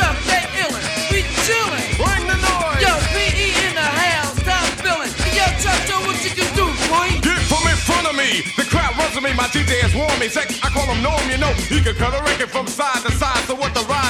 Chuck, 0.00 0.16
they 0.24 0.40
illin'. 0.64 0.84
We 1.12 1.20
chillin'. 1.44 1.84
Bring 2.00 2.24
the 2.24 2.38
noise. 2.40 2.80
Yo, 2.80 2.92
PE 3.12 3.48
in 3.68 3.74
the 3.76 3.84
house, 3.84 4.32
top 4.48 4.64
billin'. 4.80 5.12
Yo, 5.36 5.44
Chuck, 5.60 5.76
show 5.84 6.00
what 6.08 6.16
you 6.24 6.32
can 6.32 6.48
do, 6.56 6.64
boy. 6.88 7.20
Get 7.20 7.36
from 7.44 7.64
in 7.68 7.76
front 7.84 8.08
of 8.08 8.16
me. 8.16 8.40
The 8.56 8.64
crowd 8.64 8.96
runs 8.96 9.12
to 9.16 9.20
me. 9.20 9.36
My 9.36 9.48
DJ 9.52 9.84
is 9.84 9.92
warm 9.94 10.16
me. 10.16 10.28
Sex, 10.32 10.56
I 10.64 10.68
call 10.72 10.88
him 10.88 11.02
Norm, 11.04 11.20
you 11.28 11.36
know. 11.36 11.52
He 11.68 11.84
can 11.84 11.94
cut 12.00 12.16
a 12.16 12.22
record 12.24 12.48
from 12.48 12.66
side 12.66 13.04
to 13.04 13.12
side. 13.12 13.44
So 13.44 13.54
what 13.54 13.74
the 13.76 13.84
ride, 13.92 14.09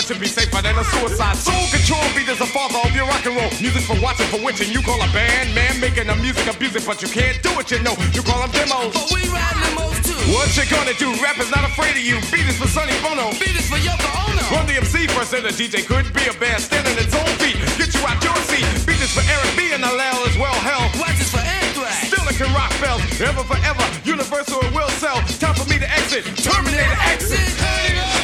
what 0.00 0.08
should 0.08 0.24
be 0.24 0.32
safer 0.32 0.64
than 0.64 0.72
a 0.80 0.84
suicide. 0.96 1.36
Soul 1.36 1.60
control 1.68 2.00
beat 2.16 2.24
is 2.24 2.40
the 2.40 2.48
father 2.48 2.80
of 2.88 2.96
your 2.96 3.04
rock 3.04 3.20
and 3.28 3.36
roll. 3.36 3.52
Music 3.60 3.84
for 3.84 4.00
watching, 4.00 4.24
for 4.32 4.40
witching. 4.40 4.72
You 4.72 4.80
call 4.80 4.96
a 4.96 5.04
band, 5.12 5.52
man, 5.52 5.76
making 5.76 6.08
the 6.08 6.16
music 6.24 6.48
abusive, 6.48 6.88
but 6.88 7.04
you 7.04 7.08
can't 7.12 7.36
do 7.44 7.52
it, 7.60 7.68
you 7.68 7.84
know. 7.84 7.92
You 8.16 8.24
call 8.24 8.40
them 8.40 8.48
demos. 8.48 8.96
But 8.96 9.12
we 9.12 9.28
ride 9.28 9.60
limos 9.60 10.00
too. 10.00 10.16
What 10.32 10.48
you 10.56 10.64
gonna 10.72 10.96
do? 10.96 11.12
Rap 11.20 11.36
is 11.36 11.52
not 11.52 11.68
afraid 11.68 12.00
of 12.00 12.04
you. 12.08 12.16
Beat 12.32 12.48
is 12.48 12.56
for 12.56 12.64
Sonny 12.64 12.96
Bono. 13.04 13.28
Beat 13.36 13.52
is 13.52 13.68
for 13.68 13.76
Yoko 13.76 14.08
Ono. 14.24 14.40
Run 14.48 14.64
the 14.64 14.80
MC 14.80 15.04
first, 15.12 15.36
and 15.36 15.44
the 15.44 15.52
DJ 15.52 15.84
could 15.84 16.08
be 16.16 16.24
a 16.24 16.34
band 16.40 16.64
standing 16.64 16.96
its 16.96 17.12
own 17.12 17.28
feet. 17.36 17.60
Get 17.76 17.92
you 17.92 18.00
out 18.08 18.16
your 18.24 18.40
seat. 18.48 18.64
Beat 18.88 19.04
is 19.04 19.12
for 19.12 19.20
Eric 19.28 19.52
B 19.52 19.76
and 19.76 19.84
Allel 19.84 20.16
as 20.24 20.32
well. 20.40 20.56
Hell, 20.64 20.88
Watch 20.96 21.20
this 21.20 21.28
for 21.28 21.44
Anthrax. 21.44 22.08
Still 22.08 22.24
it 22.24 22.40
can 22.40 22.48
rock 22.56 22.72
bells, 22.80 23.04
ever 23.20 23.44
forever. 23.44 23.84
Universal 24.08 24.64
it 24.64 24.72
will 24.72 24.88
sell. 24.96 25.20
Time 25.36 25.52
for 25.60 25.68
me 25.68 25.76
to 25.76 25.88
exit. 25.92 26.24
Terminator 26.40 26.96
exit. 27.04 27.52
Bring 27.60 28.19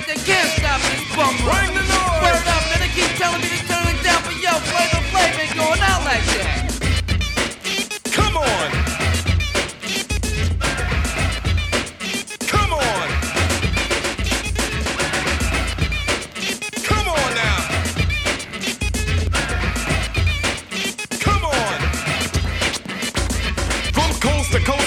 like 0.00 0.16
they 0.16 0.24
can't 0.24 0.48
stop 0.50 0.80
this 0.80 1.16
bummer. 1.16 1.36
Bring 1.44 1.74
the 1.74 1.82
noise. 1.82 2.22
Word 2.22 2.46
up, 2.48 2.64
and 2.72 2.82
they 2.82 2.88
keep 2.94 3.10
telling 3.16 3.40
me 3.40 3.48
to 3.48 3.60
turn 3.66 3.86
it 3.88 4.02
down, 4.02 4.22
but 4.24 4.36
yo, 4.40 4.52
play 4.70 4.88
the 4.92 5.00
flame 5.10 5.40
ain't 5.40 5.54
going 5.56 5.80
out 5.80 6.04
like 6.04 6.24
that. 6.36 6.68
Come 8.12 8.36
on. 8.36 8.70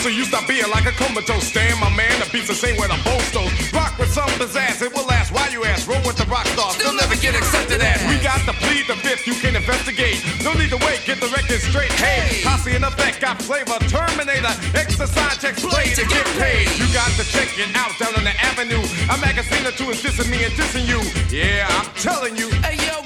So 0.04 0.10
you 0.10 0.26
stop 0.26 0.46
being 0.50 0.70
like 0.70 0.86
a 0.86 0.92
comatose. 0.92 1.48
Stand 1.48 1.80
my 1.80 1.90
man, 1.96 2.22
a 2.22 2.26
piece 2.26 2.50
of 2.50 2.58
shit 2.58 2.78
with 2.78 2.92
a 2.92 3.04
bolster 3.06 3.63
with 4.04 4.12
some 4.12 4.28
pizzazz, 4.36 4.84
it 4.84 4.92
will 4.92 5.08
last. 5.08 5.32
Why 5.32 5.48
you 5.48 5.64
ask? 5.64 5.88
Roll 5.88 6.04
with 6.04 6.18
the 6.20 6.28
rock 6.28 6.46
stars, 6.52 6.76
still 6.76 6.94
never 6.94 7.16
get 7.16 7.36
accepted 7.36 7.80
as. 7.80 8.04
We 8.12 8.20
got 8.20 8.44
to 8.44 8.54
plead 8.60 8.84
the 8.88 9.00
fifth, 9.00 9.26
you 9.26 9.34
can 9.40 9.56
investigate. 9.56 10.20
No 10.44 10.52
need 10.60 10.70
to 10.76 10.80
wait, 10.84 11.08
get 11.08 11.24
the 11.24 11.32
record 11.32 11.64
straight. 11.64 11.92
Hey, 11.96 12.44
posse 12.44 12.76
in 12.76 12.84
effect, 12.84 13.22
got 13.22 13.42
flavor. 13.42 13.80
Terminator, 13.88 14.52
exercise 14.76 15.40
checks 15.40 15.64
play 15.64 15.96
to 15.96 16.04
get 16.04 16.26
paid. 16.36 16.68
You 16.76 16.88
got 16.92 17.08
to 17.16 17.24
check 17.24 17.48
it 17.56 17.72
out 17.80 17.96
down 17.96 18.14
on 18.20 18.28
the 18.28 18.36
avenue. 18.44 18.84
A 19.08 19.16
magazine 19.24 19.64
or 19.66 19.72
two 19.72 19.90
is 19.90 20.04
dissing 20.04 20.30
me 20.30 20.44
and 20.44 20.54
dissing 20.60 20.84
you. 20.84 21.00
Yeah, 21.32 21.68
I'm 21.72 21.88
telling 21.96 22.36
you. 22.36 22.52
Hey 22.60 22.76
yo, 22.84 23.03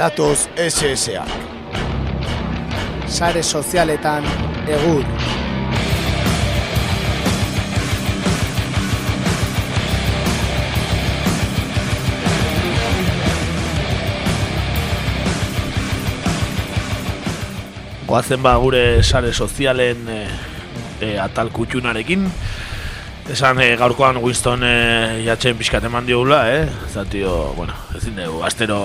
Badatoz 0.00 0.48
SSA. 0.56 1.26
Sare 3.04 3.42
sozialetan 3.44 4.24
egur. 4.64 5.04
Goazen 18.06 18.40
ba 18.40 18.56
gure 18.56 19.02
sare 19.02 19.34
sozialen 19.36 20.08
e, 20.08 20.24
e, 21.04 21.18
atal 21.20 21.52
kutxunarekin. 21.52 22.24
Esan 23.28 23.60
e, 23.60 23.76
gaurkoan 23.76 24.24
Winston 24.24 24.64
e, 24.64 24.72
jatxen 25.28 25.60
pixkat 25.60 25.92
eman 25.92 26.08
diogula, 26.08 26.40
eh? 26.56 26.64
Zatio, 26.88 27.52
bueno, 27.60 27.76
ezin 28.00 28.16
dugu, 28.16 28.40
astero 28.48 28.80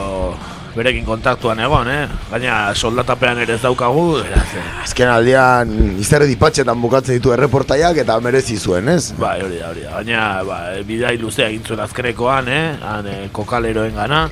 berekin 0.76 1.06
kontaktuan 1.08 1.60
egon, 1.64 1.88
eh? 1.88 2.04
Gaina 2.30 2.58
soldatapean 2.76 3.40
ere 3.46 3.56
ez 3.56 3.62
daukagu, 3.64 4.04
beraz, 4.20 4.48
eh? 4.60 4.66
Azken 4.84 5.12
aldean 5.12 5.72
izerre 6.04 6.28
dipatxetan 6.28 6.82
bukatzen 6.84 7.16
ditu 7.16 7.32
erreportaiak 7.36 8.02
eta 8.04 8.20
merezi 8.24 8.60
zuen, 8.60 8.92
ez? 8.92 9.14
Bai, 9.20 9.38
hori 9.46 9.62
da, 9.62 9.72
hori 9.72 9.88
da. 9.88 9.96
Baina, 9.96 10.28
ba, 10.48 10.60
bidai 10.88 11.16
luzea 11.22 11.48
egin 11.48 11.64
zuen 11.64 11.86
azkenekoan, 11.86 12.52
eh? 12.52 12.66
Han, 12.84 13.08
e, 13.08 13.18
kokaleroen 13.36 13.96
gana, 13.96 14.28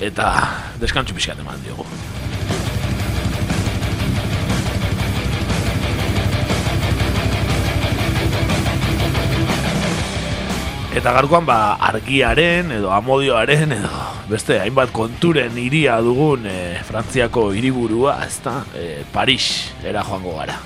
eta 0.00 0.32
deskantzu 0.80 1.16
pixkat 1.16 1.44
eman 1.44 1.60
diogu. 1.66 1.86
Eta 10.94 11.10
gaurkoan 11.10 11.42
ba 11.42 11.74
argiaren 11.82 12.70
edo 12.76 12.92
amodioaren 12.94 13.72
edo 13.74 14.13
beste 14.28 14.56
hainbat 14.60 14.92
konturen 14.94 15.56
iria 15.60 15.98
dugun 16.04 16.46
e, 16.48 16.78
Frantziako 16.86 17.50
hiriburua, 17.52 18.18
ezta? 18.26 18.62
E, 18.76 19.04
Paris 19.12 19.72
era 19.84 20.04
joango 20.04 20.36
gara. 20.38 20.56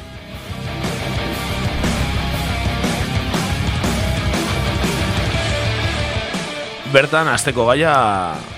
Bertan 6.88 7.28
asteko 7.28 7.66
gaia 7.68 7.92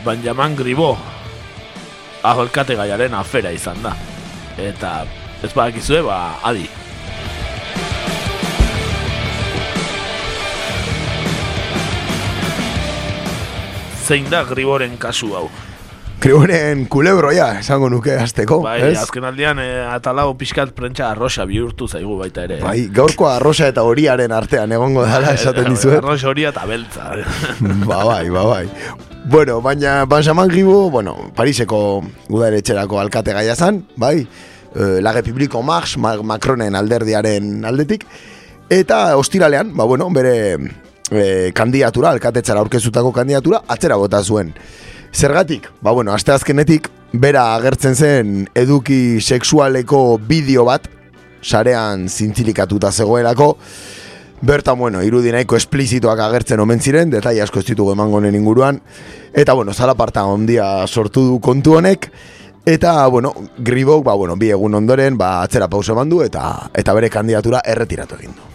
Benjamin 0.05 0.55
Gribo 0.55 0.93
aholkate 2.23 2.77
gaiaren 2.79 3.17
afera 3.19 3.51
izan 3.51 3.81
da. 3.83 3.97
Eta 4.61 5.01
ez 5.43 5.51
badakizue, 5.57 6.03
ba, 6.05 6.37
adi, 6.47 6.69
zein 14.11 14.27
da 14.31 14.43
Griboren 14.49 14.97
kasu 14.99 15.35
hau. 15.39 15.45
Kriboren 16.21 16.83
kulebroia, 16.93 17.47
esango 17.63 17.89
nuke 17.89 18.13
azteko, 18.21 18.59
Bai, 18.61 18.75
ez? 18.91 18.99
azken 19.01 19.25
aldian 19.25 19.57
e, 19.63 19.69
atalau 19.89 20.35
pixkat 20.37 20.75
prentsa 20.77 21.07
arroxa 21.15 21.47
bihurtu 21.49 21.87
zaigu 21.89 22.19
baita 22.19 22.43
ere. 22.45 22.59
Bai, 22.61 22.89
gaurko 22.93 23.29
arrosa 23.31 23.71
eta 23.73 23.85
horiaren 23.89 24.35
artean 24.37 24.75
egongo 24.77 25.07
dala 25.09 25.33
esaten 25.39 25.71
dizuet. 25.73 26.03
Arroxa 26.03 26.29
horia 26.29 26.51
eta 26.53 26.67
beltza. 26.69 27.07
ba 27.89 28.03
bai, 28.05 28.27
ba 28.35 28.45
bai. 28.51 28.67
Bueno, 29.31 29.61
baina 29.65 30.05
Benjamin 30.11 30.49
Gribo, 30.53 30.91
bueno, 30.91 31.15
Pariseko 31.37 31.81
udaretxerako 32.29 33.01
alkate 33.01 33.33
gaia 33.37 33.57
zan, 33.57 33.85
bai? 33.97 34.19
Eh, 34.75 34.99
La 35.01 35.13
Republiko 35.17 35.63
Marx, 35.63 35.97
Ma- 35.97 36.19
Macronen 36.23 36.77
alderdiaren 36.77 37.65
aldetik. 37.65 38.05
Eta 38.69 39.17
ostiralean, 39.17 39.73
ba 39.77 39.85
bueno, 39.89 40.11
bere 40.15 40.59
e, 41.11 41.51
kandidatura, 41.55 42.15
alkatetzara 42.15 42.63
aurkezutako 42.63 43.13
kandidatura, 43.13 43.63
atzera 43.69 43.99
bota 44.01 44.23
zuen. 44.23 44.55
Zergatik? 45.13 45.69
Ba 45.83 45.93
bueno, 45.93 46.13
aste 46.15 46.33
azkenetik, 46.33 46.89
bera 47.13 47.55
agertzen 47.57 47.97
zen 47.97 48.49
eduki 48.55 49.21
sexualeko 49.21 50.19
bideo 50.27 50.65
bat, 50.65 50.87
sarean 51.43 52.09
zintzilikatuta 52.09 52.93
zegoelako, 52.93 53.57
Bertan, 54.41 54.79
bueno, 54.79 55.03
irudi 55.05 55.35
nahiko 55.35 55.59
esplizitoak 55.59 56.21
agertzen 56.25 56.63
omen 56.65 56.81
ziren, 56.81 57.11
detai 57.13 57.35
asko 57.45 57.61
ez 57.61 57.67
ditugu 57.69 57.93
emango 57.93 58.17
honen 58.17 58.39
inguruan. 58.39 58.79
Eta, 59.37 59.53
bueno, 59.53 59.75
zalaparta 59.75 60.25
ondia 60.25 60.87
sortu 60.89 61.27
du 61.27 61.41
kontu 61.45 61.77
honek. 61.77 62.09
Eta, 62.65 62.95
bueno, 63.13 63.35
Gribok, 63.59 64.05
ba, 64.05 64.15
bueno, 64.15 64.39
bi 64.41 64.49
egun 64.55 64.81
ondoren, 64.81 65.19
ba, 65.21 65.43
atzera 65.43 65.69
pauso 65.69 65.93
eman 65.93 66.09
du, 66.09 66.23
eta, 66.25 66.71
eta 66.73 66.97
bere 66.97 67.13
kandidatura 67.13 67.61
erretiratu 67.75 68.17
egin 68.17 68.33
du. 68.33 68.50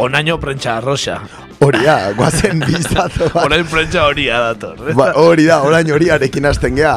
Onaino 0.00 0.38
prentsa 0.40 0.78
arroxa. 0.78 1.18
Hori 1.60 1.82
da, 1.84 2.12
guazen 2.16 2.62
biztazo 2.68 3.26
bat. 3.34 3.42
Orain 3.44 3.66
prentsa 3.68 4.06
horia 4.08 4.38
dator. 4.46 4.78
Ba, 4.96 5.10
hori 5.20 5.44
da, 5.44 5.58
orain 5.66 5.90
horiarekin 5.92 6.48
hasten 6.48 6.78
gea. 6.78 6.94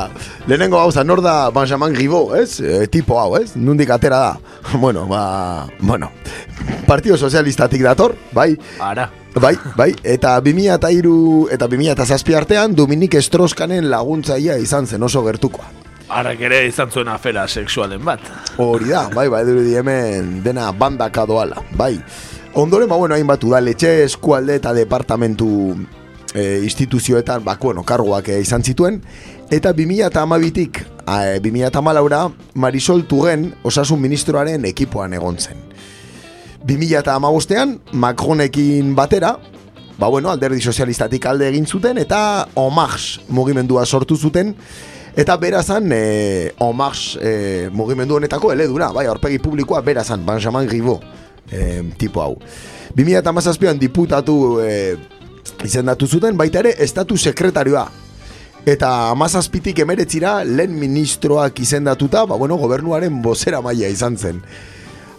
Lehenengo 0.47 0.79
gauza, 0.79 1.03
nor 1.03 1.19
da 1.21 1.49
Benjamin 1.51 1.91
Gribo, 1.97 2.21
ez? 2.39 2.61
E, 2.63 2.87
tipo 2.87 3.19
hau, 3.19 3.35
ez? 3.41 3.57
Nundik 3.59 3.91
atera 3.91 4.21
da. 4.23 4.33
Bueno, 4.79 5.03
ba, 5.05 5.67
bueno. 5.79 6.11
Partido 6.87 7.17
Sozialistatik 7.17 7.83
dator, 7.83 8.15
bai? 8.31 8.53
Ara. 8.79 9.09
Bai, 9.35 9.57
bai, 9.75 9.91
eta 10.03 10.37
2003 10.39 11.51
eta 11.51 11.67
2007 11.67 12.35
artean 12.37 12.75
Dominik 12.77 13.17
Estroskanen 13.19 13.89
laguntzaia 13.91 14.55
izan 14.61 14.87
zen 14.87 15.03
oso 15.03 15.25
gertukoa. 15.25 15.65
Arrak 16.13 16.43
ere 16.45 16.67
izan 16.69 16.91
zuen 16.91 17.09
afera 17.09 17.47
sexualen 17.47 18.03
bat. 18.05 18.21
Hori 18.61 18.91
da, 18.93 19.07
bai, 19.11 19.27
bai, 19.33 19.41
dirudi 19.47 19.75
hemen 19.79 20.37
dena 20.45 20.71
bandaka 20.71 21.25
doala, 21.27 21.59
bai. 21.75 21.97
Ondoren, 22.55 22.87
ba, 22.87 22.97
bueno, 22.97 23.15
hainbat 23.15 23.41
udaletxe, 23.43 24.03
eskualde 24.03 24.53
eta 24.59 24.75
departamentu 24.77 25.73
e, 26.35 26.59
instituzioetan, 26.61 27.41
ba, 27.41 27.55
bueno, 27.57 27.81
karguak 27.81 28.29
e, 28.29 28.35
izan 28.45 28.61
zituen, 28.61 28.99
eta 29.49 29.71
2008tik, 29.73 30.83
e, 31.01 31.39
2008ra, 31.41 32.19
Marisol 32.53 33.07
Tugen 33.09 33.47
osasun 33.65 34.03
ministroaren 34.05 34.67
ekipoan 34.69 35.17
egon 35.17 35.41
zen. 35.41 35.65
2008an, 36.69 37.73
Macronekin 37.97 38.93
batera, 38.93 39.33
ba, 39.97 40.11
bueno, 40.13 40.29
alderdi 40.29 40.61
sozialistatik 40.61 41.25
alde 41.25 41.49
egin 41.49 41.65
zuten, 41.65 41.97
eta 41.97 42.21
Omax 42.53 43.25
mugimendua 43.29 43.85
sortu 43.85 44.15
zuten, 44.17 44.53
Eta 45.13 45.35
berazan, 45.37 45.91
e, 45.93 46.53
Omax 46.65 47.19
e, 47.21 47.69
mugimendu 47.69 48.15
honetako 48.17 48.49
eledura, 48.49 48.87
bai, 48.89 49.05
aurpegi 49.05 49.37
publikoa 49.37 49.83
berazan, 49.85 50.25
Benjamin 50.25 50.65
Gribo 50.65 50.95
e, 51.51 51.83
tipo 51.97 52.21
hau. 52.21 52.37
2008an 52.95 53.79
diputatu 53.79 54.59
e, 54.61 54.95
izendatu 55.63 56.07
zuten, 56.07 56.37
baita 56.37 56.59
ere, 56.59 56.75
estatu 56.83 57.17
sekretarioa. 57.17 57.87
Eta 58.65 59.09
amazazpitik 59.11 59.79
emeretzira, 59.83 60.37
lehen 60.47 60.77
ministroak 60.79 61.59
izendatuta, 61.59 62.25
ba, 62.25 62.37
bueno, 62.39 62.55
gobernuaren 62.55 63.21
bozera 63.21 63.59
maila 63.61 63.89
izan 63.91 64.15
zen. 64.17 64.39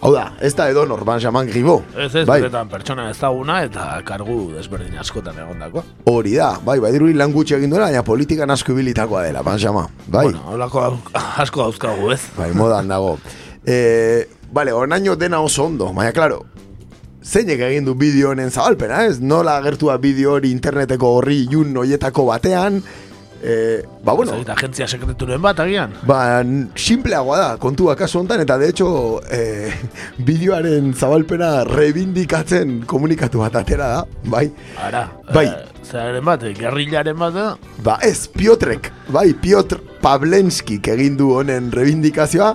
Hau 0.05 0.11
da, 0.13 0.25
ez 0.43 0.51
da 0.53 0.67
edo 0.69 0.83
nor, 0.85 1.01
Benjamin 1.05 1.47
Gribo. 1.49 1.79
Ez 1.97 2.11
ez, 2.15 2.25
bai. 2.27 2.39
pertsona 2.69 3.07
ezaguna 3.09 3.63
eta 3.65 4.01
kargu 4.05 4.51
desberdin 4.53 4.97
askotan 5.01 5.37
egondakoa. 5.41 5.81
Hori 6.11 6.35
da, 6.35 6.51
bai, 6.65 6.79
bai, 6.79 6.91
dirudi 6.93 7.13
lan 7.17 7.31
gutxi 7.33 7.55
egin 7.55 7.69
duela, 7.73 7.87
baina 7.87 8.03
politikan 8.03 8.49
asko 8.53 8.73
ibilitakoa 8.75 9.23
dela, 9.23 9.41
Benjamin. 9.45 9.87
Bai, 10.07 10.25
Bueno, 10.27 10.43
holako 10.51 10.83
asko 11.41 11.63
dauzkagu, 11.63 12.11
ez? 12.13 12.21
bai, 12.37 12.51
modan 12.53 12.87
dago. 12.87 13.17
E, 13.65 14.27
bale, 14.55 14.71
oraino 14.71 15.17
dena 15.19 15.41
oso 15.43 15.65
ondo, 15.67 15.91
baina, 15.93 16.13
klaro, 16.15 16.45
zeinek 17.25 17.59
egin 17.67 17.87
du 17.87 17.95
bideo 17.99 18.31
honen 18.31 18.51
zabalpena, 18.53 19.03
ez? 19.09 19.17
Nola 19.19 19.57
agertua 19.59 19.97
bideo 19.99 20.37
hori 20.37 20.53
interneteko 20.55 21.17
horri 21.17 21.41
ilun 21.49 21.73
noietako 21.75 22.23
batean, 22.29 22.77
e, 23.43 23.55
ba, 24.05 24.13
bueno, 24.13 24.31
Zait, 24.37 24.49
agentzia 24.53 24.87
sekreturen 24.87 25.41
bat, 25.43 25.59
agian? 25.59 25.91
Ba, 26.07 26.19
simpleagoa 26.79 27.39
da, 27.41 27.49
kontua 27.61 27.97
kasu 27.99 28.21
honetan, 28.21 28.45
eta 28.45 28.57
de 28.61 28.69
hecho, 28.71 28.87
eh, 29.29 29.73
bideoaren 30.29 30.93
zabalpena 30.95 31.65
reivindikatzen 31.67 32.79
komunikatu 32.87 33.43
bat 33.43 33.59
atera 33.59 33.91
da, 33.97 33.99
bai? 34.31 34.47
Ara, 34.87 35.03
Bai. 35.33 35.45
eh, 35.49 35.83
zeraren 35.83 36.25
bat, 36.25 36.47
gerrilaren 36.57 37.19
bat, 37.19 37.35
da? 37.35 37.49
Ba, 37.83 37.99
ez, 38.07 38.29
Piotrek, 38.31 38.91
bai, 39.11 39.33
Piotr 39.33 39.81
Pavlenskik 40.05 40.87
egin 40.95 41.17
du 41.19 41.33
honen 41.35 41.71
reivindikazioa, 41.75 42.53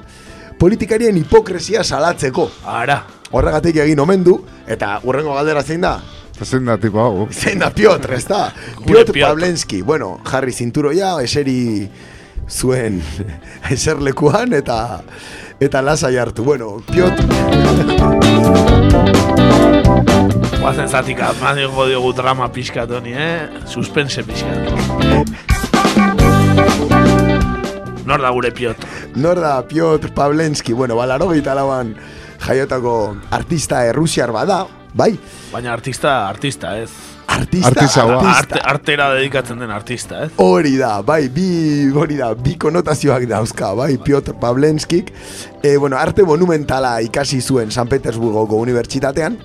politikarien 0.60 1.16
hipokresia 1.16 1.82
salatzeko. 1.84 2.46
Ara. 2.68 3.00
Horregatik 3.32 3.78
egin 3.80 4.00
omen 4.02 4.24
du, 4.26 4.36
eta 4.68 4.98
urrengo 5.08 5.34
galdera 5.38 5.62
zein 5.64 5.86
da? 5.86 5.96
Zein 6.40 6.68
da 6.68 6.76
tipo 6.80 7.00
hau? 7.00 7.26
Zein 7.32 7.60
da 7.62 7.70
Piotr, 7.72 8.14
ez 8.16 8.24
da? 8.28 8.48
Piotr 8.84 9.16
Pavlenski, 9.16 9.82
bueno, 9.86 10.18
jarri 10.26 10.52
zinturoia, 10.52 11.14
eseri 11.24 11.88
zuen 12.50 13.00
eserlekuan, 13.74 14.52
eta 14.56 15.00
eta 15.60 15.82
lasai 15.84 16.16
hartu. 16.20 16.44
Bueno, 16.44 16.80
Piotr... 16.90 17.24
Guazen 20.60 20.88
zatik, 20.88 21.22
amadiongo 21.24 21.88
diogu 21.88 22.12
drama 22.16 22.50
pixkat 22.52 22.92
honi, 22.98 23.16
eh? 23.16 23.64
Suspense 23.68 24.24
pixkat. 24.28 25.59
Nor 28.10 28.22
da 28.22 28.30
gure 28.34 28.50
Piotr? 28.50 28.86
Nor 29.14 29.38
da 29.38 29.62
Piotr 29.68 30.10
Pavlenski, 30.10 30.72
bueno, 30.72 30.96
balaro 30.96 31.30
lauan 31.54 31.94
jaiotako 32.40 33.16
artista 33.30 33.84
errusiar 33.86 34.32
bada, 34.32 34.66
bai? 34.92 35.16
Baina 35.52 35.72
artista, 35.72 36.28
artista, 36.28 36.76
ez? 36.80 36.90
Artista, 37.28 37.68
artista. 37.68 38.02
Arte, 38.32 38.60
artera 38.64 39.14
dedikatzen 39.14 39.60
den 39.60 39.70
artista, 39.70 40.24
ez? 40.24 40.32
Hori 40.38 40.76
da, 40.76 41.02
bai, 41.02 41.28
bi, 41.28 41.86
hori 41.94 42.16
da, 42.16 42.34
bi 42.34 42.56
konotazioak 42.58 43.28
dauzka, 43.30 43.74
bai, 43.78 43.96
Piotr 44.02 44.34
Pavlenskik. 44.40 45.12
E, 45.62 45.76
bueno, 45.76 45.96
arte 45.96 46.26
monumentala 46.26 47.00
ikasi 47.06 47.40
zuen 47.40 47.70
San 47.70 47.86
Petersburgoko 47.86 48.58
unibertsitatean, 48.58 49.38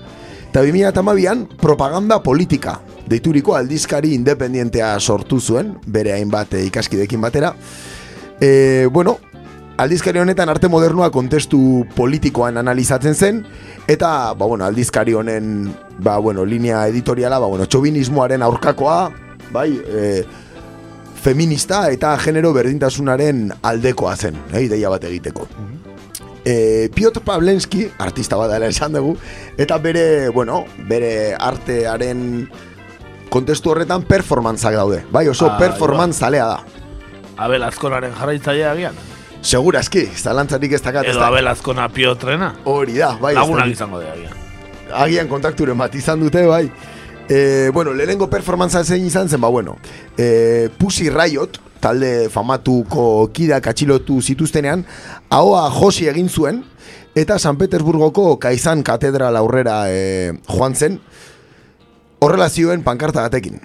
eta 0.50 0.64
2008an 0.66 1.46
propaganda 1.62 2.18
politika 2.24 2.80
deituriko 3.06 3.54
aldizkari 3.54 4.16
independientea 4.16 4.96
sortu 5.00 5.40
zuen, 5.40 5.76
bere 5.86 6.16
hainbat 6.16 6.56
eh, 6.58 6.66
ikaskidekin 6.72 7.22
batera. 7.22 7.54
E, 8.41 8.88
bueno, 8.91 9.20
aldizkari 9.78 10.20
honetan 10.20 10.49
arte 10.49 10.68
modernoa 10.72 11.10
kontestu 11.12 11.86
politikoan 11.95 12.57
analizatzen 12.57 13.16
zen, 13.16 13.44
eta, 13.88 14.34
ba, 14.34 14.45
bueno, 14.45 14.66
aldizkari 14.66 15.14
honen, 15.14 15.74
ba, 15.99 16.18
bueno, 16.18 16.45
linea 16.45 16.86
editoriala, 16.88 17.40
ba, 17.40 17.48
bueno, 17.48 17.66
txobinismoaren 17.66 18.44
aurkakoa, 18.44 18.99
bai, 19.52 19.70
e, 19.86 20.26
feminista 21.26 21.88
eta 21.90 22.14
genero 22.22 22.53
berdintasunaren 22.53 23.49
aldekoa 23.66 24.16
zen, 24.16 24.38
eh, 24.53 24.62
ideia 24.68 24.91
bat 24.94 25.03
egiteko. 25.03 25.48
E, 26.45 26.91
Piotr 26.94 27.24
Pavlenski, 27.26 27.88
artista 27.98 28.38
bat 28.38 28.52
dela 28.52 28.68
esan 28.70 28.94
dugu, 28.94 29.16
eta 29.57 29.80
bere, 29.82 30.30
bueno, 30.30 30.66
bere 30.88 31.34
artearen 31.34 32.48
kontestu 33.34 33.72
horretan 33.74 34.06
performantzak 34.06 34.78
daude. 34.78 35.02
Bai, 35.12 35.28
oso 35.28 35.49
Ah, 35.49 35.57
performance 35.57 36.20
zalea 36.20 36.45
da. 36.45 36.74
Abel 37.38 37.64
Azkonaren 37.64 38.14
jarraitzailea 38.16 38.72
agian? 38.72 38.98
Segurazki, 39.45 40.07
zalantzarik 40.16 40.72
ez 40.74 40.82
dakat. 40.82 41.06
Edo 41.12 41.22
Abel 41.24 41.48
Azkona 41.48 41.90
Piotrena? 41.94 42.53
Hori 42.66 42.98
da, 42.98 43.16
bai. 43.22 43.36
Lagunak 43.36 43.70
izango 43.72 43.99
da 44.02 44.14
agian. 44.14 44.41
agian 44.95 45.28
kontakturen 45.28 45.78
bat 45.78 45.95
izan 45.95 46.20
dute, 46.20 46.45
bai. 46.48 46.70
E, 47.30 47.70
bueno, 47.74 47.94
lehenengo 47.94 48.30
performantza 48.30 48.84
zein 48.84 49.06
izan 49.06 49.30
zen, 49.30 49.41
ba, 49.41 49.49
bueno, 49.49 49.78
e, 50.18 50.70
Pussy 50.78 51.10
Riot, 51.10 51.60
talde 51.82 52.30
famatuko 52.30 53.28
kidak 53.34 53.68
atxilotu 53.68 54.22
zituztenean, 54.22 54.86
ahoa 55.30 55.68
josi 55.74 56.07
egin 56.10 56.30
zuen, 56.30 56.64
eta 57.18 57.40
San 57.40 57.57
Petersburgoko 57.57 58.38
Kaizan 58.40 58.84
katedral 58.86 59.36
aurrera 59.36 59.86
e, 59.90 60.34
joan 60.49 60.76
zen, 60.76 60.99
horrela 62.20 62.49
zioen 62.49 62.86
pankarta 62.86 63.26
batekin. 63.26 63.60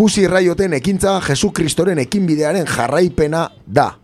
Pussy 0.00 0.26
Rioten 0.26 0.72
ekintza 0.72 1.18
Jesu 1.20 1.50
Kristoren 1.52 1.98
ekinbidearen 2.00 2.64
jarraipena 2.64 3.42
da. 3.66 3.98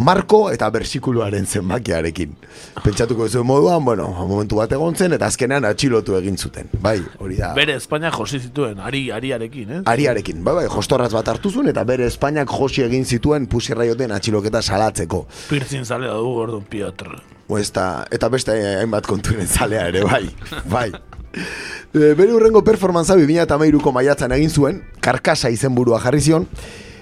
Marko 0.00 0.38
eta 0.48 0.70
bersikuluaren 0.72 1.44
zenbakiarekin. 1.44 2.32
Pentsatuko 2.80 3.26
zuen 3.28 3.44
moduan, 3.44 3.84
bueno, 3.84 4.06
momentu 4.30 4.56
bat 4.56 4.72
egon 4.72 4.96
zen, 4.96 5.12
eta 5.18 5.28
azkenean 5.28 5.66
atxilotu 5.68 6.16
egin 6.16 6.40
zuten. 6.40 6.70
Bai, 6.80 6.96
hori 7.18 7.36
da. 7.36 7.50
Bere 7.58 7.74
Espainia 7.76 8.08
josi 8.14 8.40
zituen, 8.40 8.80
ari, 8.80 9.10
ariarekin, 9.12 9.68
eh? 9.68 9.82
Ariarekin, 9.84 10.40
bai, 10.46 10.54
bai, 10.62 10.64
jostorraz 10.72 11.10
bat 11.12 11.28
hartu 11.28 11.52
zuen, 11.52 11.68
eta 11.68 11.84
bere 11.84 12.08
Espainiak 12.08 12.48
josi 12.48 12.86
egin 12.86 13.04
zituen 13.04 13.50
Pussy 13.52 13.76
Rioten 13.76 14.16
atxiloketa 14.16 14.64
salatzeko. 14.64 15.26
Pirzin 15.50 15.84
zale 15.84 16.08
du 16.08 16.32
orduan 16.46 16.64
Piotr. 16.64 17.18
O, 17.48 17.60
ez 17.60 17.68
da, 17.76 18.06
eta 18.08 18.32
beste 18.32 18.56
hainbat 18.78 19.12
konturen 19.12 19.44
zalea 19.46 19.90
ere, 19.92 20.08
bai, 20.08 20.24
bai. 20.72 20.88
E, 21.32 22.14
bere 22.14 22.32
urrengo 22.34 22.62
performantza 22.64 23.16
2008ko 23.16 23.92
maiatzan 23.92 24.34
egin 24.36 24.50
zuen, 24.50 24.82
karkasa 25.00 25.50
izenburua 25.50 26.00
jarri 26.02 26.20
zion, 26.20 26.48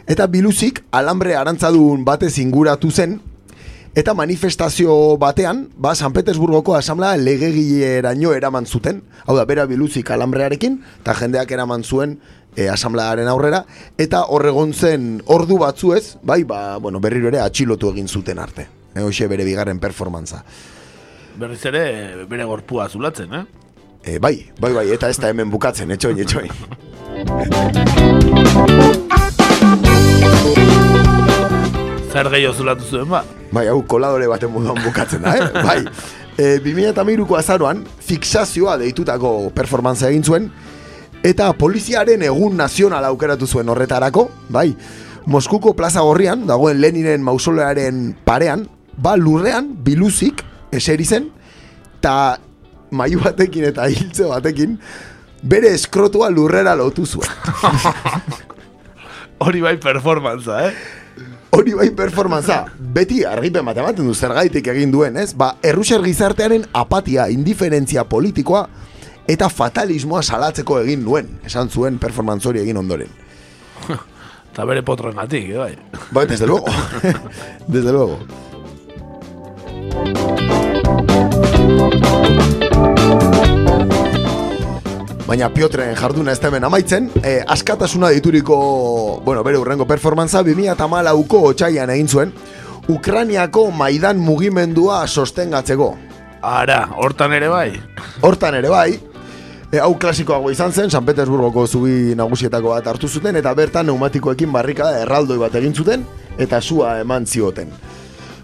eta 0.06 0.26
biluzik 0.30 0.84
alambre 0.94 1.34
arantzadun 1.36 2.04
batez 2.06 2.36
inguratu 2.38 2.90
zen, 2.90 3.18
eta 3.96 4.14
manifestazio 4.14 5.16
batean, 5.18 5.66
ba, 5.76 5.94
San 5.94 6.12
Petersburgoko 6.12 6.76
asamblea 6.76 7.16
legegileraino 7.16 8.34
eraman 8.36 8.66
zuten, 8.66 9.02
hau 9.24 9.36
da, 9.36 9.46
bera 9.48 9.66
biluzik 9.66 10.10
alambrearekin, 10.12 10.80
eta 11.00 11.16
jendeak 11.16 11.50
eraman 11.56 11.82
zuen 11.82 12.18
e, 12.54 12.68
asamblearen 12.68 13.28
aurrera, 13.32 13.64
eta 13.98 14.26
horregon 14.28 14.74
zen 14.74 15.22
ordu 15.26 15.58
batzuez, 15.64 16.18
bai, 16.22 16.42
ba, 16.44 16.76
bueno, 16.76 17.00
berriro 17.00 17.32
ere 17.32 17.40
atxilotu 17.40 17.90
egin 17.94 18.08
zuten 18.08 18.38
arte. 18.38 18.68
E, 18.94 19.28
bere 19.28 19.44
bigarren 19.44 19.80
performantza. 19.80 20.44
Berriz 21.36 21.64
ere, 21.68 22.24
bere 22.28 22.44
gorpua 22.48 22.88
zulatzen, 22.88 23.34
eh? 23.34 23.65
E, 24.06 24.20
bai, 24.20 24.46
bai, 24.60 24.70
bai, 24.72 24.84
eta 24.94 25.08
ez 25.10 25.16
da 25.18 25.32
hemen 25.32 25.50
bukatzen, 25.50 25.90
etxoin, 25.90 26.20
etxoin. 26.24 26.52
Zer 32.12 32.30
gehiago 32.30 32.54
zulatu 32.54 32.86
zuen, 32.86 33.08
ba? 33.10 33.24
Bai, 33.50 33.66
hau 33.66 33.80
koladore 33.90 34.28
baten 34.30 34.54
moduan 34.54 34.78
bukatzen 34.84 35.26
da, 35.26 35.34
eh? 35.34 35.50
Bai. 35.66 35.80
E, 36.38 36.60
2008ko 36.62 37.34
azaroan, 37.40 37.82
fixazioa 38.06 38.76
deitutako 38.78 39.50
performantza 39.56 40.12
egin 40.12 40.22
zuen, 40.22 40.48
eta 41.26 41.50
poliziaren 41.58 42.22
egun 42.30 42.54
nazional 42.62 43.10
aukeratu 43.10 43.50
zuen 43.50 43.74
horretarako, 43.74 44.28
bai, 44.54 44.70
Moskuko 45.26 45.72
plaza 45.74 46.04
gorrian, 46.06 46.44
dagoen 46.46 46.78
Leninen 46.78 47.24
mausolearen 47.26 48.12
parean, 48.22 48.68
ba 49.02 49.16
lurrean, 49.18 49.72
biluzik, 49.82 50.44
eseri 50.70 51.02
zen, 51.02 51.32
eta 51.98 52.36
maiu 52.90 53.20
batekin 53.22 53.68
eta 53.70 53.88
hiltze 53.90 54.28
batekin, 54.30 54.76
bere 55.42 55.72
eskrotua 55.74 56.30
lurrera 56.30 56.74
lotu 56.78 57.06
zuen. 57.06 57.30
Hori 59.46 59.60
bai 59.60 59.76
performantza, 59.76 60.62
eh? 60.68 60.74
Hori 61.56 61.74
bai 61.76 61.90
performantza, 61.96 62.64
beti 62.78 63.22
argipen 63.24 63.64
bat 63.64 63.78
ematen 63.80 64.08
du 64.08 64.14
zergaitik 64.14 64.66
egin 64.72 64.90
duen, 64.92 65.16
ez? 65.20 65.32
Ba, 65.36 65.54
errusiar 65.64 66.02
gizartearen 66.04 66.66
apatia, 66.76 67.28
indiferentzia 67.32 68.04
politikoa 68.08 68.66
eta 69.28 69.48
fatalismoa 69.50 70.22
salatzeko 70.22 70.80
egin 70.84 71.04
duen, 71.04 71.30
esan 71.46 71.70
zuen 71.70 71.98
performantz 72.02 72.46
hori 72.46 72.62
egin 72.62 72.82
ondoren. 72.82 73.10
Eta 74.56 74.64
bere 74.64 74.80
potronatik, 74.80 75.50
eh, 75.52 75.58
bai. 75.60 75.74
Bai, 76.16 76.26
desde 76.26 76.46
luego. 76.46 76.64
desde 77.68 77.92
luego. 77.92 78.18
Baina 85.26 85.48
Piotren 85.50 85.96
jarduna 85.98 86.32
ez 86.32 86.40
hemen 86.44 86.64
amaitzen, 86.64 87.10
eh, 87.22 87.42
askatasuna 87.46 88.10
dituriko, 88.14 89.20
bueno, 89.24 89.42
bere 89.42 89.58
urrengo 89.58 89.86
performantza 89.86 90.42
2008ko 90.46 91.40
otxaian 91.50 91.90
egin 91.90 92.08
zuen, 92.08 92.32
Ukraniako 92.88 93.72
Maidan 93.72 94.20
mugimendua 94.22 95.06
sostengatzeko. 95.08 95.96
Ara, 96.42 96.90
hortan 96.96 97.32
ere 97.34 97.48
bai. 97.48 97.72
Hortan 98.22 98.54
ere 98.54 98.68
bai, 98.70 99.00
e, 99.72 99.80
hau 99.82 99.96
klasikoago 99.98 100.52
izan 100.54 100.72
zen, 100.72 100.90
San 100.90 101.04
Petersburgoko 101.04 101.66
zubi 101.66 102.14
nagusietako 102.14 102.76
bat 102.76 102.86
hartu 102.86 103.08
zuten, 103.08 103.34
eta 103.34 103.52
bertan 103.54 103.86
neumatikoekin 103.86 104.52
barrikada 104.52 105.02
erraldoi 105.02 105.38
bat 105.42 105.54
egin 105.58 105.74
zuten, 105.74 106.06
eta 106.38 106.60
sua 106.60 107.00
eman 107.00 107.26
zioten. 107.26 107.68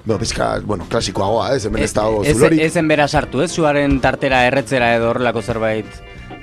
bueno, 0.04 0.18
pizka, 0.18 0.58
bueno, 0.66 0.84
klasikoagoa, 0.90 1.54
ez, 1.54 1.66
hemen 1.66 1.84
ez 1.84 1.94
dago 1.94 2.24
Ez, 2.24 2.34
zulorik. 2.36 2.60
ezen 2.60 2.88
bera 2.88 3.06
sartu, 3.06 3.40
ez? 3.40 3.52
Zuaren 3.52 4.00
tartera 4.00 4.44
erretzera 4.48 4.96
edo 4.96 5.10
horrelako 5.10 5.42
zerbait. 5.42 5.86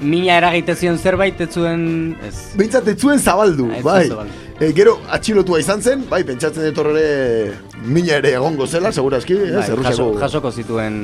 Mina 0.02 0.38
eragite 0.40 0.76
zion 0.76 0.98
zerbait 0.98 1.42
ez 1.42 1.50
zuen... 1.54 2.16
Ez. 2.28 2.36
Bintzat 2.60 2.88
ez 2.88 2.98
zuen 3.00 3.20
zabaldu, 3.20 3.70
Ez 3.72 3.82
zuen 3.82 3.84
bai. 3.84 4.08
zabaldu. 4.08 4.46
E, 4.60 4.72
gero 4.76 4.98
atxilotua 5.16 5.60
izan 5.62 5.82
zen, 5.82 6.02
bai, 6.10 6.24
pentsatzen 6.28 6.66
dut 6.68 6.82
hor 6.82 6.90
ere 6.92 7.54
mina 7.86 8.18
ere 8.20 8.34
egongo 8.36 8.68
zela, 8.68 8.92
segurazki, 8.92 9.38
ez, 9.38 9.54
Bai, 9.54 9.62
jaso, 9.62 9.78
Errusiako... 9.78 10.10
jasoko 10.20 10.52
zituen 10.52 10.98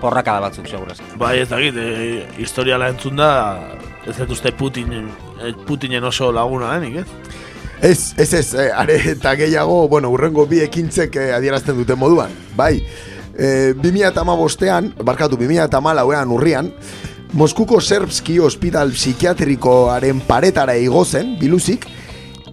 porrakada 0.00 0.40
batzuk, 0.46 0.68
segurazki. 0.70 1.04
Bai, 1.20 1.34
ez 1.42 1.48
dakit, 1.50 1.76
e, 1.76 2.22
historiala 2.40 2.88
entzun 2.94 3.18
da, 3.20 3.30
ez 4.06 4.16
dut 4.22 4.32
uste 4.36 4.52
Putin, 4.56 4.94
eh, 4.94 5.52
Putinen 5.66 6.04
oso 6.08 6.30
laguna 6.32 6.72
denik, 6.78 7.02
ez? 7.02 7.06
Ez, 7.80 8.14
ez, 8.16 8.32
ez, 8.34 8.54
eh, 8.54 8.70
are 8.74 8.96
eta 9.12 9.34
gehiago, 9.38 9.86
bueno, 9.88 10.10
urrengo 10.10 10.46
bi 10.50 10.62
ekintzek 10.64 11.16
eh, 11.16 11.28
adierazten 11.36 11.76
duten 11.78 11.98
moduan, 11.98 12.32
bai. 12.56 12.78
E, 13.38 13.74
2008an, 13.78 14.94
barkatu, 15.06 15.36
2008an 15.38 16.32
urrian, 16.34 16.72
Moskuko 17.32 17.80
Serbski 17.80 18.38
Hospital 18.40 18.90
Psikiatrikoaren 18.96 20.22
paretara 20.24 20.78
igozen, 20.80 21.34
biluzik, 21.40 21.84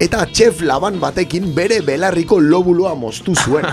eta 0.04 0.26
txef 0.28 0.60
laban 0.68 1.00
batekin 1.00 1.54
bere 1.56 1.80
belarriko 1.86 2.42
lobulua 2.44 2.96
moztu 2.96 3.36
zuen. 3.36 3.66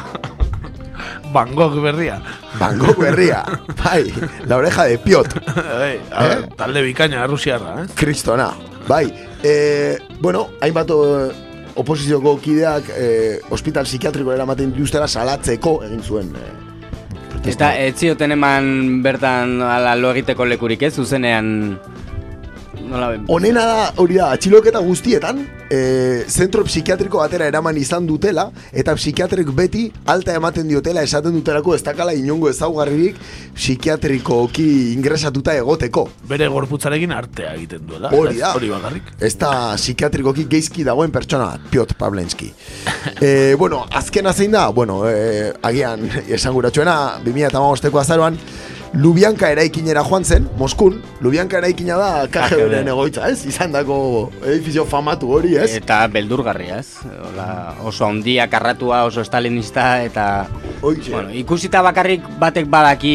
Van 1.33 1.55
Gogh 1.57 1.81
berria. 1.83 2.20
Van 2.61 2.79
Gogh 2.79 3.01
berria, 3.01 3.43
bai, 3.83 4.12
la 4.47 4.57
oreja 4.61 4.85
de. 4.85 4.99
Bai, 5.03 6.01
a 6.12 6.24
ver, 6.29 6.49
talde 6.57 6.83
bikaina 6.83 7.27
rusiarra, 7.27 7.83
eh? 7.83 7.87
Kristona, 7.95 8.53
bai. 8.87 9.07
E, 9.43 9.99
bueno, 10.20 10.51
hainbat 10.61 10.91
o, 10.91 11.31
oposizioko 11.74 12.37
kideak 12.39 12.85
e, 12.95 13.41
hospital 13.51 13.89
psikiatriko 13.89 14.33
eramaten 14.33 14.73
dituztela 14.73 15.09
salatzeko 15.09 15.81
egin 15.89 16.03
zuen. 16.03 16.37
E, 16.37 16.72
Eta 17.43 17.73
ez 17.74 17.97
zioten 17.98 18.36
eman 18.36 18.66
bertan 19.02 19.56
ala 19.66 19.97
lo 19.98 20.12
egiteko 20.14 20.47
lekurik 20.47 20.85
ez, 20.86 20.94
zuzenean... 20.94 21.48
Nola 22.93 23.09
ben... 23.09 23.24
Honena 23.32 23.64
da, 23.64 23.85
hori 24.02 24.19
da, 24.20 24.28
atxiloketa 24.36 24.81
guztietan, 24.85 25.40
e, 25.73 26.24
zentro 26.28 26.64
psikiatriko 26.66 27.23
batera 27.23 27.47
eraman 27.48 27.78
izan 27.81 28.05
dutela, 28.06 28.51
eta 28.77 28.93
psikiatrik 28.98 29.48
beti 29.56 29.86
alta 30.12 30.35
ematen 30.36 30.69
diotela 30.69 31.05
esaten 31.06 31.32
dutelako 31.39 31.77
ez 31.77 31.81
dakala 31.86 32.12
inongo 32.19 32.51
ezaugarririk 32.51 33.16
psikiatrikoki 33.56 34.66
ingresatuta 34.93 35.55
egoteko. 35.56 36.05
Bere 36.28 36.51
gorputzarekin 36.52 37.14
artea 37.16 37.55
egiten 37.56 37.86
duela. 37.89 38.12
Hori 38.12 38.43
da. 38.43 38.52
Hori 38.59 38.69
bakarrik. 38.74 39.09
Ez 39.20 39.32
da 39.40 39.52
psikiatrikoki 39.81 40.44
geizki 40.52 40.85
dagoen 40.85 41.14
pertsona 41.14 41.48
bat, 41.55 41.64
Piotr 41.73 41.97
Pavlenski. 41.97 42.51
e, 43.24 43.55
bueno, 43.56 43.86
azkena 43.89 44.36
zein 44.36 44.52
da, 44.52 44.66
bueno, 44.69 45.01
e, 45.09 45.48
agian 45.64 46.05
esanguratsuena, 46.28 46.98
2008ko 47.24 48.05
azaroan, 48.05 48.36
Lubianka 48.93 49.48
eraikinera 49.48 50.02
joan 50.05 50.24
zen, 50.24 50.44
Moskun, 50.60 50.98
Lubianka 51.24 51.56
eraikina 51.62 51.94
da 51.97 52.09
KGB-ren 52.28 52.90
egoitza, 52.93 53.24
ez? 53.32 53.47
Izan 53.48 53.73
dako 53.73 53.97
edifizio 54.44 54.85
famatu 54.85 55.31
hori, 55.32 55.55
ez? 55.56 55.70
Eta 55.78 56.02
beldurgarria, 56.12 56.82
ez? 56.82 57.01
Ola, 57.31 57.47
oso 57.89 58.05
handia 58.05 58.51
karratua, 58.52 59.06
oso 59.09 59.24
stalinista, 59.24 60.02
eta... 60.05 60.27
Bueno, 60.82 61.31
ikusita 61.39 61.81
bakarrik 61.86 62.27
batek 62.43 62.69
badaki 62.69 63.14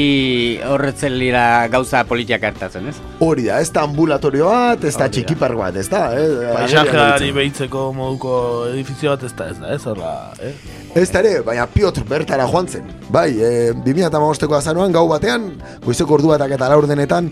horretzen 0.65 1.17
lira 1.19 1.67
gauza 1.69 2.01
politiak 2.09 2.47
hartatzen, 2.49 2.89
ez? 2.89 2.97
Hori 3.21 3.45
da, 3.45 3.59
ez 3.61 3.69
da 3.75 3.85
ambulatorio 3.85 4.49
bat, 4.49 4.81
ez 4.87 4.95
da 4.97 5.11
txikipar 5.13 5.53
bat, 5.59 5.77
ez 5.77 5.85
da, 5.91 6.07
eh? 6.17 6.55
Paisajeari 6.55 7.29
behitzeko 7.37 7.91
moduko 7.93 8.33
edifizio 8.71 9.13
bat 9.13 9.27
ez 9.29 9.33
da, 9.35 9.51
ez 9.51 9.59
da, 9.61 9.75
ez 9.75 9.83
horra, 9.85 10.15
eh? 10.41 10.55
Ez 10.97 11.11
ere, 11.13 11.41
baina 11.45 11.67
Piotr 11.69 12.01
bertara 12.09 12.47
joan 12.49 12.65
zen. 12.67 12.87
Bai, 13.13 13.29
e, 13.37 13.49
2008ko 13.85 14.55
azaroan 14.57 14.95
gau 14.95 15.03
batean, 15.11 15.51
goizeko 15.83 16.15
ordu 16.15 16.31
batak 16.31 16.55
eta 16.55 16.69
laur 16.71 16.87
denetan, 16.89 17.27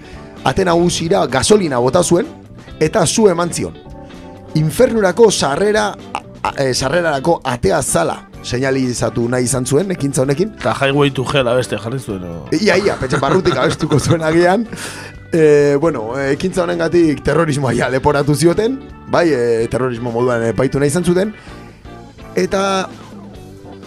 ate 0.46 0.66
nagusira 0.68 1.24
gasolina 1.26 1.80
bota 1.82 2.04
zuen, 2.04 2.28
eta 2.80 3.06
zu 3.08 3.26
eman 3.32 3.50
zion. 3.50 3.74
Infernurako 4.60 5.32
sarrera, 5.32 5.88
e, 6.52 6.74
sarrerarako 6.76 7.40
atea 7.44 7.82
zala 7.82 8.20
seinalizatu 8.46 9.26
nahi 9.34 9.48
izan 9.50 9.66
zuen, 9.66 9.90
ekintza 9.96 10.22
honekin. 10.22 10.52
Eta 10.60 10.76
highway 10.84 11.10
to 11.10 11.26
hell 11.32 11.50
abeste 11.50 11.80
jarri 11.82 12.00
zuen, 12.00 12.28
o... 12.30 12.36
Ia, 12.60 12.78
ia, 12.78 13.00
petxe 13.02 13.18
barrutik 13.24 13.58
abestuko 13.58 13.98
zuen 14.00 14.22
agian. 14.22 14.68
E, 15.34 15.74
bueno, 15.82 16.12
e, 16.20 16.36
ekintza 16.36 16.62
honengatik 16.68 17.26
terrorismoa 17.26 17.74
ja 17.74 17.90
leporatu 17.90 18.38
zioten, 18.38 18.78
bai, 19.10 19.26
e, 19.34 19.66
terrorismo 19.74 20.14
moduan 20.14 20.46
epaitu 20.52 20.78
nahi 20.78 20.94
izan 20.94 21.10
zuten, 21.10 21.34
eta 22.38 22.62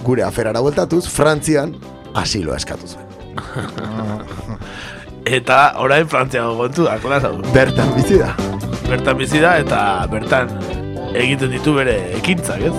gure 0.05 0.23
aferara 0.23 0.61
bueltatuz, 0.61 1.09
Frantzian 1.09 1.75
asilo 2.15 2.55
eskatu 2.57 2.87
zuen. 2.87 3.07
Eta 5.39 5.75
orain 5.83 6.09
Frantziago 6.09 6.57
kontu 6.57 6.85
da, 6.89 6.99
kola 7.03 7.21
zau. 7.21 7.37
Bertan 7.53 7.95
bizi 7.97 8.19
da. 8.21 8.35
Bertan 8.89 9.19
bizi 9.19 9.41
da 9.43 9.59
eta 9.61 10.07
bertan 10.09 10.49
egiten 11.13 11.51
ditu 11.53 11.75
bere 11.77 11.97
ekintzak, 12.17 12.61
ez? 12.65 12.73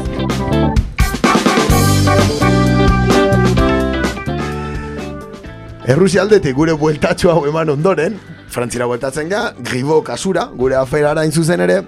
Errusia 5.89 6.21
aldetik 6.21 6.53
gure 6.57 6.73
bueltatxo 6.77 7.31
hau 7.33 7.45
eman 7.49 7.69
ondoren, 7.73 8.19
Frantzira 8.49 8.85
bueltatzen 8.89 9.29
ga, 9.29 9.53
Gribo 9.69 10.01
kasura, 10.05 10.45
gure 10.57 10.75
aferara 10.77 11.23
in 11.25 11.33
zuzen 11.33 11.61
ere, 11.65 11.83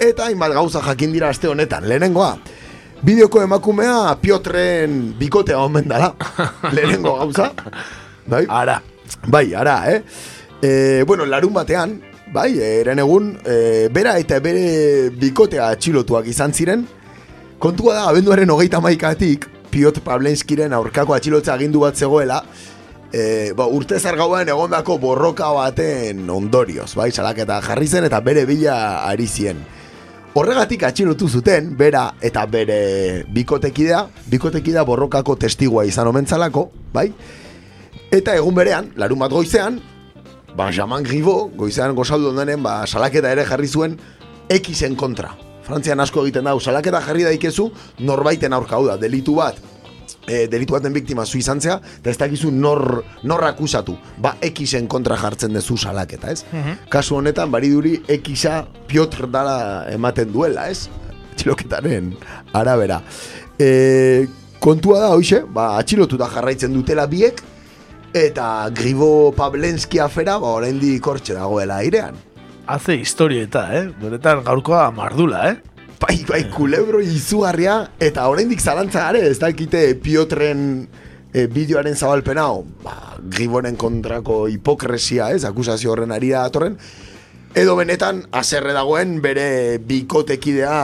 eta 0.00 0.24
hainbat 0.28 0.52
gauza 0.56 0.80
jakin 0.84 1.12
dira 1.12 1.28
aste 1.32 1.48
honetan, 1.48 1.84
lehenengoa. 1.88 2.36
Bideoko 3.04 3.42
emakumea 3.42 4.16
Piotren 4.20 5.14
bikotea 5.18 5.58
omen 5.60 5.88
dala, 5.88 6.14
lehenengo 6.74 7.16
gauza. 7.18 7.50
Bai? 8.26 8.46
Ara. 8.48 8.80
Bai, 9.28 9.54
ara, 9.54 9.76
eh? 9.92 10.02
E, 10.62 11.02
bueno, 11.06 11.26
larun 11.26 11.52
batean, 11.54 11.98
bai, 12.32 12.56
eren 12.58 12.98
egun, 13.02 13.34
e, 13.44 13.88
bera 13.92 14.16
eta 14.18 14.40
bere 14.42 15.10
bikotea 15.20 15.68
atxilotuak 15.76 16.26
izan 16.32 16.54
ziren, 16.56 16.86
kontua 17.62 17.98
da, 17.98 18.06
abenduaren 18.10 18.50
hogeita 18.50 18.80
maikatik, 18.80 19.46
Piotr 19.70 20.00
Pavlenskiren 20.00 20.72
aurkako 20.72 21.14
atxilotza 21.14 21.54
agindu 21.54 21.84
bat 21.84 22.00
zegoela, 22.00 22.40
e, 23.12 23.52
ba, 23.56 23.68
urte 23.68 24.00
zargauan 24.00 24.48
egondako 24.48 24.96
borroka 25.02 25.52
baten 25.54 26.24
ondorioz, 26.32 26.94
bai, 26.96 27.12
salaketa 27.12 27.60
jarri 27.68 27.86
zen 27.86 28.08
eta 28.08 28.24
bere 28.24 28.46
bila 28.48 29.04
ari 29.04 29.28
zien. 29.28 29.60
Horregatik 30.36 30.82
atxilotu 30.84 31.30
zuten, 31.32 31.70
bera 31.80 32.10
eta 32.20 32.42
bere 32.52 33.24
bikotekidea, 33.32 34.02
bikotekidea 34.28 34.82
borrokako 34.84 35.32
testigua 35.40 35.86
izan 35.88 36.10
omentzalako, 36.10 36.66
bai? 36.92 37.06
Eta 38.12 38.34
egun 38.36 38.58
berean, 38.58 38.90
larun 39.00 39.22
bat 39.24 39.32
goizean, 39.32 39.78
Benjamin 40.58 41.08
Griveaux, 41.08 41.48
goizean 41.56 41.96
gozaldu 41.96 42.28
ondanen, 42.34 42.60
ba, 42.60 42.82
salaketa 42.84 43.32
ere 43.32 43.46
jarri 43.48 43.70
zuen 43.72 43.96
Xen 44.52 44.94
kontra. 44.94 45.32
Frantzian 45.64 46.04
asko 46.04 46.26
egiten 46.26 46.44
dau, 46.44 46.58
salaketa 46.60 47.00
jarri 47.00 47.24
daikezu 47.24 47.70
norbaiten 48.04 48.52
aurka 48.52 48.82
da, 48.90 48.98
delitu 49.00 49.38
bat, 49.40 49.56
e, 50.26 50.46
delitu 50.50 50.76
baten 50.76 50.94
biktima 50.94 51.24
zu 51.26 51.38
izan 51.38 51.60
zea, 51.60 51.78
eta 52.00 52.10
ez 52.12 52.18
dakizu 52.20 52.50
nor, 52.52 53.02
nor 53.22 53.44
akusatu. 53.48 53.96
Ba, 54.22 54.36
Xen 54.40 54.86
kontra 54.88 55.16
jartzen 55.20 55.52
dezu 55.56 55.76
salaketa, 55.76 56.32
ez? 56.32 56.44
Kasu 56.90 57.16
honetan, 57.20 57.50
bariduri 57.50 57.98
Xa 58.06 58.64
Piotr 58.86 59.26
dala 59.30 59.86
ematen 59.92 60.32
duela, 60.32 60.68
ez? 60.70 60.88
Txiloketaren 61.36 62.14
arabera. 62.56 63.02
E, 63.58 64.26
kontua 64.60 65.00
da, 65.04 65.12
hoxe, 65.14 65.42
ba, 65.48 65.74
atxilotuta 65.80 66.28
jarraitzen 66.32 66.74
dutela 66.74 67.06
biek, 67.06 67.42
eta 68.16 68.70
Gribo 68.74 69.32
Pablenski 69.36 70.00
afera, 70.00 70.38
ba, 70.40 70.56
oraindik 70.60 71.06
hortxe 71.06 71.36
dagoela 71.36 71.82
airean. 71.84 72.16
Haze 72.66 72.96
historieta, 72.98 73.68
eh? 73.78 73.86
Beretan 74.00 74.42
gaurkoa 74.46 74.88
mardula, 74.90 75.50
eh? 75.52 75.75
Bai, 75.96 76.18
bai, 76.28 76.42
kulebro 76.52 77.00
izugarria, 77.00 77.78
eta 78.02 78.26
oraindik 78.28 78.60
zalantza 78.60 79.06
gare, 79.06 79.22
ez 79.30 79.38
dakite 79.40 79.94
Piotren 80.02 80.60
e, 81.32 81.46
bideoaren 81.48 81.96
zabalpena, 81.96 82.44
ba, 82.84 82.96
Griboren 83.32 83.78
kontrako 83.80 84.42
hipokresia, 84.52 85.30
ez, 85.32 85.44
akusazio 85.48 85.94
horren 85.94 86.12
ari 86.12 86.34
da 86.34 86.44
datorren, 86.44 86.76
edo 87.56 87.72
benetan, 87.78 88.20
aserre 88.36 88.74
dagoen 88.76 89.16
bere 89.24 89.78
bikotekidea 89.80 90.76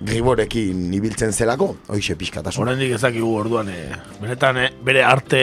Griborekin 0.00 0.88
ibiltzen 0.96 1.30
zelako, 1.30 1.74
hoixe 1.92 2.16
pixkatasun. 2.18 2.64
Oraindik 2.64 2.94
ez 2.96 3.02
dakigu 3.02 3.28
orduan, 3.36 3.68
eh, 3.68 3.98
benetan 4.18 4.56
eh, 4.58 4.70
bere 4.84 5.04
arte, 5.04 5.40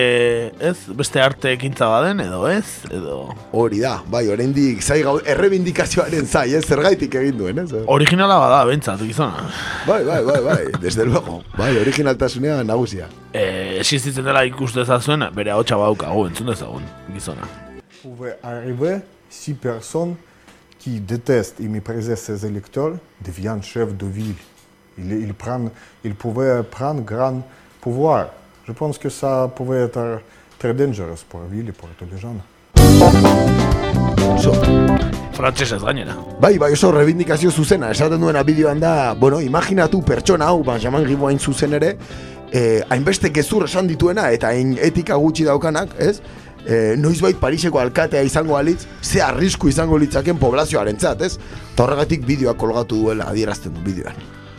ez? 0.60 0.76
Beste 0.98 1.22
arte 1.22 1.54
ekintza 1.54 1.88
baden, 1.92 2.24
edo 2.26 2.42
ez? 2.50 2.66
Edo... 2.90 3.20
Hori 3.56 3.84
da, 3.84 3.94
bai, 4.12 4.26
oraindik 4.34 4.82
zai 4.82 5.04
gau, 5.06 5.20
errebindikazioaren 5.36 6.26
zai, 6.26 6.48
ez, 6.58 6.64
zergaitik 6.66 7.16
egin 7.22 7.38
duen, 7.38 7.62
ez? 7.64 7.86
Originala 7.94 8.40
bada, 8.42 8.64
bentsat, 8.68 9.06
gizona. 9.06 9.46
Bai, 9.86 10.02
bai, 10.10 10.20
bai, 10.26 10.42
bai, 10.50 10.60
desde 10.82 11.06
luego, 11.06 11.44
bai, 11.56 11.76
originaltasunea 11.84 12.60
nagusia. 12.66 13.08
Eh, 13.32 13.78
existitzen 13.78 14.26
dela 14.26 14.44
ikuste 14.50 14.82
ezazuen, 14.84 15.30
bere 15.38 15.54
hau 15.54 15.64
txabaukagu, 15.64 16.28
entzun 16.32 16.52
dezagun, 16.52 16.92
gizona. 17.14 17.48
pouvait 18.02 18.36
arriver 18.44 19.02
si 19.30 19.54
personnes 19.54 20.16
qui 20.80 21.00
détestent 21.00 21.60
et 21.60 21.68
méprisaient 21.68 22.16
ses 22.16 22.46
électeurs 22.46 22.94
deviennent 23.24 23.64
chefs 23.64 23.96
de 23.96 24.06
ville. 24.06 24.36
Il, 24.98 25.12
il, 25.12 25.34
prend, 25.34 25.70
il 26.04 26.16
pouvait 26.16 26.64
prendre 26.64 27.02
grand 27.02 27.42
pouvoir. 27.82 28.28
Je 28.66 28.72
pense 28.72 28.98
que 28.98 29.10
ça 29.10 29.52
pouvait 29.56 29.84
être 29.84 30.22
très 30.60 30.74
dangereux 30.74 31.16
pour 31.30 31.42
la 31.42 31.48
ville 31.48 31.70
et 31.70 31.72
pour 31.72 31.90
tous 31.98 32.08
les 32.12 32.18
gens. 32.18 32.36
Frantsesez 35.34 35.78
gainera. 35.78 36.16
Bai, 36.42 36.58
bai, 36.58 36.72
oso 36.74 36.92
rebindikazio 36.92 37.52
zuzena, 37.52 37.92
esaten 37.94 38.20
duena 38.20 38.44
bideoan 38.44 38.80
da, 38.82 39.14
bueno, 39.16 39.40
imaginatu 39.42 40.02
pertsona 40.02 40.50
hau, 40.52 40.64
Benjamin 40.66 41.04
Gribo 41.06 41.28
hain 41.30 41.40
zuzen 41.40 41.74
ere, 41.78 41.92
eh, 42.52 42.82
hainbeste 42.90 43.30
gezur 43.34 43.68
esan 43.68 43.88
dituena, 43.88 44.32
eta 44.34 44.50
hain 44.50 44.74
etika 44.82 45.16
gutxi 45.22 45.46
daukanak, 45.46 45.94
ez? 46.00 46.22
Eh, 46.68 46.96
noizbait 47.00 47.38
Pariseko 47.40 47.80
alkatea 47.80 48.26
izango 48.28 48.58
alitz, 48.58 48.82
ze 49.02 49.22
arrisku 49.24 49.70
izango 49.72 49.98
litzaken 49.98 50.38
poblazioaren 50.38 50.98
ez? 51.00 51.38
Eta 51.74 51.84
horregatik 51.84 52.26
bideoa 52.26 52.56
kolgatu 52.56 52.98
duela 53.04 53.30
adierazten 53.32 53.74
du 53.74 53.80
bideoan. 53.86 54.16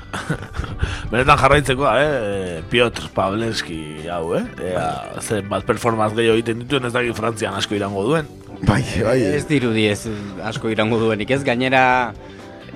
Benetan 1.10 1.36
jarraitzekoa, 1.36 1.92
eh? 2.00 2.62
Piotr 2.70 3.10
Pavlenski 3.12 4.08
hau, 4.08 4.34
eh? 4.38 4.44
Ea, 4.70 4.88
zen 5.20 5.50
bat 5.50 5.66
performance 5.68 6.16
gehiago 6.16 6.38
egiten 6.38 6.64
dituen 6.64 6.88
ez 6.88 6.94
dakit 6.94 7.16
Frantzian 7.16 7.54
asko 7.58 7.76
irango 7.76 8.06
duen. 8.06 8.32
Bai, 8.64 8.82
bai. 9.04 9.20
Ez 9.36 9.44
dirudi 9.46 9.86
ez 9.92 10.08
asko 10.48 10.72
irango 10.72 10.96
duenik, 11.04 11.30
ez 11.30 11.44
gainera 11.44 12.14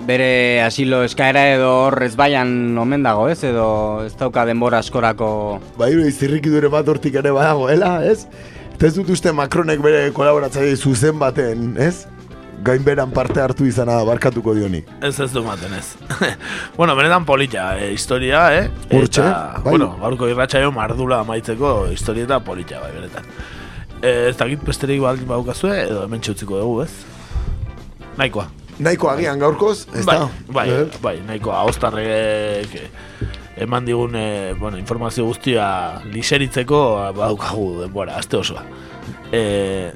bere 0.06 0.60
asilo 0.62 1.02
eskaera 1.06 1.46
edo 1.54 1.70
hor 1.86 2.02
ez 2.04 2.14
baian 2.20 2.76
omen 2.78 3.04
dago, 3.06 3.30
ez? 3.32 3.40
Edo 3.48 4.02
ez 4.04 4.12
dauka 4.18 4.44
denbora 4.44 4.84
askorako... 4.84 5.28
Bai, 5.78 5.94
izirriki 6.04 6.52
dure 6.52 6.68
bat 6.72 6.88
hortik 6.88 7.16
ere 7.22 7.32
badagoela, 7.32 7.96
ez? 8.04 8.26
Eta 8.74 8.88
ez 8.88 8.94
dut 8.96 9.10
uste 9.14 9.32
Macronek 9.36 9.82
bere 9.84 10.08
kolaboratzaile 10.16 10.74
zuzen 10.76 11.18
baten, 11.20 11.72
ez? 11.80 12.06
Gainberan 12.62 13.10
parte 13.10 13.40
hartu 13.42 13.66
izana 13.66 13.96
barkatuko 14.06 14.54
dionik. 14.54 14.86
Ez 15.02 15.16
ez 15.20 15.30
du 15.34 15.42
maten 15.42 15.72
ez. 15.74 15.96
bueno, 16.78 16.94
benetan 16.98 17.24
polita, 17.26 17.72
eh, 17.78 17.90
historia, 17.94 18.44
eh? 18.58 18.68
Eta, 18.90 19.24
bai. 19.64 19.72
Bueno, 19.72 19.88
gaurko 20.02 20.28
irratsaio 20.30 20.70
mardula 20.74 21.20
amaitzeko 21.24 21.72
historieta 21.90 22.38
polita, 22.46 22.78
bai, 22.84 22.92
benetan. 22.94 23.26
Eh, 24.02 24.28
ez 24.30 24.36
dakit 24.38 24.62
besterik 24.66 25.02
baldin 25.02 25.26
baukazue, 25.30 25.74
edo 25.88 26.04
hemen 26.06 26.22
utziko 26.22 26.58
dugu, 26.62 26.82
ez? 26.86 26.92
Nahikoa. 28.18 28.46
Nahiko 28.82 29.10
agian 29.10 29.38
gaurkoz, 29.42 29.86
ez 29.94 30.06
bai, 30.06 30.18
da? 30.18 30.28
bai, 30.54 30.68
Eh? 30.70 30.84
bai, 31.02 31.16
nahikoa 31.26 31.64
ostarrek 31.70 32.78
eman 33.56 33.84
digun 33.84 34.14
eh, 34.16 34.54
bueno, 34.58 34.78
informazio 34.78 35.24
guztia 35.26 36.00
liseritzeko 36.04 37.12
badaukagu 37.16 37.82
denbora, 37.82 38.16
aste 38.16 38.36
osoa. 38.36 38.64
Eh, 39.32 39.92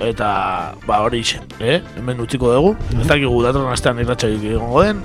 eta 0.00 0.74
ba 0.86 1.00
hori 1.00 1.22
eh? 1.60 1.80
hemen 1.96 2.20
utziko 2.20 2.52
dugu. 2.52 2.76
Ez 3.00 3.06
dakigu 3.06 3.38
datorren 3.42 3.72
astean 3.72 3.98
irratsaioik 4.02 4.44
egongo 4.44 4.82
den, 4.84 5.00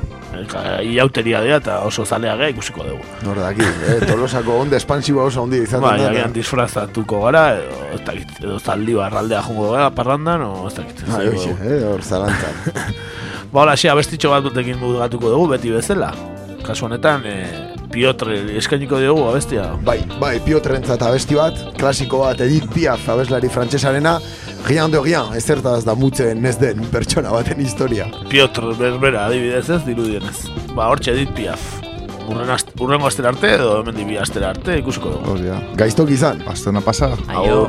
iauteria 0.84 1.41
dira 1.43 1.60
eta 1.61 1.77
oso 1.88 2.06
zalea 2.06 2.35
gea 2.39 2.49
ikusiko 2.52 2.84
dugu. 2.84 3.06
Nor 3.23 3.39
daki, 3.39 3.61
eh? 3.64 3.99
Tolosako 4.07 4.60
onde 4.65 4.77
espansiboa 4.77 5.30
oso 5.30 5.43
ondi 5.43 5.61
izaten 5.64 5.85
Bai, 5.85 5.98
da. 6.02 6.10
agian 6.10 6.34
disfrazatuko 6.35 7.22
gara, 7.27 7.45
edo, 7.60 7.80
ez 7.95 8.02
dakit, 8.07 8.35
edo 8.43 8.60
zaldi 8.60 8.98
barraldea 8.98 9.41
jongo 9.48 9.72
gara, 9.72 9.89
parrandan, 9.95 10.43
o 10.48 10.68
ez 10.68 10.76
dakit. 10.76 11.06
Bai, 11.07 11.26
edo- 11.27 11.38
hoxe, 11.39 11.56
eh? 11.61 11.81
Hor 11.88 12.03
zalantzan. 12.03 12.93
Ba, 13.52 13.65
hola, 13.65 13.76
xe, 13.76 13.89
abestitxo 13.91 14.31
bat 14.31 14.43
dutekin 14.43 14.80
dugu, 14.80 15.48
beti 15.52 15.72
bezala. 15.72 16.14
Kasu 16.72 16.85
honetan, 16.88 17.26
e, 17.27 17.34
Piotr 17.91 18.30
eskainiko 18.56 18.95
diogu 19.02 19.26
abestia. 19.27 19.65
Bai, 19.84 19.98
bai, 20.22 20.38
Piotrentzat 20.45 21.02
abesti 21.03 21.35
bat, 21.35 21.57
klasiko 21.76 22.22
bat, 22.23 22.39
Edith 22.45 22.69
Piaf 22.72 23.10
abeslari 23.11 23.49
frantsesarena, 23.52 24.14
Gian 24.69 24.93
de 24.93 25.02
Gian, 25.03 25.34
ezertaz 25.35 25.81
da 25.84 25.98
mutzen 25.99 26.45
ez 26.48 26.56
den 26.61 26.85
pertsona 26.93 27.35
baten 27.35 27.60
historia. 27.60 28.07
Piotr 28.31 28.72
berbera 28.80 29.26
adibidez 29.27 29.65
ez, 29.68 29.81
dirudienez. 29.84 30.38
Ba, 30.72 30.88
hortxe 30.88 31.18
dit 31.19 31.35
piaf. 31.35 31.81
Urrengo 32.31 33.10
astera 33.10 33.34
arte 33.35 33.57
edo 33.57 33.73
hemen 33.81 33.98
dibi 33.98 34.15
astera 34.22 34.53
arte 34.56 34.80
ikusiko 34.80 35.18
dugu. 35.18 35.57
Gaiztok 35.76 36.15
izan. 36.15 36.39
Astena 36.48 36.80
pasa. 36.85 37.18
Aio. 37.27 37.65